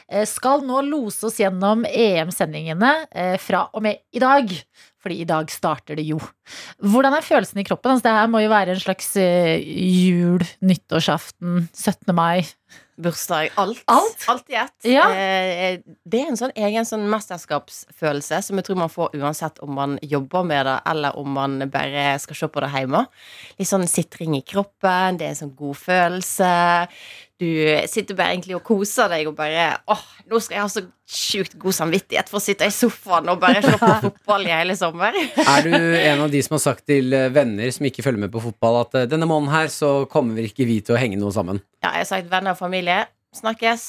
Eh, 0.09 0.23
skal 0.31 0.63
nå 0.63 0.79
lose 0.87 1.27
oss 1.27 1.41
gjennom 1.43 1.83
EM-sendingene 1.91 2.93
eh, 3.11 3.35
fra 3.37 3.65
og 3.73 3.83
med 3.83 3.99
i 4.15 4.23
dag. 4.23 4.47
Fordi 5.07 5.21
i 5.23 5.27
dag 5.29 5.47
starter 5.47 5.95
det 5.95 6.03
jo. 6.03 6.17
Hvordan 6.83 7.15
er 7.15 7.23
følelsen 7.23 7.61
i 7.61 7.63
kroppen? 7.67 7.93
Altså, 7.93 8.09
det 8.09 8.15
her 8.17 8.31
må 8.31 8.41
jo 8.43 8.51
være 8.51 8.75
en 8.75 8.81
slags 8.83 9.13
eh, 9.21 9.63
jul, 9.63 10.43
nyttårsaften, 10.67 11.69
17. 11.71 12.11
mai. 12.15 12.43
Bursdag. 12.99 13.53
Alt. 13.61 13.83
Alt? 13.87 14.49
i 14.49 14.57
ett. 14.59 14.73
Ja. 14.89 15.05
Eh, 15.13 15.79
det 16.03 16.19
er 16.19 16.31
en 16.31 16.39
sånn 16.39 16.51
egen 16.57 16.87
sånn 16.87 17.05
mesterskapsfølelse 17.07 18.41
som 18.43 18.59
jeg 18.59 18.67
tror 18.67 18.79
man 18.81 18.91
får 18.91 19.15
uansett 19.15 19.61
om 19.63 19.71
man 19.77 19.95
jobber 20.01 20.43
med 20.49 20.65
det, 20.67 20.75
eller 20.91 21.15
om 21.21 21.29
man 21.37 21.61
bare 21.71 22.09
skal 22.19 22.41
se 22.41 22.49
på 22.51 22.65
det 22.65 22.71
hjemme. 22.73 23.05
Litt 23.61 23.71
sånn 23.71 23.87
sitring 23.87 24.35
i 24.35 24.43
kroppen, 24.43 25.21
det 25.21 25.29
er 25.29 25.35
en 25.37 25.41
sånn 25.45 25.55
god 25.55 25.79
følelse. 25.85 26.51
Du 27.37 27.49
sitter 27.85 28.17
bare 28.17 28.33
egentlig 28.33 28.55
og 28.57 28.63
koser 28.65 29.11
deg 29.11 29.27
og 29.29 29.35
bare 29.37 29.67
åh, 29.93 30.05
nå 30.25 30.39
skal 30.41 30.55
jeg 30.57 30.63
ha 30.63 30.69
så 30.73 30.81
sjukt 31.07 31.57
god 31.61 31.75
samvittighet 31.77 32.31
for 32.31 32.39
å 32.39 32.43
sitte 32.43 32.65
i 32.65 32.73
sofaen 32.73 33.29
og 33.29 33.37
bare 33.43 33.61
se 33.61 33.75
på 33.77 33.89
fotball 34.07 34.47
i 34.47 34.55
hele 34.55 34.73
sommer. 34.79 35.13
Er 35.43 35.67
du 35.67 35.75
en 35.75 36.23
av 36.25 36.33
de 36.33 36.41
som 36.45 36.57
har 36.57 36.63
sagt 36.63 36.87
til 36.89 37.13
eh, 37.13 37.29
venner 37.33 37.69
som 37.75 37.85
ikke 37.85 38.05
følger 38.05 38.25
med 38.25 38.33
på 38.33 38.41
fotball, 38.41 38.81
at 38.87 38.97
eh, 38.97 39.05
denne 39.11 39.29
måneden 39.29 39.53
her 39.53 39.69
så 39.73 39.91
kommer 40.09 40.39
vi 40.39 40.47
ikke 40.49 40.65
vi 40.65 40.79
til 40.81 40.97
å 40.97 41.01
henge 41.01 41.19
noe 41.21 41.35
sammen? 41.35 41.61
Ja, 41.85 41.93
jeg 41.93 42.07
har 42.07 42.09
sagt 42.09 42.33
venner 42.33 42.57
og 42.57 42.59
familie. 42.59 43.05
Snakkes 43.37 43.83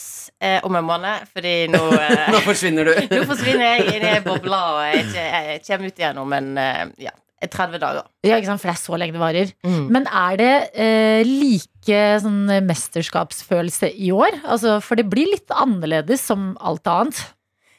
eh, 0.44 0.58
om 0.66 0.76
en 0.76 0.84
måned, 0.84 1.24
fordi 1.32 1.54
nå 1.72 1.80
eh, 2.02 2.28
Nå 2.34 2.42
forsvinner 2.44 2.90
du. 2.90 2.92
Nå 3.16 3.22
forsvinner 3.30 3.78
jeg 3.78 3.96
inn 3.96 4.06
i 4.10 4.18
bobla, 4.26 4.60
og 4.74 4.84
jeg, 4.92 5.08
jeg, 5.16 5.48
jeg 5.54 5.64
kommer 5.70 5.88
ut 5.88 6.04
igjen 6.04 6.20
om 6.20 6.36
en 6.36 6.52
eh, 6.60 6.84
ja, 7.08 7.14
30 7.46 7.78
dager. 7.78 8.06
Ja, 8.26 8.36
ikke 8.36 8.50
sant? 8.50 8.62
For 8.62 8.70
det 8.70 8.74
er 8.74 8.82
så 8.82 8.98
lenge 8.98 9.14
det 9.14 9.22
varer. 9.22 9.54
Mm. 9.66 9.82
Men 9.94 10.06
er 10.10 10.38
det 10.40 10.52
eh, 10.74 11.22
like 11.28 12.04
sånn 12.24 12.44
mesterskapsfølelse 12.66 13.92
i 13.94 14.10
år? 14.14 14.40
Altså, 14.44 14.78
for 14.84 14.98
det 14.98 15.06
blir 15.10 15.30
litt 15.30 15.54
annerledes 15.54 16.26
som 16.26 16.52
alt 16.58 16.88
annet. 16.90 17.20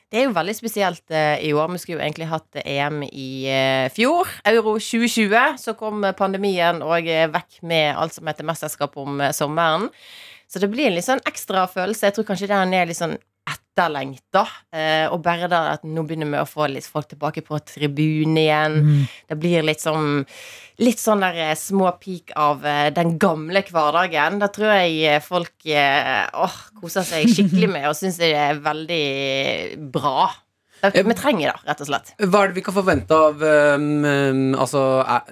Det 0.09 0.23
er 0.23 0.25
jo 0.25 0.33
veldig 0.33 0.55
spesielt 0.57 1.13
eh, 1.13 1.37
i 1.45 1.51
år. 1.53 1.69
Vi 1.69 1.81
skulle 1.83 1.99
jo 1.99 2.05
egentlig 2.05 2.29
hatt 2.31 2.61
EM 2.63 3.03
i 3.05 3.29
eh, 3.45 3.91
fjor. 3.93 4.31
Euro 4.49 4.79
2020. 4.81 5.59
Så 5.61 5.75
kom 5.77 6.01
pandemien 6.17 6.81
og 6.81 7.05
eh, 7.05 7.27
vekk 7.29 7.59
med 7.69 7.93
alt 7.93 8.17
som 8.17 8.29
heter 8.29 8.47
mesterskap 8.47 8.97
om 8.97 9.21
eh, 9.21 9.35
sommeren. 9.37 9.89
Så 10.49 10.57
det 10.63 10.71
blir 10.71 10.89
en 10.89 10.95
litt 10.97 11.05
sånn 11.05 11.21
ekstra 11.29 11.67
følelse. 11.69 12.07
Jeg 12.07 12.17
tror 12.17 12.25
kanskje 12.31 12.49
den 12.49 12.73
er 12.73 12.89
litt 12.89 12.97
sånn 12.97 13.19
etterlengta. 13.79 14.45
Eh, 14.75 15.07
og 15.11 15.21
bare 15.23 15.49
det 15.51 15.59
at 15.75 15.85
nå 15.87 16.03
begynner 16.07 16.29
vi 16.29 16.41
å 16.41 16.47
få 16.47 16.67
litt 16.71 16.87
folk 16.87 17.09
tilbake 17.09 17.43
på 17.45 17.59
tribunen 17.63 18.39
igjen. 18.41 19.07
Det 19.29 19.39
blir 19.39 19.65
litt 19.65 19.83
sånn 19.83 20.25
Litt 20.79 21.01
sånn 21.01 21.19
der 21.19 21.35
eh, 21.43 21.55
små 21.59 21.89
peak 21.99 22.31
av 22.39 22.61
eh, 22.63 22.85
den 22.95 23.17
gamle 23.19 23.65
hverdagen. 23.67 24.37
Da 24.39 24.47
tror 24.47 24.77
jeg 24.77 25.17
folk 25.25 25.67
åh, 25.67 26.59
koser 26.79 27.03
seg 27.03 27.27
skikkelig 27.27 27.67
med 27.75 27.89
og 27.89 27.97
syns 27.99 28.19
det 28.21 28.29
er 28.31 28.61
veldig 28.63 29.03
bra. 29.91 30.29
Det, 30.79 31.03
vi 31.03 31.17
trenger 31.19 31.51
det, 31.51 31.57
rett 31.67 31.83
og 31.83 31.89
slett. 31.89 32.13
Hva 32.23 32.45
er 32.45 32.53
det 32.53 32.61
vi 32.61 32.63
kan 32.63 32.77
forvente 32.77 33.11
av 33.11 33.43
um, 33.43 34.55
altså, 34.55 34.85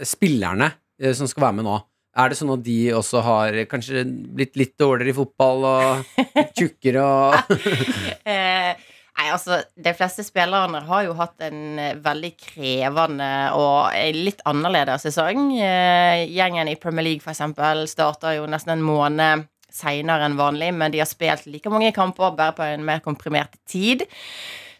spillerne 0.03 0.73
som 1.15 1.31
skal 1.31 1.45
være 1.45 1.59
med 1.61 1.69
nå? 1.69 1.77
Er 2.17 2.31
det 2.31 2.37
sånn 2.39 2.53
at 2.55 2.63
de 2.65 2.77
også 2.97 3.21
har 3.25 3.57
kanskje 3.69 4.03
blitt 4.07 4.57
litt 4.57 4.73
dårligere 4.79 5.13
i 5.13 5.17
fotball 5.17 5.65
og 5.69 6.21
tjukkere 6.57 7.03
og 7.03 7.57
Eh, 8.27 8.71
nei, 9.17 9.27
altså, 9.31 9.61
de 9.77 9.93
fleste 9.95 10.25
spillerne 10.25 10.81
har 10.87 11.03
jo 11.05 11.13
hatt 11.17 11.45
en 11.47 11.79
eh, 11.81 11.99
veldig 12.03 12.31
krevende 12.41 13.29
og 13.55 13.93
litt 14.17 14.41
annerledes 14.49 15.05
sesong. 15.07 15.51
Eh, 15.55 16.25
gjengen 16.33 16.69
i 16.71 16.75
Premier 16.81 17.07
League, 17.07 17.23
eksempel, 17.23 17.85
starter 17.89 18.39
jo 18.39 18.49
nesten 18.49 18.75
en 18.75 18.85
måned 18.85 19.47
seinere 19.77 20.27
enn 20.27 20.37
vanlig, 20.39 20.71
men 20.75 20.93
de 20.93 21.01
har 21.03 21.09
spilt 21.09 21.47
like 21.49 21.71
mange 21.71 21.93
kamper, 21.95 22.35
bare 22.37 22.55
på 22.57 22.65
en 22.65 22.85
mer 22.87 23.03
komprimert 23.05 23.55
tid. 23.69 24.03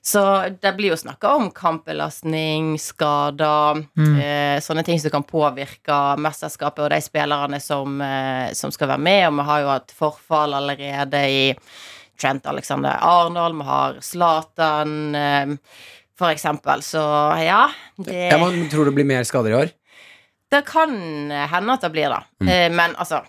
Så 0.07 0.21
det 0.61 0.71
blir 0.77 0.93
jo 0.93 0.97
snakka 0.99 1.33
om 1.35 1.49
kampbelastning, 1.51 2.77
skader, 2.79 3.81
eh, 4.23 4.59
sånne 4.63 4.85
ting 4.87 5.01
som 5.03 5.11
kan 5.11 5.25
påvirke 5.27 5.97
mesterskapet 6.23 6.85
og 6.85 6.93
de 6.93 7.01
spillerne 7.03 7.59
som, 7.59 7.99
eh, 8.01 8.53
som 8.55 8.71
skal 8.71 8.93
være 8.93 9.03
med. 9.03 9.27
Og 9.27 9.35
vi 9.41 9.47
har 9.49 9.59
jo 9.65 9.67
hatt 9.73 9.91
forfall 9.91 10.55
allerede 10.55 11.23
i 11.27 11.41
Trent 12.17 12.47
Alexander 12.47 12.95
Arnold, 13.01 13.57
vi 13.59 13.67
har 13.67 13.99
Zlatan, 14.01 15.15
eh, 15.15 15.57
for 16.17 16.31
eksempel. 16.31 16.79
Så 16.81 17.03
ja, 17.43 17.67
det, 17.97 18.31
ja, 18.31 18.37
man 18.37 18.69
Tror 18.71 18.85
det 18.85 18.95
blir 18.95 19.05
mer 19.05 19.27
skader 19.27 19.51
i 19.51 19.59
år? 19.65 19.75
det 20.49 20.61
kan 20.65 20.91
hende 21.31 21.73
at 21.73 21.81
det 21.83 21.89
blir 21.91 22.09
det. 22.09 22.23
Eh, 22.47 22.71
Men 22.71 22.95
altså, 22.95 23.21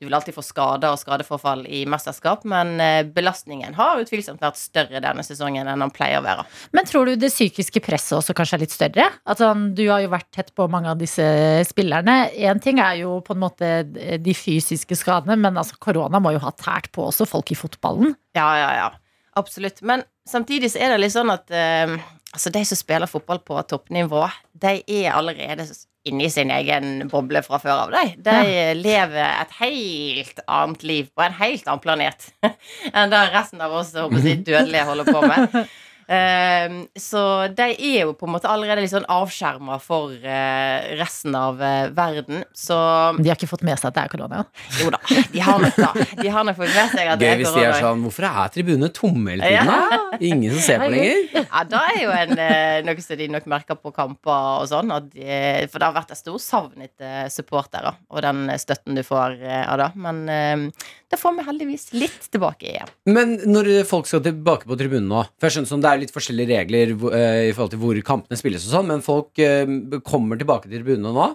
du 0.00 0.06
vil 0.08 0.14
alltid 0.16 0.34
få 0.34 0.42
skader 0.42 0.92
og 0.92 0.98
skadeforfall 0.98 1.62
i 1.70 1.84
mesterskap, 1.88 2.42
men 2.50 2.74
eh, 2.82 3.06
belastningen 3.06 3.76
har 3.78 4.00
utvilsomt 4.02 4.42
vært 4.42 4.58
større 4.58 5.00
denne 5.04 5.22
sesongen 5.24 5.70
enn 5.70 5.84
den 5.84 5.92
pleier 5.94 6.18
å 6.18 6.24
være. 6.24 6.44
Men 6.74 6.88
tror 6.88 7.08
du 7.08 7.14
det 7.20 7.30
psykiske 7.32 7.82
presset 7.84 8.16
også 8.18 8.34
kanskje 8.36 8.58
er 8.58 8.64
litt 8.64 8.74
større? 8.74 9.06
At 9.24 9.40
sånn, 9.40 9.68
du 9.78 9.84
har 9.88 10.02
jo 10.02 10.10
vært 10.12 10.28
tett 10.34 10.50
på 10.58 10.66
mange 10.72 10.90
av 10.90 10.98
disse 11.00 11.24
spillerne. 11.68 12.18
Én 12.34 12.60
ting 12.64 12.82
er 12.82 12.98
jo 13.04 13.20
på 13.24 13.36
en 13.36 13.44
måte 13.44 13.70
de 13.84 14.34
fysiske 14.36 14.98
skadene, 14.98 15.38
men 15.40 15.62
altså 15.62 15.78
korona 15.78 16.20
må 16.22 16.34
jo 16.34 16.42
ha 16.42 16.52
tært 16.58 16.90
på 16.94 17.06
også 17.08 17.28
folk 17.30 17.54
i 17.54 17.58
fotballen. 17.58 18.18
Ja, 18.36 18.50
ja, 18.58 18.70
ja. 18.82 18.90
Absolutt. 19.38 19.80
Men 19.82 20.04
samtidig 20.28 20.72
så 20.74 20.82
er 20.82 20.94
det 20.94 21.00
litt 21.04 21.14
sånn 21.14 21.32
at 21.32 21.50
eh, 21.54 21.94
altså 22.34 22.52
de 22.54 22.66
som 22.66 22.78
spiller 22.78 23.10
fotball 23.10 23.40
på 23.46 23.62
toppnivå, 23.70 24.26
de 24.62 24.78
er 24.84 25.14
allerede 25.14 25.66
inni 26.04 26.28
sin 26.30 26.50
egen 26.52 27.08
boble 27.08 27.40
fra 27.44 27.60
før 27.62 27.86
av. 27.86 27.94
De, 27.94 28.02
de 28.26 28.74
lever 28.76 29.24
et 29.24 29.54
helt 29.60 30.42
annet 30.44 30.84
liv 30.84 31.08
på 31.14 31.24
en 31.24 31.38
helt 31.38 31.68
annen 31.68 31.84
planet 31.84 32.28
enn 32.94 33.12
det 33.12 33.22
resten 33.32 33.62
av 33.64 33.72
oss 33.80 33.94
håper 33.96 34.20
jeg, 34.20 34.44
dødelige 34.46 34.84
holder 34.90 35.10
på 35.10 35.24
med. 35.24 35.58
Eh, 36.06 36.74
så 37.00 37.22
de 37.48 37.68
er 37.72 38.04
jo 38.04 38.12
på 38.18 38.26
en 38.28 38.34
måte 38.34 38.48
allerede 38.50 38.84
litt 38.84 38.92
sånn 38.92 39.06
avskjerma 39.10 39.78
for 39.82 40.12
uh, 40.12 40.96
resten 40.98 41.34
av 41.38 41.60
uh, 41.62 41.88
verden. 41.96 42.42
Så 42.52 42.76
De 43.18 43.30
har 43.30 43.38
ikke 43.38 43.48
fått 43.48 43.64
med 43.66 43.80
seg 43.80 43.90
at 43.90 43.96
det 43.96 44.04
er 44.04 44.12
korona. 44.12 44.42
jo 44.82 44.92
da, 44.92 45.00
de 45.32 45.44
har 45.44 45.62
nok 45.62 45.78
da. 45.80 45.90
De 46.20 46.32
har 46.36 46.48
nok 46.48 46.58
fått 46.58 46.74
med 46.74 46.92
seg 46.92 47.12
at 47.14 47.20
det 47.22 47.28
Gøy 47.28 47.34
er 47.34 47.40
hvis 47.40 47.54
de 47.56 47.64
er 47.64 47.78
sånn 47.80 48.04
Hvorfor 48.04 48.28
er 48.28 48.52
tribunene 48.54 48.90
tomme 48.94 49.34
hele 49.34 49.48
tiden? 49.48 49.72
da? 49.72 50.18
Ingen 50.20 50.56
som 50.56 50.66
ser 50.66 50.84
på 50.84 50.90
lenger? 50.92 51.22
Ja, 51.40 51.64
da 51.70 51.84
er 51.94 52.00
jo 52.02 52.14
en, 52.14 52.34
uh, 52.38 52.78
noe 52.88 53.06
som 53.06 53.20
de 53.20 53.30
nok 53.32 53.48
merker 53.54 53.80
på 53.80 53.94
kamper 53.96 54.50
og 54.64 54.68
sånn. 54.70 54.92
At 54.94 55.08
de, 55.14 55.40
for 55.72 55.80
det 55.80 55.88
har 55.88 55.96
vært 55.96 56.12
et 56.14 56.20
stor 56.20 56.40
savn 56.42 56.84
etter 56.84 57.32
supportere 57.32 57.94
og 58.12 58.20
den 58.24 58.46
støtten 58.60 58.98
du 58.98 59.02
får 59.06 59.40
av 59.64 59.80
det. 59.80 59.90
Men 60.00 60.70
det 61.14 61.20
får 61.20 61.34
vi 61.36 61.44
heldigvis 61.46 61.86
litt 61.94 62.26
tilbake 62.32 62.66
igjen. 62.72 62.90
Men 63.06 63.36
når 63.46 63.70
folk 63.86 64.08
skal 64.10 64.22
tilbake 64.24 64.66
på 64.66 64.78
tribunen 64.78 65.06
nå 65.10 65.22
For 65.38 65.46
jeg 65.46 65.56
skjønner 65.56 65.70
som 65.70 65.84
det 65.84 65.90
er 65.90 66.00
litt 66.02 66.14
forskjellige 66.14 66.58
regler 66.58 66.94
eh, 67.14 67.40
i 67.50 67.52
forhold 67.54 67.74
til 67.74 67.82
hvor 67.82 68.00
kampene 68.06 68.38
spilles 68.40 68.66
og 68.66 68.74
sånn, 68.74 68.90
men 68.90 69.04
folk 69.04 69.42
eh, 69.42 69.62
kommer 70.06 70.40
tilbake 70.40 70.66
til 70.66 70.80
tribunene 70.80 71.14
nå. 71.14 71.28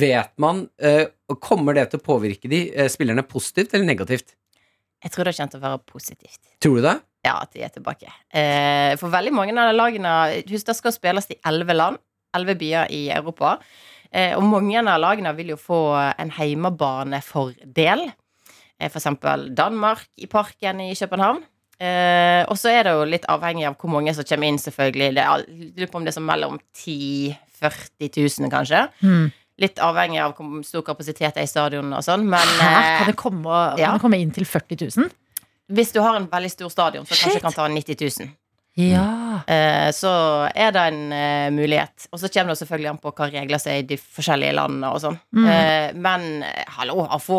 Vet 0.00 0.32
man 0.40 0.64
eh, 0.78 1.10
Kommer 1.42 1.76
det 1.76 1.88
til 1.90 2.00
å 2.00 2.04
påvirke 2.04 2.48
de 2.52 2.60
spillerne 2.92 3.24
positivt 3.26 3.74
eller 3.74 3.88
negativt? 3.88 4.36
Jeg 5.04 5.12
tror 5.12 5.26
det 5.26 5.34
kommer 5.36 5.52
til 5.52 5.60
å 5.60 5.64
være 5.64 5.80
positivt. 5.88 6.40
Tror 6.62 6.78
du 6.78 6.84
det? 6.86 6.94
Ja, 7.24 7.38
at 7.40 7.52
de 7.56 7.64
er 7.64 7.72
tilbake. 7.72 8.12
For 9.00 9.12
veldig 9.12 9.32
mange 9.32 9.54
av 9.60 9.72
lagene 9.72 10.12
Husk, 10.50 10.66
det 10.68 10.76
skal 10.76 10.92
spilles 10.94 11.28
i 11.32 11.38
elleve 11.48 11.76
land. 11.76 12.00
Elleve 12.36 12.56
byer 12.60 12.92
i 12.92 13.06
Europa. 13.12 13.54
Og 14.36 14.44
mange 14.44 14.80
av 14.80 15.00
lagene 15.00 15.32
vil 15.36 15.54
jo 15.54 15.58
få 15.60 15.80
en 15.96 16.32
heimebanefordel. 16.36 18.04
Eh, 18.80 18.90
eksempel 18.90 19.50
Danmark 19.54 20.06
i 20.18 20.26
Parken 20.26 20.80
i 20.80 20.94
København. 20.98 21.42
Eh, 21.78 22.42
og 22.48 22.56
så 22.58 22.70
er 22.70 22.84
det 22.86 22.92
jo 22.94 23.06
litt 23.08 23.24
avhengig 23.30 23.66
av 23.68 23.74
hvor 23.78 23.90
mange 23.90 24.14
som 24.14 24.26
kommer 24.26 24.50
inn, 24.50 24.58
selvfølgelig. 24.62 25.08
Det 25.16 25.24
er, 25.24 25.46
lurer 25.78 25.90
på 25.90 25.98
om 25.98 26.04
det 26.06 26.12
er 26.12 26.18
sånn 26.18 26.28
mellom 26.28 26.60
10 26.74 27.34
000-40 27.64 28.40
000, 28.42 28.50
kanskje. 28.52 28.80
Mm. 29.02 29.26
Litt 29.62 29.78
avhengig 29.82 30.18
av 30.20 30.34
hvor 30.36 30.62
stor 30.66 30.82
kapasitet 30.86 31.34
det 31.36 31.44
er 31.44 31.46
i 31.46 31.50
stadionene 31.50 31.96
og 32.00 32.04
sånn. 32.04 32.26
Men 32.28 32.42
Hæ? 32.58 32.70
eh, 32.70 32.98
Kan 32.98 33.10
det 33.12 33.16
komme, 33.16 33.58
kan 33.78 33.94
det 33.98 34.02
komme 34.02 34.18
inn 34.20 34.32
til 34.34 34.44
40 34.48 34.88
000? 34.98 35.12
hvis 35.74 35.92
du 35.94 36.00
har 36.04 36.18
en 36.18 36.26
veldig 36.28 36.50
stor 36.52 36.68
stadion, 36.68 37.06
så 37.06 37.14
kanskje 37.16 37.38
Shit. 37.38 37.42
kan 37.42 37.52
ta 37.54 37.64
90 37.72 37.96
000. 38.20 38.28
Ja. 38.74 39.44
Eh, 39.46 39.90
så 39.94 40.10
er 40.50 40.72
det 40.74 40.82
en 40.90 41.12
eh, 41.14 41.50
mulighet. 41.54 42.08
Og 42.10 42.18
så 42.18 42.30
kommer 42.32 42.54
det 42.54 42.58
selvfølgelig 42.58 42.90
an 42.90 42.98
på 43.02 43.12
hva 43.14 43.28
regler 43.30 43.62
som 43.62 43.70
er 43.70 43.82
i 43.84 43.86
de 43.86 43.98
forskjellige 44.00 44.56
landene 44.56 44.90
og 44.90 45.02
sånn. 45.04 45.18
Mm. 45.36 45.46
Eh, 45.52 45.86
men 46.06 46.26
hallo, 46.74 47.04
å 47.06 47.20
få 47.22 47.38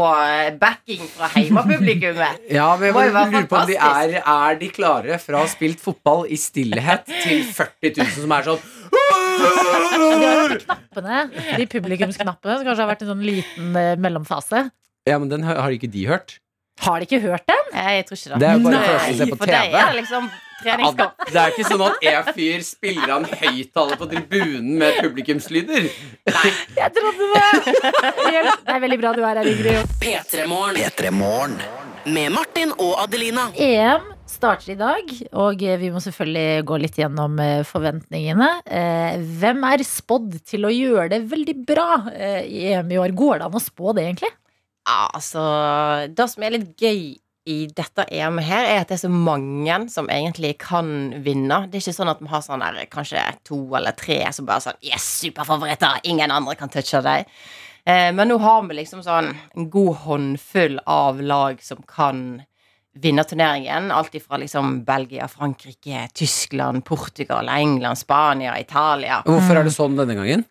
backing 0.61 1.03
fra 1.11 1.29
heimepublikummet 1.36 2.47
Ja, 2.57 2.69
men 2.79 2.89
jeg 2.89 2.95
Må 2.95 3.03
jo 3.03 3.15
være 3.17 3.33
lurer 3.33 3.49
på 3.51 3.59
om 3.59 3.67
de 3.67 3.75
er, 3.75 4.15
er 4.21 4.61
de 4.61 4.71
klare 4.71 5.19
fra 5.19 5.41
å 5.41 5.43
ha 5.43 5.51
spilt 5.51 5.83
fotball 5.83 6.23
i 6.31 6.39
stillhet 6.39 7.03
til 7.09 7.43
40 7.43 7.99
000 7.99 8.15
som 8.21 8.36
er 8.38 8.47
sånn 8.47 8.63
De 9.36 10.07
har 10.23 10.53
jo 10.53 10.59
knappene, 10.63 11.19
de 11.59 11.67
publikumsknappene, 11.67 12.55
som 12.55 12.67
kanskje 12.67 12.86
har 12.86 12.91
vært 12.93 13.03
en 13.03 13.11
sånn 13.11 13.25
liten 13.25 13.75
mellomfase. 13.99 14.67
Ja, 15.09 15.19
men 15.19 15.29
den 15.29 15.43
har 15.45 15.59
har 15.65 15.75
ikke 15.75 15.91
de 15.91 16.05
hørt. 16.07 16.38
Har 16.84 16.99
de 16.99 17.05
ikke 17.07 17.21
hørt 17.23 17.45
den? 17.47 17.69
Jeg 17.73 18.05
tror 18.07 18.17
ikke 18.19 18.32
det. 18.34 18.39
Det 18.41 18.47
er 18.49 18.57
jo 18.57 18.63
bare 18.65 18.80
Nei, 18.80 18.95
oss 18.95 19.17
som 19.21 19.30
på 19.32 19.38
For 19.39 19.51
deg 19.51 19.69
TV. 19.71 19.78
er 19.80 19.88
det 19.93 19.99
liksom 20.01 20.28
Ja, 20.65 20.76
det 20.80 21.39
er 21.41 21.51
ikke 21.51 21.65
sånn 21.67 21.82
at 21.84 22.05
en 22.09 22.30
fyr 22.36 22.61
spiller 22.65 23.11
av 23.11 23.23
en 23.26 23.39
høyttaler 23.41 23.99
på 23.99 24.07
tribunen 24.11 24.78
med 24.80 24.99
publikumslyder. 25.03 25.88
Nei, 26.32 26.51
Jeg 26.78 26.93
trodde 26.95 27.28
det! 27.36 27.76
Det 28.65 28.76
er 28.76 28.84
veldig 28.84 28.99
bra 29.01 29.11
du 29.15 29.21
er 29.23 29.39
her, 29.41 29.49
Ingrid. 29.51 29.95
P3morgen. 30.01 30.80
P3 30.80 31.11
Morgen. 31.15 31.57
Med 32.05 32.32
Martin 32.36 32.71
og 32.78 32.95
Adelina. 33.03 33.47
EM 33.57 34.11
starter 34.30 34.73
i 34.73 34.78
dag, 34.80 35.11
og 35.38 35.61
vi 35.82 35.89
må 35.93 36.01
selvfølgelig 36.03 36.65
gå 36.69 36.78
litt 36.82 36.97
gjennom 36.99 37.38
eh, 37.41 37.61
forventningene. 37.67 38.49
Eh, 38.65 39.19
Hvem 39.41 39.63
er 39.69 39.84
spådd 39.86 40.39
til 40.49 40.65
å 40.67 40.73
gjøre 40.73 41.09
det 41.15 41.21
veldig 41.32 41.55
bra 41.67 41.88
eh, 42.13 42.41
i 42.45 42.65
EM 42.73 42.91
i 42.93 42.99
år? 43.01 43.13
Går 43.17 43.41
det 43.41 43.47
an 43.49 43.57
å 43.57 43.63
spå 43.63 43.93
det, 43.97 44.05
egentlig? 44.07 44.32
Altså 44.86 45.43
Det 46.13 46.27
som 46.29 46.43
er 46.45 46.57
litt 46.57 46.73
gøy 46.81 47.15
i 47.45 47.57
dette 47.77 48.07
EM 48.09 48.39
her, 48.41 48.65
er 48.65 48.79
at 48.81 48.89
det 48.89 48.95
er 48.95 49.03
så 49.03 49.11
mange 49.11 49.75
som 49.93 50.07
egentlig 50.09 50.55
kan 50.63 50.88
vinne. 51.21 51.59
Det 51.69 51.77
er 51.77 51.83
ikke 51.83 51.99
sånn 51.99 52.09
at 52.09 52.23
vi 52.23 52.29
har 52.31 52.41
sånn 52.41 52.63
der, 52.63 52.79
kanskje 52.89 53.21
to 53.45 53.59
eller 53.77 53.93
tre 53.97 54.17
som 54.33 54.47
bare 54.49 54.63
sånn 54.65 54.81
Yes, 54.81 55.05
superfavoritter! 55.21 56.01
Ingen 56.09 56.33
andre 56.33 56.55
kan 56.57 56.73
touche 56.73 57.03
deg. 57.05 57.29
Eh, 57.86 58.09
men 58.17 58.31
nå 58.31 58.39
har 58.41 58.65
vi 58.65 58.79
liksom 58.79 59.03
sånn 59.05 59.29
en 59.36 59.69
god 59.69 60.01
håndfull 60.07 60.79
av 60.89 61.21
lag 61.21 61.61
som 61.61 61.86
kan 61.86 62.41
vinne 63.01 63.23
turneringen. 63.27 63.91
Alt 63.91 64.15
ifra 64.15 64.39
liksom 64.41 64.83
Belgia, 64.87 65.27
Frankrike, 65.27 66.07
Tyskland, 66.13 66.85
Portugal, 66.85 67.49
England, 67.49 67.99
Spania, 67.99 68.59
Italia. 68.59 69.21
Hvorfor 69.25 69.59
er 69.59 69.67
det 69.67 69.75
sånn 69.75 69.97
denne 69.99 70.15
gangen? 70.17 70.45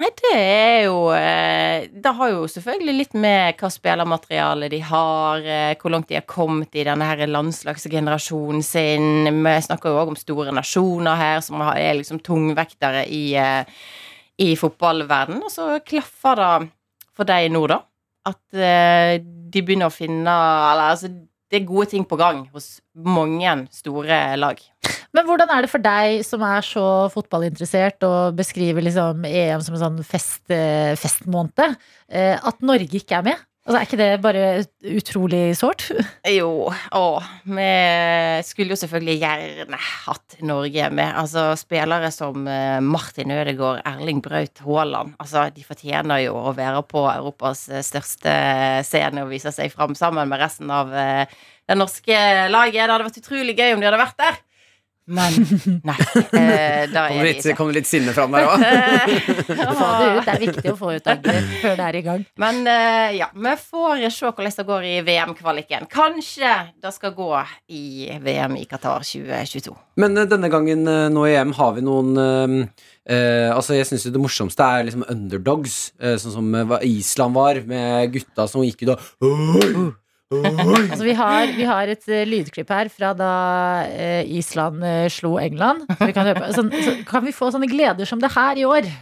Nei, 0.00 0.08
det 0.16 0.30
er 0.32 0.78
jo 0.86 1.10
eh, 1.12 1.88
Det 1.92 2.12
har 2.16 2.30
jo 2.32 2.46
selvfølgelig 2.48 2.94
litt 2.96 3.16
med 3.20 3.58
hva 3.60 3.68
spillermateriale 3.68 4.70
de 4.72 4.78
har, 4.88 5.44
eh, 5.44 5.74
hvor 5.80 5.92
langt 5.92 6.08
de 6.08 6.16
har 6.16 6.24
kommet 6.30 6.72
i 6.78 6.86
denne 6.88 7.04
her 7.04 7.26
landslagsgenerasjonen 7.28 8.64
sin. 8.64 9.28
Vi 9.44 9.54
snakker 9.66 9.92
jo 9.92 10.00
òg 10.00 10.14
om 10.14 10.16
store 10.16 10.54
nasjoner 10.56 11.20
her, 11.20 11.44
som 11.44 11.60
er 11.68 11.98
liksom 11.98 12.22
tungvektere 12.24 13.04
i, 13.12 13.24
eh, 13.36 13.82
i 14.40 14.54
fotballverden 14.56 15.42
Og 15.44 15.52
så 15.52 15.68
klaffer 15.84 16.40
det 16.40 16.70
for 17.12 17.28
deg 17.28 17.50
nå, 17.52 17.66
da. 17.68 17.82
At 18.30 18.40
de 18.52 19.62
begynner 19.64 19.88
å 19.88 19.94
finne 19.94 20.28
Eller 20.28 20.92
altså, 20.92 21.08
det 21.50 21.58
er 21.58 21.66
gode 21.66 21.90
ting 21.90 22.04
på 22.06 22.18
gang 22.18 22.44
hos 22.54 22.78
mange 22.94 23.54
store 23.74 24.20
lag. 24.38 24.60
Men 25.10 25.26
hvordan 25.26 25.50
er 25.50 25.64
det 25.64 25.70
for 25.72 25.82
deg 25.82 26.22
som 26.26 26.42
er 26.46 26.62
så 26.62 26.84
fotballinteressert 27.10 28.06
og 28.06 28.36
beskriver 28.38 28.84
liksom 28.86 29.24
EM 29.26 29.62
som 29.66 29.74
en 29.74 29.82
sånn 29.82 30.02
fest, 30.06 30.44
eh, 30.54 30.94
festmåned, 30.98 31.74
eh, 32.08 32.36
at 32.38 32.62
Norge 32.62 33.02
ikke 33.02 33.18
er 33.18 33.26
med? 33.32 33.46
Altså, 33.68 33.76
er 33.76 33.84
ikke 33.84 33.98
det 34.00 34.22
bare 34.24 34.44
utrolig 34.96 35.40
sårt? 35.58 35.84
Jo, 36.32 36.70
å, 36.96 37.02
vi 37.44 37.66
skulle 38.48 38.72
jo 38.72 38.78
selvfølgelig 38.80 39.16
gjerne 39.20 39.80
hatt 40.06 40.38
Norge 40.48 40.88
med. 40.96 41.12
Altså, 41.20 41.50
spillere 41.60 42.08
som 42.14 42.48
eh, 42.48 42.78
Martin 42.80 43.34
Ødegaard, 43.36 43.82
Erling 43.84 44.22
Braut 44.24 44.62
Haaland. 44.64 45.12
Altså, 45.20 45.44
de 45.52 45.66
fortjener 45.66 46.24
jo 46.24 46.38
å 46.40 46.54
være 46.56 46.80
på 46.88 47.04
Europas 47.12 47.66
eh, 47.68 47.84
største 47.84 48.32
scene 48.88 49.26
og 49.26 49.34
vise 49.34 49.52
seg 49.52 49.68
fram 49.74 49.92
sammen 49.98 50.32
med 50.32 50.40
resten 50.40 50.72
av 50.72 50.96
eh, 50.96 51.40
det 51.68 51.76
norske 51.76 52.16
laget. 52.48 52.80
Det 52.80 52.86
hadde 52.88 53.10
vært 53.10 53.20
utrolig 53.20 53.58
gøy 53.60 53.74
om 53.74 53.84
de 53.84 53.90
hadde 53.90 54.00
vært 54.00 54.24
der. 54.24 54.40
Men 55.10 55.36
nei, 55.86 55.96
eh, 56.38 56.84
da 56.92 57.06
er 57.10 57.24
litt, 57.26 57.42
ikke. 57.42 57.56
kom 57.58 57.70
det 57.72 57.80
litt 57.80 57.90
sinne 57.90 58.14
fram 58.14 58.34
der 58.34 58.46
òg. 58.46 58.62
Få 59.80 59.88
det 59.98 60.10
ut. 60.14 60.24
Det 60.26 60.34
er 60.34 60.42
viktig 60.44 60.72
å 60.72 60.76
få 60.78 60.92
ut 60.94 61.10
av 61.10 61.24
før 61.60 61.78
det 61.80 61.86
er 61.88 61.98
i 61.98 62.02
gang. 62.06 62.24
Men 62.40 62.62
eh, 62.70 63.16
ja, 63.18 63.30
vi 63.34 63.54
får 63.64 64.06
se 64.14 64.30
hvordan 64.30 64.56
det 64.60 64.66
går 64.70 64.86
i 64.86 64.94
VM-kvaliken. 65.06 65.88
Kanskje 65.90 66.52
det 66.80 66.94
skal 66.94 67.14
gå 67.16 67.30
i 67.74 67.84
VM 68.22 68.58
i 68.60 68.66
Qatar 68.70 69.04
2022. 69.06 69.74
Men 70.00 70.16
eh, 70.16 70.28
denne 70.30 70.50
gangen 70.52 70.86
eh, 70.88 71.08
nå 71.12 71.26
i 71.28 71.34
EM 71.40 71.54
har 71.58 71.74
vi 71.76 71.84
noen 71.84 72.12
eh, 72.20 72.54
eh, 73.10 73.48
Altså 73.50 73.76
Jeg 73.76 73.88
synes 73.90 74.06
det 74.12 74.22
morsomste 74.22 74.66
er 74.66 74.86
liksom 74.88 75.06
underdogs, 75.10 75.78
sånn 75.98 76.36
som 76.36 76.78
Island 76.86 77.36
var, 77.36 77.60
med 77.66 78.14
gutta 78.14 78.46
som 78.50 78.64
gikk 78.64 78.86
ut 78.86 78.94
og! 78.94 79.98
Altså, 80.30 81.02
vi, 81.02 81.12
har, 81.12 81.48
vi 81.56 81.64
har 81.66 81.90
et 81.90 82.04
uh, 82.06 82.20
lydklipp 82.22 82.68
her 82.70 82.86
fra 82.94 83.08
da 83.18 83.30
uh, 83.90 84.22
Island 84.30 84.78
uh, 84.84 85.08
slo 85.10 85.32
England. 85.42 85.82
Så 85.90 86.06
vi 86.06 86.14
kan, 86.14 86.28
høre 86.28 86.38
på. 86.38 86.52
Sånn, 86.54 86.70
så 86.86 86.94
kan 87.08 87.24
vi 87.26 87.34
få 87.34 87.48
sånne 87.50 87.66
gleder 87.66 88.06
som 88.06 88.22
det 88.22 88.30
her 88.36 88.60
i 88.62 88.66
år? 88.68 88.86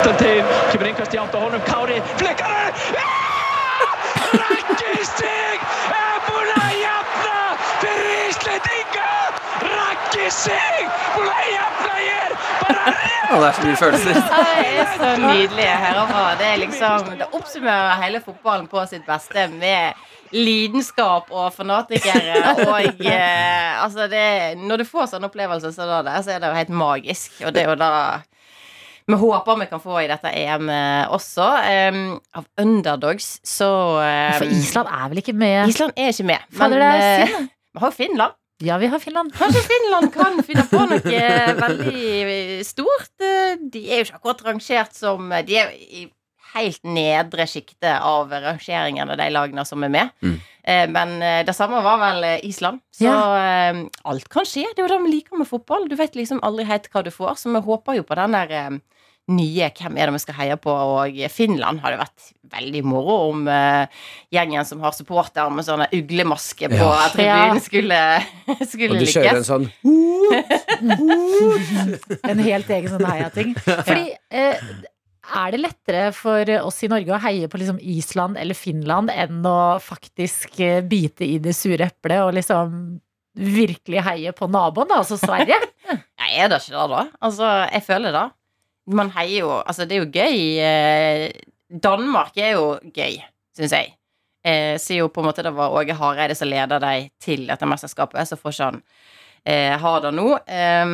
Ja, 13.29 13.37
det 13.43 13.49
er 13.51 13.53
så 13.53 13.64
mye 13.66 13.76
følelser. 13.76 14.14
Det 14.16 14.79
er 14.81 14.93
så 14.97 15.09
nydelig 15.20 15.64
å 15.68 15.81
høre 15.83 16.05
på. 16.09 16.20
Det, 16.41 16.47
er 16.49 16.61
liksom, 16.62 17.11
det 17.20 17.26
oppsummerer 17.37 18.01
hele 18.01 18.22
fotballen 18.24 18.64
på 18.72 18.81
sitt 18.89 19.05
beste 19.05 19.45
med 19.53 20.01
lidenskap 20.35 21.31
og 21.35 21.53
fanatikere. 21.55 22.39
Og 22.68 23.05
eh, 23.05 23.83
altså 23.83 24.09
det, 24.11 24.59
når 24.61 24.83
du 24.83 24.89
får 24.89 25.12
sånne 25.12 25.31
opplevelser 25.31 25.74
som 25.74 25.93
det 26.07 26.16
så 26.24 26.35
er 26.35 26.43
det 26.43 26.51
jo 26.51 26.59
helt 26.59 26.74
magisk. 26.74 27.39
Og 27.45 27.55
det 27.55 27.64
er 27.64 27.72
jo 27.72 27.79
da 27.81 27.93
vi 29.09 29.16
håper 29.16 29.57
vi 29.57 29.66
kan 29.70 29.81
få 29.81 30.03
i 30.03 30.09
dette 30.11 30.29
EM 30.37 30.68
også. 31.16 31.47
Um, 31.89 32.03
av 32.37 32.45
underdogs 32.61 33.39
så 33.41 33.70
um, 33.97 34.35
For 34.37 34.51
Island 34.53 34.91
er 34.93 35.07
vel 35.09 35.22
ikke 35.22 35.33
med? 35.33 35.70
Island 35.72 35.97
er 35.97 36.12
ikke 36.12 36.26
med. 36.29 36.45
Men 36.61 36.76
eh, 36.76 37.39
vi 37.72 37.81
har 37.81 37.89
jo 37.89 37.97
Finland. 37.97 38.37
Ja, 38.61 38.76
vi 38.79 38.87
har 38.93 38.99
Finland. 38.99 39.33
Kanskje 39.39 39.62
Finland 39.72 40.12
kan 40.12 40.43
finne 40.45 40.66
på 40.68 40.85
noe 40.91 41.24
veldig 41.62 42.66
stort. 42.66 43.14
De 43.16 43.85
er 43.87 44.03
jo 44.03 44.09
ikke 44.09 44.20
akkurat 44.20 44.45
rangert 44.51 44.97
som 44.99 45.33
De 45.47 45.57
er 45.57 45.72
i 45.72 46.05
helt 46.55 46.85
nedre 46.85 47.47
sjiktet 47.51 48.01
av 48.05 48.31
rangeringen 48.33 49.11
av 49.11 49.17
de 49.21 49.31
lagene 49.35 49.65
som 49.69 49.85
er 49.85 49.89
med. 49.93 50.09
Mm. 50.25 50.39
Eh, 50.65 50.89
Men 50.91 51.23
eh, 51.23 51.45
det 51.47 51.55
samme 51.57 51.83
var 51.85 51.99
vel 52.03 52.25
eh, 52.25 52.47
Island. 52.49 52.79
Så 52.95 53.05
ja. 53.05 53.73
alt 54.05 54.29
kan 54.33 54.45
skje. 54.49 54.65
Det 54.75 54.81
er 54.83 54.87
jo 54.89 54.95
det 54.95 55.03
vi 55.07 55.13
liker 55.19 55.37
med 55.39 55.49
fotball. 55.49 55.89
Du 55.89 55.97
vet 55.99 56.15
liksom 56.19 56.41
aldri 56.43 56.65
helt 56.69 56.89
hva 56.93 57.03
du 57.07 57.11
får, 57.15 57.35
så 57.43 57.47
vi 57.55 57.61
håper 57.65 57.93
jo 58.01 58.05
på 58.09 58.15
den 58.19 58.33
der 58.37 58.49
nye 59.29 59.67
Hvem 59.77 59.97
er 60.01 60.07
det 60.09 60.15
vi 60.15 60.19
skal 60.23 60.35
heie 60.39 60.57
på? 60.57 60.73
Og 60.73 61.13
Finland 61.31 61.81
hadde 61.85 61.99
vært 62.01 62.31
veldig 62.49 62.81
moro 62.89 63.17
om 63.29 63.45
gjengen 64.33 64.65
som 64.65 64.81
har 64.81 64.93
supporter 64.97 65.51
med 65.53 65.65
sånne 65.67 65.85
uglemasker 65.93 66.69
på 66.73 66.79
Ja. 66.81 67.11
tribunen, 67.13 67.61
skulle, 67.61 67.99
skulle 68.73 68.97
Og 68.97 69.05
du 69.05 69.13
kjører 69.13 69.37
en 69.37 69.45
sånn 69.45 69.69
En 72.33 72.41
helt 72.41 72.71
egen 72.73 72.89
sånn 72.95 73.05
heiating. 73.05 73.53
Fordi 73.67 74.17
eh, 74.33 74.57
er 75.37 75.53
det 75.55 75.61
lettere 75.61 76.05
for 76.16 76.51
oss 76.62 76.79
i 76.85 76.89
Norge 76.91 77.12
å 77.14 77.20
heie 77.22 77.49
på 77.51 77.61
liksom 77.61 77.79
Island 77.83 78.39
eller 78.41 78.57
Finland 78.57 79.12
enn 79.12 79.45
å 79.47 79.59
faktisk 79.83 80.59
eh, 80.64 80.81
bite 80.87 81.26
i 81.26 81.39
det 81.43 81.55
sure 81.57 81.89
eplet 81.89 82.22
og 82.24 82.35
liksom 82.39 82.99
virkelig 83.39 84.03
heie 84.07 84.33
på 84.35 84.49
naboen, 84.51 84.89
da, 84.91 85.03
altså 85.03 85.18
Sverige? 85.20 85.59
Nei, 86.18 86.31
er 86.35 86.51
det 86.51 86.62
ikke 86.62 86.74
det, 86.74 86.87
da? 86.95 87.05
Altså, 87.22 87.51
jeg 87.70 87.85
føler 87.87 88.16
det. 88.16 88.24
Man 88.99 89.12
heier 89.12 89.45
jo 89.45 89.51
Altså, 89.61 89.85
det 89.85 89.99
er 89.99 90.03
jo 90.03 90.11
gøy. 90.11 90.41
eh, 90.64 91.29
Danmark 91.68 92.37
er 92.41 92.55
jo 92.57 92.66
gøy, 92.97 93.18
syns 93.57 93.74
jeg. 93.76 93.93
Eh, 94.49 94.74
sier 94.81 95.03
jo 95.03 95.11
på 95.12 95.20
en 95.20 95.29
måte 95.29 95.45
det 95.45 95.53
var 95.53 95.74
Åge 95.76 95.95
Hareide 95.99 96.37
som 96.39 96.49
leder 96.49 96.81
deg 96.81 97.11
til 97.20 97.47
dette 97.51 97.68
mesterskapet, 97.68 98.24
så 98.31 98.39
får 98.41 98.55
ikke 98.55 98.68
han 98.70 98.83
eh, 99.45 99.74
ha 99.83 99.95
det 100.01 100.12
nå. 100.16 100.29
Eh, 100.49 100.93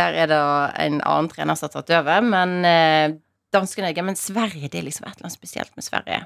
der 0.00 0.18
er 0.24 0.30
det 0.30 0.40
en 0.84 1.00
annen 1.00 1.30
trener 1.32 1.56
som 1.58 1.70
har 1.70 1.74
tatt 1.78 1.94
over, 1.96 2.26
men 2.28 2.56
eh, 2.68 3.16
danskene 3.54 3.90
er 3.90 3.96
gøy. 3.96 4.04
Men 4.10 4.18
Sverige, 4.18 4.68
det 4.70 4.80
er 4.80 4.88
liksom 4.88 5.06
et 5.06 5.14
eller 5.14 5.28
annet 5.28 5.38
spesielt 5.38 5.72
med 5.78 5.86
Sverige. 5.86 6.24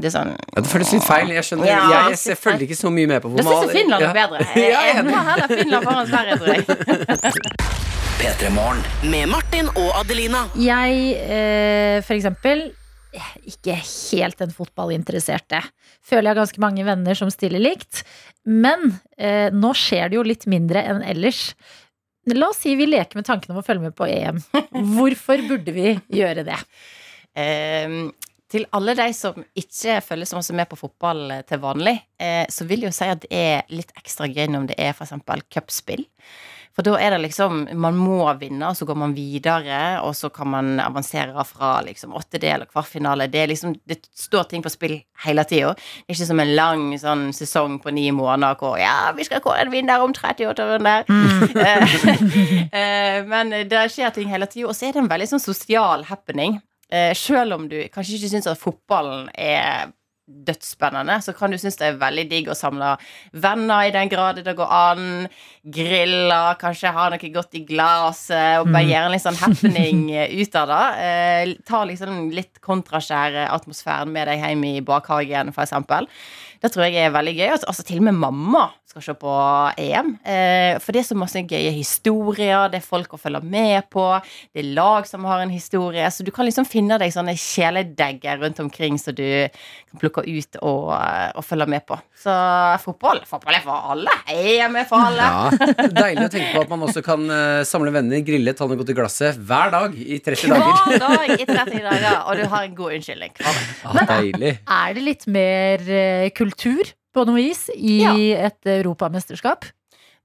Det 0.00 0.06
er 0.08 0.14
sånn 0.14 0.30
Ja, 0.32 0.62
det 0.62 0.70
føles 0.70 0.92
litt 0.94 1.04
feil. 1.06 1.32
Jeg 1.34 1.46
skjønner 1.48 1.66
Ja, 1.68 1.80
Jeg, 2.08 2.18
jeg, 2.30 2.38
følger 2.38 2.66
ikke 2.68 2.78
så 2.78 2.92
mye 2.94 3.10
med 3.10 3.24
på 3.24 3.32
Da 3.34 3.42
syns 3.44 3.64
jeg 3.66 3.72
Finland 3.80 4.06
er 4.06 4.16
bedre. 4.16 4.46
Ja, 4.54 4.62
jeg 4.62 4.74
er 4.74 4.86
Jeg 4.86 5.00
enig. 5.02 5.16
heller 5.30 5.54
Finland 5.54 5.88
foran 5.88 6.10
Sverige, 6.12 6.38
tror 6.40 6.52
jeg. 6.54 7.66
P3 8.20 8.50
Med 9.08 9.30
Martin 9.32 9.70
og 9.80 9.94
Adelina. 9.96 10.44
Jeg, 10.60 10.96
eh, 11.24 12.02
for 12.04 12.12
eksempel, 12.18 12.66
ikke 13.48 13.78
helt 13.80 14.38
den 14.38 14.52
fotballinteresserte. 14.54 15.62
Føler 16.06 16.28
jeg 16.28 16.34
har 16.34 16.40
ganske 16.42 16.62
mange 16.62 16.84
venner 16.86 17.16
som 17.16 17.30
stiller 17.32 17.62
likt. 17.62 18.02
Men 18.44 18.92
eh, 19.18 19.48
nå 19.56 19.72
skjer 19.76 20.12
det 20.12 20.20
jo 20.20 20.26
litt 20.26 20.44
mindre 20.50 20.84
enn 20.84 21.00
ellers. 21.02 21.54
La 22.28 22.50
oss 22.50 22.60
si 22.60 22.74
vi 22.76 22.86
leker 22.86 23.16
med 23.16 23.24
tanken 23.24 23.54
om 23.54 23.60
å 23.62 23.64
følge 23.64 23.88
med 23.88 23.96
på 23.96 24.08
EM. 24.10 24.40
Hvorfor 24.96 25.40
burde 25.48 25.72
vi 25.72 25.94
gjøre 26.12 26.44
det? 26.44 26.58
Um, 27.32 28.10
til 28.50 28.66
alle 28.74 28.96
de 28.98 29.06
som 29.14 29.36
ikke 29.58 30.00
følger 30.04 30.28
så 30.28 30.38
masse 30.40 30.54
med 30.56 30.68
på 30.70 30.78
fotball 30.78 31.20
eh, 31.30 31.42
til 31.46 31.60
vanlig, 31.62 31.94
eh, 32.18 32.42
så 32.50 32.66
vil 32.66 32.82
jeg 32.82 32.90
jo 32.90 32.96
si 32.96 33.10
at 33.12 33.22
det 33.22 33.30
er 33.30 33.70
litt 33.70 33.92
ekstra 33.98 34.26
gøy 34.26 34.48
om 34.58 34.66
det 34.66 34.74
er 34.74 34.90
f.eks. 34.90 35.14
cupspill. 35.54 36.02
For 36.80 36.86
da 36.86 36.94
er 36.96 37.12
det 37.12 37.18
liksom 37.26 37.66
Man 37.76 37.98
må 38.00 38.24
vinne, 38.40 38.70
og 38.70 38.76
så 38.78 38.86
går 38.88 38.96
man 38.96 39.12
videre, 39.12 40.00
og 40.00 40.14
så 40.16 40.30
kan 40.32 40.48
man 40.48 40.80
avansere 40.80 41.44
fra 41.44 41.74
liksom 41.84 42.14
åttedel 42.16 42.64
og 42.64 42.72
kvartfinale. 42.72 43.26
Det 43.28 43.42
liksom 43.50 43.74
Det 43.84 43.98
står 44.16 44.48
ting 44.48 44.64
på 44.64 44.72
spill 44.72 44.96
hele 45.26 45.44
tida. 45.44 45.74
Det 45.76 46.08
er 46.08 46.16
ikke 46.16 46.30
som 46.30 46.40
en 46.40 46.54
lang 46.56 46.86
sånn 47.02 47.26
sesong 47.36 47.76
på 47.84 47.92
ni 47.92 48.06
måneder 48.16 48.56
hvor 48.56 48.78
Ja, 48.80 49.12
vi 49.12 49.28
skal 49.28 49.44
kåre 49.44 49.66
en 49.66 49.74
vinner 49.74 50.00
om 50.00 50.14
38 50.16 50.68
runder. 50.72 51.04
Eh, 51.60 51.94
eh, 52.80 53.20
Men 53.28 53.52
det 53.68 53.84
skjer 53.92 54.16
ting 54.16 54.32
hele 54.32 54.48
tida, 54.48 54.70
og 54.70 54.76
så 54.76 54.88
er 54.88 54.96
det 54.96 55.04
en 55.04 55.12
veldig 55.12 55.28
sånn 55.34 55.44
sosial 55.44 56.08
happening. 56.08 56.60
Eh, 56.88 57.12
selv 57.14 57.58
om 57.58 57.68
du 57.68 57.76
kanskje 57.92 58.16
ikke 58.16 58.32
syns 58.32 58.48
at 58.48 58.62
fotballen 58.62 59.28
er 59.36 59.92
dødsspennende, 60.46 61.18
så 61.24 61.34
kan 61.36 61.52
du 61.52 61.58
synes 61.60 61.78
det 61.80 61.88
er 61.88 62.00
veldig 62.00 62.26
digg 62.30 62.50
å 62.50 62.56
samle 62.56 62.94
venner 63.32 63.88
i 63.88 63.94
den 63.94 64.10
grad 64.12 64.40
det 64.44 64.56
går 64.58 64.74
an. 64.74 65.08
Grille, 65.60 66.40
kanskje 66.60 66.92
ha 66.96 67.08
noe 67.12 67.32
godt 67.34 67.58
i 67.58 67.64
glasset, 67.68 68.62
og 68.62 68.70
bare 68.72 68.86
gjøre 68.88 69.10
en 69.10 69.14
litt 69.14 69.26
sånn 69.26 69.40
happening 69.40 70.06
ut 70.40 70.60
av 70.62 70.70
det. 70.72 70.84
Eh, 71.06 71.54
ta 71.68 71.82
liksom 71.88 72.30
litt 72.34 72.62
kontraskjære 72.64 73.48
atmosfæren 73.52 74.12
med 74.14 74.30
deg 74.30 74.44
hjem 74.44 74.66
i 74.70 74.76
bakhagen, 74.84 75.52
eksempel. 75.52 76.08
Det 76.60 76.72
tror 76.72 76.86
jeg 76.86 77.00
er 77.06 77.14
veldig 77.14 77.36
gøy. 77.36 77.48
Altså 77.56 77.84
til 77.86 78.02
og 78.02 78.08
med 78.10 78.20
mamma 78.20 78.68
skal 78.90 79.04
se 79.04 79.14
på 79.18 79.32
EM. 79.78 80.12
Eh, 80.26 80.78
for 80.82 80.94
det 80.94 81.02
er 81.02 81.08
så 81.10 81.16
masse 81.18 81.42
gøye 81.46 81.70
historier, 81.74 82.66
det 82.72 82.80
er 82.80 82.86
folk 82.86 83.14
å 83.14 83.20
følge 83.20 83.40
med 83.46 83.86
på, 83.92 84.06
det 84.50 84.64
er 84.64 84.72
lag 84.76 85.06
som 85.06 85.26
har 85.28 85.44
en 85.44 85.52
historie, 85.52 86.06
så 86.10 86.26
du 86.26 86.32
kan 86.34 86.48
liksom 86.48 86.66
finne 86.68 86.98
deg 87.00 87.14
sånne 87.14 87.36
kjæledegger 87.38 88.42
rundt 88.42 88.60
omkring 88.64 88.98
som 89.00 89.14
du 89.14 89.24
kan 89.50 90.02
plukke 90.02 90.24
ut 90.26 90.60
og, 90.60 90.90
eh, 90.96 91.30
og 91.38 91.46
følge 91.46 91.68
med 91.70 91.86
på. 91.86 92.00
Så 92.20 92.34
fotball, 92.82 93.22
fotball 93.28 93.60
er 93.60 93.64
for 93.64 93.94
alle. 93.94 94.16
EM 94.34 94.76
er 94.82 94.88
for 94.90 95.06
alle. 95.06 95.30
Ja, 95.30 95.86
Deilig 96.00 96.26
å 96.26 96.32
tenke 96.34 96.52
på 96.56 96.64
at 96.66 96.72
man 96.74 96.86
også 96.88 97.04
kan 97.06 97.26
eh, 97.30 97.62
samle 97.68 97.94
venner, 97.94 98.24
grille, 98.26 98.56
ta 98.58 98.68
noe 98.68 98.80
godt 98.80 98.92
i 98.92 98.98
glasset 98.98 99.38
hver 99.38 99.74
dag 99.74 99.94
i 99.96 100.18
30 100.18 100.54
dager. 100.54 100.78
Hver 100.90 101.04
dag 101.06 101.34
i 101.36 101.46
30 101.46 101.84
dager, 101.88 102.22
og 102.26 102.40
du 102.42 102.46
har 102.50 102.66
en 102.66 102.78
god 102.78 102.98
unnskyldning. 102.98 103.36
Men, 103.40 104.02
ah, 104.02 104.16
deilig. 104.16 104.56
Er 104.66 104.96
det 104.98 105.06
litt 105.06 105.28
mer 105.30 105.86
kultur 106.34 106.90
på 107.14 107.26
noe 107.28 107.36
vis 107.40 107.68
i 107.74 108.00
Ja. 108.02 108.14
et 108.46 108.66
europamesterskap? 108.66 109.66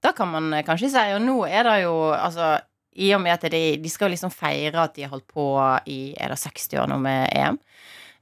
Da 0.04 0.12
kan 0.14 0.30
man 0.32 0.54
eh, 0.54 0.64
kanskje 0.68 0.92
si, 0.94 1.06
og 1.16 1.22
nå 1.24 1.40
er 1.48 1.64
det 1.64 1.78
jo 1.84 1.96
altså 2.14 2.56
i 2.96 3.10
og 3.16 3.22
med 3.26 3.34
at 3.36 3.52
de, 3.52 3.64
de 3.82 3.90
skal 3.92 4.14
liksom 4.14 4.32
feire 4.32 4.86
at 4.86 4.96
de 4.96 5.04
har 5.04 5.12
holdt 5.12 5.28
på 5.28 5.46
i 5.92 6.14
er 6.16 6.32
det 6.32 6.40
60 6.40 6.78
år 6.80 6.88
nå 6.94 7.00
med 7.04 7.28
EM. 7.36 7.58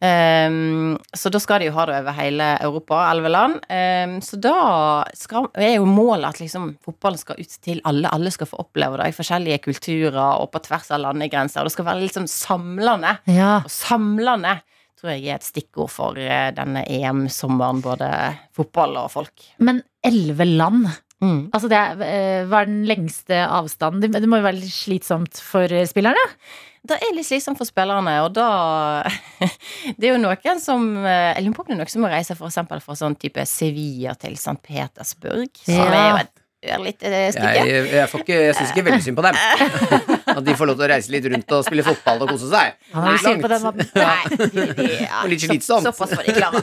Um, 0.04 0.98
så 1.16 1.30
da 1.32 1.40
skal 1.40 1.62
de 1.62 1.70
jo 1.70 1.76
ha 1.78 1.86
det 1.88 2.00
over 2.02 2.16
hele 2.18 2.48
Europa, 2.66 2.98
elleve 3.08 3.30
land. 3.32 3.62
Um, 3.72 4.18
så 4.26 4.40
da 4.42 4.56
skal, 5.16 5.48
er 5.56 5.78
jo 5.78 5.86
målet 5.88 6.34
at 6.34 6.42
liksom 6.42 6.74
fotballen 6.84 7.22
skal 7.22 7.40
ut 7.40 7.56
til 7.64 7.80
alle. 7.88 8.12
Alle 8.12 8.34
skal 8.34 8.50
få 8.50 8.60
oppleve 8.66 9.00
det 9.00 9.12
i 9.14 9.16
forskjellige 9.16 9.62
kulturer 9.64 10.20
og 10.42 10.50
på 10.52 10.60
tvers 10.66 10.92
av 10.92 11.06
landegrenser. 11.06 11.62
Og 11.62 11.70
det 11.70 11.76
skal 11.78 11.88
være 11.88 12.12
sånn 12.12 12.28
samlende. 12.28 13.16
Ja. 13.32 13.62
Og 13.64 13.72
samlende 13.72 14.58
tror 15.04 15.14
jeg 15.18 15.28
er 15.28 15.36
et 15.42 15.46
stikkord 15.46 15.92
for 15.92 16.20
eh, 16.20 16.50
denne 16.56 16.86
EM-sommeren, 16.88 17.82
både 17.84 18.10
fotball 18.56 18.96
og 19.04 19.10
folk. 19.12 19.50
Men 19.60 19.82
elleve 20.04 20.48
land. 20.48 20.88
Mm. 21.24 21.50
Altså 21.56 21.70
det 21.72 21.78
er, 21.80 22.04
eh, 22.04 22.44
hva 22.50 22.64
er 22.64 22.70
den 22.72 22.84
lengste 22.88 23.42
avstanden? 23.46 24.12
Det, 24.12 24.28
må 24.28 24.40
jo 24.42 24.48
være 24.48 24.60
litt 24.62 24.76
slitsomt 24.76 25.40
for 25.44 25.72
eh, 25.72 25.86
spillerne? 25.88 26.24
Det 26.84 26.98
er 27.00 27.14
litt 27.16 27.28
slitsomt 27.30 27.60
for 27.60 27.68
spillerne, 27.70 28.18
og 28.26 28.34
da 28.36 28.48
Det 30.00 30.10
er 30.10 30.14
jo 30.16 30.20
noen 30.20 30.60
som 30.60 30.84
eh, 31.00 31.32
Jeg 31.38 31.46
lurer 31.46 31.56
på 31.56 31.64
om 31.64 31.70
det 31.72 31.78
er 31.78 31.82
noen 31.84 31.94
som 31.94 32.04
må 32.04 32.12
reise 32.12 32.36
for 32.40 32.52
eksempel 32.52 32.84
fra 32.84 32.98
sånn 33.00 33.16
type 33.20 33.46
Sevilla 33.48 34.18
til 34.20 34.36
St. 34.36 34.58
Petersburg, 34.66 35.52
som 35.64 35.80
Ja. 35.80 35.92
er 35.94 36.10
jo 36.10 36.24
et 36.26 36.43
ørlite 36.76 37.12
stygge. 37.36 37.66
Jeg, 37.68 37.86
jeg, 37.94 38.10
får 38.12 38.24
ikke, 38.24 38.38
jeg 38.48 38.56
syns 38.58 38.72
ikke 38.74 38.86
veldig 38.90 39.04
synd 39.06 39.18
på 39.20 39.26
dem. 39.28 39.40
At 40.34 40.42
de 40.48 40.56
får 40.58 40.70
lov 40.70 40.78
til 40.80 40.86
å 40.86 40.90
reise 40.90 41.12
litt 41.14 41.26
rundt 41.30 41.52
og 41.54 41.66
spille 41.68 41.84
fotball 41.86 42.24
og 42.26 42.32
kose 42.34 42.48
seg. 42.50 42.78
Han 42.94 43.08
er 43.12 43.18
jo 43.22 43.34
på 43.44 43.52
den 43.52 43.64
Langt. 43.64 43.96
Nei, 43.96 44.38
de, 44.40 44.64
de, 44.80 44.88
ja, 45.04 45.20
Og 45.24 45.30
litt 45.34 45.44
så- 45.44 45.50
slitsomt. 45.52 45.86
Såpass 45.90 46.14
får 46.18 46.26
de 46.30 46.34
klare. 46.38 46.62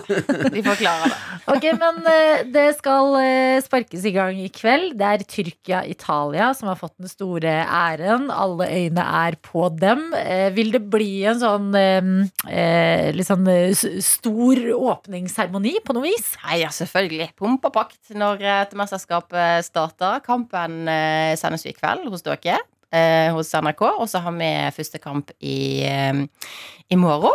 De 0.56 0.62
får 0.66 0.80
klare 0.80 1.10
det. 1.12 1.18
Ok, 1.54 1.66
men 1.78 2.00
eh, 2.10 2.42
det 2.54 2.64
skal 2.78 3.14
eh, 3.20 3.60
sparkes 3.64 4.04
i 4.08 4.12
gang 4.16 4.40
i 4.42 4.48
kveld. 4.52 4.96
Det 5.00 5.06
er 5.12 5.24
Tyrkia-Italia 5.30 6.50
som 6.58 6.68
har 6.70 6.78
fått 6.80 6.96
den 7.00 7.10
store 7.10 7.52
æren. 7.66 8.28
Alle 8.34 8.66
øyne 8.70 9.04
er 9.24 9.36
på 9.44 9.68
dem. 9.80 10.08
Eh, 10.18 10.48
Vil 10.56 10.72
det 10.74 10.82
bli 10.92 11.10
en 11.30 11.40
sånn 11.40 11.70
eh, 11.78 12.10
eh, 12.50 13.10
litt 13.16 13.28
sånn 13.30 13.46
eh, 13.50 13.70
s- 13.76 13.86
stor 14.18 14.60
åpningsseremoni 14.76 15.76
på 15.86 15.94
noe 15.96 16.08
vis? 16.08 16.32
Nei, 16.44 16.60
ja, 16.64 16.70
selvfølgelig. 16.74 17.30
Pomp 17.38 17.64
og 17.70 17.74
pakt 17.76 18.12
når 18.16 18.42
eh, 18.44 18.58
et 18.66 18.76
mesterskap 18.78 19.32
eh, 19.36 19.60
starter. 19.90 20.20
Kampen 20.24 20.88
eh, 20.88 21.36
sendes 21.38 21.66
i 21.66 21.74
kveld 21.76 22.08
hos 22.10 22.22
dere, 22.26 22.58
eh, 22.92 23.30
hos 23.34 23.52
NRK. 23.54 23.82
Og 23.98 24.08
så 24.10 24.22
har 24.24 24.34
vi 24.36 24.50
første 24.76 25.00
kamp 25.02 25.30
i, 25.40 25.82
eh, 25.84 26.26
i 26.90 26.96
morgen. 26.96 27.34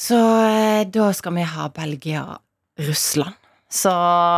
Så 0.00 0.16
da 0.88 1.12
skal 1.12 1.34
vi 1.36 1.44
ha 1.44 1.68
Belgia-Russland. 1.68 3.36
Så 3.70 3.90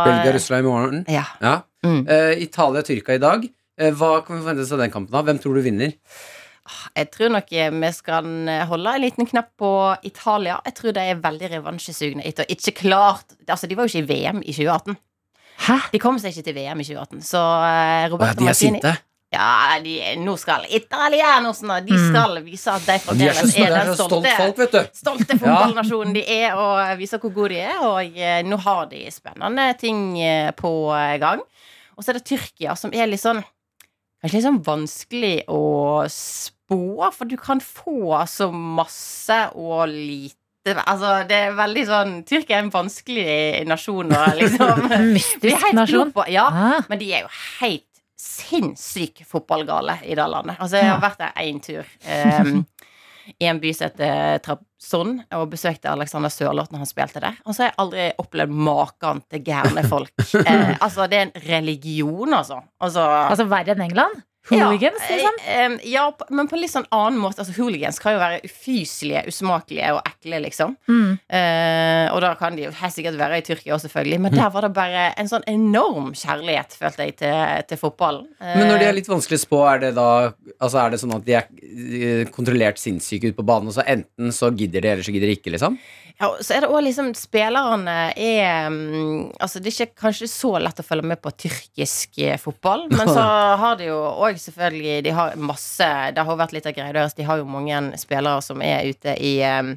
Belgia-Russland 0.05 0.59
i 0.65 0.67
morgen. 0.67 1.05
Ja. 1.07 1.25
Ja. 1.41 1.61
Mm. 1.85 2.07
Eh, 2.07 2.43
Italia-Tyrkia 2.43 3.15
i 3.15 3.23
dag. 3.23 3.47
Eh, 3.79 3.91
hva 3.91 4.21
kan 4.25 4.37
vi 4.37 4.43
forvente 4.43 4.63
oss 4.63 4.71
av 4.71 4.83
den 4.83 4.91
kampen? 4.91 5.11
da? 5.11 5.23
Hvem 5.23 5.39
tror 5.39 5.55
du 5.55 5.63
vinner? 5.65 5.95
Jeg 6.95 7.09
tror 7.11 7.31
nok 7.33 7.49
vi 7.51 7.89
skal 7.91 8.27
holde 8.69 8.91
en 8.95 9.01
liten 9.03 9.27
knapp 9.27 9.49
på 9.59 9.71
Italia. 10.07 10.61
Jeg 10.63 10.75
tror 10.77 10.93
de 10.95 11.01
er 11.01 11.19
veldig 11.19 11.49
revansjesugne 11.57 12.23
etter 12.23 12.47
ikke 12.47 12.71
klart 12.85 13.35
Altså, 13.49 13.67
de 13.67 13.75
var 13.75 13.83
jo 13.83 13.91
ikke 13.91 14.05
i 14.05 14.11
VM 14.13 14.39
i 14.45 14.53
2018. 14.55 14.95
Hæ? 15.67 15.77
De 15.93 15.99
kom 16.01 16.17
seg 16.19 16.33
ikke 16.33 16.43
til 16.49 16.55
VM 16.57 16.79
i 16.81 16.85
2018, 16.87 17.21
så 17.23 17.41
Roberto 18.11 18.23
Å 18.23 18.27
ja, 18.27 18.33
de 18.33 18.43
er 18.43 18.53
Martini 18.53 18.53
sinte. 18.79 18.93
Ja, 19.33 19.79
de, 19.81 19.93
nå 20.21 20.35
skal 20.37 20.65
italienersene 20.69 21.79
De 21.87 21.95
Mm. 21.97 22.09
skal 22.11 22.35
vise 22.45 22.69
at 22.69 22.83
de 22.85 22.97
fremdeles 23.01 23.55
er 23.57 23.71
de 23.71 23.73
den 23.73 23.87
så 23.87 23.95
stolt 23.95 24.11
stolte, 24.11 24.33
folk, 24.37 24.57
vet 24.61 24.71
du. 24.71 24.99
stolte 24.99 25.37
fotballnasjonen 25.41 26.13
de 26.13 26.23
er, 26.35 26.53
og 26.53 26.97
vise 26.99 27.17
hvor 27.17 27.33
gode 27.33 27.49
de 27.55 27.61
er. 27.63 27.79
Og 27.81 28.13
eh, 28.19 28.43
nå 28.45 28.57
har 28.61 28.85
de 28.91 29.01
spennende 29.11 29.65
ting 29.81 30.19
eh, 30.21 30.51
på 30.53 30.69
eh, 30.93 31.17
gang. 31.17 31.41
Og 31.97 32.03
så 32.05 32.11
er 32.13 32.19
det 32.19 32.25
Tyrkia, 32.29 32.75
som 32.77 32.93
er 32.93 33.09
litt 33.09 33.21
sånn 33.23 33.41
Kanskje 34.23 34.37
litt 34.37 34.45
sånn 34.45 34.61
vanskelig 34.63 35.33
å 35.51 36.05
spå, 36.07 37.09
for 37.11 37.27
du 37.27 37.35
kan 37.35 37.59
få 37.59 38.21
så 38.31 38.47
masse 38.55 39.35
og 39.59 39.89
lite 39.91 40.37
Altså, 40.65 41.09
det 41.27 41.35
er 41.49 41.55
veldig 41.57 41.81
sånn 41.89 42.11
Tyrkia 42.23 42.55
er 42.57 42.63
en 42.63 42.69
vanskelig 42.71 43.65
nasjon 43.67 44.13
å 44.15 44.21
liksom 44.39 44.85
Mystisk 45.17 45.65
nasjon. 45.75 46.13
på, 46.15 46.23
ja, 46.31 46.45
Ah. 46.47 46.85
men 46.89 46.99
de 47.01 47.09
er 47.13 47.25
jo 47.25 47.31
helt 47.59 47.83
sinnssykt 48.23 49.25
fotballgale 49.27 49.97
i 50.07 50.15
det 50.15 50.27
landet. 50.31 50.55
Altså, 50.63 50.77
jeg 50.79 50.87
har 50.93 51.01
vært 51.03 51.19
der 51.19 51.33
én 51.43 51.59
tur. 51.63 51.83
Um, 52.07 52.65
I 53.41 53.47
en 53.51 53.59
by 53.59 53.71
som 53.75 53.87
heter 53.89 54.39
Trabzon, 54.43 55.13
og 55.35 55.49
besøkte 55.51 55.91
Alexander 55.91 56.31
Sørloth 56.31 56.71
når 56.71 56.83
han 56.85 56.89
spilte 56.89 57.21
der. 57.23 57.37
Og 57.47 57.55
så 57.55 57.63
har 57.65 57.69
jeg 57.71 57.79
aldri 57.83 58.07
opplevd 58.23 58.55
maken 58.67 59.21
til 59.31 59.43
gærne 59.47 59.83
folk. 59.91 60.11
Eh, 60.43 60.75
altså, 60.83 61.07
det 61.11 61.19
er 61.19 61.25
en 61.29 61.35
religion, 61.47 62.33
altså. 62.35 62.61
altså 62.83 63.03
Altså 63.29 63.45
verre 63.51 63.75
enn 63.75 63.83
England? 63.89 64.23
Hooligans, 64.49 64.99
ja, 65.09 65.15
liksom? 65.15 65.37
eh, 65.47 65.89
ja, 65.93 66.03
men 66.29 66.49
på 66.51 66.57
en 66.57 66.61
litt 66.65 66.73
sånn 66.73 66.87
annen 66.91 67.19
måte. 67.21 67.39
Altså, 67.43 67.53
hooligans 67.55 67.99
kan 68.03 68.17
jo 68.17 68.19
være 68.19 68.41
ufyselige, 68.43 69.21
usmakelige 69.31 69.93
og 69.95 70.01
ekle, 70.09 70.41
liksom. 70.43 70.73
Mm. 70.91 71.13
Eh, 71.39 72.07
og 72.11 72.19
da 72.25 72.33
kan 72.39 72.57
de 72.57 72.65
jo 72.65 72.73
sikkert 72.91 73.15
være 73.21 73.39
i 73.39 73.45
Tyrkia 73.47 73.77
òg, 73.77 73.83
selvfølgelig. 73.85 74.19
Men 74.25 74.35
der 74.35 74.51
var 74.51 74.67
det 74.67 74.73
bare 74.75 75.05
en 75.21 75.31
sånn 75.31 75.47
enorm 75.47 76.11
kjærlighet, 76.11 76.75
følte 76.75 77.07
jeg, 77.07 77.15
til, 77.23 77.63
til 77.71 77.81
fotballen. 77.85 78.27
Eh, 78.41 78.57
Men 78.59 78.67
når 78.73 78.83
de 78.83 78.89
er 78.89 78.97
litt 78.99 79.11
vanskelig 79.11 79.39
å 79.39 79.45
spå, 79.45 79.63
er 79.71 79.83
det 79.87 79.93
da 79.97 80.09
Altså 80.63 80.79
er 80.79 80.91
det 80.93 80.99
sånn 81.01 81.15
at 81.15 81.23
de 81.25 81.33
er 81.35 81.47
eh, 81.63 82.27
kontrollert 82.31 82.79
sinnssyke 82.79 83.31
ute 83.31 83.39
på 83.39 83.45
banen, 83.47 83.71
og 83.71 83.75
så 83.75 83.83
enten 83.87 84.31
så 84.35 84.51
gidder 84.51 84.83
de, 84.83 84.91
eller 84.93 85.07
så 85.07 85.11
gidder 85.15 85.31
de 85.31 85.35
ikke, 85.39 85.51
liksom? 85.55 85.79
Ja, 86.21 86.29
så 86.39 86.53
er 86.53 86.61
det 86.63 86.69
også 86.69 86.83
liksom 86.85 87.07
Spillerne 87.17 87.95
er 88.13 88.69
mm, 88.69 89.33
Altså, 89.41 89.59
det 89.59 89.71
er 89.71 89.87
ikke 89.87 90.03
kanskje 90.05 90.29
så 90.29 90.51
lett 90.61 90.79
å 90.79 90.85
følge 90.85 91.07
med 91.09 91.21
på 91.23 91.31
tyrkisk 91.33 92.19
eh, 92.21 92.37
fotball, 92.41 92.85
men 92.97 93.09
så 93.09 93.23
har 93.59 93.79
de 93.79 93.89
jo 93.89 93.97
òg 93.97 94.37
selvfølgelig 94.41 94.99
De 95.07 95.15
har 95.17 95.39
masse 95.41 95.89
Det 96.13 96.27
har 96.27 96.39
vært 96.39 96.53
litt 96.55 96.69
av 96.69 96.77
greia 96.77 96.93
deres. 96.95 97.17
De 97.17 97.25
har 97.27 97.41
jo 97.41 97.49
mange 97.49 97.81
spillere 98.01 98.45
som 98.45 98.61
er 98.63 98.93
ute 98.93 99.17
i 99.17 99.35
eh, 99.45 99.73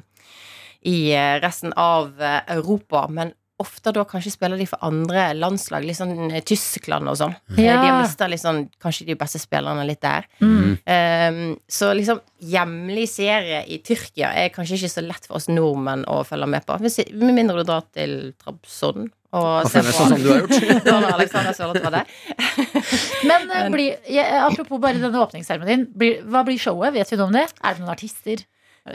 i 0.87 1.09
eh, 1.11 1.35
resten 1.41 1.73
av 1.73 2.21
Europa, 2.21 3.07
men 3.11 3.33
ofte 3.61 3.91
da 3.95 4.03
kanskje 4.05 4.31
spiller 4.35 4.59
de 4.59 4.67
for 4.69 4.81
andre 4.85 5.31
landslag, 5.37 5.85
litt 5.87 5.97
sånn 5.97 6.29
eh, 6.29 6.43
Tyskland 6.45 7.09
og 7.09 7.17
sånn. 7.19 7.35
Eh, 7.55 7.63
Ja. 7.65 7.79
De 7.81 7.89
har 7.89 8.01
mista 8.03 8.27
liksom, 8.29 8.63
kanskje 8.83 9.07
de 9.07 9.15
beste 9.17 9.41
spillerne 9.41 9.85
litt 9.87 10.01
der. 10.01 10.27
Mm. 10.41 10.77
Um, 10.77 11.39
så 11.67 11.89
liksom 11.97 12.21
hjemlig 12.39 13.07
serie 13.09 13.63
i 13.65 13.79
Tyrkia 13.81 14.29
er 14.37 14.51
kanskje 14.53 14.77
ikke 14.77 14.93
så 14.93 15.03
lett 15.05 15.25
for 15.25 15.39
oss 15.39 15.49
nordmenn 15.49 16.05
å 16.05 16.21
følge 16.27 16.49
med 16.53 16.65
på. 16.67 16.77
Med 16.81 17.33
mindre 17.33 17.61
du 17.63 17.63
drar 17.67 17.87
til 17.93 18.33
Trabzon 18.37 19.09
og 19.37 19.67
ser 19.71 19.83
på 19.83 19.91
sånn 19.95 20.13
som 20.13 20.21
du 20.21 20.29
har 20.31 20.45
gjort. 20.45 21.13
Alexander 21.17 21.89
der. 21.97 22.05
Men 23.29 23.49
eh, 23.51 23.69
blir, 23.73 23.97
ja, 24.13 24.45
apropos 24.45 24.79
bare 24.79 25.01
denne 25.01 25.23
åpningsseremonien. 25.25 25.87
Blir, 25.97 26.21
hva 26.29 26.45
blir 26.47 26.61
showet? 26.61 26.93
Vet 26.95 27.11
vi 27.11 27.19
noe 27.19 27.27
om 27.31 27.35
det? 27.35 27.47
Er 27.61 27.75
det 27.75 27.83
noen 27.83 27.93
artister? 27.95 28.45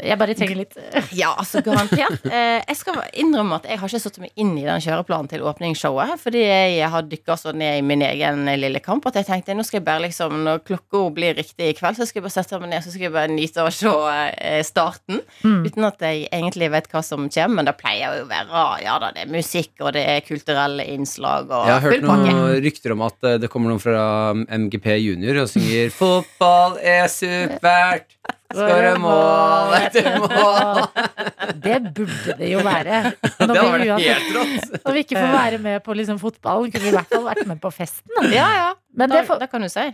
Jeg 0.01 0.19
bare 0.21 0.35
trenger 0.39 0.61
litt 0.63 0.77
Ja, 1.17 1.35
altså 1.37 1.63
garantert. 1.65 2.21
Eh, 2.33 2.63
jeg 2.65 2.79
skal 2.79 2.97
innrømme 3.19 3.59
at 3.59 3.67
jeg 3.69 3.77
har 3.77 3.91
ikke 3.91 3.99
satt 4.01 4.17
meg 4.23 4.31
inn 4.41 4.55
i 4.57 4.65
den 4.65 4.81
kjøreplanen 4.81 5.29
til 5.29 5.43
åpningsshowet. 5.45 6.15
Fordi 6.23 6.41
jeg 6.41 6.89
har 6.95 7.05
dykka 7.05 7.37
så 7.37 7.53
ned 7.57 7.81
i 7.81 7.85
min 7.85 8.05
egen 8.07 8.47
lille 8.57 8.81
kamp 8.85 9.05
at 9.11 9.19
jeg 9.19 9.27
tenkte 9.29 9.57
nå 9.57 9.65
skal 9.67 9.81
jeg 9.81 9.87
bare 9.87 10.05
liksom 10.07 10.39
når 10.47 10.63
klokka 10.65 11.03
blir 11.13 11.37
riktig 11.37 11.69
i 11.69 11.77
kveld, 11.77 11.99
så 11.99 12.07
skal 12.09 12.21
jeg 12.23 12.27
bare 12.29 12.37
sette 12.37 12.61
meg 12.63 12.73
ned 12.73 12.87
så 12.87 12.95
skal 12.95 13.07
jeg 13.09 13.15
bare 13.15 13.33
nyte 13.33 13.61
av 13.61 13.69
å 13.69 13.75
se 13.75 13.93
eh, 13.93 14.63
starten. 14.65 15.21
Mm. 15.45 15.61
Uten 15.67 15.89
at 15.89 16.07
jeg 16.07 16.25
egentlig 16.31 16.71
vet 16.73 16.89
hva 16.93 17.05
som 17.05 17.29
kommer. 17.29 17.57
Men 17.59 17.69
det 17.69 17.77
pleier 17.81 18.17
jo 18.17 18.25
å 18.25 18.31
være 18.31 18.65
ja 18.87 18.97
da, 19.03 19.13
det 19.13 19.27
er 19.27 19.33
musikk, 19.35 19.75
og 19.83 19.93
det 19.97 20.07
er 20.09 20.25
kulturelle 20.25 20.87
innslag 20.95 21.51
og 21.53 21.69
Jeg 21.69 21.77
har 21.77 21.85
hørt 21.85 22.07
noen 22.07 22.43
rykter 22.65 22.97
om 22.97 23.05
at 23.07 23.29
eh, 23.29 23.39
det 23.43 23.51
kommer 23.53 23.73
noen 23.73 23.83
fra 23.83 24.07
MGP 24.33 24.89
Junior 25.03 25.45
og 25.45 25.53
synger 25.53 25.93
'Fotball 25.97 26.79
er 26.81 27.09
supert'. 27.13 28.19
Skåre 28.57 28.93
mål 29.03 29.77
etter 29.79 30.19
mål. 30.23 30.83
Det 31.63 31.79
burde 31.95 32.37
det 32.39 32.49
jo 32.53 32.61
være. 32.65 33.01
Når 33.43 33.51
Det 33.53 33.57
hadde 33.59 33.73
vært 33.73 34.05
helt 34.05 34.31
rått. 34.37 34.77
når 34.85 34.95
vi 34.97 35.03
ikke 35.05 35.19
får 35.19 35.33
være 35.35 35.59
med 35.63 35.83
på 35.85 35.95
liksom 35.99 36.21
fotballen, 36.23 36.71
kunne 36.73 36.85
vi 36.85 36.93
i 36.93 36.95
hvert 36.95 37.11
fall 37.13 37.25
vært 37.27 37.49
med 37.51 37.61
på 37.63 37.71
festen. 37.75 38.09
da. 38.17 38.25
Ja, 38.33 38.47
ja. 38.57 38.71
Men 38.93 39.09
det 39.09 39.23
får, 39.25 39.39
det 39.41 39.49
kan 39.49 39.63
du 39.65 39.69
si. 39.73 39.85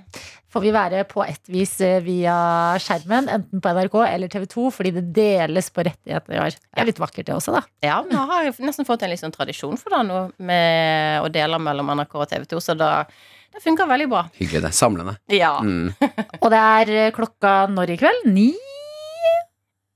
får 0.50 0.64
vi 0.64 0.72
være 0.74 1.04
på 1.06 1.22
ett 1.22 1.50
vis 1.52 1.76
eh, 1.86 2.00
via 2.02 2.34
skjermen, 2.82 3.28
enten 3.30 3.62
på 3.62 3.72
NRK 3.76 3.96
eller 4.08 4.32
TV 4.32 4.46
2, 4.50 4.64
fordi 4.74 4.92
det 4.96 5.04
deles 5.14 5.70
på 5.70 5.84
rettigheter 5.86 6.34
i 6.34 6.40
år. 6.42 6.56
Det 6.58 6.82
er 6.82 6.88
litt 6.88 7.00
vakkert, 7.02 7.28
det 7.28 7.36
også, 7.36 7.54
da. 7.54 7.62
Ja, 7.86 8.00
vi 8.06 8.18
har 8.18 8.50
nesten 8.66 8.88
fått 8.88 9.06
en 9.06 9.14
sånn 9.20 9.34
tradisjon 9.34 9.78
for 9.78 9.94
det 9.94 10.02
nå, 10.08 10.22
med 10.50 11.22
å 11.22 11.30
dele 11.32 11.60
mellom 11.62 11.94
NRK 11.94 12.18
og 12.18 12.30
TV 12.32 12.48
2, 12.50 12.62
så 12.64 12.76
da, 12.78 12.90
det 13.54 13.62
funker 13.64 13.88
veldig 13.90 14.08
bra. 14.10 14.24
Hyggelig, 14.38 14.62
det. 14.68 14.72
Samlende. 14.76 15.16
Ja. 15.32 15.56
Mm. 15.64 15.92
Og 16.42 16.50
det 16.52 16.64
er 16.64 16.94
eh, 17.06 17.12
klokka 17.16 17.60
når 17.72 17.94
i 17.96 18.00
kveld? 18.00 18.26
Ni? 18.32 18.50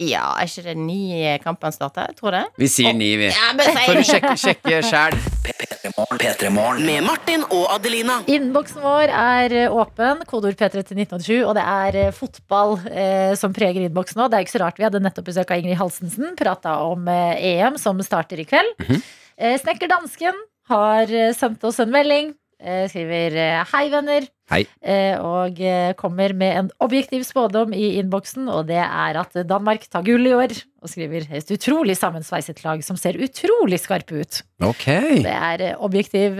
ja, 0.02 0.32
er 0.40 0.48
ikke 0.48 0.64
det 0.66 0.72
ni 0.78 0.98
kampen 1.44 1.70
starter? 1.74 2.08
Jeg 2.10 2.18
tror 2.18 2.34
det. 2.34 2.42
Vi 2.58 2.68
sier 2.70 2.94
ni, 2.96 3.12
vi. 3.20 3.28
Ja, 3.30 3.52
men 3.54 3.76
For 3.84 4.00
å 4.00 4.04
sjekke, 4.06 4.32
sjekke 4.40 4.80
sjæl. 4.86 5.14
P3morgen. 5.46 6.18
P3morgen. 6.22 6.82
Med 6.88 7.06
Martin 7.06 7.44
og 7.48 7.68
Adelina. 7.76 8.18
Innboksen 8.30 8.82
vår 8.82 9.12
er 9.14 9.54
eh, 9.60 9.76
åpen, 9.82 10.24
kodeord 10.28 10.58
P3 10.58 10.82
til 10.88 11.02
1987, 11.04 11.38
og 11.46 11.54
det 11.58 11.64
er 11.76 12.00
eh, 12.06 12.12
fotball 12.16 12.76
eh, 12.90 13.32
som 13.38 13.54
preger 13.56 13.86
innboksen 13.86 14.22
nå. 14.22 14.28
Det 14.32 14.40
er 14.40 14.46
ikke 14.46 14.56
så 14.56 14.64
rart, 14.64 14.80
vi 14.80 14.88
hadde 14.88 15.02
nettopp 15.04 15.28
besøk 15.30 15.52
av 15.54 15.62
Ingrid 15.62 15.78
Halsensen, 15.80 16.34
prata 16.38 16.78
om 16.88 17.06
eh, 17.12 17.38
EM 17.54 17.78
som 17.80 18.00
starter 18.02 18.42
i 18.42 18.48
kveld. 18.48 18.74
eh, 18.88 19.58
Snekker 19.62 19.90
Dansken 19.92 20.38
har 20.72 21.10
sendt 21.36 21.62
oss 21.68 21.80
en 21.82 21.90
melding. 21.92 22.32
Eh, 22.62 22.86
skriver 22.86 23.34
eh, 23.34 23.64
'Hei, 23.66 23.88
venner'. 23.90 24.28
Hei. 24.52 24.66
Eh, 24.84 25.16
og 25.18 25.56
kommer 25.96 26.34
med 26.36 26.58
en 26.60 26.68
objektiv 26.84 27.24
spådom 27.24 27.72
i 27.74 27.96
innboksen, 27.98 28.46
og 28.52 28.68
det 28.68 28.78
er 28.78 29.18
at 29.18 29.34
Danmark 29.48 29.88
tar 29.90 30.04
gull 30.06 30.28
i 30.28 30.34
år. 30.36 30.54
Og 30.82 30.88
skriver 30.92 31.26
'et 31.26 31.50
utrolig 31.50 31.96
sammensveiset 31.98 32.62
lag 32.62 32.84
som 32.84 32.96
ser 32.96 33.18
utrolig 33.18 33.80
skarpe 33.82 34.14
ut'. 34.22 34.42
Ok. 34.62 34.86
Det 35.26 35.26
er 35.26 35.74
objektiv, 35.80 36.38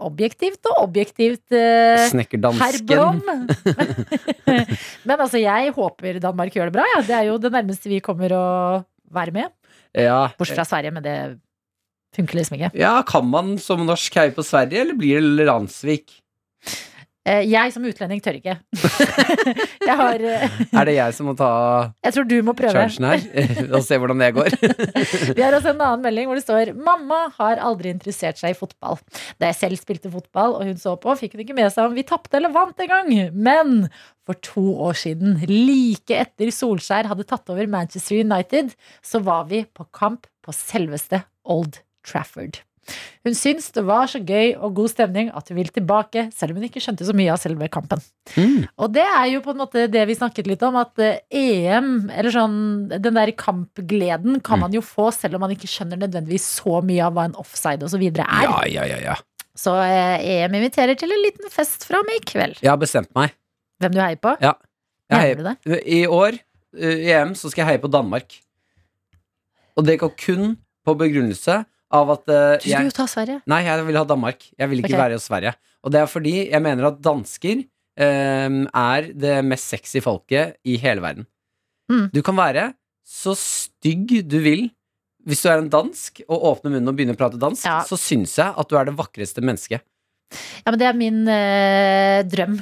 objektivt 0.00 0.66
og 0.66 0.84
objektivt 0.84 1.48
Snekkerdansken. 1.48 3.24
Men 5.08 5.16
altså, 5.16 5.40
jeg 5.40 5.72
håper 5.72 6.20
Danmark 6.20 6.52
gjør 6.52 6.68
det 6.68 6.76
bra. 6.76 6.84
Ja. 6.96 7.00
Det 7.00 7.16
er 7.16 7.24
jo 7.30 7.38
det 7.38 7.52
nærmeste 7.52 7.88
vi 7.88 8.04
kommer 8.04 8.28
å 8.36 8.84
være 9.08 9.32
med. 9.32 9.48
Ja. 9.94 10.28
Bortsett 10.36 10.58
fra 10.58 10.66
Sverige, 10.66 10.90
men 10.90 11.04
det 11.04 11.38
funker 12.16 12.40
liksom 12.40 12.58
ikke. 12.58 12.72
ja, 12.78 12.96
kan 13.08 13.26
man 13.30 13.54
som 13.62 13.84
norsk 13.88 14.20
heie 14.20 14.34
på 14.36 14.44
Sverige, 14.46 14.80
eller 14.86 14.98
blir 14.98 15.20
det 15.38 15.48
Ransvik? 15.50 16.20
Eh, 17.24 17.40
Jeg 17.48 17.72
som 17.72 17.84
utlending 17.88 18.20
tør 18.20 18.36
ikke. 18.36 18.52
jeg 19.88 19.94
har 19.96 20.20
eh, 20.20 20.56
Er 20.76 20.84
det 20.90 20.94
jeg 20.98 21.14
som 21.16 21.30
må 21.30 21.32
ta 21.38 21.46
Jeg 22.04 22.12
tror 22.12 22.26
du 22.28 22.34
må 22.44 22.52
prøve. 22.52 22.74
chargen 22.76 23.06
her? 23.08 23.22
Og 23.78 23.84
se 23.86 23.96
hvordan 23.96 24.20
det 24.20 24.28
går? 24.36 24.56
Vi 25.32 25.40
har 25.40 25.56
også 25.56 25.72
en 25.72 25.80
annen 25.80 26.02
melding 26.04 26.28
hvor 26.28 26.36
det 26.36 26.44
står 26.44 26.74
Mamma 26.76 27.22
har 27.38 27.62
aldri 27.64 27.94
interessert 27.94 28.36
seg 28.42 28.52
i 28.52 28.58
fotball. 28.58 29.00
Da 29.40 29.48
jeg 29.48 29.56
selv 29.62 29.80
spilte 29.80 30.12
fotball 30.12 30.58
og 30.58 30.68
hun 30.68 30.76
så 30.80 30.98
på, 31.00 31.16
fikk 31.22 31.38
hun 31.38 31.46
ikke 31.46 31.56
med 31.56 31.72
seg 31.72 31.88
om 31.88 31.96
vi 31.96 32.04
tapte 32.12 32.36
eller 32.36 32.52
vant 32.52 32.84
en 32.84 32.92
gang. 32.92 33.10
Men 33.32 33.72
for 34.28 34.36
to 34.44 34.66
år 34.84 35.00
siden, 35.06 35.40
like 35.48 36.12
etter 36.26 36.52
Solskjær 36.52 37.08
hadde 37.08 37.24
tatt 37.28 37.48
over 37.52 37.64
Manchester 37.72 38.20
United, 38.20 38.76
så 39.04 39.24
var 39.24 39.48
vi 39.48 39.64
på 39.64 39.88
kamp 39.96 40.28
på 40.44 40.52
selveste 40.52 41.24
Old 41.48 41.80
Trafford. 42.06 42.60
Hun 43.24 43.32
syns 43.32 43.70
det 43.72 43.80
var 43.88 44.10
så 44.12 44.18
gøy 44.20 44.50
og 44.58 44.74
god 44.76 44.90
stemning 44.92 45.30
at 45.32 45.48
hun 45.48 45.56
vil 45.56 45.70
tilbake, 45.72 46.26
selv 46.36 46.52
om 46.52 46.58
hun 46.60 46.66
ikke 46.68 46.82
skjønte 46.84 47.06
så 47.08 47.14
mye 47.16 47.32
av 47.32 47.38
selve 47.40 47.68
kampen. 47.72 48.02
Mm. 48.36 48.66
Og 48.76 48.92
det 48.92 49.06
er 49.08 49.30
jo 49.32 49.40
på 49.46 49.54
en 49.54 49.62
måte 49.62 49.86
det 49.88 50.02
vi 50.10 50.16
snakket 50.18 50.50
litt 50.50 50.64
om, 50.68 50.76
at 50.76 51.00
eh, 51.00 51.22
EM, 51.32 52.10
eller 52.12 52.34
sånn 52.34 52.58
den 52.92 53.16
der 53.16 53.32
kampgleden, 53.40 54.36
kan 54.44 54.60
Mm. 54.60 54.64
man 54.66 54.76
jo 54.76 54.82
få 54.84 55.08
selv 55.16 55.38
om 55.38 55.46
man 55.46 55.56
ikke 55.56 55.70
skjønner 55.70 55.96
nødvendigvis 56.04 56.44
så 56.60 56.82
mye 56.84 57.06
av 57.06 57.16
hva 57.16 57.24
en 57.30 57.38
offside 57.40 57.82
osv. 57.88 58.04
er. 58.04 58.20
Ja, 58.20 58.60
ja, 58.68 58.84
ja, 58.92 59.00
ja. 59.00 59.16
Så 59.56 59.72
eh, 59.80 60.44
EM 60.44 60.54
inviterer 60.60 60.94
til 60.98 61.12
en 61.14 61.24
liten 61.24 61.48
fest 61.50 61.88
fra 61.88 62.02
meg 62.04 62.20
i 62.20 62.24
kveld. 62.34 62.60
Jeg 62.60 62.68
har 62.68 62.80
bestemt 62.80 63.14
meg. 63.16 63.32
Hvem 63.80 63.96
du 63.96 64.00
heier 64.04 64.20
på? 64.20 64.36
Ja. 64.44 64.52
Heier, 65.12 65.56
I 65.84 66.06
år, 66.06 66.36
uh, 66.76 66.96
i 67.00 67.12
EM, 67.12 67.34
så 67.38 67.48
skal 67.52 67.62
jeg 67.64 67.68
heie 67.74 67.82
på 67.82 67.90
Danmark. 67.92 68.34
Og 69.76 69.84
det 69.86 69.98
går 70.00 70.12
kun 70.20 70.56
på 70.84 70.94
begrunnelse 70.98 71.64
av 71.94 72.10
at 72.16 72.24
uh, 72.28 72.56
Du 72.60 72.66
skulle 72.68 72.88
jo 72.90 72.96
ta 72.96 73.06
Sverige. 73.10 73.40
Nei, 73.50 73.60
jeg 73.66 73.86
ville 73.86 74.02
ha 74.02 74.08
Danmark. 74.08 74.46
Jeg 74.58 74.70
ville 74.70 74.84
ikke 74.84 74.92
okay. 74.92 75.02
være 75.04 75.18
hos 75.18 75.28
Sverige. 75.30 75.54
Og 75.84 75.92
det 75.94 76.00
er 76.00 76.10
fordi 76.10 76.34
jeg 76.50 76.62
mener 76.64 76.88
at 76.90 77.00
dansker 77.04 77.62
um, 77.64 78.60
er 78.68 79.10
det 79.14 79.36
mest 79.46 79.70
sexy 79.74 80.02
folket 80.04 80.56
i 80.66 80.78
hele 80.82 81.04
verden. 81.04 81.28
Mm. 81.92 82.08
Du 82.14 82.22
kan 82.26 82.36
være 82.38 82.70
så 83.04 83.34
stygg 83.38 84.16
du 84.28 84.38
vil. 84.44 84.68
Hvis 85.24 85.40
du 85.44 85.48
er 85.48 85.60
en 85.62 85.70
dansk 85.72 86.20
og 86.26 86.42
åpner 86.50 86.74
munnen 86.74 86.90
og 86.90 86.96
begynner 86.98 87.16
å 87.16 87.20
prate 87.20 87.40
dansk, 87.40 87.64
Ja. 87.64 87.78
så 87.88 87.96
syns 88.00 88.34
jeg 88.36 88.52
at 88.60 88.68
du 88.68 88.76
er 88.76 88.90
det 88.90 88.96
vakreste 88.98 89.40
mennesket. 89.44 89.84
Ja, 90.64 90.72
men 90.72 90.78
det 90.80 90.88
er 90.88 90.98
min 90.98 91.22
eh, 91.28 92.20
drøm. 92.28 92.58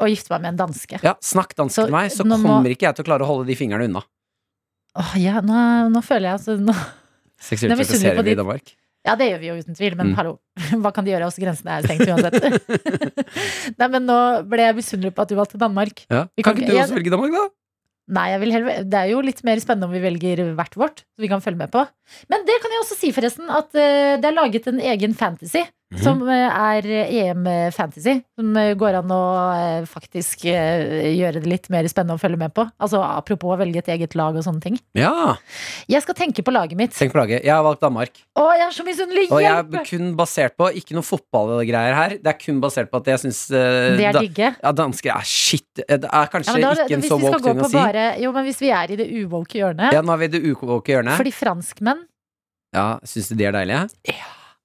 Å 0.00 0.08
gifte 0.08 0.32
meg 0.32 0.46
med 0.46 0.54
en 0.54 0.60
danske. 0.62 1.00
Ja, 1.04 1.12
Snakk 1.20 1.52
dansk 1.58 1.76
Så 1.76 1.84
til 1.84 1.92
meg, 1.92 2.08
så 2.14 2.24
kommer 2.24 2.62
må- 2.62 2.72
ikke 2.72 2.88
jeg 2.88 2.96
til 2.96 3.04
å 3.04 3.08
klare 3.10 3.26
å 3.26 3.28
holde 3.28 3.50
de 3.50 3.56
fingrene 3.58 3.84
unna. 3.90 4.00
Åh, 4.96 5.12
ja, 5.20 5.40
nå, 5.44 5.90
nå 5.92 6.00
føler 6.02 6.30
jeg 6.30 6.38
altså 6.38 6.56
nå, 6.58 6.74
Seksuelt 7.40 7.72
er 7.72 7.80
trakasserer 7.80 8.22
vi 8.26 8.34
i 8.34 8.38
Danmark. 8.38 8.74
Ja, 9.06 9.14
det 9.16 9.30
gjør 9.30 9.38
vi 9.40 9.48
jo 9.48 9.54
uten 9.62 9.76
tvil, 9.78 9.94
men 9.96 10.10
Mm. 10.10 10.16
hallo. 10.18 10.32
Hva 10.84 10.90
kan 10.92 11.04
de 11.06 11.14
gjøre? 11.14 11.24
Også 11.30 11.40
grensene 11.40 11.78
er 11.78 11.86
stengt 11.86 12.04
uansett. 12.04 12.36
Nei, 13.80 13.88
men 13.88 14.04
nå 14.08 14.18
ble 14.50 14.66
jeg 14.66 14.76
misunnelig 14.76 15.14
på 15.16 15.24
at 15.24 15.32
du 15.32 15.38
valgte 15.38 15.60
Danmark. 15.60 16.04
Ja. 16.10 16.26
Kan 16.36 16.44
kan 16.50 16.58
ikke 16.60 16.68
du 16.68 16.76
jeg- 16.76 16.84
også 16.84 16.98
velge 16.98 17.14
Danmark, 17.14 17.32
da? 17.38 17.46
Nei, 18.10 18.26
heller, 18.42 18.64
det 18.90 18.98
er 18.98 19.08
jo 19.12 19.20
litt 19.22 19.38
mer 19.46 19.60
spennende 19.62 19.86
om 19.86 19.92
vi 19.94 20.00
velger 20.02 20.40
hvert 20.58 20.74
vårt, 20.74 21.04
så 21.14 21.22
vi 21.22 21.28
kan 21.30 21.40
følge 21.40 21.60
med 21.62 21.70
på. 21.70 21.84
Men 22.28 22.42
det 22.44 22.56
kan 22.60 22.72
jeg 22.74 22.80
også 22.82 22.96
si, 22.98 23.12
forresten, 23.14 23.46
at 23.48 23.70
uh, 23.70 24.16
det 24.18 24.26
er 24.26 24.34
laget 24.34 24.66
en 24.66 24.80
egen 24.82 25.14
fantasy 25.14 25.62
som 25.98 26.20
eh, 26.30 26.46
er 26.54 26.86
EM 27.10 27.46
Fantasy. 27.74 28.20
Som 28.38 28.54
eh, 28.56 28.74
går 28.78 29.00
an 29.00 29.10
å 29.10 29.20
eh, 29.56 29.86
faktisk 29.90 30.44
gjøre 30.46 31.40
det 31.42 31.50
litt 31.50 31.66
mer 31.72 31.88
spennende 31.90 32.14
å 32.14 32.20
følge 32.22 32.38
med 32.38 32.54
på. 32.54 32.64
Altså 32.78 33.00
Apropos 33.02 33.56
å 33.56 33.58
velge 33.58 33.82
et 33.82 33.90
eget 33.96 34.14
lag 34.18 34.36
og 34.38 34.44
sånne 34.46 34.62
ting. 34.62 34.78
Ja, 34.94 35.34
Jeg 35.90 36.04
skal 36.04 36.14
tenke 36.18 36.44
på 36.46 36.54
laget 36.54 36.78
mitt. 36.78 36.94
tenk 36.94 37.12
på 37.14 37.18
laget. 37.18 37.42
Jeg 37.42 37.50
har 37.54 37.64
valgt 37.66 37.82
Danmark. 37.82 38.22
Å, 38.38 38.46
jeg 38.54 38.66
er 38.68 38.76
så 38.76 38.86
misunnelig! 38.86 39.26
Og 39.34 39.42
jeg 39.42 39.50
er 39.50 39.84
kun 39.90 40.14
basert 40.18 40.56
på 40.60 40.70
Ikke 40.78 40.94
noe 40.94 41.06
fotballgreier 41.06 41.96
her. 41.98 42.16
Det 42.22 42.32
er 42.34 42.38
kun 42.38 42.62
basert 42.62 42.90
på 42.92 43.02
at 43.02 43.10
jeg 43.14 43.24
syns 43.26 43.42
Det 43.50 44.06
er 44.12 44.20
digge. 44.20 44.52
ja, 44.62 44.72
dansker 44.76 45.14
er 45.16 45.26
shit. 45.26 45.66
Det 45.74 46.00
er 46.06 46.30
kanskje 46.32 46.58
Ja, 46.60 46.74
da, 46.74 46.86
ikke 46.86 46.98
en 47.00 47.06
så 47.08 47.18
woke 47.20 47.42
ting 47.44 47.62
å 47.66 47.70
si. 47.70 47.76
bare, 47.80 48.06
jo, 48.22 48.32
men 48.36 48.46
hvis 48.46 48.62
vi 48.62 48.70
er 48.74 48.94
i 48.94 49.00
det 49.00 49.08
uwoke 49.24 49.58
hjørnet 49.58 49.94
Ja, 49.96 50.02
nå 50.06 50.14
er 50.14 50.22
vi 50.22 50.30
i 50.30 50.34
det 50.38 50.44
ukoke 50.54 50.94
hjørnet. 50.94 51.18
Fordi 51.18 51.34
franskmenn 51.34 52.06
Ja, 52.76 52.92
Syns 53.02 53.30
du 53.32 53.34
de 53.40 53.48
er 53.50 53.58
deilige? 53.58 53.88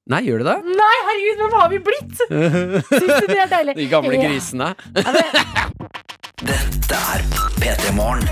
Nei, 0.06 0.20
gjør 0.28 0.44
du 0.44 0.46
det? 0.46 0.56
Nei, 0.78 0.96
herregud, 1.08 1.40
hvem 1.42 1.54
har 1.58 1.70
vi 1.72 1.78
blitt? 1.82 2.20
Syns 2.22 3.24
du 3.24 3.30
det 3.32 3.40
er 3.42 3.50
deilig? 3.50 3.74
De 3.80 3.86
gamle 3.90 4.20
grisene. 4.22 4.68
Ja, 4.94 5.14
Dette 6.46 7.00
er 7.16 7.24
P3 7.58 7.94
Morgen. 7.98 8.28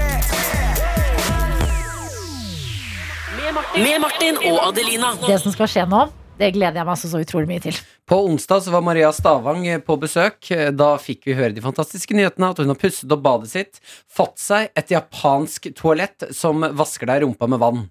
Med 3.74 3.98
Martin 4.04 4.38
og 4.52 4.60
Adelina. 4.68 5.16
det 5.26 5.40
som 5.42 5.54
skal 5.56 5.68
skje 5.72 5.84
nå, 5.90 6.04
det 6.40 6.52
gleder 6.56 6.78
jeg 6.80 6.86
meg 6.86 6.94
altså 6.94 7.10
så 7.10 7.22
utrolig 7.26 7.50
mye 7.50 7.62
til. 7.66 7.78
På 8.10 8.22
onsdag 8.28 8.64
så 8.66 8.74
var 8.74 8.84
Maria 8.86 9.10
Stavang 9.14 9.66
på 9.86 9.98
besøk. 10.02 10.50
Da 10.78 10.94
fikk 11.02 11.26
vi 11.30 11.36
høre 11.38 11.54
de 11.58 11.62
fantastiske 11.64 12.14
nyhetene 12.18 12.52
at 12.54 12.62
hun 12.62 12.70
har 12.74 12.80
pusset 12.82 13.12
opp 13.14 13.22
badet 13.26 13.50
sitt, 13.52 13.82
fått 14.14 14.38
seg 14.42 14.70
et 14.78 14.94
japansk 14.94 15.72
toalett 15.78 16.30
som 16.38 16.62
vasker 16.78 17.10
deg 17.10 17.26
rumpa 17.26 17.50
med 17.50 17.62
vann. 17.66 17.84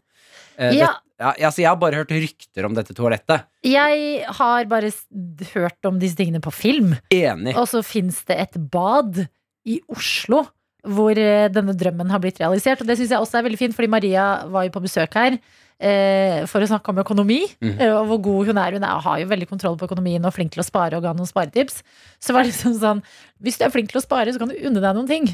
Eh, 0.59 0.79
Ja. 0.85 0.95
Ja, 1.23 1.49
altså, 1.49 1.63
jeg 1.63 1.71
har 1.71 1.79
bare 1.81 2.01
hørt 2.03 2.15
rykter 2.15 2.67
om 2.69 2.75
dette 2.77 2.95
toalettet. 2.97 3.47
Jeg 3.67 4.25
har 4.41 4.67
bare 4.71 4.91
hørt 5.53 5.89
om 5.89 6.01
disse 6.03 6.19
tingene 6.19 6.43
på 6.43 6.53
film. 6.55 6.97
Enig. 7.15 7.55
Og 7.57 7.69
så 7.71 7.83
fins 7.87 8.23
det 8.29 8.41
et 8.49 8.59
bad 8.73 9.25
i 9.69 9.79
Oslo 9.93 10.43
hvor 10.83 11.15
eh, 11.15 11.47
denne 11.55 11.77
drømmen 11.79 12.11
har 12.11 12.19
blitt 12.23 12.41
realisert. 12.43 12.81
Og 12.83 12.89
det 12.91 12.97
syns 12.99 13.13
jeg 13.15 13.23
også 13.23 13.39
er 13.39 13.45
veldig 13.47 13.61
fint, 13.61 13.77
fordi 13.77 13.91
Maria 13.93 14.25
var 14.51 14.67
jo 14.67 14.73
på 14.75 14.83
besøk 14.83 15.15
her 15.15 15.37
eh, 15.79 16.43
for 16.51 16.65
å 16.65 16.67
snakke 16.73 16.91
om 16.91 16.99
økonomi. 17.05 17.39
Eh, 17.63 17.87
Og 17.93 18.09
hvor 18.11 18.19
god 18.27 18.51
hun 18.51 18.59
er. 18.59 18.75
Hun 18.75 18.89
er, 18.89 19.05
har 19.07 19.21
jo 19.23 19.29
veldig 19.31 19.49
kontroll 19.53 19.79
på 19.79 19.87
økonomien 19.87 20.27
og 20.27 20.35
flink 20.35 20.51
til 20.57 20.65
å 20.65 20.67
spare 20.67 20.99
og 20.99 21.07
ga 21.07 21.15
noen 21.15 21.31
sparetips. 21.31 21.85
Så 22.19 22.35
var 22.35 22.43
det 22.43 22.51
liksom 22.57 22.75
sånn 22.83 23.05
Hvis 23.39 23.61
du 23.61 23.67
er 23.69 23.71
flink 23.75 23.95
til 23.95 24.03
å 24.03 24.05
spare, 24.05 24.35
så 24.35 24.43
kan 24.43 24.51
du 24.51 24.59
unne 24.59 24.83
deg 24.83 24.99
noen 24.99 25.11
ting. 25.11 25.31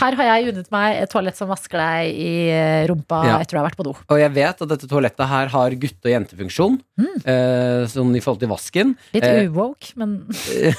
Her 0.00 0.16
har 0.18 0.26
jeg 0.26 0.48
unnet 0.50 0.70
meg 0.74 0.96
et 1.04 1.10
toalett 1.12 1.36
som 1.38 1.46
vasker 1.48 1.78
deg 1.78 2.16
i 2.18 2.30
eh, 2.50 2.86
rumpa 2.90 3.20
Ja. 3.24 3.36
etter 3.38 3.54
du 3.54 3.60
har 3.60 3.68
vært 3.68 3.76
på 3.78 3.84
do. 3.86 3.92
Og 4.10 4.18
jeg 4.18 4.32
vet 4.34 4.62
at 4.64 4.68
dette 4.72 4.88
toalettet 4.90 5.28
her 5.30 5.46
har 5.52 5.70
gutte- 5.78 6.08
og 6.08 6.10
jentefunksjon. 6.10 6.78
eh, 7.24 7.86
sånn 7.86 8.10
i 8.16 8.20
forhold 8.24 8.40
til 8.42 8.50
vasken. 8.50 8.96
Litt 9.14 9.22
Eh. 9.24 9.46
uwoke, 9.46 9.92
men 9.96 10.26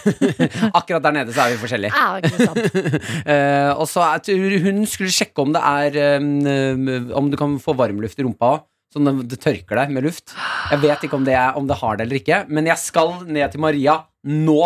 Akkurat 0.77 1.03
der 1.03 1.15
nede 1.15 1.33
så 1.35 1.45
er 1.45 1.55
vi 1.55 1.61
forskjellige. 1.61 1.93
Ja, 1.95 2.19
ikke 2.19 2.45
sant. 2.45 2.63
Eh, 3.27 3.71
og 3.75 3.87
så 3.89 4.03
tror 4.23 4.53
hun 4.63 4.83
skulle 4.87 5.11
sjekke 5.13 5.41
om 5.43 5.51
det 5.55 5.61
er 5.61 6.19
um, 6.21 6.87
Om 7.19 7.29
du 7.31 7.35
kan 7.39 7.57
få 7.63 7.73
varmluft 7.77 8.19
i 8.19 8.25
rumpa 8.25 8.51
òg. 8.57 8.65
Sånn 8.93 9.09
at 9.11 9.25
det 9.27 9.39
tørker 9.43 9.75
deg 9.81 9.91
med 9.91 10.05
luft. 10.07 10.31
Jeg 10.71 10.79
vet 10.83 11.01
ikke 11.03 11.17
om 11.19 11.25
det, 11.27 11.33
er, 11.35 11.55
om 11.59 11.67
det 11.67 11.75
har 11.81 11.97
det 11.99 12.05
eller 12.07 12.19
ikke, 12.21 12.37
men 12.47 12.69
jeg 12.69 12.79
skal 12.79 13.17
ned 13.27 13.51
til 13.51 13.59
Maria 13.63 13.97
nå. 14.23 14.61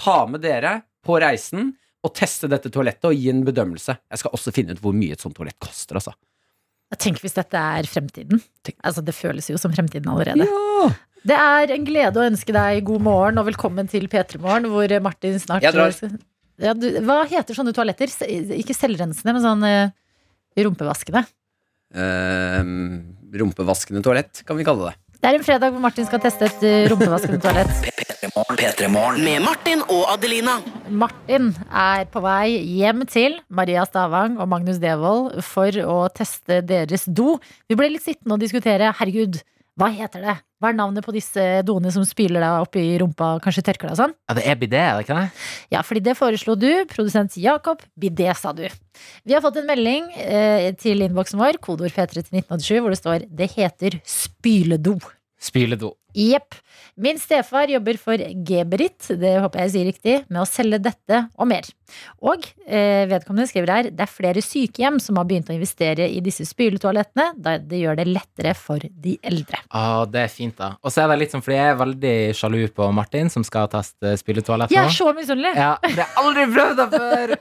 Ta 0.00 0.22
med 0.26 0.40
dere 0.44 0.78
på 1.04 1.18
reisen 1.20 1.74
og 2.02 2.14
teste 2.18 2.50
dette 2.50 2.70
toalettet 2.72 3.06
og 3.08 3.16
gi 3.16 3.30
en 3.30 3.44
bedømmelse. 3.46 3.94
Jeg 4.10 4.22
skal 4.22 4.34
også 4.34 4.52
finne 4.54 4.74
ut 4.74 4.82
hvor 4.82 4.94
mye 4.96 5.14
et 5.14 5.22
sånt 5.22 5.36
toalett 5.38 5.58
koster. 5.62 5.98
Altså. 6.00 6.14
Tenk 7.00 7.22
hvis 7.22 7.36
dette 7.38 7.56
er 7.56 7.88
fremtiden. 7.88 8.42
Altså, 8.82 9.04
det 9.06 9.14
føles 9.16 9.48
jo 9.48 9.60
som 9.60 9.72
fremtiden 9.74 10.10
allerede. 10.12 10.48
Det 11.22 11.38
er 11.38 11.70
en 11.70 11.86
glede 11.86 12.18
å 12.18 12.26
ønske 12.26 12.54
deg 12.54 12.82
god 12.88 13.04
morgen 13.06 13.38
og 13.38 13.46
velkommen 13.46 13.86
til 13.90 14.08
P3 14.10 14.40
Morgen, 14.42 14.66
hvor 14.72 14.94
Martin 15.04 15.38
snart 15.38 15.62
Jeg 15.62 15.76
drar. 15.76 15.94
Ja, 16.62 16.74
du, 16.74 16.88
hva 17.06 17.22
heter 17.30 17.56
sånne 17.56 17.74
toaletter? 17.74 18.10
Ikke 18.58 18.74
selvrensende, 18.76 19.32
men 19.34 19.44
sånn 19.44 19.62
uh, 19.62 19.94
rumpevaskende. 20.66 21.22
Uh, 21.94 22.66
rumpevaskende 23.38 24.02
toalett, 24.04 24.42
kan 24.48 24.58
vi 24.58 24.66
kalle 24.66 24.90
det. 24.90 24.98
Det 25.22 25.30
er 25.30 25.36
en 25.38 25.44
fredag 25.46 25.70
hvor 25.70 25.78
Martin 25.78 26.02
skal 26.08 26.18
teste 26.18 26.48
et 26.48 26.62
eh, 26.66 26.88
rumpevaskende 26.90 27.38
toalett. 27.38 27.68
P3 27.94 28.30
Morgen. 28.32 28.56
P3 28.58 28.88
Morgen. 28.90 29.20
Med 29.22 29.44
Martin 29.44 29.84
og 29.86 30.08
Adelina. 30.10 30.56
Martin 30.90 31.52
er 31.70 32.08
på 32.10 32.24
vei 32.24 32.56
hjem 32.80 33.04
til 33.06 33.36
Maria 33.46 33.84
Stavang 33.86 34.34
og 34.42 34.50
Magnus 34.50 34.80
Devold 34.82 35.36
for 35.46 35.78
å 35.86 36.00
teste 36.10 36.58
deres 36.66 37.06
do. 37.06 37.36
Vi 37.70 37.78
ble 37.78 37.92
litt 37.94 38.02
sittende 38.02 38.34
og 38.34 38.42
diskutere. 38.42 38.90
Herregud, 38.98 39.38
hva 39.78 39.92
heter 39.94 40.26
det? 40.26 40.36
Hva 40.62 40.70
er 40.70 40.76
navnet 40.78 41.02
på 41.02 41.10
disse 41.10 41.42
doene 41.66 41.90
som 41.90 42.04
spyler 42.06 42.38
deg 42.38 42.62
opp 42.62 42.76
i 42.78 42.84
rumpa 43.02 43.32
og 43.34 43.40
kanskje 43.42 43.64
tørker 43.66 43.90
deg 43.90 43.96
og 43.96 43.98
sånn? 43.98 44.12
Ja, 44.30 44.36
det 44.38 44.44
er 44.46 44.60
bidé, 44.60 44.78
er 44.78 44.94
det 44.94 45.06
ikke 45.08 45.16
det? 45.18 45.46
Ja, 45.74 45.80
fordi 45.82 46.02
det 46.06 46.14
foreslo 46.14 46.54
du, 46.54 46.68
produsent 46.92 47.34
Jakob. 47.42 47.82
Bidé, 47.98 48.28
sa 48.38 48.52
du. 48.54 48.62
Vi 49.26 49.34
har 49.34 49.42
fått 49.42 49.58
en 49.58 49.66
melding 49.66 50.06
eh, 50.22 50.68
til 50.78 51.02
innboksen 51.02 51.42
vår, 51.42 51.58
kodeord 51.66 51.96
P3 51.96 52.14
til 52.14 52.38
1987, 52.44 52.78
hvor 52.78 52.94
det 52.94 53.00
står 53.00 53.26
'Det 53.26 53.50
heter 53.56 53.98
spyledo'. 54.06 55.00
Spyledo. 55.42 55.96
Jepp. 56.14 56.54
Min 56.94 57.18
stefar 57.18 57.66
jobber 57.72 57.98
for 57.98 58.20
Geberit, 58.46 59.08
det 59.18 59.40
håper 59.42 59.64
jeg 59.64 59.72
sier 59.74 59.88
riktig, 59.90 60.16
med 60.30 60.44
å 60.44 60.46
selge 60.46 60.78
dette 60.78 61.24
og 61.34 61.48
mer. 61.50 61.66
Og 62.22 62.46
eh, 62.66 63.04
vedkommende 63.10 63.48
skriver 63.50 63.72
her 63.72 63.90
det 63.90 64.04
er 64.04 64.10
flere 64.10 64.42
sykehjem 64.44 64.98
som 65.02 65.18
har 65.20 65.28
begynt 65.28 65.50
å 65.50 65.56
investere 65.56 66.08
i 66.08 66.20
disse 66.24 66.46
spyletoalettene, 66.48 67.32
da 67.36 67.56
det 67.58 67.82
gjør 67.82 67.98
det 68.00 68.08
lettere 68.10 68.54
for 68.58 68.82
de 68.82 69.16
eldre. 69.22 69.60
Ah, 69.70 70.04
det 70.08 70.24
er 70.26 70.32
fint, 70.32 70.56
da. 70.58 70.74
Og 70.82 70.94
så 70.94 71.04
er 71.04 71.12
det 71.12 71.20
litt 71.22 71.34
sånn, 71.34 71.44
fordi 71.44 71.58
jeg 71.58 71.72
er 71.72 71.80
veldig 71.82 72.14
sjalu 72.38 72.60
på 72.76 72.88
Martin, 72.94 73.30
som 73.32 73.46
skal 73.46 73.70
teste 73.72 74.16
spyletoalett 74.20 74.74
Jeg 74.74 74.86
er 74.86 74.96
så 74.96 75.12
misunnelig! 75.16 75.54
Ja, 75.58 75.74
det 75.82 75.94
har 75.96 76.04
jeg 76.04 76.22
aldri 76.24 76.48
prøvd 76.54 76.82
det 76.82 76.88
før! 76.96 77.36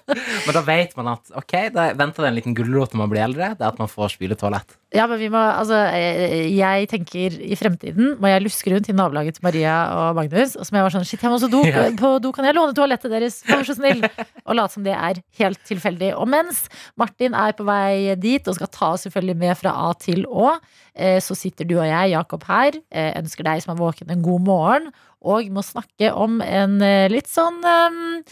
Men 0.48 0.58
da 0.58 0.66
vet 0.68 0.96
man 1.00 1.14
at 1.16 1.34
ok, 1.42 1.58
da 1.76 1.90
venter 1.98 2.26
det 2.26 2.32
en 2.32 2.40
liten 2.40 2.58
gulrot 2.58 2.94
når 2.96 3.04
man 3.04 3.12
blir 3.14 3.26
eldre. 3.26 3.54
Det 3.58 3.66
er 3.66 3.74
at 3.74 3.82
man 3.82 3.92
får 3.92 4.16
spyletoalett. 4.16 4.78
Ja, 4.92 5.06
men 5.08 5.22
vi 5.22 5.30
må, 5.32 5.40
altså, 5.40 5.78
eh, 5.96 6.50
jeg 6.52 6.90
tenker 6.92 7.38
i 7.40 7.56
fremtiden 7.56 8.18
må 8.20 8.28
jeg 8.28 8.44
luske 8.44 8.74
rundt 8.74 8.90
i 8.92 8.96
nabolaget 8.96 9.38
til 9.38 9.46
Maria 9.46 9.76
og 9.96 10.18
Magnus. 10.18 10.58
Og 10.58 10.68
så 10.68 10.74
må 10.74 10.82
jeg 10.82 10.88
være 10.88 10.96
sånn, 10.98 11.08
shit, 11.08 11.24
jeg 11.24 11.32
må 11.32 11.38
også 11.40 11.52
do. 11.52 11.62
På 12.02 12.18
do 12.24 12.34
kan 12.36 12.48
jeg 12.48 12.58
låne 12.58 12.76
toalettet 12.76 13.14
deres, 13.14 13.40
vær 13.48 13.64
så 13.68 13.78
snill. 13.78 14.04
Og 14.48 14.58
late 14.58 14.76
som 14.76 14.86
det 14.86 14.96
er 14.96 15.22
helt 15.40 15.62
tilfeldig. 15.68 16.14
Og 16.18 16.28
mens 16.32 16.66
Martin 17.00 17.36
er 17.38 17.54
på 17.58 17.66
vei 17.68 18.16
dit 18.20 18.48
og 18.48 18.58
skal 18.58 18.72
ta 18.74 18.92
oss 18.96 19.06
selvfølgelig 19.08 19.38
med 19.44 19.60
fra 19.60 19.76
A 19.88 19.92
til 20.00 20.26
Å, 20.26 20.56
eh, 20.96 21.20
så 21.24 21.38
sitter 21.38 21.68
du 21.70 21.78
og 21.80 21.88
jeg, 21.88 22.12
Jakob, 22.16 22.44
her. 22.50 22.78
eh, 22.92 23.14
Ønsker 23.22 23.48
deg 23.48 23.62
som 23.64 23.76
er 23.76 23.82
våken 23.82 24.12
en 24.12 24.26
god 24.26 24.46
morgen. 24.48 24.92
Og 25.22 25.52
må 25.54 25.62
snakke 25.62 26.10
om 26.18 26.40
en 26.42 26.80
eh, 26.82 27.06
litt 27.14 27.30
sånn 27.30 27.60
um, 27.62 28.24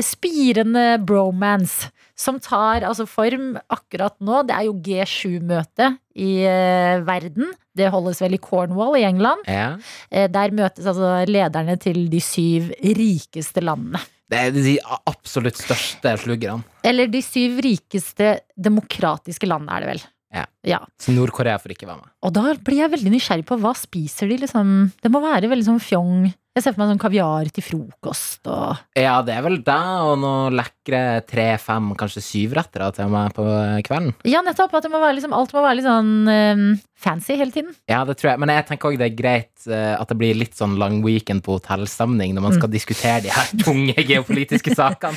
spirende 0.00 0.96
bromance. 1.04 1.90
Som 2.18 2.40
tar 2.42 2.82
altså 2.82 3.04
form 3.06 3.52
akkurat 3.70 4.16
nå. 4.24 4.40
Det 4.48 4.54
er 4.56 4.64
jo 4.66 4.72
G7-møte 4.82 5.92
i 6.18 6.40
eh, 6.48 6.98
verden. 7.06 7.52
Det 7.78 7.92
holdes 7.94 8.18
vel 8.24 8.34
i 8.34 8.40
Cornwall 8.42 8.96
i 8.98 9.04
England. 9.06 9.44
Ja. 9.46 9.76
Eh, 10.10 10.26
der 10.32 10.50
møtes 10.56 10.88
altså 10.88 11.12
lederne 11.30 11.76
til 11.78 12.08
de 12.10 12.18
syv 12.24 12.72
rikeste 12.82 13.62
landene. 13.62 14.00
Det 14.28 14.38
er 14.38 14.52
de 14.52 14.76
absolutt 15.08 15.56
største 15.56 16.12
sluggerne. 16.20 16.66
Eller 16.86 17.08
de 17.08 17.22
syv 17.24 17.62
rikeste 17.64 18.38
demokratiske 18.60 19.48
landene, 19.48 19.78
er 19.78 19.84
det 19.84 19.92
vel. 19.94 20.02
Ja. 20.34 20.42
ja. 20.68 20.82
Så 21.00 21.14
Nord-Korea 21.16 21.56
får 21.60 21.72
ikke 21.72 21.88
være 21.88 22.02
med. 22.02 22.10
Og 22.26 22.34
da 22.36 22.52
blir 22.60 22.82
jeg 22.82 22.92
veldig 22.92 23.12
nysgjerrig 23.14 23.46
på 23.48 23.56
hva 23.62 23.72
spiser 23.78 24.28
de, 24.28 24.36
liksom. 24.42 24.90
Det 25.00 25.12
må 25.12 25.22
være 25.24 25.48
veldig 25.48 25.68
sånn 25.70 25.80
fjong. 25.80 26.28
Jeg 26.58 26.64
ser 26.64 26.74
for 26.74 26.82
meg 26.82 26.90
sånn 26.90 27.00
kaviar 27.00 27.48
til 27.54 27.62
frokost 27.62 28.48
og 28.50 28.80
Ja, 28.98 29.20
det 29.22 29.36
er 29.36 29.44
vel 29.46 29.60
det, 29.62 29.82
og 30.02 30.16
noen 30.18 30.56
lekre 30.58 31.22
tre-fem, 31.28 31.92
kanskje 31.98 32.24
syv 32.24 32.56
retter 32.58 32.82
til 32.96 33.12
meg 33.12 33.30
på 33.36 33.46
kvelden. 33.86 34.16
Ja, 34.26 34.42
nettopp. 34.44 34.74
At 34.74 34.88
det 34.88 34.92
må 34.92 35.00
være 35.00 35.20
liksom, 35.20 35.36
alt 35.38 35.54
må 35.54 35.62
være 35.64 35.78
litt 35.78 35.88
sånn 35.88 36.12
eh, 36.32 36.64
fancy 36.98 37.36
hele 37.38 37.52
tiden. 37.54 37.74
Ja, 37.86 38.00
det 38.04 38.16
tror 38.18 38.32
jeg. 38.32 38.40
Men 38.42 38.50
jeg 38.50 38.66
tenker 38.66 38.90
òg 38.90 38.96
det 38.98 39.06
er 39.12 39.14
greit 39.18 39.68
eh, 39.70 39.94
at 39.94 40.08
det 40.10 40.16
blir 40.18 40.34
litt 40.34 40.56
sånn 40.58 40.74
lang 40.80 40.96
weekend 41.04 41.44
på 41.46 41.54
hotellstemning 41.60 42.34
når 42.34 42.42
man 42.42 42.52
Mm. 42.56 42.58
skal 42.58 42.70
diskutere 42.72 43.20
de 43.22 43.30
her 43.30 43.52
tunge 43.62 43.94
geopolitiske 44.08 44.74
sakene. 44.74 45.14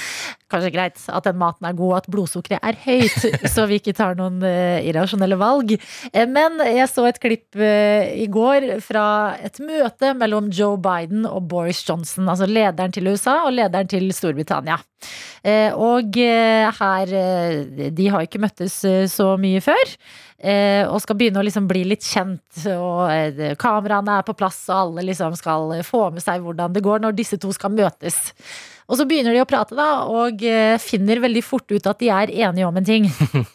Kanskje 0.51 0.71
greit 0.75 0.99
at 1.09 1.23
den 1.25 1.37
maten 1.39 1.65
er 1.65 1.73
god, 1.73 1.91
og 1.93 1.97
at 2.01 2.09
blodsukkeret 2.11 2.59
er 2.61 2.77
høyt, 2.83 3.25
så 3.53 3.65
vi 3.71 3.79
ikke 3.79 3.95
tar 3.97 4.13
noen 4.19 4.43
eh, 4.45 4.83
irrasjonelle 4.91 5.37
valg. 5.41 5.73
Eh, 6.13 6.27
men 6.29 6.59
jeg 6.67 6.89
så 6.91 7.07
et 7.09 7.19
klipp 7.23 7.55
i 7.57 8.27
går 8.29 8.67
fra 8.85 9.05
et 9.41 9.57
møte 9.63 10.13
mellom 10.19 10.51
Joe 10.53 10.77
Biden 10.77 11.25
og 11.25 11.47
Boris 11.49 11.81
Johnson, 11.87 12.27
altså 12.29 12.45
lederen 12.51 12.91
til 12.93 13.07
USA 13.09 13.39
og 13.47 13.55
lederen 13.57 13.89
til 13.89 14.05
Storbritannia. 14.13 14.77
Og 15.73 16.13
her 16.13 17.11
De 17.89 18.07
har 18.13 18.21
ikke 18.27 18.41
møttes 18.43 18.75
så 19.09 19.31
mye 19.41 19.61
før. 19.65 19.95
Eh, 20.41 20.87
og 20.89 20.97
skal 21.03 21.19
begynne 21.19 21.37
å 21.37 21.45
liksom 21.45 21.67
bli 21.69 21.83
litt 21.85 22.01
kjent, 22.01 22.63
og 22.73 23.11
eh, 23.13 23.53
kameraene 23.61 24.15
er 24.17 24.25
på 24.25 24.33
plass, 24.33 24.63
og 24.71 24.77
alle 24.79 25.05
liksom 25.11 25.35
skal 25.37 25.75
få 25.85 26.07
med 26.15 26.23
seg 26.23 26.41
hvordan 26.41 26.73
det 26.73 26.81
går 26.81 27.03
når 27.03 27.13
disse 27.19 27.37
to 27.41 27.51
skal 27.53 27.73
møtes. 27.75 28.31
Og 28.89 28.97
så 28.97 29.05
begynner 29.05 29.37
de 29.37 29.43
å 29.43 29.49
prate, 29.49 29.77
da, 29.77 30.03
og 30.09 30.41
eh, 30.41 30.81
finner 30.81 31.21
veldig 31.21 31.43
fort 31.45 31.69
ut 31.69 31.91
at 31.91 32.01
de 32.01 32.09
er 32.09 32.33
enige 32.47 32.67
om 32.69 32.79
en 32.79 32.87
ting. 32.87 33.05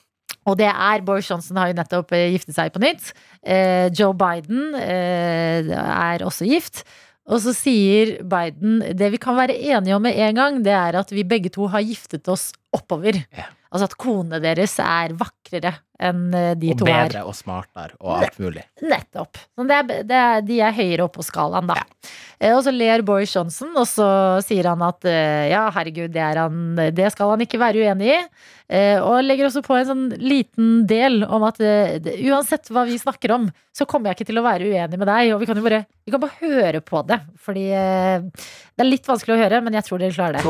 Og 0.46 0.54
det 0.60 0.68
er 0.70 1.02
Boris 1.02 1.26
Johnson 1.26 1.58
har 1.58 1.72
jo 1.72 1.74
nettopp 1.74 2.12
giftet 2.14 2.54
seg 2.54 2.70
på 2.70 2.78
nytt. 2.78 3.08
Eh, 3.42 3.88
Joe 3.90 4.14
Biden 4.14 4.76
eh, 4.78 5.72
er 5.74 6.22
også 6.22 6.46
gift. 6.46 6.84
Og 7.26 7.40
så 7.42 7.50
sier 7.56 8.20
Biden 8.22 8.78
det 8.94 9.10
vi 9.10 9.18
kan 9.18 9.34
være 9.34 9.56
enige 9.58 9.96
om 9.96 10.04
med 10.06 10.14
en 10.28 10.38
gang, 10.38 10.60
det 10.62 10.74
er 10.76 11.00
at 11.00 11.10
vi 11.10 11.26
begge 11.26 11.50
to 11.50 11.66
har 11.72 11.82
giftet 11.82 12.30
oss 12.30 12.52
oppover. 12.70 13.18
Ja. 13.34 13.50
Altså 13.76 13.90
at 13.92 13.98
konene 14.00 14.40
deres 14.40 14.78
er 14.80 15.12
vakrere 15.20 15.74
enn 16.00 16.26
eh, 16.36 16.50
de 16.60 16.72
Og 16.74 16.80
to 16.82 16.88
er. 16.88 16.92
Og 16.92 17.08
bedre 17.10 17.22
og 17.28 17.36
smartere 17.36 17.94
og 18.00 18.16
alt 18.18 18.38
mulig. 18.42 18.64
Nettopp. 18.84 19.38
Det 19.56 19.76
er, 19.78 19.86
det 20.08 20.16
er, 20.22 20.42
de 20.44 20.58
er 20.64 20.74
høyere 20.76 21.06
oppe 21.06 21.20
på 21.20 21.26
skalaen, 21.28 21.68
da. 21.70 21.78
Ja. 21.78 22.50
Og 22.52 22.60
så 22.66 22.72
ler 22.74 23.00
Boris 23.06 23.32
Johnson, 23.32 23.70
og 23.80 23.86
så 23.88 24.06
sier 24.44 24.66
han 24.68 24.82
at 24.84 25.06
eh, 25.08 25.46
ja, 25.54 25.62
herregud, 25.72 26.12
det, 26.12 26.20
er 26.20 26.42
han, 26.42 26.58
det 26.96 27.06
skal 27.14 27.32
han 27.32 27.44
ikke 27.46 27.60
være 27.62 27.86
uenig 27.86 28.10
i. 28.12 28.18
Eh, 28.66 28.98
Og 29.00 29.22
legger 29.24 29.46
også 29.48 29.62
på 29.64 29.76
en 29.78 29.88
sånn 29.88 30.04
liten 30.20 30.82
del 30.90 31.22
om 31.24 31.46
at 31.48 31.60
eh, 31.64 31.96
uansett 32.28 32.68
hva 32.74 32.84
vi 32.88 32.98
snakker 33.00 33.32
om, 33.38 33.48
så 33.76 33.86
kommer 33.88 34.10
jeg 34.12 34.18
ikke 34.20 34.28
til 34.32 34.42
å 34.42 34.44
være 34.44 34.68
uenig 34.68 35.00
med 35.00 35.08
deg. 35.08 35.32
Og 35.32 35.40
vi 35.40 35.48
kan 35.48 35.56
jo 35.56 35.64
bare, 35.64 35.80
vi 36.04 36.12
kan 36.12 36.22
bare 36.26 36.40
høre 36.42 36.84
på 36.84 37.00
det. 37.08 37.20
Fordi 37.40 37.66
eh, 37.72 38.28
det 38.76 38.84
er 38.84 38.90
litt 38.92 39.08
vanskelig 39.08 39.38
å 39.38 39.42
høre, 39.46 39.64
men 39.64 39.80
jeg 39.80 39.88
tror 39.88 40.04
dere 40.04 40.16
klarer 40.18 40.36
det. 40.36 40.44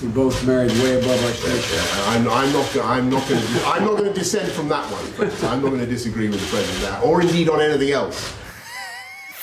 Told 0.00 0.32
the 0.32 0.44
prime 0.44 0.46
minister 0.46 0.52
we 0.52 0.62
have 0.62 0.64
something 0.64 0.68
in 0.68 0.68
common. 0.68 0.68
We 0.68 0.68
both 0.68 0.70
married 0.70 0.70
way 0.70 0.98
above 0.98 1.24
our 1.24 1.32
station. 1.32 1.78
I'm, 2.06 2.28
I'm 2.28 2.52
not. 2.52 2.76
I'm 2.84 3.10
not 3.10 3.28
going 3.28 3.40
to. 3.40 3.66
I'm 3.66 3.84
not 3.84 3.98
going 3.98 4.04
to 4.04 4.14
dissent 4.14 4.50
from 4.52 4.68
that 4.68 4.84
one. 4.92 5.04
But 5.16 5.32
I'm 5.44 5.62
not 5.62 5.70
going 5.70 5.80
to 5.80 5.86
disagree 5.86 6.28
with 6.28 6.40
the 6.40 6.46
president 6.46 6.80
there, 6.82 7.00
or 7.02 7.20
indeed 7.20 7.48
on 7.48 7.60
anything 7.60 7.90
else. 7.90 8.34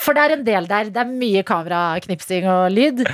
For 0.06 0.14
det 0.14 0.22
er 0.22 0.36
en 0.36 0.46
del 0.46 0.68
der. 0.70 0.84
Det 0.84 0.98
er 1.02 1.10
mye 1.10 1.44
kameraknipsing 1.44 2.46
og 2.48 2.72
lyd. 2.72 3.06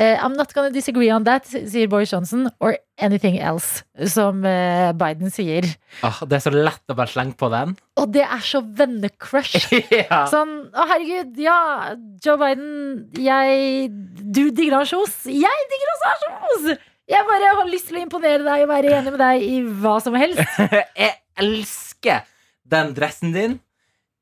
Uh, 0.00 0.16
I'm 0.24 0.32
not 0.32 0.54
gonna 0.54 0.70
disagree 0.70 1.10
on 1.10 1.24
that, 1.24 1.46
sier 1.46 1.88
Boris 1.88 2.12
Johnson. 2.12 2.50
Or 2.60 2.78
anything 2.98 3.38
else, 3.38 3.84
som 4.06 4.44
uh, 4.44 4.92
Biden 4.92 5.30
sier. 5.30 5.66
Oh, 6.02 6.22
det 6.26 6.38
er 6.38 6.44
så 6.46 6.50
lett 6.54 6.90
å 6.90 6.96
bare 6.96 7.10
slenge 7.10 7.36
på 7.36 7.50
den. 7.52 7.76
Og 8.00 8.12
det 8.14 8.24
er 8.24 8.40
så 8.40 8.62
vennecrush. 8.64 9.68
ja. 10.00 10.24
Sånn, 10.30 10.72
å 10.72 10.86
herregud, 10.88 11.36
ja, 11.38 11.94
Joe 12.24 12.38
Biden, 12.40 13.10
jeg 13.18 13.90
Du 14.20 14.48
digger 14.50 14.80
ansjos, 14.80 15.20
jeg 15.28 15.68
digger 15.74 15.92
også 15.96 16.14
ansjos! 16.14 16.89
Jeg 17.10 17.26
bare 17.26 17.50
har 17.58 17.66
lyst 17.70 17.88
til 17.90 17.98
å 17.98 18.04
imponere 18.04 18.44
deg 18.46 18.62
og 18.64 18.70
være 18.70 18.92
enig 19.00 19.10
med 19.16 19.20
deg 19.22 19.42
i 19.42 19.58
hva 19.82 19.96
som 20.02 20.14
helst. 20.18 20.40
Jeg 21.00 21.16
elsker 21.40 22.22
den 22.70 22.94
dressen 22.94 23.32
din. 23.34 23.58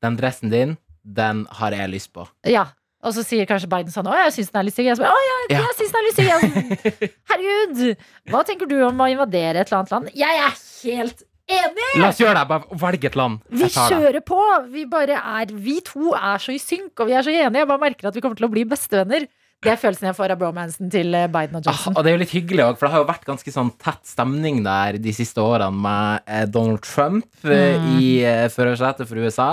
Den 0.01 0.15
dressen 0.17 0.49
din, 0.49 0.77
den 1.03 1.43
har 1.59 1.75
jeg 1.75 1.91
lyst 1.91 2.13
på. 2.15 2.23
Ja, 2.47 2.69
Og 3.03 3.11
så 3.15 3.23
sier 3.23 3.45
kanskje 3.47 3.67
Biden 3.71 3.91
sånn 3.91 4.07
Å, 4.07 4.13
jeg 4.25 4.31
syns 4.35 4.49
den 4.51 4.59
er 4.61 4.65
litt 4.67 4.75
stygg. 4.75 4.87
Jeg 4.89 4.99
så 4.99 5.07
Å, 5.07 5.17
jeg, 5.51 5.73
syns 5.77 5.91
den 5.91 5.99
er 5.99 6.05
litt 6.07 6.17
stygg. 6.17 7.09
Herregud! 7.31 8.05
Hva 8.31 8.41
tenker 8.47 8.69
du 8.71 8.77
om 8.87 9.03
å 9.03 9.07
invadere 9.11 9.59
et 9.61 9.67
eller 9.69 9.81
annet 9.81 9.93
land? 9.93 10.09
Jeg 10.19 10.39
er 10.45 10.55
helt 10.85 11.23
enig! 11.51 11.89
La 11.99 12.09
oss 12.13 12.19
gjøre 12.23 12.37
det. 12.39 12.45
Bare 12.53 12.79
velg 12.85 13.07
et 13.11 13.19
land. 13.19 13.43
Vi 13.61 13.69
kjører 13.75 14.23
på. 14.31 14.39
Vi 14.71 14.85
bare 14.91 15.19
er 15.19 15.53
Vi 15.67 15.77
to 15.87 16.15
er 16.15 16.43
så 16.43 16.55
i 16.55 16.59
synk, 16.63 16.93
og 16.95 17.11
vi 17.11 17.15
er 17.19 17.27
så 17.27 17.33
enige. 17.35 17.61
Jeg 17.63 17.71
bare 17.73 17.83
merker 17.83 18.09
at 18.09 18.15
vi 18.19 18.23
kommer 18.23 18.39
til 18.39 18.47
å 18.49 18.53
bli 18.55 18.63
bestevenner. 18.71 19.27
Det 19.61 19.73
er 19.73 19.79
følelsen 19.81 20.07
jeg 20.07 20.15
får 20.15 20.31
av 20.31 20.39
bromansen 20.39 20.87
til 20.93 21.13
eh, 21.19 21.25
Biden 21.27 21.57
og 21.59 21.65
Ah, 21.67 21.71
Johnson. 21.73 21.97
og 21.97 22.03
det 22.05 22.11
er 22.11 22.15
jo 22.15 22.21
litt 22.21 22.31
hyggelig 22.37 22.63
òg, 22.63 22.77
for 22.79 22.87
det 22.87 22.93
har 22.93 23.01
jo 23.03 23.07
vært 23.09 23.25
ganske 23.27 23.51
sånn 23.51 23.71
tett 23.77 24.05
stemning 24.07 24.61
der 24.63 24.95
de 25.03 25.11
siste 25.11 25.43
årene 25.43 25.75
med 25.75 26.21
eh, 26.27 26.45
Donald 26.47 26.79
Trump 26.87 27.25
eh, 27.43 27.75
Mm. 27.79 27.89
i 27.99 28.07
førersetet 28.53 29.05
for 29.09 29.19
USA. 29.19 29.49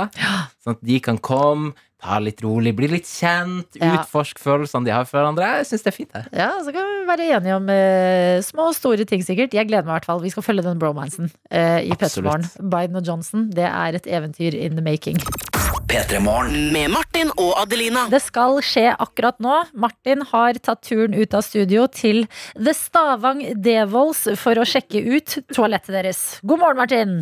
Sånn 0.63 0.77
at 0.79 0.85
de 0.87 1.01
kan 1.03 1.19
komme, 1.19 1.73
ta 2.07 2.21
litt 2.23 2.39
rolig, 2.45 2.75
bli 2.77 2.87
litt 2.93 3.09
kjent, 3.09 3.75
Ja. 3.81 3.97
utforske 3.99 4.39
følelsene 4.39 4.85
de 4.87 4.93
har 4.95 5.05
for 5.09 5.19
hverandre. 5.19 5.49
Jeg 5.59 5.67
syns 5.73 5.83
det 5.83 5.91
er 5.91 5.97
fint, 5.97 6.13
det. 6.13 6.25
Ja, 6.39 6.51
så 6.63 6.71
kan 6.77 6.85
vi 6.87 7.07
være 7.09 7.27
enige 7.41 7.57
om 7.57 7.67
uh, 7.73 8.43
små 8.47 8.69
og 8.71 8.77
store 8.79 9.05
ting, 9.09 9.25
sikkert. 9.27 9.55
Jeg 9.59 9.67
gleder 9.67 9.89
meg 9.89 9.97
i 9.97 9.99
hvert 9.99 10.11
fall. 10.13 10.21
Vi 10.23 10.31
skal 10.31 10.45
følge 10.47 10.63
den 10.69 10.79
bromansen 10.79 11.33
uh, 11.51 11.81
i 11.83 11.91
Petterborn. 11.99 12.47
Biden 12.63 13.01
og 13.01 13.03
Johnson, 13.11 13.49
det 13.51 13.67
er 13.67 13.97
et 13.99 14.07
eventyr 14.07 14.55
in 14.55 14.77
the 14.77 14.85
making. 14.85 15.19
P3 15.97 16.19
Morgen. 16.21 16.57
Med 16.75 16.91
Martin 16.93 17.31
og 17.41 17.55
Adelina. 17.57 18.03
Det 18.13 18.19
skal 18.21 18.59
skje 18.61 18.91
akkurat 19.01 19.39
nå. 19.41 19.63
Martin 19.81 20.21
har 20.29 20.59
tatt 20.61 20.83
turen 20.85 21.15
ut 21.17 21.33
av 21.33 21.41
studio 21.47 21.87
til 21.89 22.27
The 22.53 22.75
Stavang 22.77 23.41
Devols 23.65 24.27
for 24.37 24.61
å 24.61 24.67
sjekke 24.69 25.01
ut 25.01 25.39
toalettet 25.57 25.95
deres. 25.97 26.21
God 26.45 26.61
morgen, 26.61 26.83
Martin. 26.83 27.15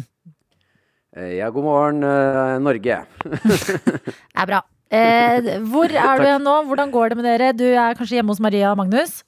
Eh, 1.14 1.37
Ja, 1.37 1.53
god 1.55 1.68
morgen, 1.68 2.03
eh, 2.03 2.59
Norge. 2.59 2.99
Det 3.22 4.43
er 4.43 4.51
bra. 4.51 4.64
Eh, 4.91 5.53
hvor 5.70 5.95
er 6.09 6.25
du 6.25 6.43
nå? 6.43 6.57
Hvordan 6.66 6.91
går 6.91 7.14
det 7.14 7.20
med 7.20 7.31
dere? 7.31 7.53
Du 7.55 7.68
er 7.70 7.95
kanskje 7.95 8.18
hjemme 8.18 8.35
hos 8.35 8.43
Maria 8.43 8.72
og 8.75 8.83
Magnus? 8.83 9.20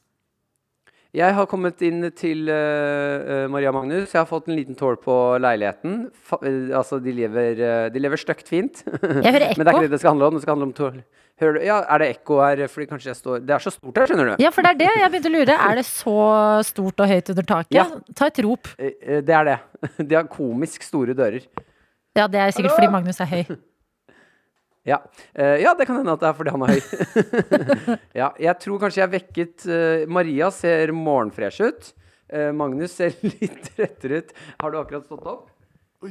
Jeg 1.16 1.32
har 1.32 1.46
kommet 1.48 1.80
inn 1.86 2.04
til 2.12 2.50
eh, 2.52 3.46
Maria 3.48 3.70
Magnus. 3.72 4.10
Jeg 4.12 4.18
har 4.20 4.28
fått 4.28 4.50
en 4.50 4.56
liten 4.58 4.76
tål 4.76 4.98
på 5.00 5.14
leiligheten. 5.40 6.10
Fa 6.28 6.36
eh, 6.44 6.74
altså, 6.76 6.98
de 7.00 7.14
lever, 7.16 7.62
uh, 7.88 7.96
lever 7.96 8.20
stygt 8.20 8.50
fint. 8.52 8.82
Jeg 9.24 9.32
hører 9.32 9.46
ekko. 9.46 9.56
Men 9.56 9.64
det 9.64 9.72
er 9.72 9.78
ikke 9.78 9.86
det 9.86 9.94
det 9.94 10.00
skal 10.02 10.12
handle 10.12 10.28
om. 10.28 10.36
Det 10.36 10.44
skal 10.44 10.52
handle 10.56 10.68
om 10.68 10.74
tål. 10.76 10.98
Hører 11.40 11.56
du? 11.56 11.60
Ja, 11.64 11.78
er 11.94 12.02
det 12.02 12.08
ekko 12.14 12.40
her? 12.40 12.62
Fordi 12.72 12.86
kanskje 12.88 13.10
jeg 13.10 13.18
står 13.18 13.42
Det 13.44 13.52
er 13.56 13.64
så 13.64 13.72
stort 13.72 13.98
her, 14.00 14.08
skjønner 14.08 14.30
du. 14.30 14.42
Ja, 14.44 14.50
for 14.52 14.64
det 14.64 14.70
er 14.74 14.78
det 14.80 14.92
jeg 15.02 15.12
begynte 15.12 15.30
å 15.30 15.34
lure. 15.34 15.56
Er 15.68 15.80
det 15.80 15.84
så 15.88 16.16
stort 16.68 17.02
og 17.04 17.10
høyt 17.12 17.32
under 17.32 17.48
taket? 17.50 17.76
Ja. 17.76 17.86
Ta 18.16 18.28
et 18.32 18.42
rop. 18.44 18.70
Eh, 18.76 19.20
Det 19.24 19.36
er 19.40 19.48
det. 19.50 19.56
De 20.08 20.16
har 20.16 20.28
komisk 20.32 20.84
store 20.84 21.16
dører. 21.16 21.44
Ja, 22.16 22.24
det 22.32 22.40
er 22.40 22.52
sikkert 22.56 22.76
fordi 22.76 22.92
Magnus 22.92 23.20
er 23.24 23.32
høy. 23.32 23.42
Ja. 24.86 25.00
Eh, 25.34 25.56
ja, 25.64 25.74
det 25.74 25.86
kan 25.88 25.98
hende 25.98 26.14
at 26.14 26.22
det 26.22 26.28
er 26.30 26.36
fordi 26.38 26.52
han 26.54 26.62
er 26.62 26.76
høy. 26.76 26.80
ja, 28.20 28.30
jeg 28.38 28.54
tror 28.62 28.80
kanskje 28.84 29.02
jeg 29.02 29.12
vekket 29.16 29.66
eh, 29.66 30.04
Maria 30.06 30.50
ser 30.54 30.92
morgenfresh 30.94 31.66
ut. 31.66 31.92
Eh, 32.30 32.52
Magnus 32.54 32.94
ser 32.98 33.14
litt 33.32 33.72
rettere 33.78 34.22
ut. 34.22 34.32
Har 34.62 34.72
du 34.72 34.78
akkurat 34.80 35.06
stått 35.08 35.26
opp? 35.26 35.48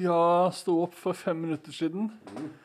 Ja, 0.02 0.50
sto 0.52 0.82
opp 0.84 0.96
for 0.98 1.16
fem 1.16 1.38
minutter 1.46 1.72
siden. 1.72 2.10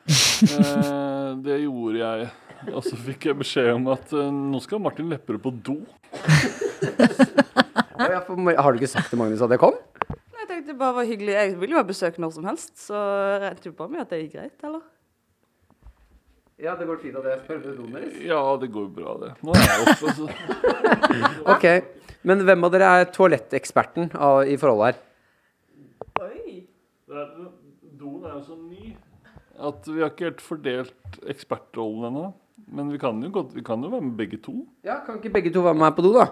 Eh, 0.09 1.31
det 1.45 1.61
gjorde 1.63 2.01
jeg. 2.01 2.31
Og 2.75 2.83
så 2.85 2.97
fikk 2.99 3.29
jeg 3.31 3.39
beskjed 3.41 3.71
om 3.77 3.87
at 3.95 4.11
eh, 4.17 4.31
nå 4.35 4.61
skal 4.65 4.83
Martin 4.83 5.11
Lepperød 5.13 5.45
på 5.47 5.55
do. 5.71 5.79
Ja, 8.01 8.23
for 8.25 8.33
Har 8.41 8.73
du 8.73 8.79
ikke 8.81 8.89
sagt 8.89 9.11
til 9.13 9.19
Magnus 9.21 9.43
at 9.45 9.53
jeg 9.53 9.61
kom? 9.61 9.75
Nei, 10.09 10.39
Jeg 10.41 10.47
tenkte 10.49 10.71
det 10.71 10.77
bare 10.81 10.95
var 10.97 11.05
hyggelig. 11.05 11.35
Jeg 11.37 11.51
vil 11.61 11.75
jo 11.75 11.77
ha 11.77 11.85
besøk 11.85 12.17
når 12.17 12.33
som 12.33 12.47
helst, 12.49 12.73
så 12.81 12.97
regnet 13.43 13.67
jo 13.69 13.75
bare 13.77 13.93
med 13.93 14.01
at 14.07 14.15
det 14.15 14.23
gikk 14.23 14.39
greit, 14.39 14.57
eller? 14.65 14.81
Ja, 16.61 16.75
det 16.77 16.87
går 16.87 16.99
fint 17.01 17.17
at 17.17 17.25
jeg 17.25 17.39
spør 17.45 17.61
ved 17.65 17.77
doen. 17.79 17.95
Ja, 18.27 18.41
det 18.61 18.69
går 18.75 18.89
bra, 18.93 19.15
det. 19.23 19.31
Nå 19.47 19.55
er 19.57 19.63
jeg 19.65 19.87
oppe, 19.89 20.13
så 20.19 20.27
Ok, 21.55 21.67
Men 22.29 22.43
hvem 22.45 22.67
av 22.69 22.75
dere 22.75 22.91
er 23.01 23.07
toaletteksperten 23.15 24.11
av- 24.21 24.43
i 24.45 24.59
forholdet 24.61 24.91
her? 24.91 24.99
Oi! 26.27 26.59
Er, 27.09 27.31
doen 27.97 28.27
er 28.29 28.35
jo 28.37 28.43
så 28.45 28.59
ny 28.61 28.91
at 29.61 29.89
vi 29.89 30.01
har 30.01 30.13
ikke 30.13 30.25
helt 30.29 30.41
fordelt 30.45 31.19
ekspertrollen 31.29 32.07
ennå. 32.11 32.27
Men 32.71 32.93
vi 32.93 33.01
kan 33.03 33.19
jo 33.25 33.29
godt, 33.35 33.51
vi 33.57 33.65
kan 33.67 33.83
jo 33.85 33.91
være 33.93 34.05
med 34.07 34.15
begge 34.21 34.39
to. 34.41 34.55
Ja, 34.87 35.01
Kan 35.05 35.19
ikke 35.19 35.33
begge 35.35 35.53
to 35.53 35.61
være 35.65 35.75
med 35.77 35.85
her 35.89 35.97
på 35.97 36.05
do, 36.07 36.13
da? 36.17 36.29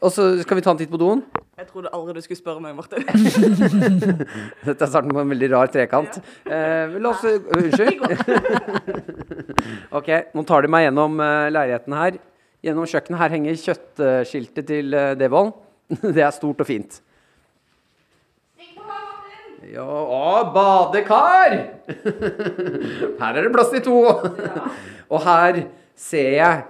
Og 0.00 0.12
så 0.12 0.28
skal 0.44 0.56
vi 0.60 0.64
ta 0.64 0.72
en 0.72 0.78
titt 0.80 0.92
på 0.92 1.00
doen. 1.00 1.24
Jeg 1.56 1.70
trodde 1.70 1.88
aldri 1.96 2.12
du 2.12 2.20
skulle 2.20 2.36
spørre 2.36 2.60
meg, 2.60 2.74
Martin. 2.76 3.06
Dette 4.66 4.74
er 4.76 4.90
starten 4.90 5.08
på 5.08 5.22
en 5.22 5.30
veldig 5.32 5.48
rar 5.54 5.70
trekant. 5.72 6.18
Eh, 6.44 6.98
la 7.00 7.12
oss 7.14 7.24
Unnskyld. 7.24 8.04
ok, 9.98 10.10
nå 10.36 10.44
tar 10.44 10.66
de 10.66 10.70
meg 10.74 10.84
gjennom 10.84 11.16
uh, 11.16 11.48
leiligheten 11.48 11.96
her. 11.96 12.20
Gjennom 12.60 12.90
kjøkkenet. 12.92 13.20
Her 13.22 13.34
henger 13.38 13.56
kjøttskiltet 13.62 14.68
til 14.68 14.92
uh, 14.92 15.14
Devold. 15.16 15.54
det 16.04 16.26
er 16.26 16.36
stort 16.36 16.60
og 16.60 16.68
fint. 16.68 17.00
Ja, 19.72 19.88
å, 19.88 20.52
badekar! 20.52 21.56
her 21.88 23.32
er 23.32 23.40
det 23.40 23.56
plass 23.56 23.72
til 23.72 23.86
to. 23.88 23.96
og 25.08 25.24
her 25.24 25.64
ser 25.96 26.34
jeg 26.36 26.64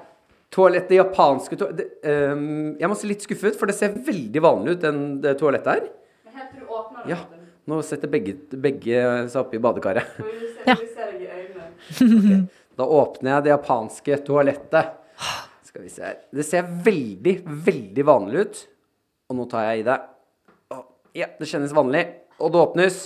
toalettet, 0.55 0.91
det 0.93 1.01
japanske 1.01 1.59
toalettet 1.59 1.79
det, 2.03 2.11
ehm, 2.11 2.77
Jeg 2.81 2.91
må 2.91 2.97
se 2.99 3.11
litt 3.11 3.25
skuffet, 3.25 3.57
for 3.59 3.67
det 3.71 3.77
ser 3.79 3.97
veldig 4.07 4.43
vanlig 4.43 4.77
ut, 4.77 4.81
den, 4.85 5.01
det 5.25 5.37
toalettet 5.41 5.73
her. 5.73 5.89
Ja, 7.11 7.19
nå 7.67 7.81
setter 7.87 8.11
begge, 8.11 8.37
begge 8.51 9.03
seg 9.33 9.41
oppi 9.43 9.61
badekaret. 9.63 10.07
Da 12.77 12.85
åpner 12.85 13.31
jeg 13.31 13.45
det 13.47 13.53
japanske 13.55 14.19
toalettet. 14.27 14.97
Skal 15.65 15.85
vi 15.85 15.91
se 15.93 16.03
her. 16.05 16.19
Det 16.35 16.45
ser 16.45 16.67
veldig, 16.85 17.35
veldig 17.67 18.05
vanlig 18.05 18.45
ut. 18.45 18.63
Og 19.31 19.39
nå 19.39 19.47
tar 19.51 19.71
jeg 19.71 19.81
i 19.81 19.87
det. 19.87 19.97
Ja, 21.17 21.29
det 21.41 21.49
kjennes 21.49 21.73
vanlig. 21.77 22.05
Og 22.37 22.53
det 22.53 22.61
åpnes. 22.61 22.99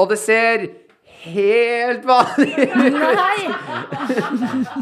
Og 0.00 0.08
det 0.08 0.18
ser 0.22 0.64
helt 1.24 2.04
vanlig 2.08 2.54
ut! 2.58 2.74
Nei! 3.22 3.38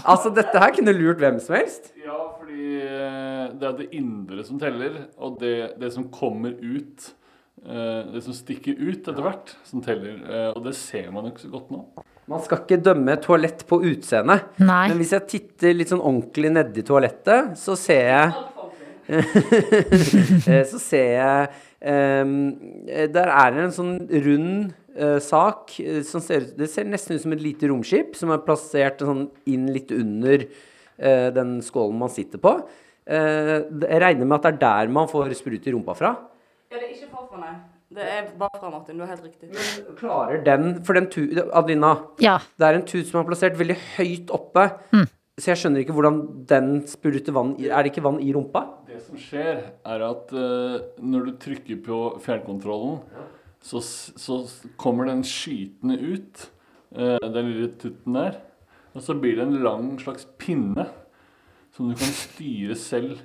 Altså, 0.04 0.32
dette 0.36 0.62
her 0.62 0.74
kunne 0.76 0.94
lurt 0.96 1.20
hvem 1.22 1.38
som 1.42 1.56
helst. 1.58 1.92
Ja, 2.04 2.18
fordi 2.38 2.80
eh, 2.82 3.44
det 3.56 3.68
er 3.70 3.76
det 3.80 3.88
indre 3.98 4.44
som 4.46 4.60
teller, 4.60 4.98
og 5.18 5.38
det, 5.42 5.54
det 5.80 5.92
som 5.94 6.08
kommer 6.12 6.54
ut 6.60 7.08
eh, 7.66 8.02
Det 8.14 8.22
som 8.24 8.36
stikker 8.36 8.76
ut 8.78 9.00
etter 9.08 9.22
hvert, 9.24 9.54
som 9.68 9.84
teller. 9.84 10.18
Eh, 10.24 10.50
Og 10.54 10.62
det 10.66 10.74
ser 10.78 11.08
man 11.14 11.28
jo 11.28 11.34
ikke 11.34 11.46
så 11.46 11.52
godt 11.54 11.72
nå. 11.74 11.84
Man 12.26 12.42
skal 12.42 12.64
ikke 12.64 12.80
dømme 12.82 13.14
toalett 13.22 13.62
på 13.70 13.78
utseendet, 13.86 14.48
Nei. 14.58 14.88
Men 14.90 14.98
hvis 14.98 15.14
jeg 15.14 15.28
titter 15.30 15.76
litt 15.78 15.92
sånn 15.92 16.02
ordentlig 16.02 16.50
nedi 16.56 16.82
toalettet, 16.86 17.54
så 17.60 17.78
ser 17.78 18.10
jeg 18.10 18.26
Så 20.66 20.80
ser 20.82 21.10
jeg 21.14 21.50
Ehm, 21.86 22.56
eh, 22.88 23.06
der 23.12 23.28
er 23.30 23.52
det 23.54 23.64
en 23.66 23.74
sånn 23.74 23.96
rund 24.24 24.72
eh, 24.96 25.18
sak 25.22 25.76
eh, 25.82 26.00
som 26.06 26.22
ser 26.24 26.48
Det 26.58 26.68
ser 26.72 26.88
nesten 26.88 27.16
ut 27.16 27.22
som 27.22 27.34
et 27.36 27.44
lite 27.44 27.70
romskip 27.70 28.16
som 28.18 28.32
er 28.34 28.42
plassert 28.46 29.04
sånn 29.04 29.28
inn 29.52 29.68
litt 29.74 29.92
under 29.94 30.46
uh, 30.46 31.28
den 31.36 31.58
skålen 31.64 32.00
man 32.00 32.12
sitter 32.12 32.40
på. 32.42 32.56
Uh, 33.06 33.68
jeg 33.84 34.02
regner 34.02 34.26
med 34.26 34.38
at 34.38 34.46
det 34.48 34.52
er 34.56 34.62
der 34.64 34.92
man 34.96 35.10
får 35.10 35.34
sprut 35.38 35.66
i 35.68 35.74
rumpa 35.74 35.94
fra. 35.98 36.14
Ja, 36.72 36.78
det 36.78 36.88
er 36.88 36.94
ikke 36.96 37.12
farfra, 37.12 37.42
nei. 37.44 37.54
Det 37.96 38.02
er 38.02 38.24
bare 38.36 38.58
fra 38.58 38.70
Martin. 38.72 38.98
Du 38.98 39.04
har 39.04 39.12
helt 39.12 39.28
riktig. 39.28 39.52
Men 39.52 39.98
Klarer 40.00 40.40
den 40.44 40.80
For 40.84 40.98
den 40.98 41.06
tu 41.12 41.20
Adelina, 41.46 41.92
Ja. 42.20 42.40
det 42.58 42.66
er 42.66 42.80
en 42.80 42.88
tut 42.88 43.06
som 43.06 43.20
er 43.20 43.28
plassert 43.28 43.54
veldig 43.60 43.76
høyt 43.94 44.32
oppe. 44.34 44.66
Så 45.36 45.50
jeg 45.52 45.60
skjønner 45.60 45.82
ikke 45.84 45.92
hvordan 45.92 46.20
den 46.48 46.68
spruter 46.88 47.34
vann 47.36 47.50
i 47.60 47.68
Er 47.68 47.84
det 47.84 47.90
ikke 47.92 48.06
vann 48.06 48.22
i 48.24 48.30
rumpa? 48.32 48.62
Det 48.88 49.02
som 49.04 49.18
skjer, 49.20 49.58
er 49.84 50.04
at 50.06 50.32
uh, 50.32 50.76
når 51.04 51.26
du 51.26 51.32
trykker 51.42 51.82
på 51.84 51.98
fjernkontrollen, 52.24 53.02
så, 53.66 53.80
så 53.82 54.36
kommer 54.78 55.08
den 55.10 55.24
skytende 55.26 55.96
ut, 55.98 56.44
eh, 56.94 57.18
den 57.22 57.50
lille 57.50 57.72
tutten 57.80 58.14
der. 58.18 58.38
Og 58.96 59.02
så 59.04 59.16
blir 59.18 59.36
det 59.36 59.46
en 59.48 59.58
lang 59.64 59.88
slags 60.00 60.26
pinne 60.40 60.86
som 61.74 61.90
du 61.90 61.96
kan 61.98 62.14
styre 62.16 62.76
selv. 62.78 63.18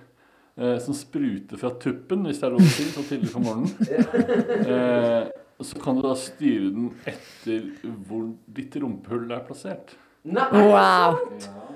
eh, 0.58 0.78
som 0.84 0.94
spruter 0.94 1.58
fra 1.58 1.70
tuppen, 1.80 2.26
hvis 2.28 2.42
det 2.42 2.50
er 2.50 2.56
lov 2.58 2.66
til, 2.76 2.90
så 2.92 3.06
tidlig 3.08 3.32
på 3.34 3.44
morgenen. 3.46 3.72
Eh, 4.72 5.30
og 5.62 5.66
så 5.70 5.78
kan 5.78 5.96
du 5.96 6.02
da 6.02 6.16
styre 6.18 6.72
den 6.74 6.88
etter 7.06 7.68
hvor 8.08 8.24
ditt 8.50 8.74
rumpehull 8.82 9.30
er 9.32 9.44
plassert. 9.46 9.94
Nei, 10.26 10.48
Wow. 10.52 11.20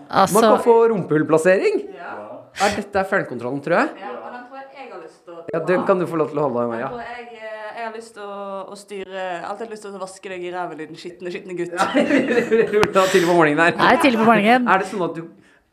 Altså 0.10 0.40
Man 0.42 0.44
kan 0.56 0.64
få 0.66 0.76
rumpehullplassering. 0.90 1.80
Er 2.62 2.76
dette 2.78 3.04
fjernkontrollen, 3.10 3.62
tror 3.66 3.78
jeg? 3.80 3.90
Ja, 4.02 4.12
og 4.16 4.34
den 4.34 4.44
tror 4.50 4.60
jeg 4.60 4.68
jeg 4.80 4.90
har 4.92 5.02
lyst 5.02 5.22
til 5.26 5.34
å 5.36 5.46
Ja, 5.54 5.60
Den 5.70 5.86
kan 5.88 6.00
du 6.02 6.06
få 6.10 6.20
lov 6.20 6.30
til 6.32 6.40
å 6.40 6.48
holde, 6.48 6.66
tror 6.66 7.00
eh, 7.02 7.14
jeg 7.20 7.25
har 7.96 8.02
lyst 8.02 8.14
til 8.18 8.26
å, 8.28 8.50
å 8.72 8.76
styre 8.80 9.24
Alltid 9.48 9.72
lyst 9.72 9.88
til 9.88 9.96
å 9.96 10.02
vaske 10.02 10.32
deg 10.32 10.44
i 10.44 10.52
ræva, 10.54 10.78
din 10.80 11.00
skitne, 11.00 11.32
skitne 11.34 11.56
gutt. 11.58 11.74
Ja, 11.76 11.88
tidlig 13.14 13.28
på 13.30 13.36
morgenen 13.38 13.62
der. 13.62 13.80
Nei, 13.80 13.90
er 13.94 14.04
tidlig 14.04 14.22
på 14.22 14.28
morgenen. 14.28 14.70
Er 14.72 14.84
det 14.84 14.92
sånn 14.92 15.06
at 15.08 15.18
du 15.18 15.26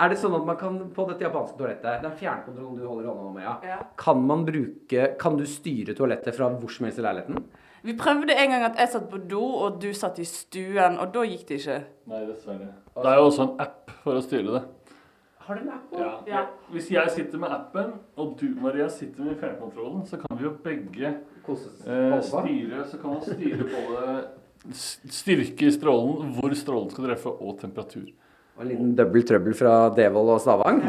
er 0.02 0.10
det 0.10 0.16
sånn 0.18 0.32
at 0.34 0.46
man 0.48 0.56
kan 0.58 0.78
på 0.90 1.04
dette 1.06 1.22
japanske 1.22 1.58
toalettet 1.58 2.00
Den 2.02 2.14
fjernkontrollen 2.18 2.78
du 2.80 2.86
holder 2.88 3.10
hånda 3.10 3.32
med, 3.36 3.44
ja. 3.44 3.52
Ja. 3.74 3.76
Kan 4.00 4.24
man 4.26 4.42
bruke 4.48 5.12
Kan 5.20 5.36
du 5.38 5.44
styre 5.46 5.94
toalettet 5.94 6.34
fra 6.34 6.48
hvor 6.50 6.72
som 6.72 6.88
helst 6.88 6.98
i 6.98 7.04
leiligheten? 7.04 7.44
Vi 7.82 7.94
prøvde 7.98 8.34
en 8.38 8.54
gang 8.54 8.64
at 8.66 8.78
jeg 8.78 8.92
satt 8.92 9.08
på 9.10 9.18
do, 9.30 9.42
og 9.42 9.80
du 9.82 9.88
satt 9.98 10.20
i 10.22 10.26
stuen, 10.26 11.00
og 11.02 11.08
da 11.14 11.24
gikk 11.26 11.48
det 11.48 11.56
ikke. 11.58 11.78
Nei, 12.12 12.20
dessverre. 12.28 12.68
Det 12.94 13.08
er 13.10 13.16
jo 13.18 13.24
også 13.26 13.46
en 13.48 13.56
app 13.64 13.90
for 14.04 14.20
å 14.20 14.22
styre 14.22 14.54
det. 14.54 14.60
Har 15.47 15.59
du 15.59 15.61
en 15.64 15.70
app? 15.74 15.95
Ja. 15.99 16.11
Ja. 16.26 16.43
Hvis 16.70 16.90
jeg 16.93 17.11
sitter 17.11 17.38
med 17.43 17.51
appen, 17.51 17.93
og 18.16 18.36
du 18.40 18.47
Maria 18.62 18.88
sitter 18.88 19.24
med 19.26 19.40
fjernkontrollen, 19.40 20.05
så 20.07 20.16
kan 20.22 20.38
vi 20.38 20.47
jo 20.47 20.53
begge 20.64 21.09
eh, 21.09 22.18
styre 22.22 22.84
Så 22.90 22.99
kan 23.03 23.16
man 23.16 23.22
styre 23.26 23.66
både 23.72 24.20
styrke 25.11 25.66
i 25.66 25.72
strålen, 25.74 26.36
hvor 26.36 26.55
strålen 26.55 26.90
skal 26.93 27.09
treffe, 27.09 27.32
og 27.43 27.57
temperatur. 27.61 28.07
Og 28.57 28.62
en 28.62 28.68
liten 28.68 28.93
double 28.95 29.22
trouble 29.26 29.55
fra 29.59 29.88
Devold 29.97 30.36
og 30.36 30.40
Stavang? 30.45 30.82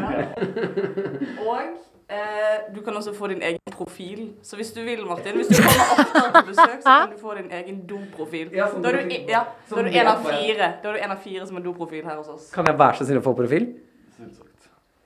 Og 1.48 1.58
eh, 2.06 2.58
du 2.74 2.80
kan 2.84 2.94
også 2.96 3.14
få 3.16 3.32
din 3.32 3.42
egen 3.42 3.58
profil. 3.72 4.28
Så 4.42 4.56
hvis 4.56 4.70
du 4.72 4.82
vil, 4.84 5.02
Martin, 5.08 5.40
hvis 5.40 5.50
du 5.50 5.56
kommer 5.58 6.04
oftere 6.04 6.30
på 6.36 6.46
besøk, 6.52 6.76
så 6.84 6.98
kan 7.00 7.16
du 7.16 7.18
få 7.20 7.34
din 7.40 7.50
egen 7.50 7.80
doprofil. 7.88 8.52
Ja, 8.54 8.68
da 8.70 8.92
er 8.92 9.00
du, 9.00 9.08
profil. 9.08 9.26
ja, 9.28 9.42
da 9.70 9.80
er 9.80 9.88
du 9.88 9.98
en 9.98 10.12
av 10.12 10.22
fire. 10.28 10.70
Da 10.82 10.92
er 10.92 10.92
du 10.92 11.02
en 11.08 11.16
av 11.16 11.24
fire 11.24 11.48
som 11.48 11.58
har 11.58 11.66
doprofil 11.66 12.04
her 12.06 12.20
hos 12.20 12.30
oss. 12.36 12.50
Kan 12.54 12.70
jeg 12.70 12.78
være 12.78 13.00
så 13.00 13.08
snill 13.08 13.22
å 13.24 13.26
få 13.26 13.34
profil? 13.42 13.72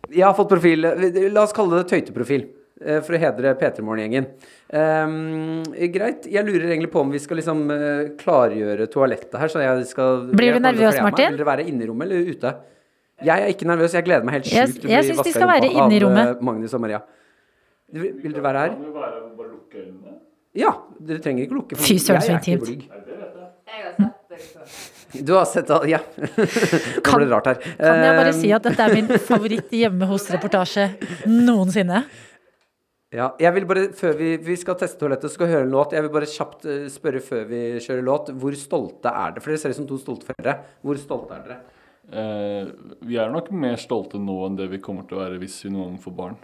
Jeg 0.08 0.24
har 0.24 0.34
fått 0.34 0.48
profil 0.48 0.80
La 1.34 1.42
oss 1.42 1.52
kalle 1.52 1.82
det 1.82 1.88
tøyteprofil. 1.90 2.46
eh, 2.80 3.00
For 3.04 3.12
å 3.16 3.18
hedre 3.20 3.54
P3 3.60 3.82
Morgen-gjengen. 3.84 4.26
Um, 4.72 5.62
greit. 5.92 6.26
Jeg 6.30 6.44
lurer 6.46 6.68
egentlig 6.70 6.90
på 6.92 7.00
om 7.02 7.10
vi 7.12 7.18
skal 7.18 7.36
liksom 7.40 7.70
eh, 7.74 8.10
klargjøre 8.20 8.86
toalettet 8.92 9.34
her. 9.40 9.48
Så 9.52 9.60
jeg 9.64 9.86
skal 9.90 10.26
Blir 10.32 10.54
du 10.54 10.58
jeg 10.58 10.62
nervøs. 10.64 11.00
Martin? 11.02 11.30
Vil 11.34 11.38
dere 11.42 11.50
være 11.50 11.66
inne 11.68 11.84
i 11.84 11.88
rommet 11.90 12.08
eller 12.08 12.30
ute? 12.32 12.54
Jeg 13.26 13.42
er 13.42 13.48
ikke 13.52 13.66
nervøs. 13.66 13.92
Jeg 13.98 14.04
gleder 14.06 14.24
meg 14.24 14.34
helt 14.38 14.46
Jeg- 14.52 14.68
sjukt 14.68 14.80
til 14.80 14.88
å 14.88 14.92
jeg 14.92 15.04
bli 15.04 15.12
syns 15.14 15.24
de 15.26 15.32
skal 15.32 15.48
være 15.48 15.70
inne 15.72 15.92
i 15.92 16.00
rommet. 16.04 16.28
eh, 16.36 16.44
Magnus 16.44 16.74
og 16.74 16.80
Maria. 16.80 17.02
Vil 17.92 18.12
vil 18.22 18.32
dere 18.32 18.42
være 18.44 18.58
her? 18.64 18.68
Kan 18.76 18.92
være 18.94 19.36
bare 19.36 19.50
lukke 19.50 19.76
øynene. 19.82 20.14
Ja. 20.54 20.72
Dere 21.00 21.18
trenger 21.24 21.42
ikke 21.48 21.56
lukke. 21.58 21.76
Fy 21.76 21.98
søren, 21.98 22.20
så 22.22 22.32
jeg 22.32 22.58
intimt. 22.58 22.68
Jeg 22.68 22.90
har 22.90 23.02
sett 23.98 24.28
dere 24.30 24.38
før. 24.38 24.94
Du 25.12 25.32
har 25.34 25.46
sett 25.48 25.70
alle 25.72 25.88
Ja. 25.88 26.00
Nå 26.18 27.16
ble 27.16 27.24
det 27.26 27.32
rart 27.32 27.46
her. 27.48 27.60
Kan 27.80 28.02
jeg 28.04 28.16
bare 28.20 28.32
si 28.36 28.50
at 28.52 28.66
dette 28.68 28.84
er 28.88 28.96
min 28.96 29.12
favoritt 29.30 29.72
hjemme 29.72 30.08
hos-reportasje 30.10 30.88
noensinne? 31.28 32.02
Ja, 33.08 33.30
jeg 33.40 33.54
vil 33.56 33.64
bare, 33.64 33.86
før 33.96 34.18
vi, 34.18 34.34
vi 34.44 34.54
skal 34.60 34.76
teste 34.76 35.00
toalettet, 35.00 35.30
og 35.30 35.32
skal 35.32 35.48
høre 35.48 35.64
en 35.64 35.72
låt. 35.72 35.94
Jeg 35.96 36.04
vil 36.04 36.12
bare 36.12 36.28
kjapt 36.28 36.66
eh, 36.68 36.82
spørre 36.92 37.22
før 37.24 37.46
vi 37.48 37.60
kjører 37.80 38.04
låt. 38.04 38.28
Hvor 38.36 38.56
stolte 38.60 39.08
er 39.08 39.32
dere? 39.32 39.44
For 39.44 39.54
dere 39.54 39.62
ser 39.62 39.72
ut 39.72 39.78
som 39.80 39.88
to 39.88 39.96
stolte 40.02 40.28
foreldre. 40.28 40.58
Hvor 40.84 41.00
stolte 41.00 41.38
er 41.38 41.46
dere? 41.46 41.58
Eh, 42.08 42.68
vi 43.08 43.16
er 43.20 43.32
nok 43.32 43.48
mer 43.52 43.80
stolte 43.80 44.20
nå 44.20 44.36
enn 44.46 44.60
det 44.60 44.68
vi 44.74 44.82
kommer 44.84 45.08
til 45.08 45.16
å 45.16 45.24
være 45.24 45.40
hvis 45.40 45.56
vi 45.64 45.72
noen 45.72 45.94
gang 45.94 46.02
får 46.04 46.16
barn. 46.20 46.36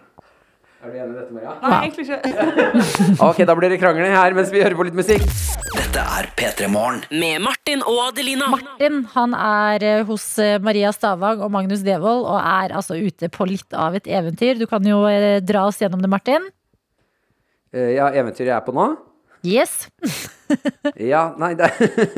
Er 0.85 0.91
du 0.93 0.97
enig 1.01 1.14
i 1.14 1.16
dette, 1.16 1.32
Maria? 1.32 1.53
Nei, 1.62 1.76
egentlig 1.87 2.05
ikke. 2.05 3.22
Ok, 3.28 3.39
da 3.49 3.55
blir 3.57 3.72
det 3.72 3.78
krangling 3.80 4.12
her 4.12 4.35
mens 4.37 4.51
vi 4.53 4.61
hører 4.61 4.76
på 4.76 4.85
litt 4.85 4.99
musikk. 4.99 5.24
Dette 5.72 6.03
er 6.18 6.28
P3 6.37 6.68
Morgen. 6.68 6.99
Med 7.22 7.41
Martin 7.41 7.80
og 7.89 8.03
Adelina. 8.11 8.51
Martin 8.53 8.99
han 9.14 9.37
er 9.39 9.87
eh, 9.89 10.03
hos 10.09 10.26
eh, 10.43 10.59
Maria 10.62 10.93
Stavang 10.93 11.41
og 11.47 11.53
Magnus 11.55 11.80
Devold 11.87 12.26
og 12.28 12.37
er 12.37 12.74
altså 12.76 12.99
ute 13.01 13.30
på 13.32 13.49
litt 13.49 13.72
av 13.72 13.97
et 13.97 14.11
eventyr. 14.12 14.61
Du 14.61 14.66
kan 14.68 14.85
jo 14.85 15.01
eh, 15.09 15.39
dra 15.41 15.64
oss 15.70 15.80
gjennom 15.80 16.05
det, 16.05 16.12
Martin. 16.12 16.51
Eh, 17.72 17.95
Ja, 17.97 18.11
eventyret 18.12 18.51
jeg 18.53 18.57
er 18.59 18.66
på 18.68 18.76
nå? 18.76 18.91
Yes. 19.45 19.87
Ja, 21.12 21.22
nei, 21.40 21.53
det 21.59 21.68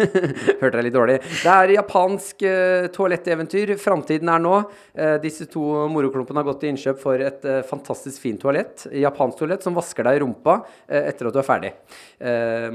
Hørte 0.61 0.79
jeg 0.79 0.87
litt 0.87 0.97
dårlig. 0.97 1.17
Det 1.23 1.53
er 1.53 1.75
japansk 1.77 2.45
uh, 2.47 2.87
toaletteventyr. 2.95 3.75
Framtiden 3.81 4.31
er 4.33 4.43
nå. 4.43 4.55
Uh, 4.97 5.17
disse 5.23 5.49
to 5.51 5.65
moroklumpene 5.93 6.43
har 6.43 6.49
gått 6.49 6.63
til 6.65 6.73
innkjøp 6.75 7.01
for 7.03 7.23
et 7.23 7.47
uh, 7.49 7.61
fantastisk 7.69 8.23
fint 8.23 8.41
toalett. 8.43 8.87
Japansk 8.95 9.41
toalett 9.41 9.67
som 9.67 9.77
vasker 9.77 10.07
deg 10.07 10.19
i 10.19 10.25
rumpa 10.25 10.59
etter 10.87 11.29
at 11.29 11.35
du 11.35 11.41
er 11.41 11.47
ferdig. 11.47 11.71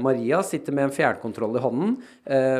Maria 0.02 0.42
sitter 0.46 0.74
med 0.74 0.86
en 0.86 0.94
fjernkontroll 0.94 1.56
i 1.58 1.62
hånden. 1.62 1.94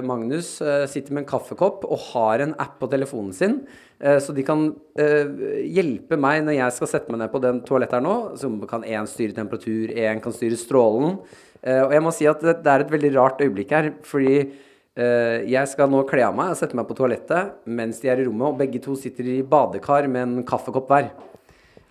Magnus 0.07 0.55
sitter 0.91 1.15
med 1.15 1.23
en 1.23 1.29
kaffekopp 1.29 1.85
og 1.87 2.01
har 2.13 2.43
en 2.45 2.55
app 2.61 2.79
på 2.81 2.89
telefonen 2.93 3.35
sin. 3.37 3.59
Så 4.01 4.35
de 4.35 4.45
kan 4.47 4.65
hjelpe 4.97 6.19
meg 6.21 6.43
når 6.47 6.59
jeg 6.59 6.77
skal 6.79 6.91
sette 6.91 7.13
meg 7.13 7.23
ned 7.23 7.33
på 7.35 7.43
den 7.45 7.61
toalettet 7.69 8.01
her 8.01 8.05
nå. 8.05 8.17
Så 8.41 8.51
kan 8.71 8.87
én 8.89 9.09
styre 9.11 9.37
temperatur, 9.37 9.93
én 9.93 10.23
kan 10.25 10.35
styre 10.35 10.59
strålen. 10.61 11.21
Eh, 11.63 11.81
og 11.85 11.93
jeg 11.95 12.03
må 12.03 12.11
si 12.15 12.27
at 12.27 12.41
det, 12.43 12.57
det 12.65 12.73
er 12.73 12.85
et 12.85 12.91
veldig 12.93 13.11
rart 13.17 13.43
øyeblikk 13.45 13.71
her, 13.77 13.91
fordi 14.09 14.35
eh, 14.43 15.45
jeg 15.51 15.71
skal 15.71 15.91
nå 15.93 16.03
kle 16.11 16.25
av 16.27 16.35
meg 16.39 16.51
og 16.55 16.59
sette 16.59 16.75
meg 16.79 16.89
på 16.89 16.97
toalettet 16.99 17.55
mens 17.71 18.01
de 18.03 18.11
er 18.11 18.23
i 18.23 18.27
rommet, 18.27 18.49
og 18.51 18.59
begge 18.59 18.83
to 18.83 18.97
sitter 18.99 19.29
i 19.37 19.39
badekar 19.47 20.09
med 20.11 20.23
en 20.27 20.47
kaffekopp 20.49 20.91
hver. 20.91 21.13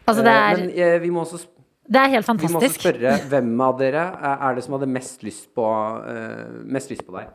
Altså, 0.10 0.24
det 0.26 0.34
Eh, 0.34 0.52
er, 0.52 0.62
Men 0.98 1.02
vi 1.06 1.10
må 1.16 1.24
også 1.24 1.46
det 1.92 2.00
er 2.00 2.12
helt 2.14 2.24
fantastisk. 2.26 2.48
vi 2.48 2.54
må 2.54 2.60
også 2.64 2.80
spørre 2.80 3.14
hvem 3.32 3.62
av 3.66 3.78
dere 3.80 4.04
er 4.48 4.56
det 4.56 4.64
som 4.64 4.76
hadde 4.78 4.88
mest 4.88 5.24
lyst 5.28 5.50
på, 5.58 5.66
mest 6.72 6.92
lyst 6.94 7.04
på 7.04 7.16
deg? 7.18 7.28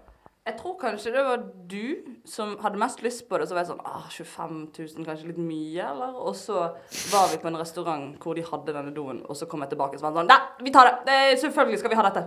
Jeg 0.47 0.55
tror 0.61 0.76
kanskje 0.78 1.11
det 1.11 1.22
var 1.26 1.40
du 1.66 2.18
som 2.28 2.53
hadde 2.62 2.78
mest 2.78 3.01
lyst 3.03 3.24
på 3.26 3.38
det. 3.38 3.49
Så 3.49 3.57
var 3.57 3.64
jeg 3.64 3.72
sånn 3.72 3.82
ah, 3.82 4.05
25 4.07 4.61
000, 4.78 5.07
kanskje 5.09 5.32
litt 5.32 5.40
mye, 5.42 5.88
eller? 5.88 6.12
Og 6.22 6.36
så 6.38 6.68
var 7.11 7.32
vi 7.32 7.40
på 7.42 7.51
en 7.51 7.59
restaurant 7.59 8.12
hvor 8.22 8.38
de 8.38 8.47
hadde 8.47 8.74
denne 8.76 8.94
doen, 8.94 9.24
og 9.26 9.38
så 9.38 9.49
kom 9.51 9.64
jeg 9.64 9.74
tilbake 9.74 9.99
og 9.99 10.03
så 10.03 10.07
var 10.07 10.20
sånn 10.20 10.30
Nei, 10.30 10.38
vi 10.62 10.74
tar 10.74 10.90
det! 10.90 10.99
det 11.09 11.16
er, 11.24 11.40
selvfølgelig 11.42 11.82
skal 11.82 11.94
vi 11.94 11.99
ha 11.99 12.07
dette. 12.07 12.26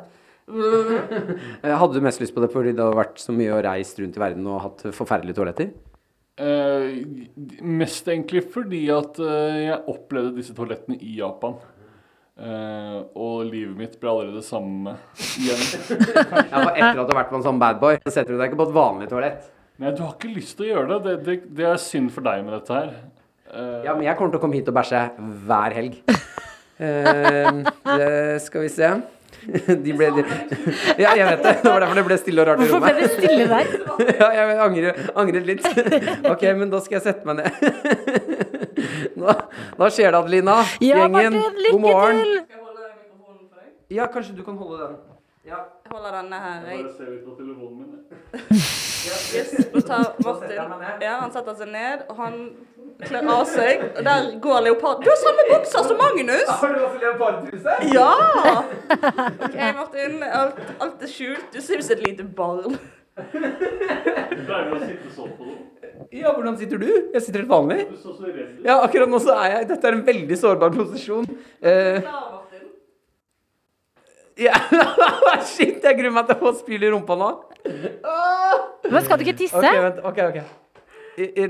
Hadde 1.79 1.93
du 1.93 2.01
mest 2.01 2.21
lyst 2.23 2.33
på 2.33 2.41
det 2.41 2.49
fordi 2.49 2.71
det 2.73 2.81
har 2.81 2.95
vært 2.97 3.19
så 3.21 3.35
mye 3.35 3.53
og 3.53 3.61
reist 3.67 3.99
rundt 4.01 4.17
i 4.17 4.21
verden 4.23 4.47
og 4.49 4.63
hatt 4.63 4.87
forferdelige 4.97 5.37
toaletter? 5.37 5.69
Eh, 6.39 6.95
mest 7.67 8.07
egentlig 8.07 8.45
fordi 8.53 8.85
at 8.95 9.19
eh, 9.19 9.57
jeg 9.65 9.81
opplevde 9.91 10.37
disse 10.37 10.55
toalettene 10.57 10.95
i 11.03 11.17
Japan. 11.19 11.57
Eh, 12.39 12.99
og 13.19 13.49
livet 13.49 13.75
mitt 13.75 13.95
ble 13.99 14.11
allerede 14.13 14.39
det 14.39 14.45
samme 14.47 14.93
igjen. 15.41 15.63
Ja, 16.51 16.61
for 16.63 16.71
Etter 16.71 17.01
at 17.01 17.03
du 17.03 17.11
har 17.11 17.17
vært 17.23 17.31
på 17.33 17.39
en 17.41 17.45
sånn 17.45 17.59
badboy, 17.59 17.99
så 18.05 18.13
setter 18.15 18.31
du 18.35 18.39
deg 18.39 18.51
ikke 18.51 18.61
på 18.61 18.69
et 18.69 18.75
vanlig 18.77 19.09
toalett. 19.11 19.49
Nei, 19.79 19.91
du 19.95 20.01
har 20.05 20.13
ikke 20.15 20.31
lyst 20.35 20.55
til 20.59 20.67
å 20.67 20.71
gjøre 20.73 20.87
det. 20.89 20.99
Det, 21.03 21.15
det, 21.27 21.35
det 21.59 21.67
er 21.67 21.79
synd 21.83 22.11
for 22.15 22.23
deg 22.25 22.43
med 22.47 22.55
dette 22.55 22.75
her. 22.75 22.89
Uh, 23.49 23.79
Ja, 23.83 23.93
men 23.95 24.03
jeg 24.07 24.15
kommer 24.19 24.31
til 24.33 24.39
å 24.39 24.43
komme 24.43 24.59
hit 24.59 24.67
og 24.71 24.75
bæsje 24.77 25.03
hver 25.49 25.75
helg. 25.75 25.99
Uh, 26.79 27.63
det 27.97 28.11
skal 28.45 28.63
vi 28.67 28.71
se. 28.71 28.91
De 29.39 29.93
ble 29.95 30.09
de, 30.17 30.23
Ja, 30.99 31.13
jeg 31.15 31.25
vet 31.27 31.43
det. 31.43 31.53
Det 31.63 31.71
var 31.71 31.83
derfor 31.83 31.99
det 31.99 32.05
ble 32.07 32.17
stille 32.19 32.43
og 32.43 32.49
rart 32.49 32.63
i 32.63 32.67
rommet. 32.71 32.71
Hvorfor 32.71 32.87
ble 32.87 33.03
det 33.03 33.11
stille 33.15 33.45
der? 33.51 33.65
Ja, 34.21 34.29
jeg 34.35 34.59
angrer, 34.63 35.03
angret 35.19 35.47
litt. 35.47 35.67
Ok, 36.27 36.43
men 36.59 36.71
da 36.71 36.79
skal 36.83 36.99
jeg 36.99 37.05
sette 37.07 37.27
meg 37.27 37.43
ned. 37.43 38.47
Nå, 39.15 39.33
nå 39.79 39.89
skjer 39.89 40.11
det, 40.11 40.19
Adelina. 40.19 40.57
Ja, 40.81 40.95
Gjengen, 41.05 41.11
Martin, 41.11 41.39
lykke 41.63 41.71
god 41.71 41.81
morgen. 41.81 42.17
til! 42.19 42.33
Skal 42.43 42.57
jeg 42.57 42.65
holde 42.65 42.89
mikrofonen 42.95 43.47
for 43.49 43.61
deg? 43.63 43.71
Ja, 43.97 44.05
kanskje 44.13 44.35
du 44.37 44.43
kan 44.43 44.57
holde 44.57 44.77
den. 44.83 44.97
Ja. 45.49 45.59
Jeg 45.85 45.91
holder 45.95 46.11
denne 46.21 46.35
her. 46.43 46.65
jeg 46.69 46.83
bare 46.83 46.93
ser 46.97 47.09
litt 47.13 47.23
på 47.25 47.35
telefonen 47.39 47.77
min. 47.79 47.89
Yes. 48.99 49.53
Nå 49.73 49.79
tar 49.87 50.09
Martin 50.25 50.57
Ja, 51.01 51.13
han 51.21 51.31
setter 51.31 51.53
seg 51.55 51.69
ned, 51.71 52.01
og 52.11 52.17
han 52.19 52.33
kler 53.07 53.29
av 53.31 53.45
seg. 53.47 53.85
Og 53.95 54.01
der 54.03 54.27
går 54.43 54.59
leopard... 54.65 54.99
Du 55.05 55.07
har 55.07 55.15
samme 55.21 55.45
bukser 55.47 55.85
som 55.87 55.97
Magnus! 56.01 56.49
Har 56.49 56.73
du 56.75 56.81
også 56.83 56.99
leopardtruse? 57.05 57.77
Ja! 57.95 58.09
OK, 59.47 59.55
Martin. 59.79 60.17
Alt, 60.27 60.59
alt 60.83 61.05
er 61.07 61.13
skjult. 61.13 61.47
Du 61.55 61.61
ser 61.63 61.79
ut 61.79 61.87
som 61.87 61.95
et 61.95 62.03
lite 62.09 62.27
barn. 62.27 62.75
Pleier 63.33 64.69
du 64.69 64.75
å 64.75 64.79
sitte 64.83 65.11
sånn 65.15 65.33
på 65.37 65.47
noe. 65.49 65.57
Ja, 66.15 66.31
hvordan 66.33 66.55
sitter 66.57 66.79
du? 66.81 66.87
Jeg 67.13 67.21
sitter 67.21 67.43
helt 67.43 67.51
vanlig. 67.51 67.83
Du 67.91 67.97
så 67.99 68.15
så 68.15 68.25
redd 68.25 68.39
ut. 68.39 68.63
Ja, 68.65 68.79
akkurat 68.85 69.11
nå 69.11 69.19
så 69.21 69.35
er 69.35 69.51
jeg 69.57 69.67
Dette 69.73 69.89
er 69.91 69.97
en 69.97 70.05
veldig 70.07 70.37
sårbar 70.39 70.71
posisjon. 70.73 71.27
Eh, 71.61 71.99
ja. 74.39 74.55
Shit, 75.51 75.83
jeg 75.83 75.97
gruer 75.99 76.15
meg 76.15 76.29
til 76.29 76.37
å 76.37 76.39
få 76.41 76.53
spyl 76.61 76.87
i 76.87 76.91
rumpa 76.93 77.17
nå. 77.19 77.29
Men 78.87 79.03
skal 79.05 79.19
du 79.19 79.25
ikke 79.27 79.37
tisse? 79.43 79.59
Ok, 79.59 79.83
vent, 79.83 80.01
ok, 80.07 80.23
ok. 80.31 80.39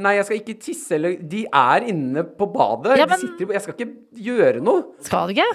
Nei, 0.02 0.16
jeg 0.18 0.26
skal 0.26 0.40
ikke 0.40 0.56
tisse 0.66 0.96
eller 0.98 1.20
De 1.30 1.44
er 1.46 1.86
inne 1.92 2.24
på 2.26 2.48
badet. 2.50 2.98
Ja, 2.98 3.06
De 3.12 3.20
sitter, 3.22 3.54
jeg 3.54 3.62
skal 3.66 3.78
ikke 3.78 3.92
gjøre 4.32 4.64
noe. 4.66 4.88
Skal 5.06 5.30
du 5.30 5.38
ikke? 5.38 5.50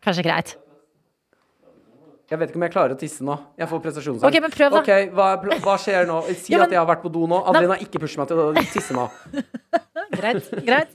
Kanskje 0.00 0.24
greit. 0.24 0.54
Jeg 2.30 2.38
vet 2.38 2.52
ikke 2.52 2.60
om 2.60 2.62
jeg 2.62 2.72
klarer 2.76 2.94
å 2.94 2.98
tisse 2.98 3.24
nå. 3.26 3.34
Jeg 3.58 3.66
får 3.66 3.80
prestasjonsangst. 3.82 4.26
Ok, 4.28 4.36
men 4.44 4.52
prøv 4.54 4.74
da. 4.76 4.80
Ok, 4.84 5.14
hva, 5.18 5.56
hva 5.64 5.74
skjer 5.82 6.06
nå? 6.06 6.20
Si 6.30 6.52
Ja, 6.54 6.60
men- 6.60 6.68
at 6.68 6.74
jeg 6.76 6.78
har 6.78 6.86
vært 6.86 7.02
på 7.02 7.10
do 7.12 7.24
nå. 7.30 7.40
Adelina, 7.50 7.78
ikke 7.82 8.02
push 8.04 8.14
meg 8.20 8.30
til 8.30 8.38
å 8.38 8.46
tisse 8.70 8.94
nå. 8.94 9.08
Greit. 10.20 10.46
greit. 10.66 10.94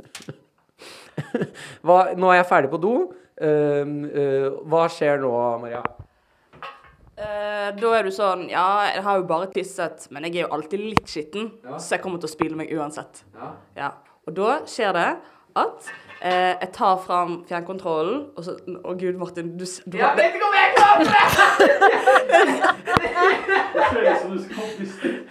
Hva, 1.86 1.98
nå 2.20 2.32
er 2.32 2.42
jeg 2.42 2.48
ferdig 2.50 2.72
på 2.72 2.80
do. 2.84 2.94
Uh, 3.36 3.84
uh, 3.84 4.48
hva 4.72 4.86
skjer 4.92 5.20
nå, 5.24 5.32
Maria? 5.60 5.82
Uh, 7.16 7.72
da 7.76 7.92
er 7.96 8.08
du 8.08 8.12
sånn 8.12 8.46
Ja, 8.52 8.64
jeg 8.92 9.04
har 9.06 9.20
jo 9.22 9.26
bare 9.28 9.48
tisset, 9.52 10.08
men 10.12 10.28
jeg 10.28 10.38
er 10.42 10.46
jo 10.46 10.54
alltid 10.56 10.84
litt 10.84 11.08
skitten, 11.12 11.50
så 11.80 11.96
jeg 11.96 12.04
kommer 12.04 12.20
til 12.20 12.28
å 12.28 12.34
spyle 12.34 12.60
meg 12.60 12.72
uansett. 12.76 13.24
Ja. 13.36 13.52
Ja. 13.80 13.90
Og 14.28 14.36
da 14.36 14.58
skjer 14.68 14.96
det 14.96 15.08
at 15.56 15.90
eh, 16.22 16.54
jeg 16.62 16.70
tar 16.74 16.98
fram 17.06 17.38
fjernkontrollen, 17.48 18.26
og 18.36 18.44
så 18.44 18.56
Å, 18.84 18.94
gud, 19.00 19.16
Martin, 19.22 19.54
du, 19.60 19.66
du 19.66 19.98
Jeg 19.98 20.18
vet 20.18 20.36
ikke 20.36 20.50
om 20.50 20.56
jeg 20.58 20.74
klarer 20.76 21.06
Det 23.76 23.84
ser 23.90 24.02
ut 24.04 24.20
som 24.22 24.32
du 24.32 24.40
skal 24.44 24.56
hoppe 24.62 24.84
i 24.84 24.90
strikk. 24.90 25.22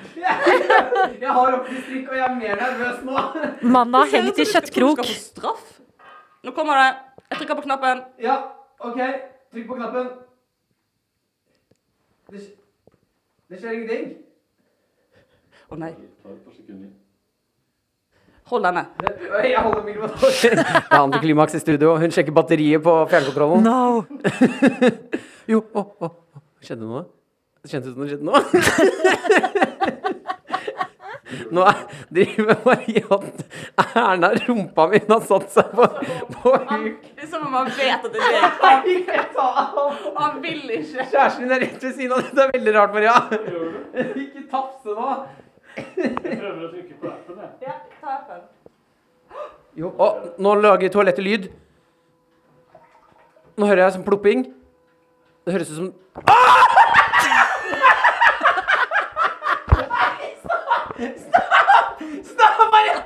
Jeg 1.20 1.32
har 1.36 1.56
oppi 1.59 1.76
strikk, 1.82 2.09
og 2.09 2.16
jeg 2.16 2.24
er 2.24 2.34
mer 2.38 2.56
nervøs 2.60 2.98
nå. 3.05 3.16
Mannen 3.74 3.94
har 4.01 4.05
Det 4.10 4.12
hengt 4.22 4.38
i 4.38 4.46
kjøttkrok. 4.52 4.96
Du 4.96 5.05
skal 5.05 5.14
få 5.14 5.20
straff. 5.20 5.64
Nå 6.44 6.52
kommer 6.56 6.80
det. 6.80 6.88
Jeg 7.30 7.38
trykker 7.40 7.59
på 7.60 7.64
knappen. 7.66 8.02
Ja, 8.22 8.36
OK. 8.80 9.01
Trykk 9.52 9.66
på 9.70 9.76
knappen. 9.78 10.10
Det, 12.32 12.40
sk- 12.40 12.59
det 13.52 13.60
skjer 13.60 13.76
ingenting. 13.78 14.05
Å 15.72 15.78
nei. 15.80 15.92
Ta 16.22 16.32
et 16.32 16.44
par 16.44 16.55
sekunder. 16.56 16.90
Hold 18.53 18.65
denne. 18.66 18.83
ned. 19.01 19.15
Jeg 19.45 19.59
holder 19.59 19.83
mikrofonen. 19.85 20.21
Det 20.91 20.91
er 20.91 21.01
antiklimaks 21.01 21.55
i 21.55 21.59
studio. 21.62 21.95
Hun 21.97 22.11
sjekker 22.12 22.33
batteriet 22.37 22.83
på 22.85 23.07
fjernkontrollen. 23.11 23.62
No. 23.65 24.05
Jo, 25.53 25.59
å, 25.77 25.81
å, 25.81 25.83
oh. 26.09 26.12
Skjedde 26.65 26.87
noe? 26.89 27.03
Det 27.61 27.69
kjentes 27.69 27.91
ut 27.91 27.97
som 27.97 28.03
det 28.05 28.11
skjedde 28.15 28.25
noe. 28.25 28.41
Nå 31.55 31.61
er, 31.69 31.75
driver 32.15 32.57
Marie 32.65 33.03
Erna 33.97 34.29
rumpa 34.47 34.83
mi 34.89 34.99
har 35.09 35.23
satt 35.29 35.49
seg 35.53 35.66
på, 35.77 35.85
på 36.33 36.51
huk. 36.55 37.03
Det 37.16 37.23
er 37.27 37.31
som 37.31 37.43
om 37.45 37.53
han 37.59 37.69
vet 37.77 38.01
at 38.09 38.12
det 38.15 38.21
er 38.25 38.31
deg. 38.41 38.49
Han 40.16 40.33
vil 40.45 40.62
ikke. 40.79 41.01
Kjæresten 41.11 41.41
din 41.45 41.55
er 41.57 41.61
rett 41.66 41.81
ved 41.85 41.93
siden 41.99 42.12
av. 42.16 42.21
Dette 42.29 42.41
er 42.47 42.51
veldig 42.57 42.73
rart, 42.79 42.93
Maria. 42.97 43.16
Ikke 44.25 44.43
tafse 44.53 44.91
nå. 44.97 45.09
Jeg 45.76 46.38
prøver 46.38 46.66
å 46.66 46.70
trykke 46.70 46.98
på 47.01 47.09
appen, 47.10 47.38
jeg. 47.40 47.51
Ja, 47.66 47.74
ta 48.01 48.16
appen. 48.20 48.42
Jo, 49.74 49.90
Og, 49.98 50.26
nå 50.38 50.55
lager 50.62 50.92
toalettet 50.94 51.24
lyd. 51.26 51.48
Nå 53.59 53.66
hører 53.66 53.84
jeg 53.86 53.96
som 53.96 54.05
plopping. 54.06 54.44
Det 55.44 55.52
høres 55.56 55.70
ut 55.70 55.76
som 55.80 55.92
Stopp, 62.22 62.59
Maria! 62.72 62.98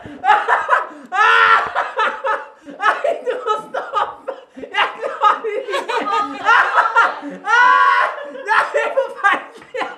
Nei, 2.80 3.12
du 3.26 3.32
må 3.44 3.54
stoppe! 3.68 4.34
Jeg 4.56 4.88
klarer 4.98 5.46
ikke! 5.54 5.98
Det 8.34 8.54
er 8.56 8.64
helt 8.74 8.98
forferdelig! 8.98 9.97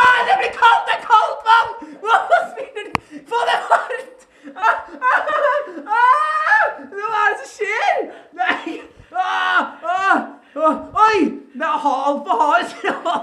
Ah, 0.00 0.16
Det 0.26 0.34
blir 0.40 0.52
kaldt! 0.60 0.84
Det 0.88 0.94
er 0.96 1.02
kaldt 1.10 1.40
vann! 1.48 1.70
Hvorfor 2.04 2.40
spiller 2.50 2.84
du 2.86 2.92
Få 3.30 3.38
det 3.48 3.58
varmt! 3.70 4.20
Hva 6.92 7.20
er 7.22 7.28
det 7.30 7.38
som 7.40 7.48
skjer? 7.56 7.96
Nei! 8.40 8.68
Oi! 11.06 11.18
Det 11.56 11.66
er 11.66 11.72
altfor 11.72 12.34
hard 12.42 12.64
stråle! 12.72 13.16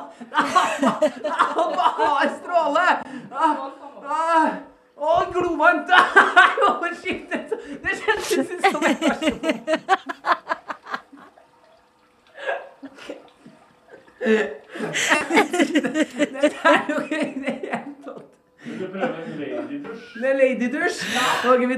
Det 1.23 1.31
er 1.31 1.47
altfor 1.57 1.89
hard 1.99 2.29
stråle! 2.39 2.87
Ah, 3.31 3.53
ah, 4.17 4.47
Å, 4.97 5.05
glovarmt! 5.33 5.87
Nei, 5.89 6.51
å, 6.67 6.69
shit! 7.01 7.23
Det 7.31 7.39
det 7.83 7.91
kjennes 7.99 8.31
ut 8.33 8.61
som 8.71 8.83
en 8.83 8.97
versjon. 9.01 9.39
Det 16.33 16.53
er 16.63 16.79
jo 16.89 16.99
ikke 17.01 17.19
i 17.19 17.39
det 17.43 17.53
hele 17.61 17.93
tatt. 18.03 18.23
Vil 18.63 18.79
du 18.79 18.87
prøve 18.91 19.17
en 19.23 19.33
ladydusj? 19.39 20.05
Det 20.21 20.29
er 20.29 20.37
ladydusj. 20.39 20.99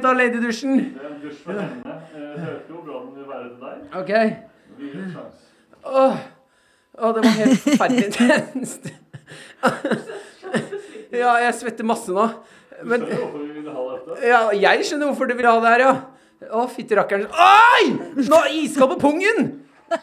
Ok, 0.06 0.14
vi 0.14 0.18
ladydusjen. 0.20 0.78
Det 0.78 1.02
en 1.12 1.20
dusj 1.24 1.40
for 1.46 1.60
henne. 1.60 1.96
Jeg 2.16 2.44
hørte 2.46 2.70
jo 2.70 2.82
hvordan 2.82 3.02
den 3.08 3.16
vil 3.20 3.28
være 3.32 3.48
til 3.50 3.60
deg. 3.66 3.78
Ok. 4.02 4.12
Vi 4.78 4.90
gir 4.92 5.04
en 5.04 5.12
sjanse. 5.16 5.42
Åh, 5.86 6.18
Åh, 6.96 7.10
det 7.16 7.22
var 7.26 7.34
helt 7.42 7.60
forferdelig 7.66 8.06
intenst. 8.12 8.84
Ja, 11.16 11.36
jeg 11.40 11.54
svetter 11.56 11.86
masse 11.88 12.12
nå. 12.12 12.24
Men 12.84 13.02
Skjønner 13.06 13.22
hvorfor 13.22 13.40
vi 13.46 13.52
vil 13.56 13.68
ha 13.72 13.84
dette? 13.92 14.16
ja, 14.28 14.40
jeg 14.60 14.86
skjønner 14.88 15.08
hvorfor 15.08 15.30
du 15.30 15.34
vil 15.38 15.48
ha 15.48 15.54
det 15.64 15.70
her, 15.72 15.84
ja. 15.86 15.94
Å, 16.52 16.66
fytti 16.72 16.98
rakkeren. 16.98 17.28
Oi! 17.32 17.86
Nå 18.28 18.40
er 18.42 18.50
iskald 18.58 18.92
på 18.96 18.98
pungen! 19.06 19.40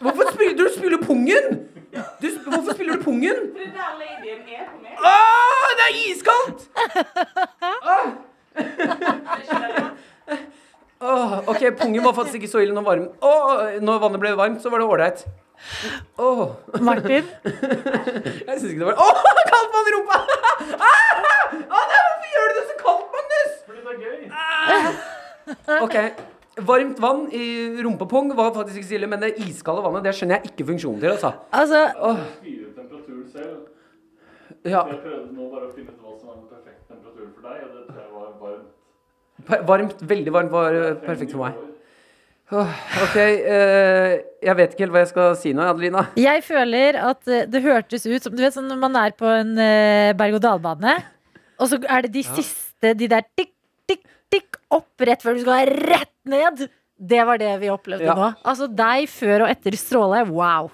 Hvorfor 0.01 0.31
spiller 0.33 0.55
du 0.57 0.63
spiller 0.73 1.03
pungen? 1.05 1.59
Du, 2.23 2.29
hvorfor 2.47 2.73
spiller 2.73 2.97
du 2.97 3.05
pungen? 3.05 3.43
Det 3.53 3.67
er 3.67 3.75
der 3.77 3.99
ladyen 4.01 4.41
er 4.57 4.65
på 4.71 4.81
meg. 4.81 4.95
Åh, 5.11 5.67
det 5.81 5.89
er 5.91 5.99
iskaldt! 6.07 6.65
Åh, 7.83 8.07
ok, 11.53 11.63
pungen 11.81 12.05
var 12.05 12.13
faktisk 12.17 12.35
ikke 12.41 12.51
så 12.51 12.59
ille 12.63 12.75
når, 12.77 12.85
varm. 12.87 13.07
oh, 13.23 13.53
når 13.83 14.03
vannet 14.05 14.21
ble 14.23 14.37
varmt, 14.39 14.61
så 14.63 14.69
var 14.73 14.79
det 14.83 14.89
ålreit. 14.89 15.19
Oh. 16.19 16.49
Martin? 16.83 17.25
Jeg 18.49 18.55
syns 18.59 18.71
ikke 18.73 18.83
det 18.83 18.89
var 18.89 18.99
Åh, 18.99 19.19
kaldt 19.53 19.71
vann 19.77 19.89
i 19.89 19.93
rumpa! 19.95 20.19
Ah! 20.75 21.23
Ah, 21.71 21.85
nei, 21.87 22.01
hvorfor 22.09 22.29
gjør 22.33 22.47
du 22.51 22.55
det 22.59 22.65
så 22.67 22.77
kaldt, 22.81 23.07
Magnus? 23.17 23.53
Fordi 23.67 23.81
det 23.87 23.93
er 23.93 23.99
gøy. 24.03 24.19
Ok, 25.87 25.97
Varmt 26.69 26.99
vann 27.01 27.23
i 27.33 27.45
rumpepung 27.83 28.37
var 28.37 28.53
faktisk 28.55 28.77
ikke 28.83 28.89
så 28.91 28.95
ille, 28.99 29.09
men 29.09 29.23
det 29.23 29.31
iskalde 29.41 29.85
vannet 29.85 30.05
det 30.05 30.13
skjønner 30.19 30.41
jeg 30.41 30.53
ikke 30.53 30.67
funksjonen 30.69 31.01
til. 31.01 31.11
altså. 31.15 31.31
Altså, 31.53 31.81
oh. 32.01 32.19
selv. 33.33 33.57
Ja, 34.65 34.83
Jeg 34.87 34.99
prøvde 35.03 35.33
nå 35.35 35.49
bare 35.51 35.67
å 35.67 35.73
finne 35.75 35.91
ut 35.95 36.03
hva 36.05 36.13
som 36.19 36.29
var 36.29 36.37
den 36.37 36.49
perfekte 36.51 36.85
temperaturen 36.93 37.33
for 37.35 37.49
deg, 37.49 37.63
og 37.65 37.71
det 37.73 37.81
tror 37.89 38.03
jeg 38.03 38.12
Varmt, 39.67 40.01
veldig 40.07 40.33
varmt 40.35 40.53
var 40.55 40.77
perfekt 41.05 41.33
for 41.35 41.47
meg. 41.47 41.61
Ok, 42.53 43.15
eh, 43.17 44.19
jeg 44.45 44.57
vet 44.59 44.75
ikke 44.75 44.85
helt 44.85 44.93
hva 44.93 45.01
jeg 45.07 45.09
skal 45.09 45.37
si 45.41 45.53
nå, 45.57 45.65
Adelina. 45.73 46.03
jeg 46.21 46.43
føler 46.45 46.99
at 47.01 47.31
eh, 47.33 47.47
det 47.49 47.63
hørtes 47.65 48.05
ut 48.05 48.27
som 48.27 48.35
Du 48.37 48.43
vet 48.45 48.53
sånn 48.53 48.69
når 48.69 48.81
man 48.83 48.99
er 49.01 49.15
på 49.17 49.25
en 49.25 49.55
eh, 49.57 50.13
berg-og-dal-bane, 50.19 50.99
og 51.57 51.71
så 51.71 51.79
er 51.89 52.05
det 52.05 52.13
de 52.19 52.25
siste, 52.27 52.93
de 52.99 53.09
der 53.09 53.25
tikk, 53.39 53.55
tikk, 53.89 54.05
tikk 54.33 54.61
opp 54.75 55.01
rett 55.09 55.25
før 55.25 55.39
du 55.39 55.45
skal 55.47 55.73
rett 55.73 56.13
ned. 56.29 56.67
Det 57.03 57.25
var 57.27 57.41
det 57.41 57.55
vi 57.63 57.71
opplevde 57.73 58.05
Ja. 58.05 58.15
nå. 58.19 58.29
Altså 58.45 58.69
deg 58.69 59.09
før 59.11 59.47
og 59.47 59.53
etter 59.55 59.75
stråle. 59.81 60.21
Wow. 60.29 60.69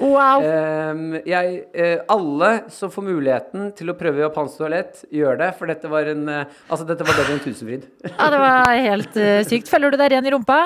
Wow. 0.00 0.42
Ehm, 0.42 1.18
jeg, 1.26 1.58
eh, 1.74 1.98
alle 2.10 2.50
som 2.72 2.90
får 2.90 3.04
muligheten 3.04 3.70
til 3.78 3.92
å 3.92 3.96
prøve 3.98 4.24
japansk 4.24 4.62
toalett, 4.62 5.04
gjør 5.14 5.38
det. 5.42 5.50
For 5.58 5.70
dette 5.70 5.90
var 5.90 6.08
en 6.10 6.24
eh, 6.32 6.56
Altså, 6.68 6.86
dette 6.88 7.04
var 7.06 7.18
bedre 7.18 7.36
enn 7.36 7.44
Tusenfryd. 7.44 7.86
Ja, 8.08 8.28
det 8.32 8.40
var 8.40 8.72
helt 8.88 9.16
uh, 9.20 9.40
sykt. 9.48 9.70
Føler 9.70 9.92
du 9.92 9.98
deg 10.00 10.12
ren 10.14 10.26
i 10.28 10.32
rumpa? 10.34 10.58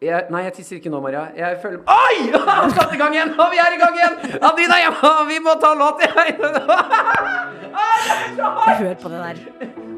Jeg, 0.00 0.30
nei, 0.32 0.46
jeg 0.46 0.54
tisser 0.56 0.78
ikke 0.78 0.88
nå, 0.92 1.00
Maria. 1.04 1.26
Jeg 1.36 1.58
føler 1.60 1.82
Oi! 1.84 2.30
Han 2.48 2.72
satte 2.72 2.96
i 2.96 3.00
gang 3.00 3.12
igjen! 3.12 3.34
Og 3.36 3.50
vi 3.52 3.60
er 3.60 3.76
i 3.76 3.80
gang 3.80 3.98
igjen! 3.98 4.16
Adina 4.48 4.78
må, 4.96 5.10
vi 5.28 5.36
må 5.44 5.52
ta 5.60 5.74
låt! 5.76 6.00
Hør 8.80 8.94
på 9.02 9.12
det 9.12 9.20
der. 9.20 9.42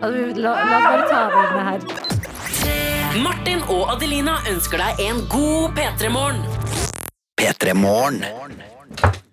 Altså, 0.03 0.27
la, 0.43 0.57
la 0.59 0.81
oss 0.81 0.87
bare 0.91 1.05
ta 1.07 1.21
det 1.55 1.65
her. 1.71 1.81
Martin 3.23 3.63
og 3.71 3.93
Adelina 3.95 4.41
ønsker 4.51 4.83
deg 4.83 5.05
en 5.07 5.23
god 5.31 5.79
P3-morgen. 5.79 6.43
P3 7.43 7.75
Morgen. 7.75 8.25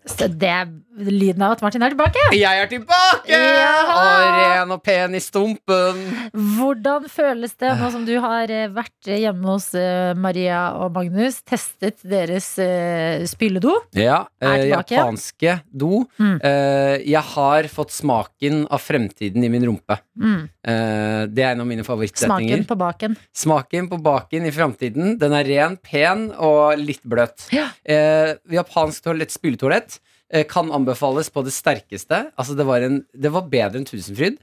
Så 0.05 0.27
det 0.27 0.67
lyden 1.07 1.43
av 1.45 1.55
at 1.55 1.63
Martin 1.63 1.83
er 1.85 1.93
tilbake. 1.93 2.23
Jeg 2.35 2.63
er 2.63 2.69
tilbake! 2.71 3.31
Ja! 3.31 3.71
Og 3.93 4.25
ren 4.35 4.73
og 4.75 4.81
pen 4.85 5.15
i 5.17 5.21
stumpen. 5.23 6.01
Hvordan 6.33 7.07
føles 7.11 7.55
det 7.59 7.71
nå 7.79 7.89
som 7.93 8.05
du 8.07 8.15
har 8.23 8.51
eh, 8.53 8.67
vært 8.73 9.09
hjemme 9.09 9.53
hos 9.53 9.69
eh, 9.77 10.11
Maria 10.19 10.61
og 10.79 10.93
Magnus, 10.97 11.39
testet 11.47 12.01
deres 12.03 12.51
eh, 12.61 13.23
spyledo? 13.29 13.77
Ja, 13.97 14.23
eh, 14.43 14.67
japanske 14.73 15.59
do. 15.71 16.03
Mm. 16.19 16.37
Eh, 16.37 16.95
jeg 17.15 17.23
har 17.33 17.69
fått 17.71 17.95
smaken 17.95 18.65
av 18.69 18.83
fremtiden 18.83 19.45
i 19.45 19.51
min 19.51 19.65
rumpe. 19.69 19.99
Mm. 20.19 20.43
Eh, 20.45 21.23
det 21.31 21.45
er 21.45 21.55
en 21.55 21.63
av 21.63 21.69
mine 21.69 21.85
favorittsetninger. 21.87 22.59
Smaken 22.59 22.69
på 22.69 22.79
baken. 22.83 23.17
Smaken 23.35 23.89
på 23.91 24.01
baken 24.03 24.47
i 24.49 24.53
framtiden. 24.53 25.17
Den 25.21 25.35
er 25.37 25.47
ren, 25.47 25.79
pen 25.79 26.29
og 26.35 26.79
litt 26.81 27.03
bløt. 27.07 27.47
Ja. 27.55 27.69
Eh, 27.83 28.35
japansk 28.53 29.07
toalett, 29.07 29.33
spyletoalett 29.33 29.97
eh, 29.97 29.99
kan 30.49 30.69
anbefales 30.75 31.31
på 31.33 31.41
det 31.45 31.55
sterkeste. 31.55 32.27
Altså, 32.37 32.55
det 32.57 32.67
var, 32.69 32.85
en, 32.85 33.01
det 33.13 33.33
var 33.33 33.49
bedre 33.49 33.81
enn 33.81 33.87
Tusenfryd. 33.89 34.39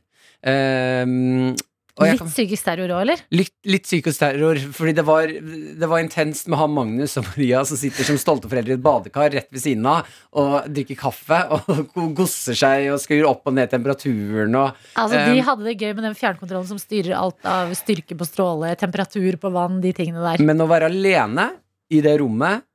Eh, 0.47 1.55
og 1.97 2.05
Litt 2.05 2.21
psykisk 2.29 2.67
terror 2.67 2.91
òg, 2.93 2.99
eller? 3.07 3.21
litt, 3.33 3.55
litt 3.65 3.87
psykisk 3.87 4.21
terror, 4.21 4.59
fordi 4.77 4.93
det 4.99 5.05
var, 5.09 5.31
det 5.33 5.89
var 5.89 6.03
intenst 6.03 6.51
med 6.53 6.61
han 6.61 6.75
Magnus 6.77 7.15
og 7.17 7.25
Maria 7.31 7.63
som 7.65 7.79
sitter 7.81 8.05
som 8.05 8.19
stolte 8.21 8.51
foreldre 8.53 8.75
i 8.75 8.77
et 8.77 8.83
badekar 8.85 9.33
rett 9.33 9.49
ved 9.49 9.63
siden 9.63 9.87
av 9.89 10.11
og 10.37 10.69
drikker 10.77 10.99
kaffe 11.01 11.39
og 11.57 11.97
gosser 12.19 12.59
seg 12.59 12.91
og 12.93 13.01
skrur 13.01 13.31
opp 13.31 13.49
og 13.49 13.57
ned 13.57 13.73
temperaturen 13.73 14.59
og 14.61 14.77
Altså, 14.93 15.23
de 15.23 15.39
De 15.39 15.47
hadde 15.49 15.65
det 15.71 15.77
gøy 15.81 15.95
med 15.97 16.05
den 16.11 16.19
fjernkontrollen 16.21 16.69
som 16.69 16.81
styrer 16.83 17.17
alt 17.17 17.49
av 17.49 17.73
styrke 17.79 18.19
på 18.19 18.29
stråle, 18.29 18.75
temperatur 18.77 19.41
på 19.41 19.55
vann, 19.57 19.81
de 19.81 19.95
tingene 19.97 20.21
der. 20.21 20.45
Men 20.45 20.61
å 20.61 20.69
være 20.69 20.93
alene 20.93 21.49
i 21.89 22.03
det 22.05 22.19
rommet, 22.21 22.67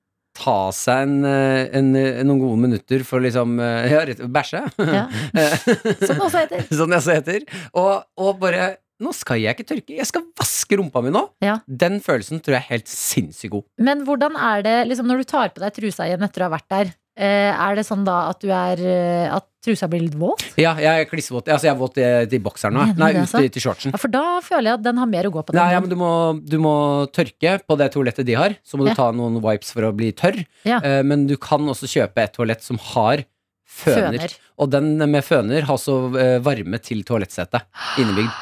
ta 0.41 0.57
seg 0.75 1.05
en, 1.05 1.17
eh, 1.27 1.69
en, 1.77 1.91
noen 2.27 2.41
gode 2.41 2.61
minutter 2.65 3.05
for 3.07 3.23
liksom 3.23 3.59
eh, 3.61 3.91
Ja, 3.93 4.05
bæsje. 4.25 4.63
Ja. 4.81 5.07
Som 6.07 6.15
det 6.15 6.23
også 6.27 6.45
heter. 6.45 6.63
Som 6.69 6.91
det 6.91 7.01
også 7.01 7.17
heter. 7.19 7.45
Og, 7.73 8.07
og 8.21 8.39
bare 8.41 8.73
Nå 9.01 9.09
skal 9.17 9.39
jeg 9.41 9.57
ikke 9.57 9.65
tørke, 9.65 9.95
jeg 9.97 10.05
skal 10.05 10.27
vaske 10.37 10.77
rumpa 10.77 11.01
mi 11.01 11.09
nå. 11.09 11.23
Ja. 11.41 11.55
Den 11.65 11.97
følelsen 12.05 12.37
tror 12.37 12.53
jeg 12.53 12.61
er 12.61 12.73
helt 12.75 12.91
sinnssykt 12.91 13.55
god. 13.55 13.63
Men 13.81 14.03
hvordan 14.05 14.35
er 14.37 14.61
det 14.67 14.75
liksom, 14.91 15.07
når 15.09 15.23
du 15.23 15.29
tar 15.31 15.49
på 15.55 15.63
deg 15.63 15.73
trusa 15.73 16.05
igjen 16.05 16.21
etter 16.27 16.43
å 16.43 16.51
ha 16.51 16.53
vært 16.53 16.67
der? 16.69 16.91
Eh, 17.21 17.53
er 17.53 17.77
det 17.77 17.85
sånn 17.85 18.01
da 18.07 18.31
at 18.31 18.39
du 18.41 18.49
er 18.49 18.79
eh, 18.81 19.27
At 19.29 19.45
trusa 19.61 19.85
blir 19.91 20.01
litt 20.01 20.15
våt? 20.17 20.41
Ja, 20.57 20.71
jeg 20.81 21.03
er 21.03 21.09
klissvåt. 21.09 21.45
Altså, 21.45 21.67
jeg 21.67 21.75
er 21.75 21.77
våt 21.77 21.99
i, 22.01 22.05
i 22.25 22.39
bokseren 22.41 22.73
nå. 22.73 22.85
Nei, 22.97 23.11
ut 23.13 23.21
altså? 23.27 23.43
til 23.45 23.61
shortsen. 23.61 23.93
Ja, 23.93 23.99
For 24.01 24.13
da 24.13 24.23
føler 24.41 24.71
jeg 24.71 24.79
at 24.79 24.85
den 24.87 25.01
har 25.01 25.09
mer 25.11 25.29
å 25.29 25.33
gå 25.35 25.43
på. 25.45 25.55
Nei, 25.57 25.67
ja, 25.75 25.81
men 25.83 25.91
du 25.91 25.97
må, 25.99 26.11
du 26.41 26.57
må 26.63 26.73
tørke 27.13 27.59
på 27.61 27.77
det 27.77 27.91
toalettet 27.93 28.25
de 28.25 28.39
har. 28.39 28.57
Så 28.65 28.79
må 28.79 28.89
du 28.89 28.95
ta 28.97 29.11
noen 29.13 29.37
wipes 29.43 29.69
for 29.75 29.85
å 29.85 29.93
bli 29.93 30.09
tørr. 30.17 30.41
Ja. 30.65 30.81
Eh, 30.81 31.01
men 31.05 31.27
du 31.29 31.35
kan 31.41 31.69
også 31.69 31.89
kjøpe 31.91 32.25
et 32.25 32.33
toalett 32.37 32.65
som 32.65 32.81
har 32.91 33.21
føner. 33.69 34.17
Føner. 34.17 34.39
Og 34.61 34.71
den 34.73 34.95
med 35.05 35.25
føner 35.25 35.67
har 35.67 35.77
også 35.77 35.99
eh, 36.17 36.37
varme 36.43 36.81
til 36.81 37.05
toalettsetet 37.05 37.69
innebygd. 38.01 38.33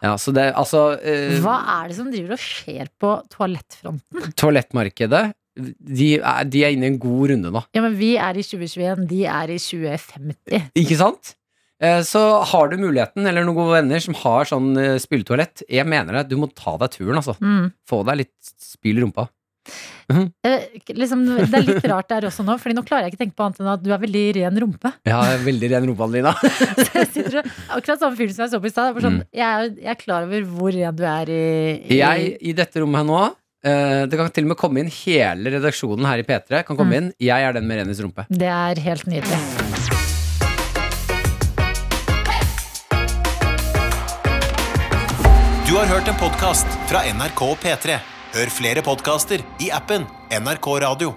Ja, 0.00 0.14
så 0.16 0.32
det 0.32 0.46
altså 0.56 0.94
eh, 1.04 1.36
Hva 1.44 1.58
er 1.76 1.90
det 1.90 1.96
som 1.98 2.08
driver 2.08 2.32
og 2.32 2.40
skjer 2.40 2.88
på 3.00 3.12
toalettfronten? 3.34 4.32
Toalettmarkedet 4.40 5.24
de 5.56 6.12
er, 6.20 6.44
de 6.48 6.62
er 6.64 6.72
inne 6.76 6.86
i 6.88 6.92
en 6.92 6.98
god 7.02 7.30
runde 7.32 7.50
nå. 7.52 7.62
Ja, 7.74 7.82
men 7.82 7.96
Vi 7.98 8.12
er 8.16 8.38
i 8.38 8.42
2021, 8.46 9.06
de 9.10 9.24
er 9.26 9.50
i 9.50 9.58
2050. 9.58 10.70
Ikke 10.78 10.96
sant? 11.00 11.34
Eh, 11.82 12.02
Så 12.04 12.20
har 12.52 12.68
du 12.68 12.76
muligheten, 12.76 13.26
eller 13.26 13.44
noen 13.44 13.56
gode 13.56 13.78
venner 13.80 14.00
som 14.04 14.14
har 14.22 14.44
sånn 14.48 14.70
eh, 14.78 14.98
spyletoalett, 15.00 15.62
jeg 15.68 15.86
mener 15.88 16.20
det, 16.20 16.28
du 16.30 16.36
må 16.40 16.50
ta 16.54 16.76
deg 16.80 16.90
turen, 16.94 17.16
altså. 17.20 17.34
Mm. 17.40 17.70
Få 17.88 18.02
deg 18.06 18.22
litt 18.26 18.54
spyl 18.60 18.98
i 19.00 19.04
rumpa. 19.06 19.28
Eh, 20.10 20.62
liksom, 20.96 21.20
det 21.28 21.54
er 21.54 21.62
litt 21.66 21.84
rart 21.86 22.08
der 22.10 22.24
også 22.26 22.42
nå, 22.42 22.56
Fordi 22.58 22.74
nå 22.74 22.82
klarer 22.82 23.04
jeg 23.06 23.12
ikke 23.12 23.20
tenke 23.20 23.36
på 23.38 23.44
annet 23.44 23.60
enn 23.62 23.68
at 23.70 23.82
du 23.84 23.90
har 23.92 24.00
veldig 24.02 24.22
ren 24.40 24.56
rumpe. 24.64 24.90
Har 25.06 25.36
veldig 25.44 25.68
ren 25.70 25.86
rumpe, 25.86 26.06
Adelina. 26.08 26.32
Jeg 26.96 27.44
akkurat 27.76 28.00
samme 28.00 28.16
fyren 28.18 28.34
som 28.34 28.42
jeg 28.46 28.50
så 28.54 28.60
på 28.64 28.66
i 28.66 28.72
stad. 28.72 28.96
er 28.96 29.04
Sånn, 29.04 29.18
Mm. 29.20 29.26
jeg, 29.32 29.46
er- 29.46 29.76
jeg 29.84 29.92
er 29.92 30.00
klar 30.00 30.24
over 30.26 30.42
hvor 30.50 30.72
ren 30.74 30.96
du 30.96 31.04
er 31.06 31.30
i, 31.30 31.42
i 31.86 32.00
Jeg, 32.00 32.32
i 32.40 32.52
dette 32.56 32.80
rommet 32.82 33.00
her 33.02 33.06
nå 33.06 33.20
Det 33.62 34.16
kan 34.16 34.30
til 34.32 34.46
og 34.46 34.54
med 34.54 34.56
komme 34.60 34.80
inn 34.80 34.88
hele 34.88 35.50
redaksjonen 35.58 36.06
her 36.08 36.22
i 36.22 36.24
P3. 36.24 36.62
Kan 36.64 36.76
komme 36.78 36.96
Mm. 36.96 36.96
inn 36.96 37.12
Jeg 37.20 37.42
er 37.44 37.52
den 37.52 37.66
med 37.68 37.78
Renis 37.82 38.00
rumpe. 38.00 38.24
Det 38.30 38.48
er 38.48 38.80
helt 38.80 39.04
nydelig. 39.06 39.40
Du 45.68 45.76
har 45.76 45.86
hørt 45.86 46.08
en 46.08 46.14
podkast 46.18 46.66
fra 46.90 47.02
NRK 47.14 47.42
P3. 47.62 47.98
Hør 48.34 48.50
flere 48.54 48.82
podkaster 48.86 49.42
i 49.62 49.70
appen 49.74 50.06
NRK 50.34 50.66
Radio. 50.82 51.12